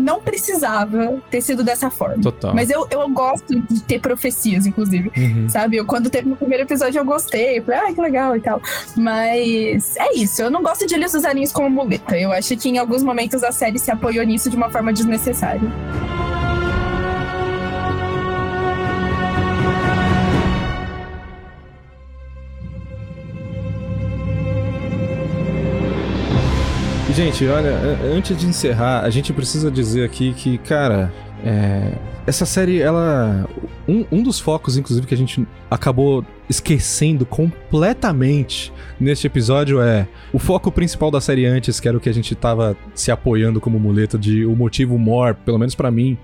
não 0.02 0.22
precisava 0.22 1.22
ter 1.30 1.42
sido 1.42 1.64
dessa 1.64 1.90
forma. 1.90 2.22
Total. 2.22 2.54
Mas 2.54 2.70
eu, 2.70 2.88
eu 2.90 3.08
gosto 3.10 3.60
de 3.60 3.82
ter 3.84 4.00
profecias, 4.00 4.66
inclusive. 4.66 5.12
Uhum. 5.16 5.50
Sabe? 5.50 5.78
Eu, 5.78 5.86
quando 5.86 6.10
teve 6.10 6.30
no 6.30 6.36
primeiro 6.36 6.64
episódio, 6.64 7.00
eu 7.00 7.06
gostei. 7.06 7.60
Eu 7.60 7.64
falei, 7.64 7.80
ah, 7.80 7.94
que 7.94 8.02
legal 8.02 8.36
e 8.36 8.42
tal. 8.42 8.62
Mas 8.96 9.96
é 9.98 10.16
isso. 10.16 10.42
Eu 10.42 10.50
não 10.50 10.62
gosto 10.62 10.86
de 10.86 10.96
eles 10.96 11.14
usarem 11.14 11.44
isso 11.44 11.54
como 11.54 11.70
muleta. 11.70 12.18
Eu 12.18 12.32
acho 12.32 12.56
que 12.58 12.70
em 12.70 12.78
alguns 12.78 13.04
momentos 13.04 13.44
a 13.44 13.52
série 13.52 13.80
se 13.80 13.92
apoiou 13.92 14.26
nisso 14.26 14.50
de 14.50 14.56
uma 14.56 14.70
forma 14.70 14.92
desnecessária. 14.92 15.62
Gente, 27.26 27.46
olha, 27.46 27.78
antes 28.16 28.36
de 28.36 28.48
encerrar, 28.48 29.02
a 29.02 29.10
gente 29.12 29.32
precisa 29.32 29.70
dizer 29.70 30.04
aqui 30.04 30.34
que, 30.34 30.58
cara, 30.58 31.14
é, 31.44 31.94
essa 32.26 32.46
série, 32.48 32.82
ela. 32.82 33.48
Um, 33.88 34.06
um 34.12 34.24
dos 34.24 34.40
focos, 34.40 34.76
inclusive, 34.76 35.06
que 35.06 35.14
a 35.14 35.18
gente 35.18 35.46
acabou 35.70 36.26
esquecendo 36.50 37.26
completamente 37.26 38.74
neste 39.00 39.28
episódio 39.28 39.82
é 39.82 40.08
o 40.34 40.40
foco 40.40 40.72
principal 40.72 41.12
da 41.12 41.22
série 41.22 41.46
antes, 41.46 41.80
que 41.80 41.88
era 41.88 41.96
o 41.96 42.00
que 42.00 42.10
a 42.10 42.14
gente 42.14 42.34
tava 42.34 42.76
se 42.96 43.12
apoiando 43.12 43.62
como 43.62 43.80
muleta 43.80 44.18
de 44.18 44.46
o 44.46 44.56
motivo 44.56 44.98
maior, 44.98 45.36
pelo 45.36 45.60
menos 45.60 45.76
pra 45.76 45.92
mim, 45.92 46.18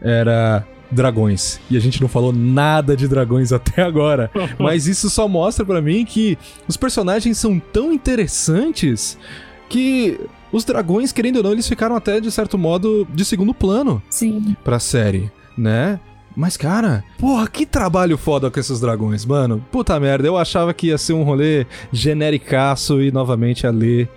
era 0.00 0.64
dragões. 0.90 1.60
E 1.68 1.76
a 1.76 1.80
gente 1.80 2.00
não 2.00 2.08
falou 2.08 2.32
nada 2.32 2.96
de 2.96 3.08
dragões 3.08 3.52
até 3.52 3.82
agora. 3.82 4.30
Mas 4.58 4.86
isso 4.86 5.10
só 5.10 5.26
mostra 5.26 5.64
pra 5.64 5.80
mim 5.80 6.04
que 6.04 6.38
os 6.68 6.76
personagens 6.76 7.36
são 7.38 7.58
tão 7.58 7.92
interessantes 7.92 9.18
que 9.70 10.20
os 10.52 10.64
dragões, 10.64 11.12
querendo 11.12 11.36
ou 11.36 11.42
não, 11.44 11.52
eles 11.52 11.68
ficaram 11.68 11.96
até 11.96 12.20
de 12.20 12.30
certo 12.30 12.58
modo 12.58 13.06
de 13.14 13.24
segundo 13.24 13.54
plano 13.54 14.02
Sim. 14.10 14.54
pra 14.62 14.78
série, 14.78 15.30
né? 15.56 15.98
Mas, 16.36 16.56
cara, 16.56 17.04
porra, 17.18 17.48
que 17.48 17.66
trabalho 17.66 18.16
foda 18.16 18.50
com 18.50 18.60
esses 18.60 18.80
dragões, 18.80 19.24
mano. 19.24 19.64
Puta 19.70 19.98
merda, 19.98 20.28
eu 20.28 20.36
achava 20.36 20.72
que 20.72 20.88
ia 20.88 20.98
ser 20.98 21.12
um 21.12 21.22
rolê 21.22 21.66
genericaço 21.92 23.00
e 23.00 23.10
novamente 23.10 23.66
a 23.66 23.70
ler. 23.70 24.08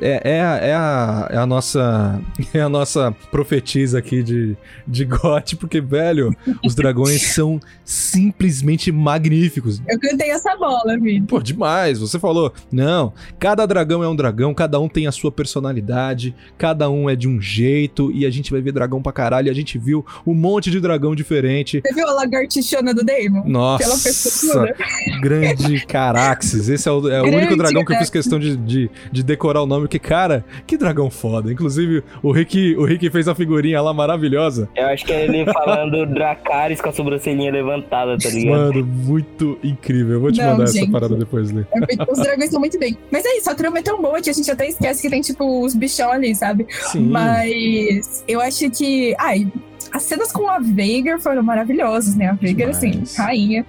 É, 0.00 0.36
é, 0.36 0.40
a, 0.42 0.56
é, 0.56 0.74
a, 0.74 1.28
é 1.30 1.36
a 1.36 1.46
nossa 1.46 2.20
é 2.52 2.60
a 2.60 2.68
nossa 2.68 3.14
profetisa 3.30 3.98
aqui 3.98 4.22
de, 4.22 4.56
de 4.86 5.04
GOT, 5.04 5.56
porque, 5.56 5.80
velho, 5.80 6.34
os 6.64 6.74
dragões 6.74 7.22
são 7.34 7.60
simplesmente 7.84 8.92
magníficos. 8.92 9.80
Eu 9.88 9.98
cantei 9.98 10.30
essa 10.30 10.56
bola, 10.56 10.98
Vini. 10.98 11.22
Pô, 11.26 11.40
demais. 11.40 11.98
Você 11.98 12.18
falou, 12.18 12.52
não, 12.70 13.12
cada 13.38 13.66
dragão 13.66 14.02
é 14.02 14.08
um 14.08 14.16
dragão, 14.16 14.54
cada 14.54 14.78
um 14.78 14.88
tem 14.88 15.06
a 15.06 15.12
sua 15.12 15.32
personalidade, 15.32 16.34
cada 16.56 16.90
um 16.90 17.08
é 17.08 17.16
de 17.16 17.28
um 17.28 17.40
jeito, 17.40 18.10
e 18.12 18.26
a 18.26 18.30
gente 18.30 18.50
vai 18.50 18.60
ver 18.60 18.72
dragão 18.72 19.02
pra 19.02 19.12
caralho. 19.12 19.48
E 19.48 19.50
a 19.50 19.54
gente 19.54 19.78
viu 19.78 20.04
um 20.26 20.34
monte 20.34 20.70
de 20.70 20.80
dragão 20.80 21.14
diferente. 21.14 21.80
Você 21.84 21.94
viu 21.94 22.06
a 22.08 22.12
lagartixona 22.12 22.92
do 22.92 23.04
Damon? 23.04 23.44
Nossa, 23.46 24.74
grande 25.20 25.84
Caraxes. 25.86 26.68
Esse 26.68 26.88
é 26.88 26.92
o, 26.92 27.08
é 27.08 27.22
o 27.22 27.26
único 27.26 27.56
dragão 27.56 27.84
que 27.84 27.92
eu 27.92 27.98
fiz 27.98 28.10
questão 28.10 28.38
de, 28.38 28.56
de, 28.56 28.90
de 29.10 29.22
decorar 29.22 29.62
o 29.62 29.66
nome, 29.66 29.77
porque, 29.80 29.98
cara, 29.98 30.44
que 30.66 30.76
dragão 30.76 31.10
foda. 31.10 31.52
Inclusive, 31.52 32.02
o 32.22 32.32
Rick, 32.32 32.76
o 32.76 32.84
Rick 32.84 33.08
fez 33.10 33.28
a 33.28 33.34
figurinha 33.34 33.80
lá 33.80 33.92
maravilhosa. 33.92 34.68
Eu 34.76 34.86
acho 34.86 35.04
que 35.04 35.12
é 35.12 35.24
ele 35.24 35.44
falando 35.52 36.06
Dracarys 36.12 36.80
com 36.80 36.88
a 36.88 36.92
sobrancelhinha 36.92 37.52
levantada, 37.52 38.16
tá 38.18 38.28
ligado? 38.28 38.74
Mano, 38.74 38.84
muito 38.86 39.58
incrível. 39.62 40.14
Eu 40.14 40.20
vou 40.20 40.32
te 40.32 40.40
Não, 40.40 40.52
mandar 40.52 40.64
essa 40.64 40.72
gente. 40.74 40.90
parada 40.90 41.14
depois, 41.16 41.50
Lê. 41.50 41.62
Os 42.10 42.18
dragões 42.18 42.44
estão 42.46 42.60
muito 42.60 42.78
bem. 42.78 42.96
Mas 43.10 43.24
é 43.24 43.36
isso, 43.36 43.50
a 43.50 43.54
trama 43.54 43.78
é 43.78 43.82
tão 43.82 44.00
boa 44.00 44.20
que 44.20 44.30
a 44.30 44.32
gente 44.32 44.50
até 44.50 44.66
esquece 44.68 45.02
que 45.02 45.10
tem, 45.10 45.20
tipo, 45.20 45.64
os 45.64 45.74
bichão 45.74 46.10
ali, 46.10 46.34
sabe? 46.34 46.66
Sim. 46.92 47.08
Mas 47.08 48.24
eu 48.26 48.40
acho 48.40 48.70
que. 48.70 49.14
Ai, 49.18 49.50
as 49.92 50.02
cenas 50.02 50.30
com 50.32 50.48
a 50.48 50.58
Veigar 50.58 51.18
foram 51.20 51.42
maravilhosas, 51.42 52.14
né? 52.14 52.28
A 52.28 52.32
Veigar, 52.34 52.70
assim, 52.70 53.02
rainha. 53.16 53.64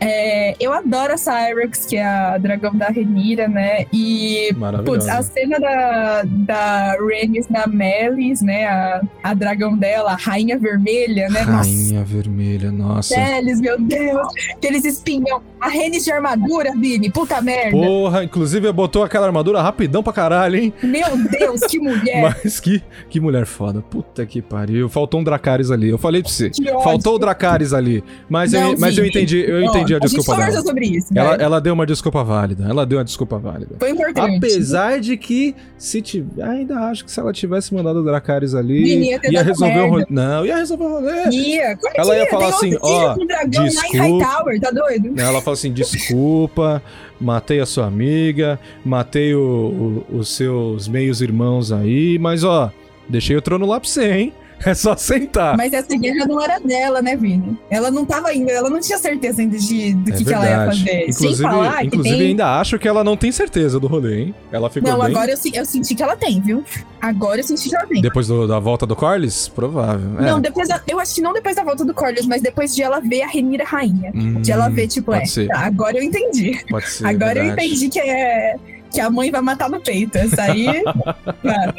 É, 0.00 0.54
eu 0.60 0.72
adoro 0.72 1.14
a 1.14 1.16
Cyrex, 1.16 1.86
que 1.86 1.96
é 1.96 2.04
a 2.04 2.38
dragão 2.38 2.74
da 2.76 2.88
Renira, 2.88 3.48
né? 3.48 3.86
E 3.92 4.50
Putz, 4.84 5.08
a 5.08 5.22
cena 5.22 5.58
da, 5.58 6.22
da 6.24 6.96
Rhaenys 7.00 7.48
na 7.48 7.66
Melis, 7.66 8.42
né? 8.42 8.66
A, 8.66 9.02
a 9.22 9.34
dragão 9.34 9.76
dela, 9.76 10.12
a 10.12 10.16
rainha 10.16 10.58
vermelha, 10.58 11.28
né? 11.28 11.44
Nossa, 11.44 11.70
Rainha 11.70 12.04
vermelha, 12.04 12.70
nossa. 12.70 13.14
Teles, 13.14 13.60
meu 13.60 13.80
Deus. 13.80 14.28
Aqueles 14.56 14.84
espinhão. 14.84 15.42
A 15.60 15.68
Rhaenys 15.68 16.04
de 16.04 16.12
armadura, 16.12 16.72
Vini. 16.72 17.10
Puta 17.10 17.40
merda. 17.40 17.70
Porra, 17.70 18.24
inclusive 18.24 18.70
botou 18.72 19.02
aquela 19.02 19.26
armadura 19.26 19.62
rapidão 19.62 20.02
pra 20.02 20.12
caralho, 20.12 20.56
hein? 20.56 20.72
Meu 20.82 21.16
Deus, 21.30 21.60
que 21.62 21.78
mulher. 21.78 22.20
Mas 22.44 22.60
que, 22.60 22.82
que 23.08 23.20
mulher 23.20 23.46
foda. 23.46 23.80
Puta 23.80 24.26
que 24.26 24.42
pariu. 24.42 24.88
Faltou 24.88 25.20
um 25.20 25.24
Dracarys 25.24 25.70
ali. 25.70 25.88
Eu 25.88 25.98
falei 25.98 26.22
pra 26.22 26.30
você. 26.30 26.50
Faltou 26.82 27.14
o 27.16 27.18
Dracarys 27.18 27.72
ali. 27.72 28.04
Mas, 28.28 28.52
eu, 28.52 28.60
Não, 28.60 28.74
mas 28.78 28.98
eu 28.98 29.06
entendi, 29.06 29.38
eu 29.38 29.62
entendi 29.62 29.93
a 29.94 29.98
A 30.02 30.06
gente 30.06 30.16
desculpa 30.18 30.40
dela. 30.44 30.62
sobre 30.62 30.86
isso. 30.86 31.08
Ela, 31.14 31.30
velho. 31.30 31.42
ela 31.42 31.60
deu 31.60 31.74
uma 31.74 31.86
desculpa 31.86 32.22
válida. 32.24 32.66
Ela 32.68 32.84
deu 32.86 32.98
uma 32.98 33.04
desculpa 33.04 33.38
válida. 33.38 33.76
Foi 33.78 33.90
importante. 33.90 34.36
Apesar 34.36 35.00
de 35.00 35.16
que, 35.16 35.54
se 35.78 36.00
tiver. 36.02 36.42
Ainda 36.44 36.78
acho 36.90 37.04
que 37.04 37.10
se 37.12 37.18
ela 37.20 37.32
tivesse 37.32 37.74
mandado 37.74 38.00
o 38.00 38.04
Dracarys 38.04 38.54
ali. 38.54 39.10
Ia 39.30 39.42
resolver 39.42 39.80
o. 39.80 40.06
Não, 40.10 40.44
ia 40.46 40.56
resolver 40.56 40.84
o 40.84 40.88
rolê. 40.88 41.28
Ia, 41.30 41.62
é 41.72 41.76
Ela 41.96 42.16
ia 42.16 42.24
ia? 42.24 42.30
falar 42.30 42.48
assim, 42.48 42.76
ó, 42.80 43.14
lá 43.14 43.16
em 43.44 43.48
desculpa. 43.48 43.98
Hightower, 43.98 44.60
tá 44.60 44.70
doido? 44.70 45.14
Ela 45.20 45.40
fala 45.40 45.54
assim: 45.54 45.72
desculpa, 45.72 46.82
matei 47.20 47.60
a 47.60 47.66
sua 47.66 47.86
amiga, 47.86 48.58
matei 48.84 49.34
o- 49.34 50.04
o- 50.10 50.16
os 50.18 50.28
seus 50.34 50.88
meios 50.88 51.20
irmãos 51.20 51.72
aí, 51.72 52.18
mas 52.18 52.44
ó, 52.44 52.70
deixei 53.08 53.36
o 53.36 53.42
trono 53.42 53.66
lá 53.66 53.80
pra 53.80 53.88
você, 53.88 54.12
hein? 54.12 54.32
É 54.64 54.72
só 54.74 54.96
sentar. 54.96 55.56
Mas 55.56 55.72
essa 55.72 55.96
guerra 55.96 56.26
não 56.26 56.40
era 56.40 56.58
dela, 56.58 57.02
né, 57.02 57.16
Vini? 57.16 57.58
Ela 57.70 57.90
não 57.90 58.04
tava 58.04 58.28
ainda, 58.28 58.50
ela 58.52 58.70
não 58.70 58.80
tinha 58.80 58.96
certeza 58.98 59.42
ainda 59.42 59.58
de, 59.58 59.94
do 59.94 60.10
É 60.12 60.16
que, 60.16 60.24
que 60.24 60.32
ela 60.32 60.46
ia 60.48 60.66
fazer. 60.66 61.00
Inclusive, 61.02 61.34
Sem 61.34 61.42
falar 61.46 61.84
inclusive 61.84 62.16
tem... 62.16 62.26
ainda 62.28 62.60
acho 62.60 62.78
que 62.78 62.88
ela 62.88 63.04
não 63.04 63.16
tem 63.16 63.30
certeza 63.32 63.78
do 63.78 63.86
rolê, 63.86 64.20
hein? 64.22 64.34
Ela 64.50 64.70
ficou 64.70 64.90
Não, 64.90 64.98
bem. 65.00 65.08
agora 65.08 65.30
eu, 65.32 65.38
eu 65.52 65.64
senti 65.66 65.94
que 65.94 66.02
ela 66.02 66.16
tem, 66.16 66.40
viu? 66.40 66.64
Agora 67.00 67.40
eu 67.40 67.44
senti 67.44 67.68
que 67.68 67.76
ela 67.76 67.86
tem. 67.86 68.00
Depois 68.00 68.26
do- 68.28 68.46
da 68.48 68.58
volta 68.58 68.86
do 68.86 68.96
Corlys? 68.96 69.48
Provável. 69.48 70.18
É. 70.18 70.22
Não, 70.22 70.40
depois 70.40 70.68
da- 70.68 70.80
eu 70.88 70.98
acho 70.98 71.14
que 71.14 71.20
não 71.20 71.32
depois 71.32 71.56
da 71.56 71.62
volta 71.64 71.84
do 71.84 71.92
Corlys, 71.92 72.26
mas 72.26 72.40
depois 72.40 72.74
de 72.74 72.82
ela 72.82 73.00
ver 73.00 73.22
a 73.22 73.26
Renira 73.26 73.64
rainha. 73.64 74.10
Hum, 74.14 74.40
De 74.40 74.50
ela 74.50 74.68
ver, 74.70 74.88
tipo, 74.88 75.06
pode 75.12 75.24
é, 75.24 75.26
ser. 75.26 75.48
tá, 75.48 75.60
agora 75.60 75.98
eu 75.98 76.02
entendi. 76.02 76.58
Pode 76.70 76.88
ser. 76.88 77.06
agora 77.06 77.38
eu 77.38 77.52
entendi 77.52 77.88
que 77.90 78.00
é 78.00 78.54
que 78.94 79.00
a 79.00 79.10
mãe 79.10 79.30
vai 79.30 79.40
matar 79.40 79.68
no 79.68 79.80
peito. 79.80 80.16
Essa 80.16 80.42
aí. 80.42 80.66
claro. 81.42 81.74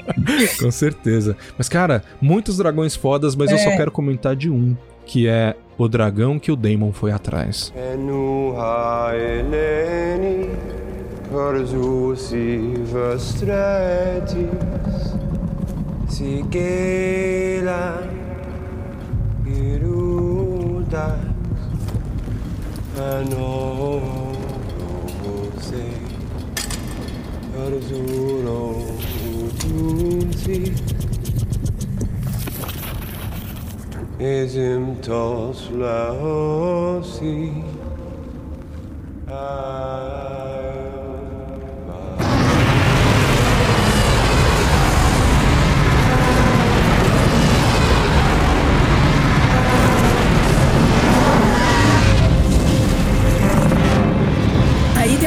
Com 0.59 0.71
certeza. 0.71 1.35
Mas, 1.57 1.69
cara, 1.69 2.03
muitos 2.21 2.57
dragões 2.57 2.95
fodas, 2.95 3.35
mas 3.35 3.51
eu 3.51 3.57
só 3.57 3.69
É. 3.69 3.77
quero 3.77 3.91
comentar 3.91 4.35
de 4.35 4.49
um, 4.49 4.75
que 5.05 5.27
é 5.27 5.55
o 5.77 5.87
dragão 5.87 6.37
que 6.39 6.51
o 6.51 6.55
Daemon 6.55 6.91
foi 6.91 7.11
atrás. 7.11 7.73
Sigela 16.07 18.03
Arzulotunzi 27.65 30.59
Ezim 34.19 34.85
tos 35.01 35.59
laosi 35.81 37.35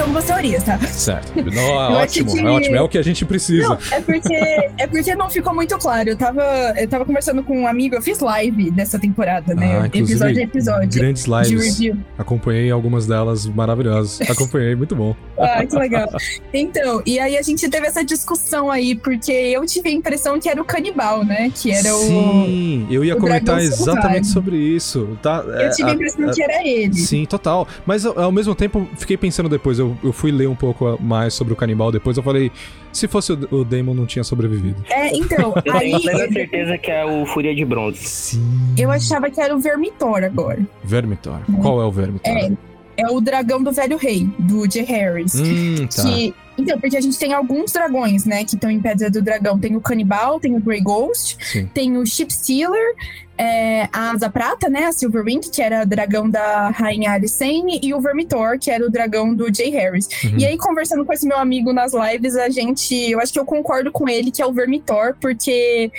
algumas 0.08 0.24
teorias, 0.24 0.62
tá? 0.64 0.78
Certo. 0.78 1.32
Não, 1.52 1.62
é 1.62 2.02
ótimo, 2.02 2.32
que- 2.32 2.40
é 2.40 2.44
ótimo. 2.44 2.76
É 2.76 2.80
o 2.82 2.88
que 2.88 2.98
a 2.98 3.02
gente 3.02 3.24
precisa. 3.24 3.68
Não, 3.68 3.78
é 3.92 4.00
porque, 4.00 4.34
é 4.34 4.86
porque 4.86 5.14
não 5.14 5.28
ficou 5.30 5.54
muito 5.54 5.76
claro. 5.78 6.08
Eu 6.08 6.16
tava, 6.16 6.42
eu 6.76 6.88
tava 6.88 7.04
conversando 7.04 7.42
com 7.42 7.60
um 7.62 7.66
amigo, 7.66 7.94
eu 7.94 8.02
fiz 8.02 8.18
live 8.20 8.70
dessa 8.70 8.98
temporada, 8.98 9.54
né? 9.54 9.82
Ah, 9.82 9.86
episódio 9.86 10.38
a 10.38 10.42
episódio. 10.42 11.00
Grandes 11.00 11.24
De 11.24 11.30
lives. 11.30 11.78
review. 11.78 11.96
Acompanhei 12.16 12.70
algumas 12.70 13.06
delas 13.06 13.46
maravilhosas. 13.46 14.20
Acompanhei, 14.30 14.74
muito 14.74 14.96
bom. 14.96 15.14
Ah, 15.38 15.64
que 15.64 15.76
legal. 15.76 16.08
Então, 16.52 17.02
e 17.04 17.18
aí 17.18 17.36
a 17.36 17.42
gente 17.42 17.68
teve 17.68 17.86
essa 17.86 18.02
discussão 18.04 18.70
aí, 18.70 18.94
porque 18.94 19.30
eu 19.30 19.64
tive 19.66 19.90
a 19.90 19.92
impressão 19.92 20.40
que 20.40 20.48
era 20.48 20.60
o 20.60 20.64
canibal, 20.64 21.24
né? 21.24 21.50
Que 21.54 21.70
era 21.70 21.94
o. 21.94 21.98
Sim, 21.98 22.86
eu 22.90 23.04
ia 23.04 23.16
comentar 23.16 23.60
exatamente 23.60 24.26
sobre 24.28 24.56
isso. 24.56 25.18
Tá? 25.22 25.44
Eu 25.46 25.70
tive 25.70 25.90
a 25.90 25.94
impressão 25.94 26.30
que 26.30 26.42
era 26.42 26.66
ele. 26.66 26.94
Sim, 26.94 27.26
total. 27.26 27.68
Mas 27.84 28.06
ao 28.06 28.32
mesmo 28.32 28.54
tempo, 28.54 28.88
fiquei 28.96 29.16
pensando 29.16 29.48
depois, 29.48 29.78
eu, 29.78 29.96
eu 30.02 30.12
fui 30.12 30.30
ler 30.30 30.48
um 30.48 30.54
pouco 30.54 30.98
mais 31.00 31.34
sobre 31.34 31.52
o 31.52 31.56
canibal 31.56 31.90
depois, 31.92 32.16
eu 32.16 32.22
falei, 32.22 32.50
se 32.92 33.06
fosse 33.08 33.32
o, 33.32 33.48
o 33.50 33.64
Damon 33.64 33.94
não 33.94 34.06
tinha 34.06 34.24
sobrevivido. 34.24 34.82
É, 34.90 35.16
então, 35.16 35.54
Eu 35.64 35.72
aí 35.74 35.90
tenho 35.90 36.00
plena 36.00 36.32
certeza 36.32 36.78
que 36.78 36.90
é 36.90 37.04
o 37.04 37.26
Fúria 37.26 37.54
de 37.54 37.64
Bronze. 37.64 37.98
Sim. 37.98 38.74
eu 38.76 38.90
achava 38.90 39.30
que 39.30 39.40
era 39.40 39.54
o 39.54 39.58
Vermitor 39.58 40.24
agora. 40.24 40.60
Vermitor. 40.84 41.40
Qual 41.60 41.80
é 41.80 41.84
o 41.84 41.90
Vermitor? 41.90 42.32
É, 42.32 42.50
é 42.96 43.08
o 43.08 43.20
dragão 43.20 43.62
do 43.62 43.72
velho 43.72 43.96
rei, 43.96 44.28
do 44.38 44.66
J. 44.66 44.82
Harris. 44.82 45.34
Hum, 45.34 45.86
tá. 45.86 46.02
Que, 46.02 46.34
então, 46.58 46.78
porque 46.80 46.96
a 46.96 47.00
gente 47.00 47.18
tem 47.18 47.32
alguns 47.32 47.72
dragões, 47.72 48.24
né, 48.24 48.44
que 48.44 48.54
estão 48.56 48.70
em 48.70 48.80
Pedra 48.80 49.10
do 49.10 49.22
Dragão. 49.22 49.58
Tem 49.58 49.76
o 49.76 49.80
Canibal, 49.80 50.40
tem 50.40 50.56
o 50.56 50.60
Grey 50.60 50.80
Ghost, 50.80 51.36
Sim. 51.40 51.66
tem 51.72 51.96
o 51.96 52.04
Ship 52.04 52.30
Stealer, 52.32 52.94
é, 53.38 53.88
a 53.92 54.10
Asa 54.10 54.28
Prata, 54.28 54.68
né, 54.68 54.86
a 54.86 54.92
Silverwing, 54.92 55.40
que 55.40 55.62
era 55.62 55.84
dragão 55.84 56.28
da 56.28 56.70
Rainha 56.70 57.12
Alicenne, 57.12 57.78
e 57.82 57.94
o 57.94 58.00
Vermitor, 58.00 58.58
que 58.58 58.70
era 58.70 58.84
o 58.84 58.90
dragão 58.90 59.32
do 59.34 59.46
Jay 59.54 59.70
Harris. 59.70 60.08
Uhum. 60.24 60.38
E 60.38 60.44
aí, 60.46 60.58
conversando 60.58 61.04
com 61.04 61.12
esse 61.12 61.26
meu 61.26 61.38
amigo 61.38 61.72
nas 61.72 61.92
lives, 61.94 62.34
a 62.36 62.48
gente, 62.48 62.94
eu 63.10 63.20
acho 63.20 63.32
que 63.32 63.38
eu 63.38 63.44
concordo 63.44 63.92
com 63.92 64.08
ele 64.08 64.30
que 64.30 64.42
é 64.42 64.46
o 64.46 64.52
Vermitor, 64.52 65.14
porque... 65.20 65.90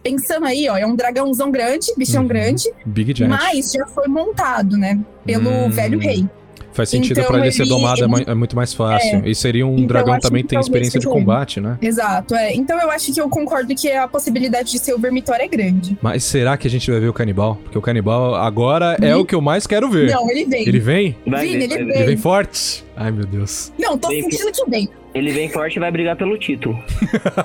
Pensando 0.00 0.46
aí, 0.46 0.68
ó, 0.68 0.76
é 0.78 0.86
um 0.86 0.94
dragãozão 0.94 1.50
grande, 1.50 1.88
bichão 1.96 2.22
Uhum. 2.22 2.28
grande, 2.28 2.70
Big 2.86 3.12
Giant. 3.14 3.28
mas 3.30 3.72
já 3.72 3.84
foi 3.88 4.06
montado, 4.06 4.76
né? 4.78 4.98
Pelo 5.26 5.50
Hum. 5.50 5.70
velho 5.70 5.98
rei. 5.98 6.24
Faz 6.78 6.90
sentido 6.90 7.18
Então, 7.18 7.32
pra 7.32 7.40
ele 7.40 7.50
ser 7.50 7.62
ele- 7.62 7.70
domado, 7.70 8.04
é 8.04 8.06
mai- 8.06 8.24
é 8.24 8.34
muito 8.34 8.54
mais 8.54 8.72
fácil. 8.72 9.26
E 9.26 9.34
seria 9.34 9.66
um 9.66 9.74
Então, 9.74 9.86
dragão 9.88 10.18
também 10.20 10.42
que 10.44 10.50
tem 10.50 10.60
experiência 10.60 11.00
de 11.00 11.04
seja 11.04 11.12
ele. 11.12 11.20
combate, 11.24 11.60
né? 11.60 11.76
Exato, 11.82 12.36
é. 12.36 12.54
Então 12.54 12.80
eu 12.80 12.88
acho 12.88 13.12
que 13.12 13.20
eu 13.20 13.28
concordo 13.28 13.74
que 13.74 13.90
a 13.90 14.06
possibilidade 14.06 14.70
de 14.70 14.78
ser 14.78 14.94
o 14.94 14.98
Vermitor 14.98 15.34
é 15.40 15.48
grande. 15.48 15.98
Mas 16.00 16.22
será 16.22 16.56
que 16.56 16.68
a 16.68 16.70
gente 16.70 16.88
vai 16.88 17.00
ver 17.00 17.08
o 17.08 17.12
canibal? 17.12 17.56
Porque 17.64 17.76
o 17.76 17.82
canibal 17.82 18.36
agora 18.36 18.96
é 19.02 19.16
Hum. 19.16 19.20
o 19.22 19.24
que 19.26 19.34
eu 19.34 19.40
mais 19.40 19.66
quero 19.66 19.90
ver. 19.90 20.12
Não, 20.12 20.30
ele 20.30 20.44
vem. 20.44 20.68
Ele 20.68 20.78
vem? 20.78 21.16
Vai 21.26 21.46
Vini, 21.48 21.58
ver, 21.58 21.64
ele 21.64 21.78
ver. 21.78 21.84
vem. 21.86 21.96
Ele 21.96 22.04
vem 22.06 22.16
forte? 22.16 22.84
Ai, 22.96 23.10
meu 23.10 23.26
Deus. 23.26 23.72
Não, 23.76 23.98
tô 23.98 24.06
Vem, 24.08 24.22
sentindo 24.22 24.52
que 24.52 24.70
vem. 24.70 24.88
Ele 25.18 25.30
vem 25.32 25.48
forte 25.48 25.76
e 25.76 25.80
vai 25.80 25.90
brigar 25.90 26.16
pelo 26.16 26.36
título. 26.38 26.78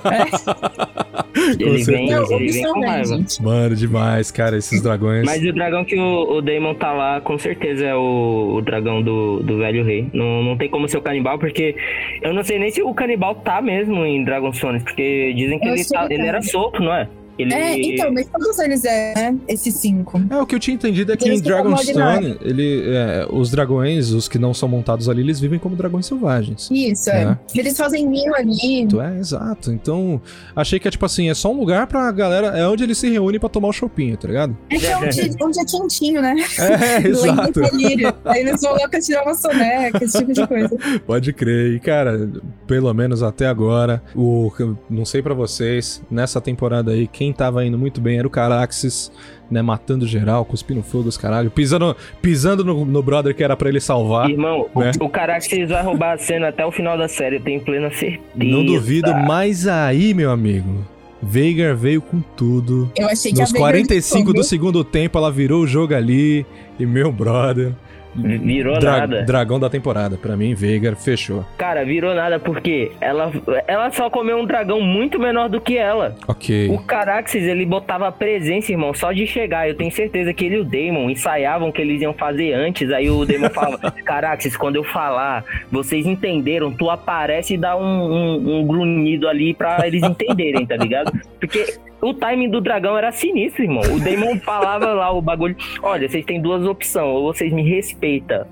É. 0.06 0.94
Ele 1.60 1.84
vem, 1.84 2.10
ele 2.12 2.52
vem 2.52 2.64
com 2.64 2.80
raiva. 2.80 3.20
Mano, 3.42 3.76
demais, 3.76 4.32
cara, 4.32 4.56
esses 4.58 4.80
dragões. 4.84 5.26
Mas 5.26 5.44
o 5.44 5.52
dragão 5.52 5.84
que 5.84 5.98
o, 6.00 6.38
o 6.38 6.42
Daemon 6.42 6.74
tá 6.76 6.94
lá, 6.94 7.20
com 7.20 7.38
certeza 7.38 7.86
é 7.86 7.96
o, 7.96 8.54
o 8.56 8.62
dragão 8.62 9.02
do, 9.02 9.42
do 9.42 9.58
velho 9.58 9.84
rei. 9.84 10.08
Não, 10.14 10.42
não 10.44 10.56
tem 10.58 10.70
como 10.70 10.88
ser 10.88 10.98
o 10.98 11.02
canibal, 11.02 11.38
porque 11.40 11.76
eu 12.22 12.34
não 12.34 12.44
sei 12.44 12.60
nem 12.60 12.70
se 12.70 12.82
o 12.82 12.94
canibal 12.94 13.36
tá 13.36 13.62
mesmo 13.62 14.06
em 14.06 14.24
Dragon 14.24 14.54
Sons, 14.54 14.84
porque 14.84 15.34
dizem 15.36 15.60
que 15.60 15.68
Eu 15.68 15.74
ele, 15.74 15.86
tá- 15.86 16.08
ele 16.10 16.26
era 16.26 16.42
solto, 16.42 16.82
não 16.82 16.94
é? 16.94 17.10
Ele, 17.38 17.54
É, 17.54 17.80
então, 17.80 18.12
mas 18.14 18.28
todos 18.28 18.60
eles 18.60 18.86
é, 18.86 19.14
né? 19.16 19.40
Esses 19.48 19.74
cinco. 19.76 20.22
É, 20.30 20.38
o 20.38 20.46
que 20.46 20.56
eu 20.56 20.60
tinha 20.60 20.76
entendido 20.76 21.12
é 21.12 21.18
que 21.18 21.28
Eles 21.28 21.40
em 21.40 21.44
Dragonstone, 21.44 22.38
ele, 22.42 22.84
é, 22.88 23.28
os 23.30 23.50
dragões, 23.50 24.12
os 24.12 24.28
que 24.28 24.38
não 24.38 24.54
são 24.54 24.70
montados 24.70 25.10
ali, 25.10 25.22
eles 25.22 25.40
vivem 25.40 25.58
como 25.60 25.76
dragões 25.76 26.06
selvagens. 26.06 26.70
Isso, 26.72 27.10
é. 27.10 27.24
É. 27.24 27.60
Eles 27.60 27.78
fazem 27.78 28.08
ninho 28.08 28.36
ali. 28.36 28.82
Então, 28.82 29.02
É, 29.02 29.18
exato. 29.18 29.72
Então, 29.72 30.22
achei 30.56 30.80
que 30.80 30.88
é 30.88 30.92
tipo 30.92 31.06
assim, 31.06 31.30
é 31.30 31.34
só 31.34 31.52
um 31.52 31.58
lugar 31.58 31.88
pra 31.88 32.12
galera, 32.12 32.48
é 32.58 32.68
onde 32.68 32.84
eles 32.84 32.98
se 32.98 33.10
reúnem 33.10 33.40
pra 33.40 33.50
tomar 33.50 33.70
o 33.70 33.74
chopinho, 33.74 34.16
tá 34.18 34.28
ligado? 34.28 34.56
É 34.70 34.78
que 34.78 34.86
é 34.86 34.98
onde, 34.98 35.36
onde 35.42 35.60
é 35.60 35.66
quentinho, 35.66 36.22
né? 36.22 36.36
É, 36.60 37.08
exato. 37.08 37.62
Delírio. 37.62 38.14
Aí 38.26 38.42
eles 38.42 38.62
vão 38.62 38.74
lá 38.74 38.88
pra 38.88 39.00
tirar 39.00 39.24
uma 39.24 39.36
soneca, 39.36 40.04
esse 40.04 40.18
tipo 40.20 40.34
de 40.34 40.48
coisa. 40.48 40.78
Pode 41.06 41.34
crer. 41.34 41.74
E, 41.76 41.80
cara, 41.80 42.30
pelo 42.68 42.94
menos 42.94 43.24
até 43.24 43.48
agora, 43.48 44.02
o 44.16 44.52
não 44.90 45.06
sei 45.06 45.22
pra 45.22 45.34
vocês, 45.34 46.02
nessa 46.10 46.40
temporada 46.42 46.92
aí, 46.92 47.08
quem 47.08 47.23
tava 47.32 47.66
indo 47.66 47.78
muito 47.78 48.02
bem 48.02 48.18
era 48.18 48.28
o 48.28 48.30
Caraxes, 48.30 49.12
né? 49.50 49.62
Matando 49.62 50.08
geral, 50.08 50.44
cuspindo 50.44 50.82
fogo, 50.82 51.08
os 51.08 51.18
caralho. 51.18 51.52
Pisando, 51.52 51.96
pisando 52.22 52.66
no, 52.66 52.84
no 52.84 53.04
brother 53.04 53.36
que 53.36 53.44
era 53.44 53.56
pra 53.56 53.70
ele 53.70 53.80
salvar. 53.80 54.30
Irmão, 54.30 54.68
né? 54.76 54.92
o, 55.00 55.06
o 55.06 55.10
Caraxes 55.10 55.70
vai 55.70 55.84
roubar 55.84 56.14
a 56.14 56.18
cena 56.18 56.50
até 56.50 56.66
o 56.66 56.72
final 56.72 56.98
da 56.98 57.08
série, 57.08 57.38
eu 57.38 57.42
tenho 57.42 57.62
plena 57.62 57.92
certeza. 57.92 58.22
Não 58.36 58.66
duvido, 58.66 59.14
mas 59.14 59.68
aí, 59.68 60.14
meu 60.14 60.32
amigo. 60.32 60.86
Veigar 61.22 61.74
veio 61.74 62.02
com 62.02 62.20
tudo. 62.20 62.92
Eu 62.98 63.08
achei 63.08 63.32
que 63.32 63.40
Nos 63.40 63.52
a 63.52 63.54
Veigar 63.54 63.72
45 63.72 64.34
do 64.34 64.44
segundo 64.44 64.84
tempo, 64.84 65.18
ela 65.18 65.32
virou 65.32 65.62
o 65.62 65.68
jogo 65.68 65.96
ali. 65.96 66.46
E 66.78 66.86
meu 66.86 67.12
brother. 67.14 67.72
Virou 68.16 68.80
dra- 68.80 69.00
nada. 69.00 69.24
Dragão 69.24 69.60
da 69.60 69.70
temporada. 69.70 70.18
Pra 70.18 70.36
mim, 70.38 70.54
Veigar 70.54 70.96
fechou. 70.96 71.44
Cara, 71.58 71.84
virou 71.84 72.14
nada 72.14 72.40
porque 72.40 72.92
ela, 73.02 73.32
ela 73.68 73.92
só 73.92 74.10
comeu 74.10 74.38
um 74.38 74.46
dragão 74.46 74.82
muito 74.82 75.20
menor 75.20 75.50
do 75.50 75.60
que 75.60 75.78
ela. 75.78 76.16
Ok. 76.28 76.70
O 76.70 76.78
Caraxes, 76.80 77.44
ele 77.44 77.66
botava 77.66 78.12
presença, 78.12 78.72
irmão, 78.72 78.94
só 78.94 79.12
de 79.12 79.26
chegar. 79.26 79.68
Eu 79.68 79.76
tenho 79.76 79.92
certeza 79.92 80.34
que 80.34 80.46
ele 80.46 80.56
e 80.56 80.60
o 80.60 80.64
Damon 80.64 81.10
ensaiavam 81.10 81.70
o 81.70 81.74
que 81.74 81.82
eles 81.82 82.02
iam 82.02 82.14
fazer 82.14 82.54
antes. 82.54 82.92
Aí 82.92 83.10
o 83.10 83.26
Damon 83.26 83.50
falava: 83.50 83.92
Caraxes, 84.06 84.56
quando 84.56 84.76
eu 84.76 84.84
falar, 84.84 85.44
vocês 85.72 86.06
entenderam, 86.06 86.72
tu 86.72 86.90
aparece 86.90 87.56
e 87.56 87.58
dá 87.58 87.76
um, 87.76 87.84
um, 87.84 88.60
um 88.60 88.68
grunhido 88.68 89.28
ali 89.28 89.54
pra 89.54 89.88
eles 89.88 90.04
entenderem, 90.04 90.66
tá 90.66 90.76
ligado? 90.78 91.12
Porque. 91.40 91.66
O 92.04 92.14
timing 92.14 92.50
do 92.50 92.60
dragão 92.60 92.98
era 92.98 93.14
sinistro, 93.14 93.64
irmão. 93.64 93.82
O 93.84 93.98
Damon 93.98 94.38
falava 94.42 94.88
lá 94.88 95.10
o 95.14 95.22
bagulho. 95.22 95.56
Olha, 95.82 96.10
vocês 96.10 96.26
têm 96.26 96.42
duas 96.42 96.66
opções. 96.66 97.06
Ou 97.06 97.34
vocês 97.34 97.54
me 97.54 97.64
respeitam, 97.64 98.03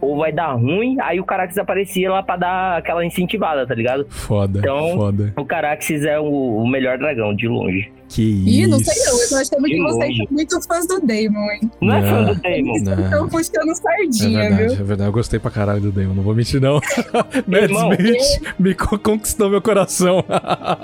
ou 0.01 0.17
vai 0.17 0.31
dar 0.31 0.53
ruim. 0.53 0.95
Aí 1.01 1.19
o 1.19 1.23
Caraxes 1.25 1.57
aparecia 1.57 2.09
lá 2.11 2.23
pra 2.23 2.37
dar 2.37 2.77
aquela 2.77 3.05
incentivada, 3.05 3.65
tá 3.67 3.73
ligado? 3.75 4.05
Foda, 4.09 4.59
Então, 4.59 4.95
foda. 4.95 5.33
O 5.37 5.45
Caraxes 5.45 6.03
é 6.05 6.19
o, 6.19 6.23
o 6.25 6.67
melhor 6.67 6.97
dragão, 6.97 7.35
de 7.35 7.47
longe. 7.47 7.91
Que 8.09 8.21
Ih, 8.23 8.61
isso. 8.63 8.69
não 8.71 8.79
sei 8.79 9.03
não. 9.05 9.21
Eu 9.21 9.29
tô 9.29 9.35
achando 9.35 9.63
que 9.63 9.81
vocês 9.81 10.17
são 10.17 10.27
muito 10.31 10.61
fãs 10.67 10.85
do 10.87 10.99
Damon, 10.99 11.51
hein? 11.51 11.71
Não 11.81 11.95
é 11.95 12.01
fã 12.01 12.21
Não. 12.21 12.33
do 12.33 12.41
Damon. 12.41 12.55
Eles 12.55 12.83
Não. 12.83 13.03
estão 13.05 13.29
puxando 13.29 13.69
É 13.71 13.75
sardinha, 13.75 14.39
verdade, 14.41 14.63
viu? 14.63 14.73
é 14.73 14.83
verdade. 14.83 15.09
Eu 15.09 15.13
gostei 15.13 15.39
pra 15.39 15.49
caralho 15.51 15.79
do 15.81 15.91
Damon, 15.93 16.13
não 16.15 16.23
vou 16.23 16.35
mentir, 16.35 16.59
não. 16.59 16.81
Matt 17.47 17.71
Smith 17.71 18.55
me 18.59 18.73
co- 18.75 18.99
conquistou 18.99 19.49
meu 19.49 19.61
coração. 19.61 20.23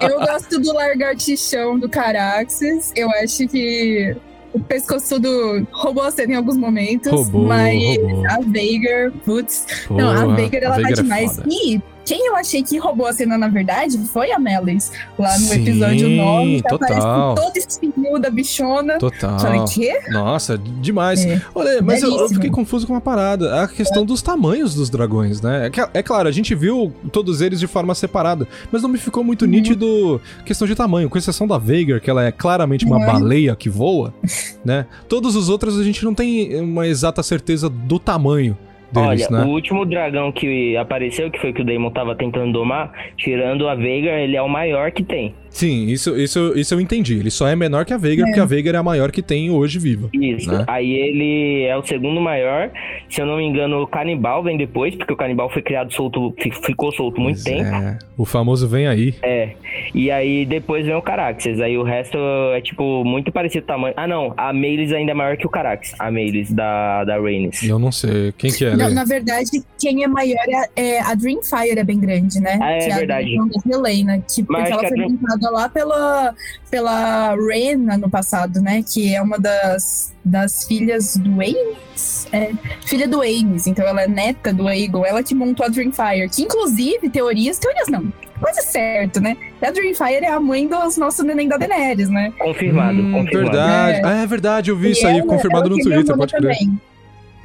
Eu 0.02 0.20
gosto 0.20 0.58
do 0.60 0.74
lagartixão 0.74 1.78
do 1.78 1.90
Caraxes. 1.90 2.94
Eu 2.96 3.10
acho 3.22 3.46
que 3.50 4.16
o 4.54 4.60
pescoçudo 4.60 5.68
roubou 5.72 6.04
a 6.04 6.12
cena 6.12 6.34
em 6.34 6.36
alguns 6.36 6.58
momentos. 6.58 7.12
Roubou, 7.12 7.46
mas 7.46 7.98
roubou. 7.98 8.26
a 8.30 8.40
Veigar, 8.42 9.12
putz. 9.26 9.66
não, 9.90 10.10
a 10.10 10.36
Veigar 10.36 10.64
ela 10.64 10.76
a 10.76 10.82
tá 10.82 10.88
Veigar 10.88 10.92
é 11.00 11.02
demais. 11.04 11.36
foda. 11.36 11.50
e 11.52 11.82
quem 12.08 12.26
eu 12.28 12.38
achei 12.38 12.64
que 12.64 12.78
roubou 12.78 13.06
a 13.06 13.12
cena, 13.12 13.38
na 13.38 13.50
verdade, 13.50 13.98
foi 14.14 14.32
a 14.32 14.40
Melis. 14.40 14.94
Lá 15.20 15.34
no 15.38 15.46
Sim, 15.46 15.62
episódio 15.62 16.08
9. 16.10 16.62
Que 16.62 16.74
aparece 16.74 17.02
total. 17.02 17.36
com 17.36 17.42
todo 17.42 17.58
esse 17.58 17.80
fio 17.80 18.18
da 18.20 18.30
bichona. 18.30 18.98
Total. 18.98 19.38
Falei, 19.38 19.60
quê? 19.74 20.00
Nossa, 20.10 20.58
demais. 20.58 21.26
É. 21.26 21.42
Olha, 21.54 21.82
mas 21.82 22.02
eu, 22.02 22.18
eu 22.18 22.30
fiquei 22.30 22.50
confuso 22.50 22.88
com 22.88 22.94
uma 22.94 23.02
parada. 23.02 23.62
A 23.62 23.68
questão 23.68 24.06
dos 24.06 24.22
tamanhos 24.22 24.74
dos 24.74 24.90
dragões, 24.90 25.42
né? 25.42 25.70
É, 25.94 26.00
é 26.00 26.02
claro, 26.02 26.30
a 26.30 26.32
gente 26.32 26.56
viu 26.56 26.94
todos 27.12 27.42
eles 27.42 27.60
de 27.60 27.68
forma 27.68 27.94
separada, 27.94 28.48
mas 28.72 28.82
não 28.82 28.90
me 28.90 28.98
ficou 28.98 29.22
muito 29.24 29.42
Uhum. 29.44 29.52
nítido 29.52 30.22
questão 30.46 30.66
de 30.66 30.76
tamanho, 30.76 31.10
com 31.10 31.18
exceção 31.18 31.46
da 31.46 31.58
Veigar, 31.58 32.00
que 32.00 32.10
ela 32.10 32.24
é 32.24 32.32
claramente 32.32 32.86
uma 32.86 32.98
Uhum. 33.00 33.06
baleia 33.06 33.54
que 33.54 33.70
voa, 33.70 34.14
né? 34.64 34.86
Todos 35.10 35.36
os 35.36 35.50
outros 35.50 35.78
a 35.78 35.84
gente 35.84 36.06
não 36.06 36.14
tem 36.14 36.58
uma 36.62 36.88
exata 36.88 37.22
certeza 37.22 37.68
do 37.70 38.00
tamanho 38.00 38.58
deles, 38.92 39.28
Olha, 39.30 39.40
né? 39.40 39.46
o 39.46 39.50
último 39.50 39.86
dragão 39.86 40.32
que 40.32 40.76
apareceu, 40.78 41.30
que 41.30 41.40
foi 41.40 41.54
que 41.54 41.62
o 41.62 41.66
Daemon 41.66 41.92
tava 41.92 42.16
tentando 42.16 42.54
domar, 42.54 42.92
tirando 43.18 43.68
a 43.68 43.76
Veigar, 43.76 44.20
ele 44.20 44.36
é 44.36 44.42
o 44.42 44.50
maior 44.50 44.92
que 44.92 45.04
tem. 45.04 45.34
Sim, 45.58 45.88
isso, 45.88 46.16
isso, 46.16 46.54
isso 46.56 46.74
eu 46.76 46.80
entendi. 46.80 47.16
Ele 47.18 47.32
só 47.32 47.48
é 47.48 47.56
menor 47.56 47.84
que 47.84 47.92
a 47.94 47.98
Veigar, 47.98 48.28
porque 48.28 48.40
a 48.40 48.46
Veigar 48.46 48.76
é 48.76 48.78
a 48.78 48.84
maior 48.84 49.12
que 49.12 49.24
tem 49.24 49.50
hoje 49.50 49.80
viva. 49.80 50.08
Isso. 50.14 50.52
Né? 50.52 50.64
Aí 50.68 50.92
ele 50.92 51.64
é 51.64 51.76
o 51.76 51.84
segundo 51.84 52.22
maior. 52.22 52.70
Se 53.10 53.22
eu 53.22 53.26
não 53.26 53.38
me 53.38 53.44
engano, 53.44 53.82
o 53.82 53.88
Canibal 53.88 54.44
vem 54.44 54.56
depois, 54.56 54.94
porque 54.96 55.12
o 55.14 55.16
Canibal 55.18 55.50
foi 55.50 55.62
criado 55.64 55.92
solto, 55.94 56.34
fi- 56.40 56.52
ficou 56.52 56.92
solto 56.92 57.20
muito 57.20 57.42
Pois 57.44 57.44
tempo. 57.44 57.76
é. 57.76 57.98
O 58.18 58.24
famoso 58.26 58.68
vem 58.68 58.88
aí. 58.88 59.16
É. 59.24 59.52
E 59.96 60.12
aí 60.12 60.46
depois 60.46 60.86
vem 60.86 60.94
o 60.96 61.02
Caraxes. 61.02 61.60
Aí 61.60 61.76
o 61.78 61.84
resto 61.84 62.18
é 62.54 62.62
tipo 62.62 63.04
muito 63.04 63.32
parecido 63.32 63.64
o 63.64 63.68
tamanho. 63.68 63.94
Ah, 63.98 64.08
não. 64.08 64.34
A 64.38 64.54
Meilis 64.54 64.92
ainda 64.94 65.12
é 65.12 65.16
maior 65.16 65.38
que 65.38 65.48
o 65.48 65.50
Caraxes. 65.50 65.96
A 66.00 66.12
Meilis 66.12 66.52
da, 66.52 67.04
da 67.04 67.20
Rhaenys. 67.20 67.64
Eu 67.64 67.80
não 67.80 67.92
sei. 67.92 68.32
Quem 68.38 68.52
que 68.52 68.64
é, 68.66 68.72
Não, 68.76 68.90
né? 68.90 68.94
na 68.94 69.06
verdade, 69.06 69.50
quem 69.80 70.04
é 70.04 70.08
maior 70.08 70.38
é, 70.76 70.82
é 70.98 71.02
a 71.02 71.16
Dreamfire 71.16 71.80
é 71.80 71.84
bem 71.84 72.00
grande, 72.00 72.40
né? 72.40 72.60
Ah, 72.62 72.72
é 72.74 72.80
que 72.90 72.94
verdade. 72.96 73.36
a 73.40 73.76
Helena, 73.76 74.20
que, 74.20 74.46
Mas 74.48 74.70
porque 74.70 74.72
ela 74.74 74.80
que 74.82 74.86
a 74.86 74.90
foi 74.90 74.98
Dream- 74.98 75.10
montada 75.12 75.47
lá 75.50 75.70
pela, 75.70 76.34
pela 76.70 77.36
Rena 77.36 77.98
no 77.98 78.10
passado, 78.10 78.62
né? 78.62 78.84
Que 78.84 79.14
é 79.16 79.22
uma 79.22 79.38
das, 79.40 80.14
das 80.24 80.64
filhas 80.66 81.18
do 81.18 81.32
Ames. 81.42 82.28
É, 82.32 82.52
filha 82.86 83.08
do 83.08 83.22
Ames, 83.22 83.66
então 83.68 83.86
ela 83.86 84.02
é 84.04 84.08
neta 84.08 84.54
do 84.54 84.68
Aegon. 84.68 85.06
Ela 85.06 85.24
que 85.24 85.34
montou 85.34 85.66
a 85.66 85.70
Dreamfire. 85.70 86.30
Que 86.30 86.44
inclusive, 86.44 87.10
teorias, 87.10 87.58
teorias 87.58 87.88
não. 87.88 88.12
Coisa 88.40 88.62
certa, 88.62 89.20
né? 89.20 89.36
A 89.62 89.72
Dreamfire 89.72 90.24
é 90.24 90.32
a 90.32 90.40
mãe 90.40 90.68
dos 90.68 90.96
nossos 90.98 91.26
neném 91.26 91.48
da 91.48 91.58
Daenerys, 91.58 92.08
né? 92.10 92.32
Confirmado, 92.38 93.00
Hum, 93.00 93.14
confirmado. 93.14 93.52
verdade. 93.52 93.98
É. 93.98 94.02
Ah, 94.06 94.22
é 94.22 94.28
verdade, 94.28 94.70
eu 94.70 94.78
vi 94.78 94.90
E 94.90 94.92
isso 94.92 95.08
aí, 95.08 95.18
ela- 95.18 95.28
confirmado 95.28 95.66
ela 95.68 95.76
no 95.76 95.80
é 95.80 95.84
Twitter, 95.84 96.16
pode 96.16 96.34
crer. 96.34 96.58
também. 96.58 96.82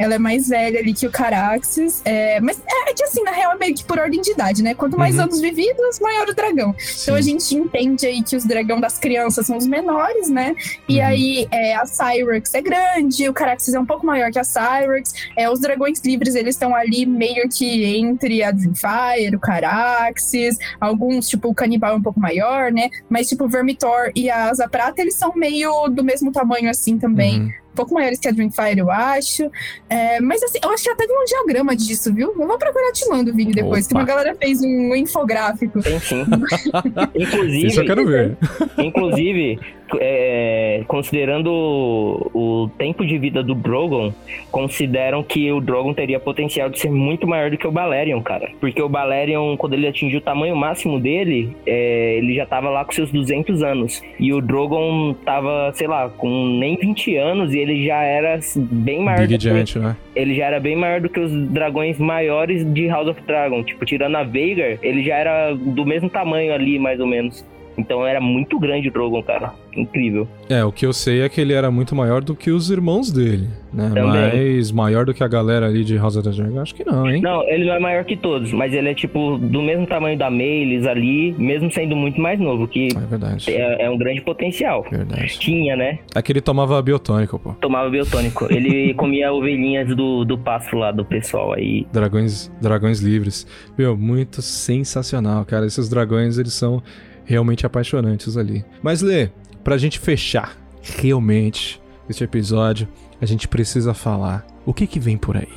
Ela 0.02 0.14
é 0.14 0.18
mais 0.18 0.48
velha 0.48 0.80
ali 0.80 0.92
que 0.92 1.06
o 1.06 1.10
Caraxes. 1.10 2.02
É, 2.04 2.40
mas 2.40 2.60
é 2.88 2.92
que 2.92 3.04
assim, 3.04 3.22
na 3.22 3.30
real, 3.30 3.52
é 3.52 3.56
meio 3.56 3.74
que 3.74 3.84
por 3.84 3.98
ordem 3.98 4.20
de 4.20 4.32
idade, 4.32 4.62
né? 4.62 4.74
Quanto 4.74 4.98
mais 4.98 5.16
Uhum. 5.16 5.22
anos 5.22 5.40
vividos, 5.40 6.00
maior 6.00 6.28
o 6.28 6.34
dragão. 6.34 6.74
Então 7.02 7.14
a 7.14 7.22
Sim. 7.22 7.30
gente 7.38 7.54
entende 7.54 8.06
aí 8.06 8.22
que 8.22 8.36
os 8.36 8.44
dragão 8.44 8.80
das 8.80 8.98
crianças 8.98 9.46
são 9.46 9.56
os 9.56 9.66
menores, 9.66 10.28
né? 10.28 10.54
E 10.88 10.98
Uhum. 10.98 11.06
aí 11.06 11.48
é, 11.50 11.74
a 11.76 11.86
Cyrex 11.86 12.54
é 12.54 12.60
grande, 12.62 13.28
o 13.28 13.32
Caraxes 13.32 13.74
é 13.74 13.78
um 13.80 13.86
pouco 13.86 14.04
maior 14.04 14.30
que 14.30 14.38
a 14.38 14.44
Cyrex. 14.44 15.12
É, 15.36 15.48
os 15.50 15.60
dragões 15.60 16.00
livres, 16.04 16.34
eles 16.34 16.54
estão 16.54 16.74
ali 16.74 17.06
meio 17.06 17.48
que 17.48 17.84
entre 17.96 18.42
a 18.42 18.50
Dreamfire, 18.50 19.36
o 19.36 19.40
Caraxes, 19.40 20.56
alguns, 20.80 21.28
tipo, 21.28 21.48
o 21.48 21.54
Canibal 21.54 21.92
é 21.94 21.96
um 21.96 22.02
pouco 22.02 22.18
maior, 22.20 22.70
né? 22.72 22.88
Mas, 23.08 23.28
tipo, 23.28 23.44
o 23.44 23.48
Vermitor 23.48 24.10
e 24.14 24.30
a 24.30 24.50
Asa 24.50 24.68
Prata, 24.68 25.00
eles 25.00 25.14
são 25.14 25.32
meio 25.34 25.88
do 25.88 26.02
mesmo 26.04 26.32
tamanho, 26.32 26.68
assim, 26.70 26.98
também. 26.98 27.40
Uhum. 27.42 27.52
Um 27.72 27.74
pouco 27.74 27.94
maiores 27.94 28.18
que 28.18 28.28
a 28.28 28.30
Dreamfire, 28.30 28.78
eu 28.78 28.90
acho. 28.90 29.50
É, 29.88 30.20
mas 30.20 30.42
assim, 30.42 30.58
eu 30.62 30.70
acho 30.70 30.84
que 30.84 30.90
até 30.90 31.06
tem 31.06 31.16
um 31.18 31.24
diagrama 31.24 31.74
disso, 31.74 32.12
viu? 32.12 32.34
Eu 32.38 32.46
vou 32.46 32.58
procurar 32.58 32.92
te 32.92 33.08
mando 33.08 33.30
o 33.30 33.34
vídeo 33.34 33.54
depois, 33.54 33.86
que 33.86 33.94
Opa. 33.94 34.00
uma 34.00 34.06
galera 34.06 34.34
fez 34.34 34.60
um 34.62 34.94
infográfico. 34.94 35.80
Tem 35.80 35.98
sim. 35.98 36.24
inclusive, 37.14 37.66
Isso 37.66 37.80
eu 37.80 37.86
quero 37.86 38.06
ver. 38.06 38.36
inclusive 38.78 39.58
é, 40.01 40.82
considerando 40.86 41.48
o, 41.51 42.62
o 42.64 42.69
tempo 42.78 43.05
de 43.05 43.19
vida 43.19 43.43
do 43.43 43.55
Drogon, 43.55 44.12
consideram 44.51 45.23
que 45.23 45.51
o 45.52 45.60
Drogon 45.60 45.94
teria 45.94 46.20
potencial 46.20 46.69
de 46.69 46.78
ser 46.78 46.90
muito 46.90 47.27
maior 47.27 47.51
do 47.51 47.59
que 47.59 47.66
o 47.66 47.73
Balerion, 47.73 48.23
cara. 48.23 48.51
Porque 48.60 48.81
o 48.81 48.89
Balerion, 48.89 49.56
quando 49.56 49.74
ele 49.74 49.86
atingiu 49.86 50.19
o 50.19 50.23
tamanho 50.23 50.56
máximo 50.56 51.01
dele, 51.01 51.56
é, 51.66 52.16
ele 52.16 52.35
já 52.35 52.47
tava 52.47 52.70
lá 52.70 52.85
com 52.85 52.93
seus 52.93 53.10
200 53.10 53.62
anos. 53.62 54.02
E 54.19 54.32
o 54.32 54.40
Drogon 54.40 55.14
tava, 55.24 55.73
sei 55.74 55.86
lá, 55.86 56.09
com 56.09 56.28
nem 56.59 56.77
20 56.77 57.16
anos 57.16 57.55
e 57.55 57.59
ele 57.59 57.85
já 57.85 58.02
era 58.02 58.39
bem 58.56 59.02
maior 59.02 59.20
Big 59.20 59.36
do 59.36 59.39
que 59.39 59.48
Giant, 59.48 59.77
né? 59.77 59.97
ele 60.14 60.35
já 60.35 60.47
era 60.47 60.60
bem 60.60 60.77
maior 60.77 61.01
do 61.01 61.09
que 61.09 61.20
os 61.20 61.32
dragões 61.48 61.98
maiores 61.98 62.64
de 62.73 62.86
House 62.89 63.09
of 63.09 63.20
Dragon. 63.23 63.62
Tipo, 63.62 63.85
tirando 63.85 64.16
a 64.16 64.23
Veigar, 64.23 64.78
ele 64.82 65.02
já 65.02 65.16
era 65.16 65.55
do 65.55 65.85
mesmo 65.85 66.09
tamanho 66.09 66.52
ali, 66.52 66.78
mais 66.78 67.01
ou 67.01 67.06
menos. 67.06 67.44
Então 67.76 68.06
era 68.06 68.20
muito 68.20 68.58
grande 68.58 68.88
o 68.88 68.92
Drogon, 68.92 69.22
cara. 69.22 69.52
Incrível. 69.74 70.28
É, 70.50 70.62
o 70.64 70.70
que 70.70 70.84
eu 70.84 70.92
sei 70.92 71.22
é 71.22 71.28
que 71.28 71.40
ele 71.40 71.54
era 71.54 71.70
muito 71.70 71.94
maior 71.96 72.22
do 72.22 72.34
que 72.34 72.50
os 72.50 72.70
irmãos 72.70 73.10
dele, 73.10 73.48
né? 73.72 73.90
Também. 73.94 74.56
Mas 74.56 74.70
maior 74.70 75.06
do 75.06 75.14
que 75.14 75.24
a 75.24 75.28
galera 75.28 75.66
ali 75.66 75.82
de 75.82 75.96
House 75.96 76.14
of 76.16 76.28
the 76.28 76.34
Dragon, 76.36 76.60
acho 76.60 76.74
que 76.74 76.84
não, 76.84 77.08
hein? 77.10 77.22
Não, 77.22 77.42
ele 77.48 77.64
não 77.64 77.72
é 77.74 77.78
maior 77.80 78.04
que 78.04 78.14
todos, 78.14 78.52
mas 78.52 78.74
ele 78.74 78.90
é 78.90 78.94
tipo 78.94 79.38
do 79.38 79.62
mesmo 79.62 79.86
tamanho 79.86 80.18
da 80.18 80.30
Melis 80.30 80.86
ali, 80.86 81.32
mesmo 81.38 81.72
sendo 81.72 81.96
muito 81.96 82.20
mais 82.20 82.38
novo, 82.38 82.68
que 82.68 82.88
É 82.94 83.00
verdade. 83.06 83.50
é, 83.50 83.84
é 83.86 83.90
um 83.90 83.96
grande 83.96 84.20
potencial. 84.20 84.84
Verdade. 84.90 85.38
Tinha, 85.38 85.74
né? 85.74 86.00
É 86.14 86.20
que 86.20 86.30
ele 86.30 86.42
tomava 86.42 86.80
biotônico, 86.82 87.38
pô. 87.38 87.54
Tomava 87.54 87.88
biotônico. 87.88 88.46
Ele 88.52 88.92
comia 88.94 89.32
ovelhinhas 89.32 89.88
do, 89.96 90.22
do 90.26 90.36
pasto 90.36 90.76
lá 90.76 90.92
do 90.92 91.02
pessoal 91.04 91.54
aí. 91.54 91.86
Dragões, 91.90 92.52
dragões 92.60 93.00
livres. 93.00 93.46
Meu, 93.78 93.96
muito 93.96 94.42
sensacional, 94.42 95.44
cara. 95.46 95.64
Esses 95.64 95.88
dragões, 95.88 96.36
eles 96.38 96.52
são 96.52 96.82
realmente 97.24 97.66
apaixonantes 97.66 98.36
ali. 98.36 98.64
Mas, 98.82 99.00
Lê, 99.00 99.30
pra 99.62 99.78
gente 99.78 99.98
fechar 99.98 100.56
realmente 100.82 101.80
este 102.08 102.24
episódio, 102.24 102.88
a 103.20 103.26
gente 103.26 103.46
precisa 103.46 103.94
falar 103.94 104.46
o 104.64 104.72
que 104.72 104.86
que 104.86 105.00
vem 105.00 105.16
por 105.16 105.36
aí. 105.36 105.48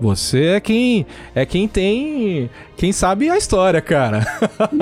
Você 0.00 0.46
é 0.46 0.60
quem 0.60 1.06
é 1.34 1.46
quem 1.46 1.68
tem, 1.68 2.50
quem 2.82 2.90
sabe 2.90 3.30
a 3.30 3.38
história, 3.38 3.80
cara. 3.80 4.26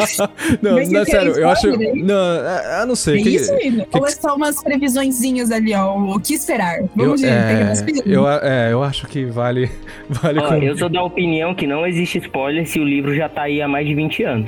não, 0.62 0.72
não, 0.76 0.84
você 0.86 1.04
sério, 1.04 1.32
eu 1.32 1.50
acho, 1.50 1.68
spoiler, 1.68 1.94
hein? 1.94 2.02
não, 2.02 2.14
é, 2.48 2.80
eu 2.80 2.86
não 2.86 2.96
sei. 2.96 3.20
é 3.20 3.22
que- 3.22 3.28
isso, 3.28 3.54
que- 3.58 3.86
Ou 3.92 4.06
é 4.06 4.10
só 4.10 4.36
umas 4.36 4.62
previsõezinhas 4.62 5.50
ali, 5.50 5.74
ó? 5.74 5.98
O 5.98 6.18
que 6.18 6.32
esperar? 6.32 6.80
eu, 6.80 6.88
Vamos 6.96 7.22
é, 7.22 7.52
pequenas 7.52 7.82
pistas? 7.82 8.06
eu, 8.10 8.26
é, 8.26 8.72
eu 8.72 8.82
acho 8.82 9.06
que 9.06 9.26
vale, 9.26 9.70
vale 10.08 10.40
Ó, 10.40 10.54
eu 10.54 10.78
sou 10.78 10.88
da 10.88 11.02
opinião 11.02 11.54
que 11.54 11.66
não 11.66 11.86
existe 11.86 12.16
spoiler 12.20 12.66
se 12.66 12.80
o 12.80 12.84
livro 12.84 13.14
já 13.14 13.28
tá 13.28 13.42
aí 13.42 13.60
há 13.60 13.68
mais 13.68 13.86
de 13.86 13.94
20 13.94 14.22
anos. 14.22 14.46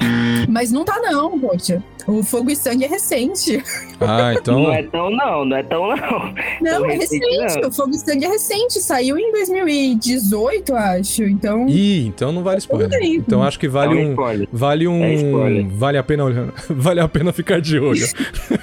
Mas 0.49 0.73
não 0.73 0.83
tá 0.83 0.99
não, 1.03 1.39
poxa. 1.39 1.83
O 2.07 2.23
Fogo 2.23 2.51
e 2.51 2.57
Sangue 2.57 2.85
é 2.85 2.89
recente. 2.89 3.63
Ah, 4.01 4.35
então... 4.35 4.61
Não 4.65 4.73
é 4.73 4.83
tão 4.83 5.11
não, 5.11 5.45
não 5.45 5.57
é 5.57 5.63
tão 5.63 5.89
não. 5.89 6.35
Não, 6.61 6.81
Tão 6.81 6.87
é 6.91 6.95
recente, 6.97 7.25
recente. 7.25 7.61
não. 7.63 7.69
O 7.69 7.73
Fogo 7.73 7.91
e 7.91 7.99
Sangue 7.99 8.25
é 8.25 8.29
recente. 8.29 8.81
Saiu 8.81 9.17
em 9.19 9.31
2018, 9.31 10.75
acho. 10.75 11.23
Então. 11.23 11.69
Ih, 11.69 12.07
então 12.09 12.33
não 12.33 12.43
vale 12.43 12.59
spoiler. 12.59 12.89
Tudo 12.89 12.99
aí. 13.01 13.23
Então 13.43 13.49
acho 13.49 13.59
que 13.59 13.69
vale 13.69 14.01
é 14.01 14.05
um... 14.07 14.11
spoiler. 14.11 14.49
Vale 14.53 14.89
um... 14.89 15.03
É 15.05 15.63
vale 15.69 15.99
a 15.99 16.03
pena 16.03 16.25
olhar- 16.25 16.53
vale 16.71 17.01
a 17.01 17.09
pena 17.09 17.33
ficar 17.33 17.61
de 17.61 17.79
olho. 17.79 18.07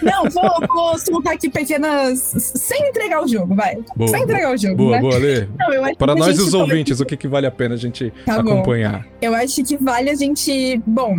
Não, 0.01 0.29
vou, 0.29 0.67
vou 0.67 0.97
soltar 0.99 1.33
aqui 1.33 1.49
pequenas. 1.49 2.19
Sem 2.37 2.89
entregar 2.89 3.23
o 3.23 3.27
jogo, 3.27 3.55
vai. 3.55 3.77
Boa, 3.95 4.09
Sem 4.09 4.23
entregar 4.23 4.53
o 4.53 4.57
jogo. 4.57 4.75
Boa, 4.75 4.95
né? 4.95 5.01
boa, 5.01 5.17
Lê. 5.17 5.47
Não, 5.59 5.73
eu 5.73 5.83
acho 5.85 5.95
Para 5.97 6.15
nós 6.15 6.37
os 6.39 6.51
pode- 6.51 6.55
ouvintes, 6.63 6.99
o 6.99 7.05
que, 7.05 7.17
que 7.17 7.27
vale 7.27 7.45
a 7.47 7.51
pena 7.51 7.75
a 7.75 7.77
gente 7.77 8.11
Tá 8.25 8.41
bom. 8.41 8.51
acompanhar? 8.53 9.05
Eu 9.21 9.33
acho 9.35 9.63
que 9.63 9.77
vale 9.77 10.09
a 10.09 10.15
gente. 10.15 10.81
Bom. 10.85 11.15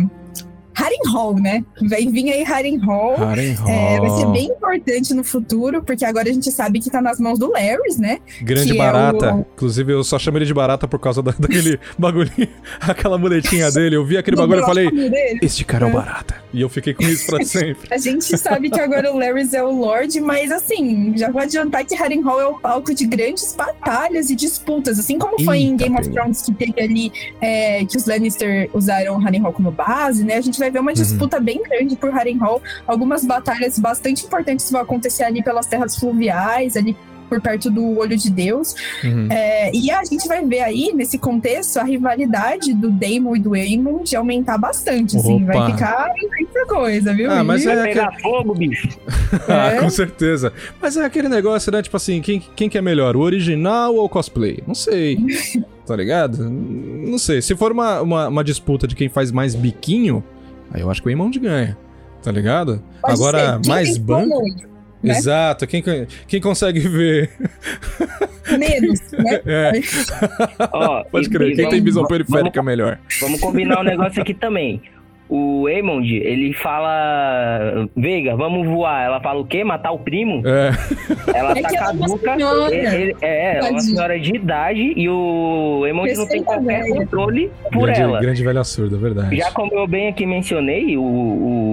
Harrenhal, 0.81 1.35
né? 1.35 1.63
Vai 1.89 2.05
vir 2.07 2.31
aí 2.31 2.43
Harrenhal. 2.43 3.15
Harrenhal. 3.17 3.67
É, 3.67 3.99
vai 3.99 4.09
ser 4.11 4.25
bem 4.27 4.45
importante 4.47 5.13
no 5.13 5.23
futuro, 5.23 5.83
porque 5.83 6.03
agora 6.05 6.29
a 6.29 6.33
gente 6.33 6.51
sabe 6.51 6.79
que 6.79 6.89
tá 6.89 7.01
nas 7.01 7.19
mãos 7.19 7.37
do 7.37 7.49
Larrys, 7.51 7.97
né? 7.97 8.19
Grande 8.41 8.71
que 8.71 8.73
é 8.73 8.77
barata. 8.77 9.35
o- 9.35 9.45
Inclusive, 9.55 9.91
eu 9.93 10.03
só 10.03 10.17
chamo 10.17 10.37
ele 10.37 10.45
de 10.45 10.53
barata 10.53 10.87
por 10.87 10.99
causa 10.99 11.21
da- 11.21 11.33
daquele 11.37 11.79
bagulhinho, 11.97 12.47
aquela 12.79 13.17
muletinha 13.17 13.71
dele. 13.71 13.95
Eu 13.95 14.05
vi 14.05 14.17
aquele 14.17 14.35
Do 14.35 14.41
bagulho 14.41 14.61
e 14.63 14.65
falei, 14.65 14.89
dele. 14.91 15.39
este 15.41 15.63
cara 15.65 15.85
é 15.85 15.87
o 15.87 15.91
É. 15.91 15.93
barata. 15.93 16.35
E 16.53 16.61
eu 16.61 16.69
fiquei 16.69 16.93
com 16.93 17.03
isso 17.03 17.27
pra 17.27 17.43
sempre. 17.45 17.87
A 17.93 17.97
gente 17.97 18.37
sabe 18.37 18.69
que 18.69 18.79
agora 18.79 19.11
o 19.13 19.17
Larrys 19.17 19.53
é 19.53 19.63
o 19.63 19.71
Lorde, 19.71 20.19
mas 20.19 20.51
assim, 20.51 21.13
já 21.15 21.29
vou 21.31 21.41
adiantar 21.41 21.85
que 21.85 21.95
Harrenhal 21.95 22.39
é 22.41 22.45
o 22.47 22.59
palco 22.59 22.93
de 22.93 23.05
grandes 23.05 23.55
batalhas 23.55 24.29
e 24.29 24.35
disputas, 24.35 24.99
assim 24.99 25.17
como 25.17 25.41
foi 25.43 25.59
em 25.59 25.75
Game 25.77 25.95
of. 25.97 26.09
Thrones 26.11 26.41
que 26.41 26.51
teve 26.53 26.81
ali 26.81 27.11
é, 27.39 27.85
que 27.85 27.95
os 27.95 28.05
Lannister 28.05 28.69
usaram 28.73 29.17
Harrenhal 29.17 29.53
como 29.53 29.71
base, 29.71 30.23
né? 30.25 30.35
A 30.35 30.41
gente 30.41 30.57
vai 30.59 30.70
ver 30.71 30.79
Uhum. 30.79 30.85
uma 30.85 30.93
disputa 30.93 31.39
bem 31.39 31.61
grande 31.61 31.95
por 31.95 32.09
Harrenhal. 32.11 32.61
Algumas 32.87 33.23
batalhas 33.25 33.77
bastante 33.77 34.25
importantes 34.25 34.69
vão 34.71 34.81
acontecer 34.81 35.23
ali 35.23 35.43
pelas 35.43 35.65
terras 35.67 35.95
fluviais, 35.95 36.75
ali 36.75 36.95
por 37.29 37.39
perto 37.39 37.71
do 37.71 37.97
Olho 37.97 38.17
de 38.17 38.29
Deus. 38.29 38.75
Uhum. 39.01 39.27
É, 39.29 39.71
e 39.73 39.89
a 39.89 40.03
gente 40.03 40.27
vai 40.27 40.43
ver 40.45 40.59
aí, 40.63 40.91
nesse 40.93 41.17
contexto, 41.17 41.77
a 41.77 41.83
rivalidade 41.83 42.73
do 42.73 42.89
Daemon 42.91 43.37
e 43.37 43.39
do 43.39 43.53
Aemon 43.53 44.03
de 44.03 44.17
aumentar 44.17 44.57
bastante, 44.57 45.15
assim. 45.15 45.41
Opa. 45.41 45.53
Vai 45.53 45.71
ficar 45.71 46.11
muita 46.37 46.65
coisa, 46.65 47.13
viu? 47.13 47.31
Ah, 47.31 47.41
mas 47.41 47.65
é- 47.65 47.73
Vai 47.73 47.87
pegar 47.87 48.11
fogo, 48.21 48.53
bicho. 48.53 48.89
Ah, 49.47 49.67
É. 49.75 49.79
com 49.79 49.89
certeza. 49.89 50.51
Mas 50.81 50.97
é 50.97 51.05
aquele 51.05 51.29
negócio, 51.29 51.71
né? 51.71 51.81
Tipo 51.81 51.95
assim, 51.95 52.21
quem, 52.21 52.43
quem 52.53 52.67
que 52.67 52.77
é 52.77 52.81
melhor, 52.81 53.15
o 53.15 53.21
original 53.21 53.95
ou 53.95 54.03
o 54.03 54.09
cosplay? 54.09 54.61
Não 54.67 54.75
sei. 54.75 55.17
Tá 55.87 55.95
ligado? 55.95 56.49
Não 56.49 57.17
sei. 57.17 57.41
Se 57.41 57.53
for 57.55 57.71
uma, 57.71 58.01
uma, 58.01 58.27
uma 58.29 58.43
disputa 58.43 58.87
de 58.87 58.95
quem 58.95 59.09
faz 59.09 59.29
mais 59.31 59.55
biquinho, 59.55 60.23
aí 60.73 60.81
eu 60.81 60.89
acho 60.91 61.01
que 61.01 61.07
o 61.07 61.11
Eamon 61.11 61.29
ganha. 61.31 61.77
Tá 62.23 62.31
ligado? 62.31 62.83
Pode 63.01 63.13
Agora, 63.13 63.53
ser. 63.55 63.59
Quem 63.61 63.69
mais 63.71 63.93
tem 63.93 64.01
banco. 64.01 64.29
como 64.29 64.47
né? 65.03 65.17
Exato. 65.17 65.65
Quem, 65.65 65.83
quem 66.27 66.39
consegue 66.39 66.79
ver. 66.81 67.31
Menos, 68.57 68.99
né? 69.13 69.41
É, 69.45 69.71
Ó, 70.71 71.03
pode 71.05 71.29
crer. 71.29 71.47
Quem 71.47 71.55
tem 71.55 71.65
vamos- 71.65 71.83
visão 71.83 72.03
vamos- 72.03 72.09
periférica 72.09 72.59
é 72.59 72.63
melhor. 72.63 72.99
Vamos 73.19 73.39
combinar 73.39 73.79
um 73.79 73.83
negócio 73.83 74.21
aqui 74.21 74.33
também. 74.33 74.81
O 75.33 75.69
Eamond, 75.69 76.13
ele 76.13 76.51
fala. 76.53 77.87
Veiga, 77.95 78.35
vamos 78.35 78.67
voar. 78.67 79.05
Ela 79.05 79.21
fala 79.21 79.39
o 79.39 79.45
quê? 79.45 79.63
Matar 79.63 79.93
o 79.93 79.99
primo? 79.99 80.43
É. 80.45 80.71
Ela 81.33 81.51
É 81.57 81.61
tá 81.61 81.69
que 81.69 81.77
ela 81.77 81.87
é 81.87 81.91
uma 81.93 81.99
caduca. 82.09 82.35
senhora. 82.35 82.75
ele- 82.75 82.95
ele- 83.03 83.15
é, 83.21 83.55
ela 83.55 83.57
é 83.57 83.61
uma 83.61 83.61
Tadinha. 83.61 83.79
senhora 83.81 84.19
de 84.19 84.35
idade 84.35 84.93
e 84.93 85.07
o 85.07 85.83
Eamond 85.87 86.13
não 86.15 86.27
tem 86.27 86.43
qualquer 86.43 86.81
velha. 86.83 86.95
controle 86.95 87.49
por 87.71 87.83
grande, 87.83 88.01
ela. 88.01 88.19
grande 88.19 88.43
velha 88.43 88.63
surda, 88.65 88.97
verdade. 88.97 89.37
Já 89.37 89.49
como 89.51 89.73
eu 89.73 89.87
bem 89.87 90.09
aqui 90.09 90.25
mencionei, 90.25 90.97
o, 90.97 91.01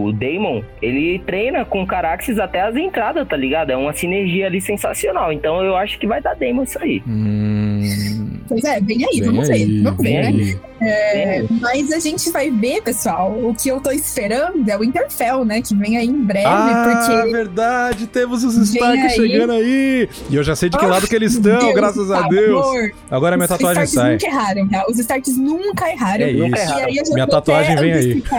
o 0.06 0.12
Damon, 0.12 0.62
ele 0.80 1.18
treina 1.26 1.64
com 1.64 1.85
Caraxes 1.85 2.39
até 2.39 2.60
as 2.60 2.76
entradas, 2.76 3.26
tá 3.26 3.36
ligado? 3.36 3.70
É 3.70 3.76
uma 3.76 3.93
sinergia 3.93 4.47
ali 4.47 4.60
sensacional. 4.60 5.32
Então 5.32 5.64
eu 5.64 5.76
acho 5.76 5.98
que 5.98 6.06
vai 6.06 6.20
dar 6.22 6.35
Damon 6.36 6.62
isso 6.62 6.80
aí. 6.80 7.02
Hum, 7.09 8.39
Pois 8.48 8.62
é, 8.64 8.80
vem 8.80 9.05
aí, 9.05 9.20
vem 9.20 9.30
vamos 9.30 9.51
aí, 9.51 9.64
ver. 9.64 9.82
Vamos 9.82 10.02
ver, 10.02 10.32
né? 10.32 10.55
É, 10.80 11.44
mas 11.60 11.92
a 11.92 11.98
gente 11.98 12.30
vai 12.30 12.50
ver, 12.50 12.82
pessoal, 12.82 13.32
o 13.32 13.55
que 13.55 13.68
eu 13.68 13.80
tô 13.80 13.90
esperando 13.90 14.68
é 14.68 14.76
o 14.76 14.80
Winterfell, 14.80 15.44
né? 15.44 15.60
Que 15.62 15.74
vem 15.74 15.96
aí 15.96 16.06
em 16.06 16.24
breve, 16.24 16.46
ah, 16.46 17.05
porque. 17.06 17.32
verdade, 17.32 18.06
temos 18.06 18.44
os 18.44 18.56
Stark 18.56 18.98
aí. 18.98 19.10
chegando 19.10 19.52
aí. 19.52 20.09
E 20.30 20.36
eu 20.36 20.42
já 20.42 20.55
sei 20.55 20.68
de 20.68 20.78
que 20.78 20.84
Ah, 20.84 20.88
lado 20.88 21.06
que 21.09 21.14
eles 21.14 21.32
estão, 21.34 21.59
Deus, 21.59 21.74
graças 21.74 22.10
a 22.10 22.22
Deus. 22.28 22.60
favor. 22.64 22.90
Agora 23.10 23.36
minha 23.36 23.44
Os 23.44 23.50
tatuagem 23.50 23.82
Starks 23.84 23.92
sai. 23.94 24.12
nunca 24.12 24.26
erraram, 24.26 24.68
tá? 24.68 24.84
Os 24.88 24.98
Starks 24.98 25.36
nunca 25.38 25.90
erraram. 25.90 26.24
É 26.24 26.30
isso. 26.30 27.10
E 27.10 27.14
Minha 27.14 27.26
tatuagem 27.26 27.76
vem 27.76 27.92
aí. 27.92 28.22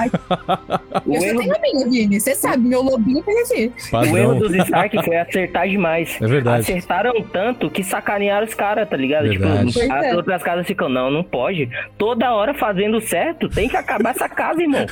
Eu 1.07 1.21
já 1.21 1.27
erro, 1.27 1.39
tenho 1.39 1.55
a 1.55 1.59
minha, 1.59 1.89
Vini. 1.89 2.19
Você 2.19 2.35
sabe, 2.35 2.67
meu 2.67 2.81
lobinho 2.81 3.23
tem 3.23 3.39
aqui. 3.41 3.71
o 3.91 4.17
erro 4.17 4.33
Padrão. 4.33 4.39
dos 4.39 4.53
Stark 4.55 5.03
foi 5.05 5.17
acertar 5.17 5.67
demais. 5.67 6.17
É 6.21 6.27
verdade. 6.27 6.61
Acertaram 6.61 7.13
tanto 7.31 7.69
que 7.69 7.83
sacanearam 7.83 8.45
os 8.47 8.53
caras, 8.53 8.87
tá 8.89 8.95
ligado? 8.97 9.27
Verdade. 9.27 9.67
Tipo, 9.71 9.79
Pois 9.79 9.89
é. 10.03 10.09
as 10.09 10.15
outras 10.17 10.43
casas 10.43 10.67
ficam, 10.67 10.89
não, 10.89 11.09
não 11.11 11.23
pode. 11.23 11.69
Toda 11.97 12.28
hora 12.33 12.53
fazendo 12.53 12.99
certo, 13.01 13.49
tem 13.49 13.69
que 13.69 13.77
acabar 13.77 14.11
essa 14.11 14.27
casa, 14.27 14.61
irmão. 14.61 14.85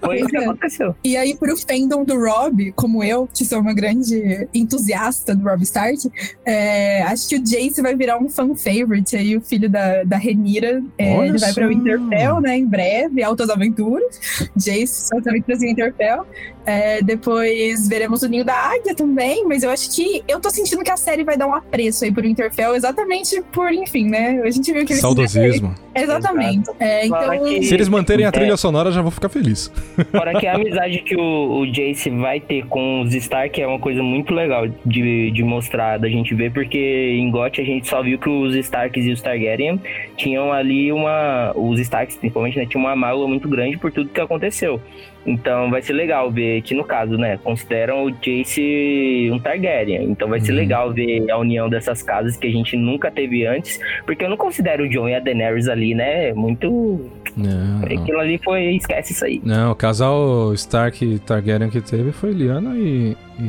Foi 0.00 0.16
isso 0.16 0.28
que 0.28 0.36
é. 0.36 0.44
aconteceu. 0.44 0.94
E 1.02 1.16
aí, 1.16 1.36
pro 1.36 1.56
fandom 1.56 2.04
do 2.04 2.18
Rob, 2.18 2.72
como 2.72 3.02
eu, 3.02 3.28
que 3.32 3.44
sou 3.44 3.60
uma 3.60 3.74
grande 3.74 4.48
entusiasta 4.54 5.34
do 5.34 5.48
Rob 5.48 5.62
Stark, 5.62 5.98
é, 6.44 7.02
acho 7.02 7.28
que 7.28 7.36
o 7.36 7.42
Jace 7.42 7.82
vai 7.82 7.94
virar 7.94 8.18
um 8.18 8.28
fan 8.28 8.54
favorite 8.54 9.16
aí, 9.16 9.36
o 9.36 9.40
filho 9.40 9.68
da, 9.68 10.04
da 10.04 10.16
Renira. 10.16 10.82
É, 10.98 11.26
ele 11.26 11.38
vai 11.38 11.52
pra 11.52 11.68
Winterfell, 11.68 12.40
né, 12.40 12.56
em 12.56 12.66
breve, 12.66 13.22
Altas 13.22 13.50
Aventuras. 13.50 14.50
Jace, 14.56 15.12
Altas 15.12 15.26
Aventuras 15.28 15.62
em 15.62 15.68
Winterfell. 15.68 16.26
É, 16.64 17.00
depois 17.00 17.86
veremos 17.86 18.22
o 18.22 18.28
Ninho 18.28 18.44
da 18.44 18.54
Águia 18.54 18.94
também, 18.94 19.46
mas 19.46 19.62
eu 19.62 19.70
acho 19.70 19.94
que 19.94 20.24
eu 20.26 20.40
tô 20.40 20.50
sentindo 20.50 20.82
que 20.82 20.90
a 20.90 20.96
série 20.96 21.22
vai 21.22 21.36
dar 21.36 21.46
um 21.46 21.54
apreço 21.54 22.04
aí 22.04 22.10
pro 22.10 22.22
Winterfell, 22.22 22.74
exatamente 22.74 23.40
por, 23.52 23.72
enfim, 23.72 24.08
né, 24.08 24.40
a 24.42 24.50
gente 24.50 24.72
viu 24.72 24.84
que 24.84 24.96
Saudosismo. 24.96 25.72
Exatamente. 26.02 26.70
É, 26.80 27.06
então, 27.06 27.44
que- 27.44 27.62
Se 27.62 27.74
eles 27.74 27.88
manterem 27.88 28.24
a 28.24 28.28
É. 28.28 28.32
trilha 28.32 28.56
sonora, 28.56 28.90
já 28.90 29.02
vou 29.02 29.10
ficar 29.10 29.28
feliz. 29.28 29.70
Fora 30.10 30.38
que 30.38 30.46
a 30.46 30.54
amizade 30.54 30.98
que 31.00 31.16
o, 31.16 31.60
o 31.60 31.66
Jace 31.70 32.10
vai 32.10 32.40
ter 32.40 32.64
com 32.66 33.02
os 33.02 33.14
Stark 33.14 33.60
é 33.60 33.66
uma 33.66 33.78
coisa 33.78 34.02
muito 34.02 34.34
legal 34.34 34.66
de, 34.84 35.30
de 35.30 35.42
mostrar, 35.42 35.98
da 35.98 36.08
gente 36.08 36.34
ver, 36.34 36.52
porque 36.52 37.16
em 37.18 37.30
GOT 37.30 37.60
a 37.60 37.64
gente 37.64 37.88
só 37.88 38.02
viu 38.02 38.18
que 38.18 38.28
os 38.28 38.54
Starks 38.56 39.04
e 39.06 39.10
os 39.12 39.22
Targaryen 39.22 39.80
tinham 40.16 40.52
ali 40.52 40.92
uma. 40.92 41.52
Os 41.54 41.78
Starks, 41.80 42.16
principalmente, 42.16 42.58
né, 42.58 42.66
tinham 42.66 42.84
uma 42.84 42.94
mágoa 42.96 43.26
muito 43.28 43.48
grande 43.48 43.76
por 43.76 43.90
tudo 43.92 44.10
que 44.10 44.20
aconteceu. 44.20 44.80
Então 45.26 45.70
vai 45.70 45.82
ser 45.82 45.92
legal 45.92 46.30
ver 46.30 46.62
que, 46.62 46.74
no 46.74 46.84
caso, 46.84 47.16
né, 47.18 47.38
consideram 47.42 48.04
o 48.04 48.10
Jace 48.10 49.28
um 49.32 49.38
Targaryen. 49.38 50.04
Então 50.04 50.28
vai 50.28 50.40
ser 50.40 50.52
Uhum. 50.52 50.58
legal 50.58 50.92
ver 50.92 51.30
a 51.30 51.36
união 51.38 51.68
dessas 51.68 52.02
casas 52.02 52.36
que 52.36 52.46
a 52.46 52.50
gente 52.50 52.76
nunca 52.76 53.10
teve 53.10 53.46
antes, 53.46 53.80
porque 54.04 54.24
eu 54.24 54.30
não 54.30 54.36
considero 54.36 54.84
o 54.84 54.88
Jon 54.88 55.08
e 55.08 55.14
a 55.14 55.20
Daenerys 55.20 55.68
ali, 55.68 55.94
né, 55.94 56.32
muito. 56.32 57.10
Não, 57.36 57.78
não. 57.80 57.84
Aquilo 57.84 58.18
ali 58.20 58.38
foi. 58.42 58.76
Esquece 58.76 59.12
isso 59.12 59.24
aí. 59.24 59.40
Não, 59.44 59.72
o 59.72 59.74
casal 59.74 60.54
Stark 60.54 61.18
Targaryen 61.26 61.68
que 61.70 61.80
teve 61.80 62.12
foi 62.12 62.30
Lyanna 62.32 62.74
e, 62.76 63.14
e, 63.38 63.42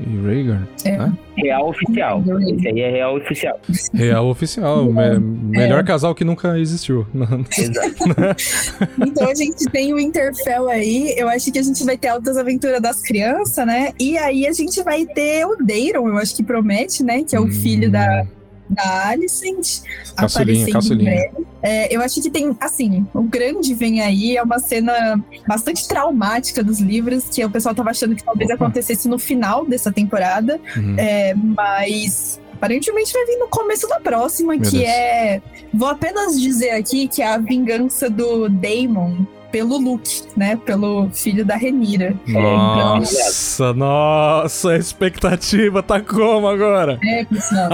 e 0.00 0.20
Rhaegar. 0.24 0.66
É. 0.84 0.96
né? 0.96 1.12
Real 1.36 1.68
oficial. 1.68 2.22
Esse 2.48 2.68
aí 2.68 2.80
é 2.80 2.90
real 2.90 3.16
oficial. 3.16 3.60
Real 3.92 4.26
oficial. 4.28 4.84
me- 4.84 5.18
melhor 5.18 5.84
casal 5.84 6.14
que 6.14 6.24
nunca 6.24 6.58
existiu. 6.58 7.06
Exato. 7.58 7.96
Então 9.06 9.28
a 9.28 9.34
gente 9.34 9.64
tem 9.70 9.92
o 9.92 9.98
Interfell 9.98 10.68
aí, 10.68 11.14
eu 11.16 11.28
acho 11.28 11.50
que 11.52 11.58
a 11.58 11.62
gente 11.62 11.84
vai 11.84 11.96
ter 11.96 12.08
altas 12.08 12.36
aventuras 12.36 12.80
das 12.80 13.00
crianças, 13.02 13.66
né? 13.66 13.92
E 13.98 14.16
aí 14.18 14.46
a 14.46 14.52
gente 14.52 14.82
vai 14.82 15.04
ter 15.06 15.44
o 15.46 15.56
Daron, 15.56 16.08
eu 16.08 16.16
acho 16.18 16.34
que 16.36 16.42
promete, 16.42 17.02
né? 17.02 17.22
Que 17.24 17.34
é 17.36 17.40
o 17.40 17.48
filho 17.50 17.90
da, 17.90 18.26
da 18.68 19.08
Alicent. 19.08 19.80
Caçulinha, 20.16 20.72
caçulinha. 20.72 21.10
breve. 21.10 21.46
É, 21.62 21.94
eu 21.94 22.00
acho 22.00 22.20
que 22.22 22.30
tem, 22.30 22.56
assim, 22.60 23.06
o 23.12 23.22
grande 23.22 23.74
vem 23.74 24.00
aí, 24.00 24.36
é 24.36 24.42
uma 24.42 24.58
cena 24.58 25.22
bastante 25.46 25.86
traumática 25.88 26.62
dos 26.62 26.78
livros, 26.78 27.24
que 27.24 27.44
o 27.44 27.50
pessoal 27.50 27.74
tava 27.74 27.90
achando 27.90 28.14
que 28.14 28.22
talvez 28.22 28.50
Opa. 28.50 28.64
acontecesse 28.64 29.08
no 29.08 29.18
final 29.18 29.66
dessa 29.66 29.90
temporada. 29.90 30.60
Uhum. 30.76 30.94
É, 30.98 31.34
mas 31.34 32.40
aparentemente 32.52 33.12
vai 33.12 33.26
vir 33.26 33.36
no 33.38 33.48
começo 33.48 33.88
da 33.88 34.00
próxima, 34.00 34.54
Meu 34.54 34.62
que 34.62 34.78
Deus. 34.78 34.88
é. 34.88 35.42
Vou 35.72 35.88
apenas 35.88 36.40
dizer 36.40 36.70
aqui 36.70 37.08
que 37.08 37.20
é 37.20 37.26
a 37.26 37.38
vingança 37.38 38.08
do 38.08 38.48
Daemon 38.48 39.24
pelo 39.56 39.78
Luke, 39.78 40.22
né? 40.36 40.54
Pelo 40.54 41.08
filho 41.10 41.42
da 41.42 41.56
Renira. 41.56 42.14
Nossa, 42.26 43.72
nossa, 43.72 44.72
a 44.72 44.76
expectativa 44.76 45.82
tá 45.82 45.98
como 45.98 46.46
agora? 46.46 46.98
É, 47.02 47.24
pessoal. 47.24 47.70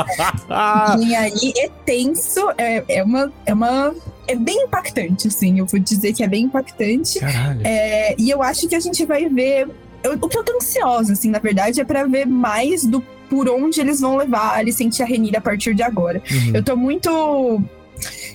Vem 0.97 1.15
aí, 1.19 1.53
é 1.59 1.69
tenso, 1.85 2.41
é, 2.57 2.85
é 2.89 3.03
uma. 3.03 3.33
É 3.45 3.53
uma. 3.53 3.93
É 4.29 4.37
bem 4.37 4.63
impactante, 4.63 5.27
assim. 5.27 5.59
Eu 5.59 5.67
vou 5.67 5.81
dizer 5.81 6.13
que 6.13 6.23
é 6.23 6.29
bem 6.29 6.45
impactante. 6.45 7.19
É, 7.65 8.15
e 8.17 8.31
eu 8.31 8.41
acho 8.45 8.69
que 8.69 8.77
a 8.77 8.81
gente 8.81 9.05
vai 9.05 9.29
ver. 9.29 9.69
eu- 10.05 10.17
o 10.21 10.29
que 10.29 10.39
eu 10.39 10.45
tô 10.45 10.53
ansiosa, 10.57 11.15
assim, 11.15 11.31
na 11.31 11.41
verdade, 11.41 11.81
é 11.81 11.85
pra 11.85 12.05
ver 12.05 12.27
mais 12.29 12.87
do 12.87 13.03
por 13.29 13.49
onde 13.49 13.81
eles 13.81 14.01
vão 14.01 14.17
levar 14.17 14.51
a 14.53 14.57
Alicente 14.59 15.01
e 15.01 15.03
a 15.03 15.07
Renira 15.07 15.39
a 15.39 15.41
partir 15.41 15.75
de 15.75 15.83
agora. 15.83 16.23
Uhum. 16.31 16.53
Eu 16.55 16.63
tô 16.63 16.77
muito 16.77 17.61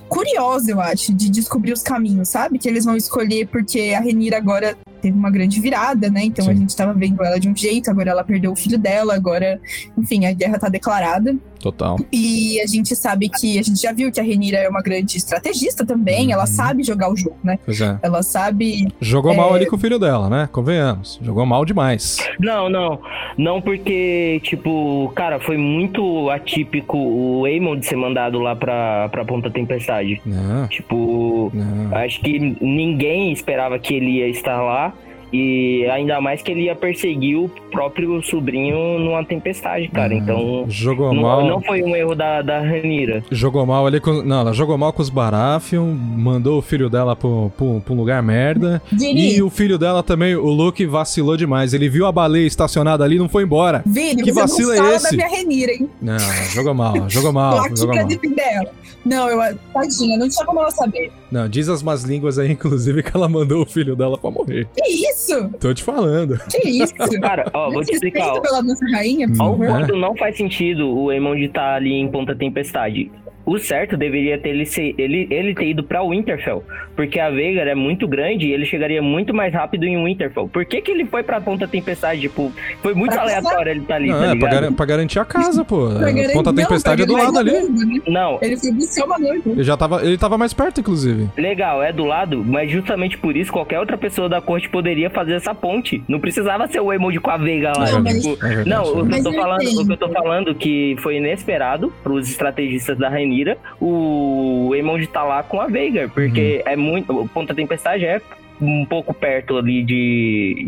curiosa, 0.07 0.71
eu 0.71 0.81
acho, 0.81 1.13
de 1.13 1.29
descobrir 1.29 1.73
os 1.73 1.81
caminhos, 1.81 2.29
sabe? 2.29 2.57
Que 2.57 2.67
eles 2.67 2.85
vão 2.85 2.95
escolher, 2.95 3.47
porque 3.47 3.93
a 3.95 3.99
Renira 3.99 4.37
agora 4.37 4.77
teve 5.01 5.17
uma 5.17 5.29
grande 5.31 5.59
virada, 5.59 6.09
né? 6.09 6.23
Então 6.25 6.45
a 6.45 6.53
Sim. 6.53 6.59
gente 6.61 6.75
tava 6.75 6.93
vendo 6.93 7.23
ela 7.23 7.39
de 7.39 7.47
um 7.49 7.55
jeito, 7.55 7.89
agora 7.89 8.09
ela 8.11 8.23
perdeu 8.23 8.51
o 8.51 8.55
filho 8.55 8.77
dela, 8.77 9.15
agora, 9.15 9.59
enfim, 9.97 10.25
a 10.25 10.31
guerra 10.33 10.59
tá 10.59 10.69
declarada. 10.69 11.35
Total. 11.59 11.97
E 12.13 12.61
a 12.61 12.67
gente 12.67 12.95
sabe 12.95 13.29
que 13.29 13.57
a 13.57 13.63
gente 13.63 13.81
já 13.81 13.91
viu 13.91 14.11
que 14.11 14.19
a 14.19 14.23
Renira 14.23 14.57
é 14.57 14.69
uma 14.69 14.81
grande 14.81 15.17
estrategista 15.17 15.85
também, 15.85 16.31
ela 16.31 16.43
Uhum. 16.43 16.47
sabe 16.47 16.83
jogar 16.83 17.11
o 17.11 17.15
jogo, 17.15 17.37
né? 17.43 17.57
Pois 17.65 17.81
é. 17.81 17.97
Ela 18.03 18.21
sabe. 18.21 18.87
Jogou 19.01 19.33
É. 19.33 19.35
mal 19.35 19.53
ali 19.53 19.65
com 19.65 19.75
o 19.75 19.79
filho 19.79 19.97
dela, 19.97 20.29
né? 20.29 20.47
Convenhamos. 20.51 21.19
Jogou 21.21 21.45
mal 21.45 21.65
demais. 21.65 22.17
Não, 22.39 22.69
não. 22.69 22.99
Não 23.37 23.59
porque, 23.61 24.39
tipo, 24.43 25.11
cara, 25.15 25.39
foi 25.39 25.57
muito 25.57 26.29
atípico 26.29 26.95
o 26.97 27.45
Aemon 27.45 27.75
de 27.77 27.85
ser 27.87 27.95
mandado 27.95 28.39
lá 28.39 28.55
pra, 28.55 29.09
pra 29.09 29.25
Ponta 29.25 29.49
Tempestade. 29.49 30.21
Não, 30.25 30.67
Tipo, 30.67 31.51
não. 31.53 31.95
acho 31.97 32.21
que 32.21 32.39
ninguém 32.61 33.31
esperava 33.31 33.77
que 33.79 33.95
ele 33.95 34.17
ia 34.19 34.27
estar 34.29 34.61
lá. 34.61 34.93
E 35.33 35.85
ainda 35.91 36.21
mais 36.21 36.41
que 36.41 36.51
ele 36.51 36.61
ia 36.63 36.75
perseguir 36.75 37.37
o 37.37 37.49
próprio 37.71 38.21
sobrinho 38.23 38.97
numa 38.99 39.23
tempestade, 39.25 39.87
cara. 39.89 40.13
Uhum. 40.13 40.19
Então, 40.19 40.65
Jogou 40.69 41.13
não, 41.13 41.21
mal. 41.21 41.45
não 41.45 41.61
foi 41.61 41.83
um 41.83 41.95
erro 41.95 42.15
da, 42.15 42.41
da 42.41 42.59
Ranira. 42.59 43.23
Jogou 43.29 43.65
mal 43.65 43.85
ali 43.85 43.99
com. 43.99 44.21
Não, 44.23 44.39
ela 44.41 44.53
jogou 44.53 44.77
mal 44.77 44.93
com 44.93 45.01
os 45.01 45.09
Baratheon, 45.09 45.85
mandou 45.93 46.59
o 46.59 46.61
filho 46.61 46.89
dela 46.89 47.15
pro, 47.15 47.51
pro, 47.57 47.81
pro 47.81 47.93
um 47.93 47.97
lugar 47.97 48.23
merda. 48.23 48.81
Vini, 48.91 49.35
E 49.35 49.41
o 49.41 49.49
filho 49.49 49.77
dela 49.77 50.01
também, 50.01 50.35
o 50.35 50.47
Luke, 50.47 50.85
vacilou 50.85 51.35
demais. 51.35 51.73
Ele 51.73 51.89
viu 51.89 52.05
a 52.05 52.11
baleia 52.11 52.47
estacionada 52.47 53.03
ali 53.03 53.15
e 53.15 53.19
não 53.19 53.27
foi 53.29 53.43
embora. 53.43 53.83
Vini, 53.85 54.23
que 54.23 54.31
você 54.31 54.39
vacilo 54.41 54.69
não 54.69 54.75
é 54.75 54.77
fala 54.77 54.95
esse? 54.95 55.17
da 55.17 55.27
minha 55.27 55.27
Renira, 55.37 55.71
hein? 55.73 55.89
Não, 56.01 56.17
jogou 56.53 56.73
mal, 56.73 57.09
jogou 57.09 57.29
Tô 57.29 57.33
mal, 57.33 57.59
aqui 57.59 57.75
jogou 57.75 57.93
pra 57.93 58.01
mal. 58.03 58.07
defender 58.07 58.41
ela. 58.41 58.71
Não, 59.05 59.29
eu. 59.29 59.57
Tadinha, 59.73 60.17
não 60.17 60.27
tinha 60.27 60.45
como 60.45 60.59
ela 60.59 60.71
saber. 60.71 61.11
Não, 61.31 61.47
diz 61.47 61.69
as 61.69 61.81
más 61.83 62.03
línguas 62.03 62.37
aí, 62.39 62.51
inclusive, 62.53 63.03
que 63.03 63.11
ela 63.15 63.27
mandou 63.29 63.61
o 63.61 63.65
filho 63.65 63.95
dela 63.95 64.17
pra 64.17 64.29
morrer. 64.31 64.67
Que 64.75 64.87
isso? 64.89 65.16
Tô 65.59 65.73
te 65.73 65.83
falando. 65.83 66.37
Que 66.49 66.67
isso? 66.69 66.93
Cara, 67.21 67.49
ó, 67.53 67.71
vou 67.71 67.83
te 67.83 67.93
explicar. 67.93 68.33
ó. 68.33 68.39
Pela 68.41 68.61
nossa 68.61 68.85
rainha, 68.91 69.27
por 69.27 69.41
Ao 69.41 69.57
favor. 69.57 69.87
não 69.97 70.15
faz 70.15 70.37
sentido 70.37 70.87
o 70.89 71.09
Aemon 71.09 71.35
de 71.35 71.45
estar 71.45 71.75
ali 71.75 71.93
em 71.93 72.07
Ponta 72.09 72.35
Tempestade. 72.35 73.11
O 73.47 73.57
certo 73.57 73.95
deveria 73.95 74.37
ter 74.37 74.49
ele, 74.49 74.65
ser, 74.65 74.93
ele, 74.97 75.25
ele 75.31 75.55
ter 75.55 75.67
ido 75.69 75.81
pra 75.81 76.03
Winterfell. 76.03 76.63
Porque 76.97 77.17
a 77.19 77.29
Veigar 77.29 77.65
é 77.67 77.73
muito 77.73 78.05
grande 78.07 78.45
e 78.47 78.51
ele 78.51 78.65
chegaria 78.65 79.01
muito 79.01 79.33
mais 79.33 79.53
rápido 79.53 79.85
em 79.85 80.03
Winterfell. 80.03 80.49
Por 80.49 80.65
que, 80.65 80.81
que 80.81 80.91
ele 80.91 81.05
foi 81.05 81.23
pra 81.23 81.39
Ponta 81.39 81.65
Tempestade? 81.67 82.19
Tipo, 82.21 82.51
foi 82.83 82.93
muito 82.93 83.13
Pra 83.13 83.21
aleatório 83.21 83.71
ele 83.71 83.81
tá 83.81 83.95
ali, 83.95 84.09
Não, 84.09 84.19
tá 84.19 84.25
é, 84.25 84.35
pra, 84.35 84.49
gar- 84.49 84.71
pra 84.73 84.85
garantir 84.85 85.19
a 85.19 85.23
casa, 85.25 85.63
pô. 85.63 85.87
Pra 85.91 86.11
garantir- 86.11 86.33
Ponta 86.33 86.51
não, 86.51 86.61
Tempestade 86.61 87.01
é 87.03 87.05
pra 87.05 87.15
do 87.15 87.21
lado 87.23 87.39
ali. 87.39 87.51
noiva, 87.51 87.67
né? 87.85 88.01
Não, 88.07 88.37
Ele 88.41 88.57
foi 88.57 88.71
buscar 88.73 89.05
uma 89.05 89.17
noiva. 89.17 89.49
Ele 89.49 89.63
já 89.63 89.77
tava, 89.77 90.03
ele 90.05 90.17
tava 90.17 90.37
mais 90.37 90.53
perto, 90.53 90.81
inclusive. 90.81 91.29
legal, 91.37 91.81
é 91.81 91.93
do 91.93 92.03
lado, 92.03 92.43
mas 92.45 92.69
justamente 92.69 93.17
por 93.17 93.35
isso 93.37 93.49
qualquer 93.51 93.79
outra 93.79 93.97
pessoa 93.97 94.27
da 94.27 94.41
corte 94.41 94.67
poderia 94.69 95.09
fazer 95.09 95.33
essa 95.35 95.55
ponte. 95.55 96.03
Não 96.07 96.19
precisava 96.19 96.67
ser 96.67 96.81
o 96.81 96.91
Emoji 96.91 97.19
com 97.19 97.31
a 97.31 97.37
Veiga 97.37 97.71
lá. 97.77 97.89
Não, 97.91 98.03
mas- 98.03 98.21
tipo, 98.21 98.45
É 98.45 98.49
verdade, 98.49 98.69
Não, 98.69 98.83
é 98.83 98.87
o 99.01 99.07
que, 99.07 99.15
eu 99.19 99.23
tô 99.23 99.31
falando, 99.33 99.61
o 99.81 99.85
que 99.87 99.93
eu 99.93 99.97
tô 99.97 100.09
falando 100.09 100.55
que 100.55 100.95
foi 100.99 101.15
inesperado 101.17 101.93
pros 102.03 102.29
estrategistas 102.29 102.97
da 102.97 103.07
Rainira, 103.37 103.57
o 103.79 104.73
Emond 104.75 105.05
tá 105.07 105.23
lá 105.23 105.43
com 105.43 105.61
a 105.61 105.67
Veigar, 105.67 106.09
porque 106.09 106.63
Uhum. 106.65 106.71
é 106.71 106.75
muito. 106.75 107.21
O 107.21 107.27
Ponta 107.27 107.53
Tempestade 107.53 108.05
é 108.05 108.21
um 108.59 108.85
pouco 108.85 109.13
perto 109.13 109.57
ali 109.57 109.83
de. 109.83 110.67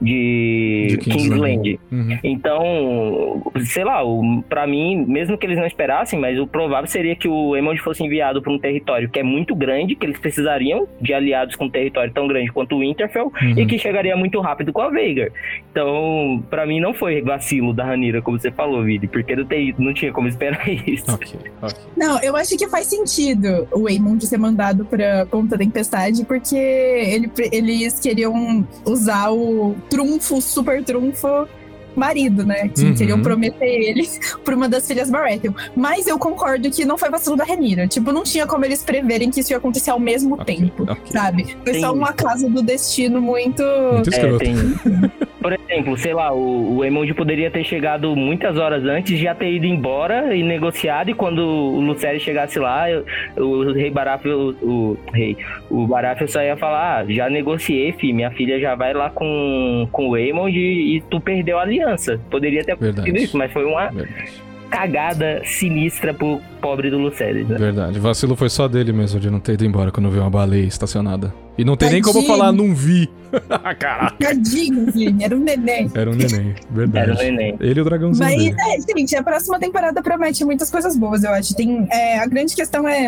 De, 0.00 0.86
De 0.90 0.96
Kingsland. 0.98 1.78
Uhum. 1.90 2.18
Então, 2.22 3.42
sei 3.64 3.84
lá, 3.84 4.04
o, 4.04 4.42
pra 4.48 4.66
mim, 4.66 5.04
mesmo 5.06 5.36
que 5.38 5.46
eles 5.46 5.56
não 5.58 5.66
esperassem, 5.66 6.18
mas 6.18 6.38
o 6.38 6.46
provável 6.46 6.86
seria 6.88 7.16
que 7.16 7.28
o 7.28 7.56
Emond 7.56 7.80
fosse 7.80 8.04
enviado 8.04 8.42
para 8.42 8.52
um 8.52 8.58
território 8.58 9.08
que 9.08 9.18
é 9.18 9.22
muito 9.22 9.54
grande, 9.54 9.94
que 9.94 10.04
eles 10.06 10.18
precisariam 10.18 10.86
de 11.00 11.12
aliados 11.14 11.56
com 11.56 11.64
um 11.66 11.70
território 11.70 12.12
tão 12.12 12.26
grande 12.28 12.52
quanto 12.52 12.76
o 12.76 12.80
Winterfell, 12.80 13.32
Uhum. 13.42 13.58
e 13.58 13.66
que 13.66 13.78
chegaria 13.78 14.16
muito 14.16 14.40
rápido 14.40 14.72
com 14.72 14.80
a 14.80 14.88
Veigar. 14.90 15.28
Então, 15.70 16.42
pra 16.50 16.66
mim, 16.66 16.80
não 16.80 16.94
foi 16.94 17.20
vacilo 17.22 17.72
da 17.72 17.84
Ranira, 17.84 18.22
como 18.22 18.38
você 18.38 18.50
falou, 18.50 18.82
Vini, 18.84 19.06
porque 19.08 19.34
não, 19.34 19.44
tem, 19.44 19.74
não 19.78 19.92
tinha 19.92 20.12
como 20.12 20.28
esperar 20.28 20.68
isso. 20.86 21.12
Ok, 21.12 21.30
ok. 21.62 21.76
Não, 21.96 22.20
eu 22.22 22.36
acho 22.36 22.56
que 22.56 22.68
faz 22.68 22.86
sentido 22.86 23.66
o 23.72 23.84
Waymond 23.84 24.24
ser 24.26 24.38
mandado 24.38 24.84
pra 24.84 25.26
Ponta 25.26 25.56
Tempestade, 25.58 26.24
porque 26.24 26.54
ele, 26.56 27.30
eles 27.52 27.98
queriam 27.98 28.66
usar 28.86 29.30
o 29.30 29.74
trunfo, 29.88 30.40
super 30.40 30.82
trunfo 30.84 31.48
marido, 31.96 32.44
né? 32.44 32.68
Que 32.68 32.84
Uhum. 32.84 32.94
queriam 32.94 33.22
prometer 33.22 33.64
ele 33.66 34.02
pra 34.44 34.54
uma 34.54 34.68
das 34.68 34.86
filhas 34.86 35.10
Baratheon. 35.10 35.52
Mas 35.76 36.06
eu 36.06 36.18
concordo 36.18 36.70
que 36.70 36.84
não 36.84 36.96
foi 36.98 37.10
vacilo 37.10 37.36
da 37.36 37.44
Renira. 37.44 37.86
Tipo, 37.86 38.12
não 38.12 38.22
tinha 38.22 38.46
como 38.46 38.64
eles 38.64 38.82
preverem 38.82 39.30
que 39.30 39.40
isso 39.40 39.52
ia 39.52 39.56
acontecer 39.58 39.90
ao 39.90 40.00
mesmo 40.00 40.34
Ok, 40.34 40.56
tempo, 40.56 40.82
ok. 40.84 40.96
sabe? 41.06 41.56
Foi 41.64 41.74
só 41.80 41.92
um 41.92 42.04
acaso 42.04 42.48
do 42.48 42.62
destino 42.62 43.20
muito... 43.20 43.62
Muito 43.92 44.10
É, 44.10 44.16
escroto. 44.16 44.44
Por 45.44 45.52
exemplo, 45.52 45.94
sei 45.98 46.14
lá, 46.14 46.32
o, 46.32 46.76
o 46.76 46.84
Emond 46.86 47.12
poderia 47.12 47.50
ter 47.50 47.62
chegado 47.64 48.16
muitas 48.16 48.56
horas 48.56 48.82
antes, 48.84 49.18
já 49.20 49.34
ter 49.34 49.52
ido 49.52 49.66
embora 49.66 50.34
e 50.34 50.42
negociado, 50.42 51.10
e 51.10 51.14
quando 51.14 51.40
o 51.40 51.80
Lucério 51.80 52.18
chegasse 52.18 52.58
lá, 52.58 52.90
eu- 52.90 53.04
o, 53.36 53.70
rei 53.72 53.90
Baratheon, 53.90 54.54
o, 54.62 54.66
o 54.92 54.98
rei, 55.12 55.36
o 55.68 55.86
Baratheon 55.86 56.28
só 56.28 56.40
ia 56.40 56.56
falar, 56.56 57.00
ah, 57.00 57.04
já 57.12 57.28
negociei, 57.28 57.92
fi, 57.92 58.10
minha 58.10 58.30
filha 58.30 58.58
já 58.58 58.74
vai 58.74 58.94
lá 58.94 59.10
com, 59.10 59.86
com 59.92 60.08
o 60.08 60.16
Emond 60.16 60.58
e, 60.58 60.96
e 60.96 61.00
tu 61.02 61.20
perdeu 61.20 61.58
a 61.58 61.62
aliança. 61.62 61.83
Poderia 62.30 62.64
ter 62.64 62.76
Verdade. 62.76 63.08
acontecido 63.08 63.24
isso, 63.24 63.36
mas 63.36 63.52
foi 63.52 63.64
uma 63.64 63.90
Verdade. 63.90 64.32
cagada 64.70 65.42
sinistra 65.44 66.12
pro 66.12 66.40
pobre 66.60 66.90
do 66.90 66.98
Lucério, 66.98 67.46
né? 67.46 67.56
Verdade. 67.56 67.98
Vacilo 67.98 68.34
foi 68.34 68.48
só 68.48 68.66
dele 68.66 68.92
mesmo, 68.92 69.20
de 69.20 69.30
não 69.30 69.38
ter 69.38 69.52
ido 69.52 69.64
embora 69.64 69.90
quando 69.92 70.10
viu 70.10 70.22
uma 70.22 70.30
baleia 70.30 70.64
estacionada. 70.64 71.32
E 71.56 71.64
não 71.64 71.76
tem 71.76 71.88
nem 71.90 72.02
como 72.02 72.14
Tadinho. 72.14 72.36
falar, 72.36 72.52
não 72.52 72.74
vi. 72.74 73.08
Caraca. 73.78 74.16
Tadinho, 74.18 74.90
Vini, 74.90 75.22
era 75.22 75.36
um 75.36 75.40
neném. 75.40 75.88
Era 75.94 76.10
um 76.10 76.14
neném, 76.14 76.54
verdade. 76.70 77.10
Era 77.10 77.14
o 77.14 77.22
neném. 77.22 77.56
Ele 77.60 77.78
e 77.78 77.82
o 77.82 77.84
dragãozinho 77.84 78.28
Mas, 78.28 78.36
dele. 78.36 78.56
é, 78.58 78.98
gente, 78.98 79.16
a 79.16 79.22
próxima 79.22 79.58
temporada 79.60 80.02
promete 80.02 80.44
muitas 80.44 80.70
coisas 80.70 80.96
boas, 80.96 81.22
eu 81.22 81.30
acho. 81.32 81.54
Tem, 81.54 81.86
é, 81.92 82.18
a 82.18 82.26
grande 82.26 82.56
questão 82.56 82.88
é. 82.88 83.06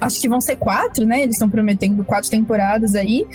Acho 0.00 0.20
que 0.20 0.28
vão 0.28 0.40
ser 0.40 0.56
quatro, 0.56 1.04
né? 1.04 1.22
Eles 1.22 1.34
estão 1.34 1.48
prometendo 1.50 2.04
quatro 2.04 2.30
temporadas 2.30 2.94
aí. 2.94 3.26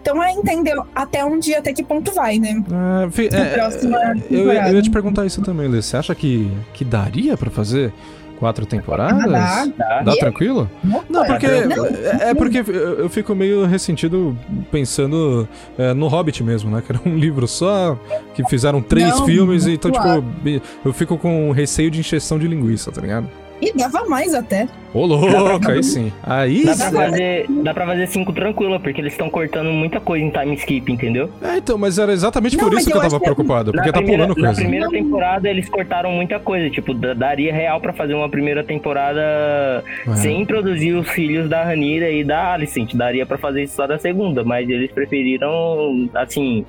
Então 0.00 0.22
é 0.22 0.32
entender 0.32 0.74
até 0.94 1.24
onde, 1.24 1.54
até 1.54 1.72
que 1.72 1.82
ponto 1.82 2.12
vai, 2.12 2.38
né? 2.38 2.62
Ah, 2.72 3.08
fi- 3.10 3.28
é, 3.32 3.44
próxima 3.54 3.98
é, 4.00 4.14
eu, 4.30 4.50
eu 4.52 4.74
ia 4.76 4.82
te 4.82 4.90
perguntar 4.90 5.26
isso 5.26 5.42
também, 5.42 5.66
Lê. 5.68 5.82
Você 5.82 5.96
acha 5.96 6.14
que, 6.14 6.50
que 6.72 6.84
daria 6.84 7.36
pra 7.36 7.50
fazer 7.50 7.92
quatro 8.38 8.64
temporadas? 8.64 9.34
Ah, 9.34 9.66
Tá? 9.76 10.02
Dá 10.02 10.12
E- 10.12 10.18
tranquilo? 10.20 10.70
Não, 11.10 11.24
porque. 11.26 11.46
Não. 11.66 11.86
É, 11.86 12.30
é 12.30 12.34
porque 12.34 12.62
eu 12.68 13.08
fico 13.10 13.34
meio 13.34 13.66
ressentido 13.66 14.38
pensando 14.70 15.48
é, 15.76 15.92
no 15.92 16.06
Hobbit 16.06 16.42
mesmo, 16.44 16.70
né? 16.70 16.80
Que 16.86 16.92
era 16.92 17.00
um 17.04 17.16
livro 17.16 17.48
só, 17.48 17.98
que 18.34 18.44
fizeram 18.48 18.80
três 18.80 19.08
Não, 19.18 19.26
filmes, 19.26 19.66
e 19.66 19.72
então, 19.72 19.90
claro. 19.90 20.24
tipo, 20.44 20.64
eu 20.84 20.92
fico 20.92 21.18
com 21.18 21.50
receio 21.50 21.90
de 21.90 21.98
encheção 21.98 22.38
de 22.38 22.46
linguiça, 22.46 22.92
tá 22.92 23.00
ligado? 23.00 23.28
E 23.60 23.72
dava 23.76 24.04
mais 24.06 24.34
até. 24.34 24.68
Ô, 24.94 25.04
louco, 25.04 25.70
aí 25.70 25.82
sim. 25.82 26.12
Aí 26.22 26.64
Dá 26.64 26.74
sim. 26.74 26.90
pra, 26.90 27.02
fazer, 27.02 27.46
dá 27.62 27.74
pra 27.74 27.86
fazer 27.86 28.06
cinco 28.06 28.32
tranquila, 28.32 28.78
porque 28.80 29.00
eles 29.00 29.12
estão 29.12 29.28
cortando 29.28 29.70
muita 29.70 30.00
coisa 30.00 30.24
em 30.24 30.30
time 30.30 30.54
skip, 30.54 30.90
entendeu? 30.92 31.28
É, 31.42 31.58
então, 31.58 31.76
mas 31.76 31.98
era 31.98 32.12
exatamente 32.12 32.56
Não, 32.56 32.64
por 32.68 32.78
isso 32.78 32.86
que 32.86 32.92
eu 32.92 32.96
eu 32.96 33.02
tava 33.02 33.18
que- 33.18 33.24
preocupado, 33.24 33.72
porque 33.72 33.86
na 33.88 33.92
tá 33.92 33.98
primeira, 33.98 34.22
pulando 34.24 34.38
Na 34.40 34.46
coisa. 34.46 34.60
primeira 34.60 34.84
Não. 34.86 34.92
temporada 34.92 35.48
eles 35.48 35.68
cortaram 35.68 36.10
muita 36.12 36.38
coisa, 36.38 36.70
tipo, 36.70 36.94
da- 36.94 37.14
daria 37.14 37.52
real 37.52 37.80
pra 37.80 37.92
fazer 37.92 38.14
uma 38.14 38.28
primeira 38.28 38.62
temporada 38.64 39.84
É. 40.06 40.14
sem 40.16 40.40
introduzir 40.40 40.94
os 40.94 41.08
filhos 41.10 41.48
da 41.48 41.62
Ranira 41.64 42.10
e 42.10 42.24
da 42.24 42.52
Alicent. 42.54 42.94
Daria 42.94 43.26
pra 43.26 43.36
fazer 43.38 43.64
isso 43.64 43.74
só 43.76 43.86
da 43.86 43.98
segunda, 43.98 44.42
mas 44.44 44.68
eles 44.70 44.90
preferiram, 44.90 46.08
assim, 46.14 46.64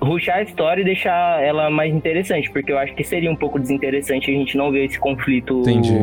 ruxar 0.00 0.36
a 0.36 0.42
história 0.42 0.82
e 0.82 0.84
deixar 0.84 1.42
ela 1.42 1.68
mais 1.70 1.92
interessante, 1.92 2.50
porque 2.52 2.70
eu 2.70 2.78
acho 2.78 2.94
que 2.94 3.02
seria 3.02 3.30
um 3.30 3.36
pouco 3.36 3.58
desinteressante 3.58 4.30
a 4.30 4.34
gente 4.34 4.56
não 4.56 4.70
ver 4.70 4.84
esse 4.84 4.98
conflito 4.98 5.60
Entendi. 5.60 5.98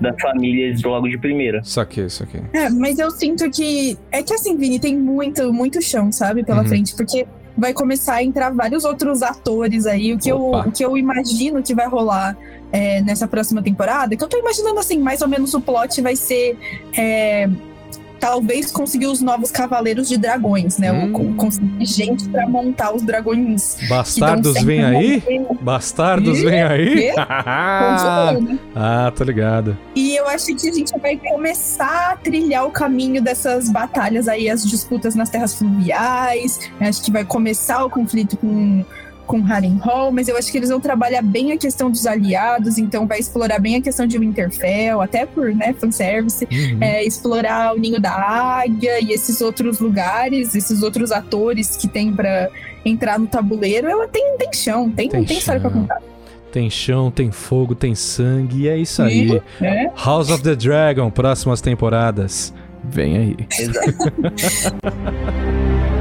das 0.00 0.20
famílias 0.20 0.82
logo 0.82 1.08
de 1.08 1.16
primeira. 1.18 1.62
Saquei, 1.64 2.08
saquei. 2.10 2.42
É, 2.52 2.68
mas 2.68 2.98
eu 2.98 3.10
sinto 3.10 3.50
que. 3.50 3.96
É 4.10 4.22
que 4.22 4.34
assim, 4.34 4.56
Vini, 4.56 4.78
tem 4.78 4.96
muito, 4.96 5.52
muito 5.52 5.80
chão, 5.80 6.12
sabe, 6.12 6.44
pela 6.44 6.60
Uhum. 6.62 6.68
frente, 6.68 6.94
porque 6.94 7.26
vai 7.56 7.72
começar 7.72 8.14
a 8.14 8.22
entrar 8.24 8.50
vários 8.50 8.84
outros 8.84 9.22
atores 9.22 9.86
aí. 9.86 10.12
O 10.12 10.18
que, 10.18 10.30
eu, 10.30 10.38
o 10.52 10.70
que 10.72 10.84
eu 10.84 10.96
imagino 10.96 11.62
que 11.62 11.74
vai 11.74 11.86
rolar 11.86 12.36
é, 12.72 13.00
nessa 13.02 13.26
próxima 13.28 13.62
temporada, 13.62 14.16
que 14.16 14.22
eu 14.24 14.28
tô 14.28 14.38
imaginando 14.38 14.78
assim, 14.78 14.98
mais 14.98 15.20
ou 15.22 15.28
menos 15.28 15.52
o 15.54 15.60
plot 15.60 16.00
vai 16.02 16.16
ser. 16.16 16.56
é, 16.96 17.48
talvez 18.22 18.70
conseguir 18.70 19.08
os 19.08 19.20
novos 19.20 19.50
cavaleiros 19.50 20.08
de 20.08 20.16
dragões, 20.16 20.78
né? 20.78 20.92
Hum. 20.92 21.34
Conseguir 21.34 21.84
gente 21.84 22.28
pra 22.28 22.48
montar 22.48 22.94
os 22.94 23.02
dragões. 23.02 23.78
Bastardos 23.88 24.62
vem 24.62 24.84
aí? 24.84 25.20
Bastardos 25.60 26.38
Ih, 26.38 26.44
vem 26.44 26.62
aí? 26.62 27.12
ah, 28.76 29.12
tô 29.16 29.24
ligado. 29.24 29.76
E 29.96 30.14
eu 30.14 30.28
acho 30.28 30.54
que 30.54 30.68
a 30.68 30.72
gente 30.72 30.96
vai 31.00 31.16
começar 31.16 32.12
a 32.12 32.16
trilhar 32.16 32.64
o 32.64 32.70
caminho 32.70 33.20
dessas 33.20 33.68
batalhas 33.68 34.28
aí, 34.28 34.48
as 34.48 34.64
disputas 34.64 35.16
nas 35.16 35.28
terras 35.28 35.56
fluviais. 35.56 36.60
Eu 36.80 36.86
acho 36.86 37.02
que 37.02 37.10
vai 37.10 37.24
começar 37.24 37.84
o 37.84 37.90
conflito 37.90 38.36
com 38.36 38.84
com 39.26 39.40
Harrenhal, 39.40 40.10
mas 40.12 40.28
eu 40.28 40.36
acho 40.36 40.50
que 40.50 40.58
eles 40.58 40.68
vão 40.68 40.80
trabalhar 40.80 41.22
bem 41.22 41.52
a 41.52 41.56
questão 41.56 41.90
dos 41.90 42.06
aliados, 42.06 42.76
então 42.78 43.06
vai 43.06 43.18
explorar 43.18 43.58
bem 43.58 43.76
a 43.76 43.80
questão 43.80 44.06
de 44.06 44.18
Winterfell, 44.18 45.00
até 45.00 45.24
por, 45.26 45.54
né, 45.54 45.72
fanservice, 45.78 46.46
Uhum. 46.50 46.78
é, 46.80 47.04
explorar 47.04 47.74
o 47.74 47.78
Ninho 47.78 48.00
da 48.00 48.12
Águia 48.12 49.00
e 49.00 49.12
esses 49.12 49.40
outros 49.40 49.78
lugares, 49.80 50.54
esses 50.54 50.82
outros 50.82 51.10
atores 51.12 51.76
que 51.76 51.88
tem 51.88 52.12
pra 52.12 52.48
entrar 52.84 53.18
no 53.18 53.26
tabuleiro. 53.26 53.88
Ela 53.88 54.08
tem, 54.08 54.36
tem 54.36 54.52
chão, 54.52 54.90
tem, 54.90 55.08
Tem 55.08 55.24
tem, 55.24 55.38
história 55.38 55.60
pra 55.60 55.70
chão. 55.70 55.80
contar. 55.82 55.98
Tem 56.50 56.68
chão, 56.68 57.10
tem 57.10 57.30
fogo, 57.30 57.74
tem 57.74 57.94
sangue, 57.94 58.62
e 58.64 58.68
é 58.68 58.76
isso 58.76 59.00
aí. 59.02 59.40
É. 59.60 59.90
House 60.04 60.30
of 60.30 60.42
the 60.42 60.54
Dragon, 60.54 61.10
próximas 61.10 61.60
temporadas. 61.62 62.52
Vem 62.84 63.16
aí. 63.16 63.36
Exato. 63.58 64.12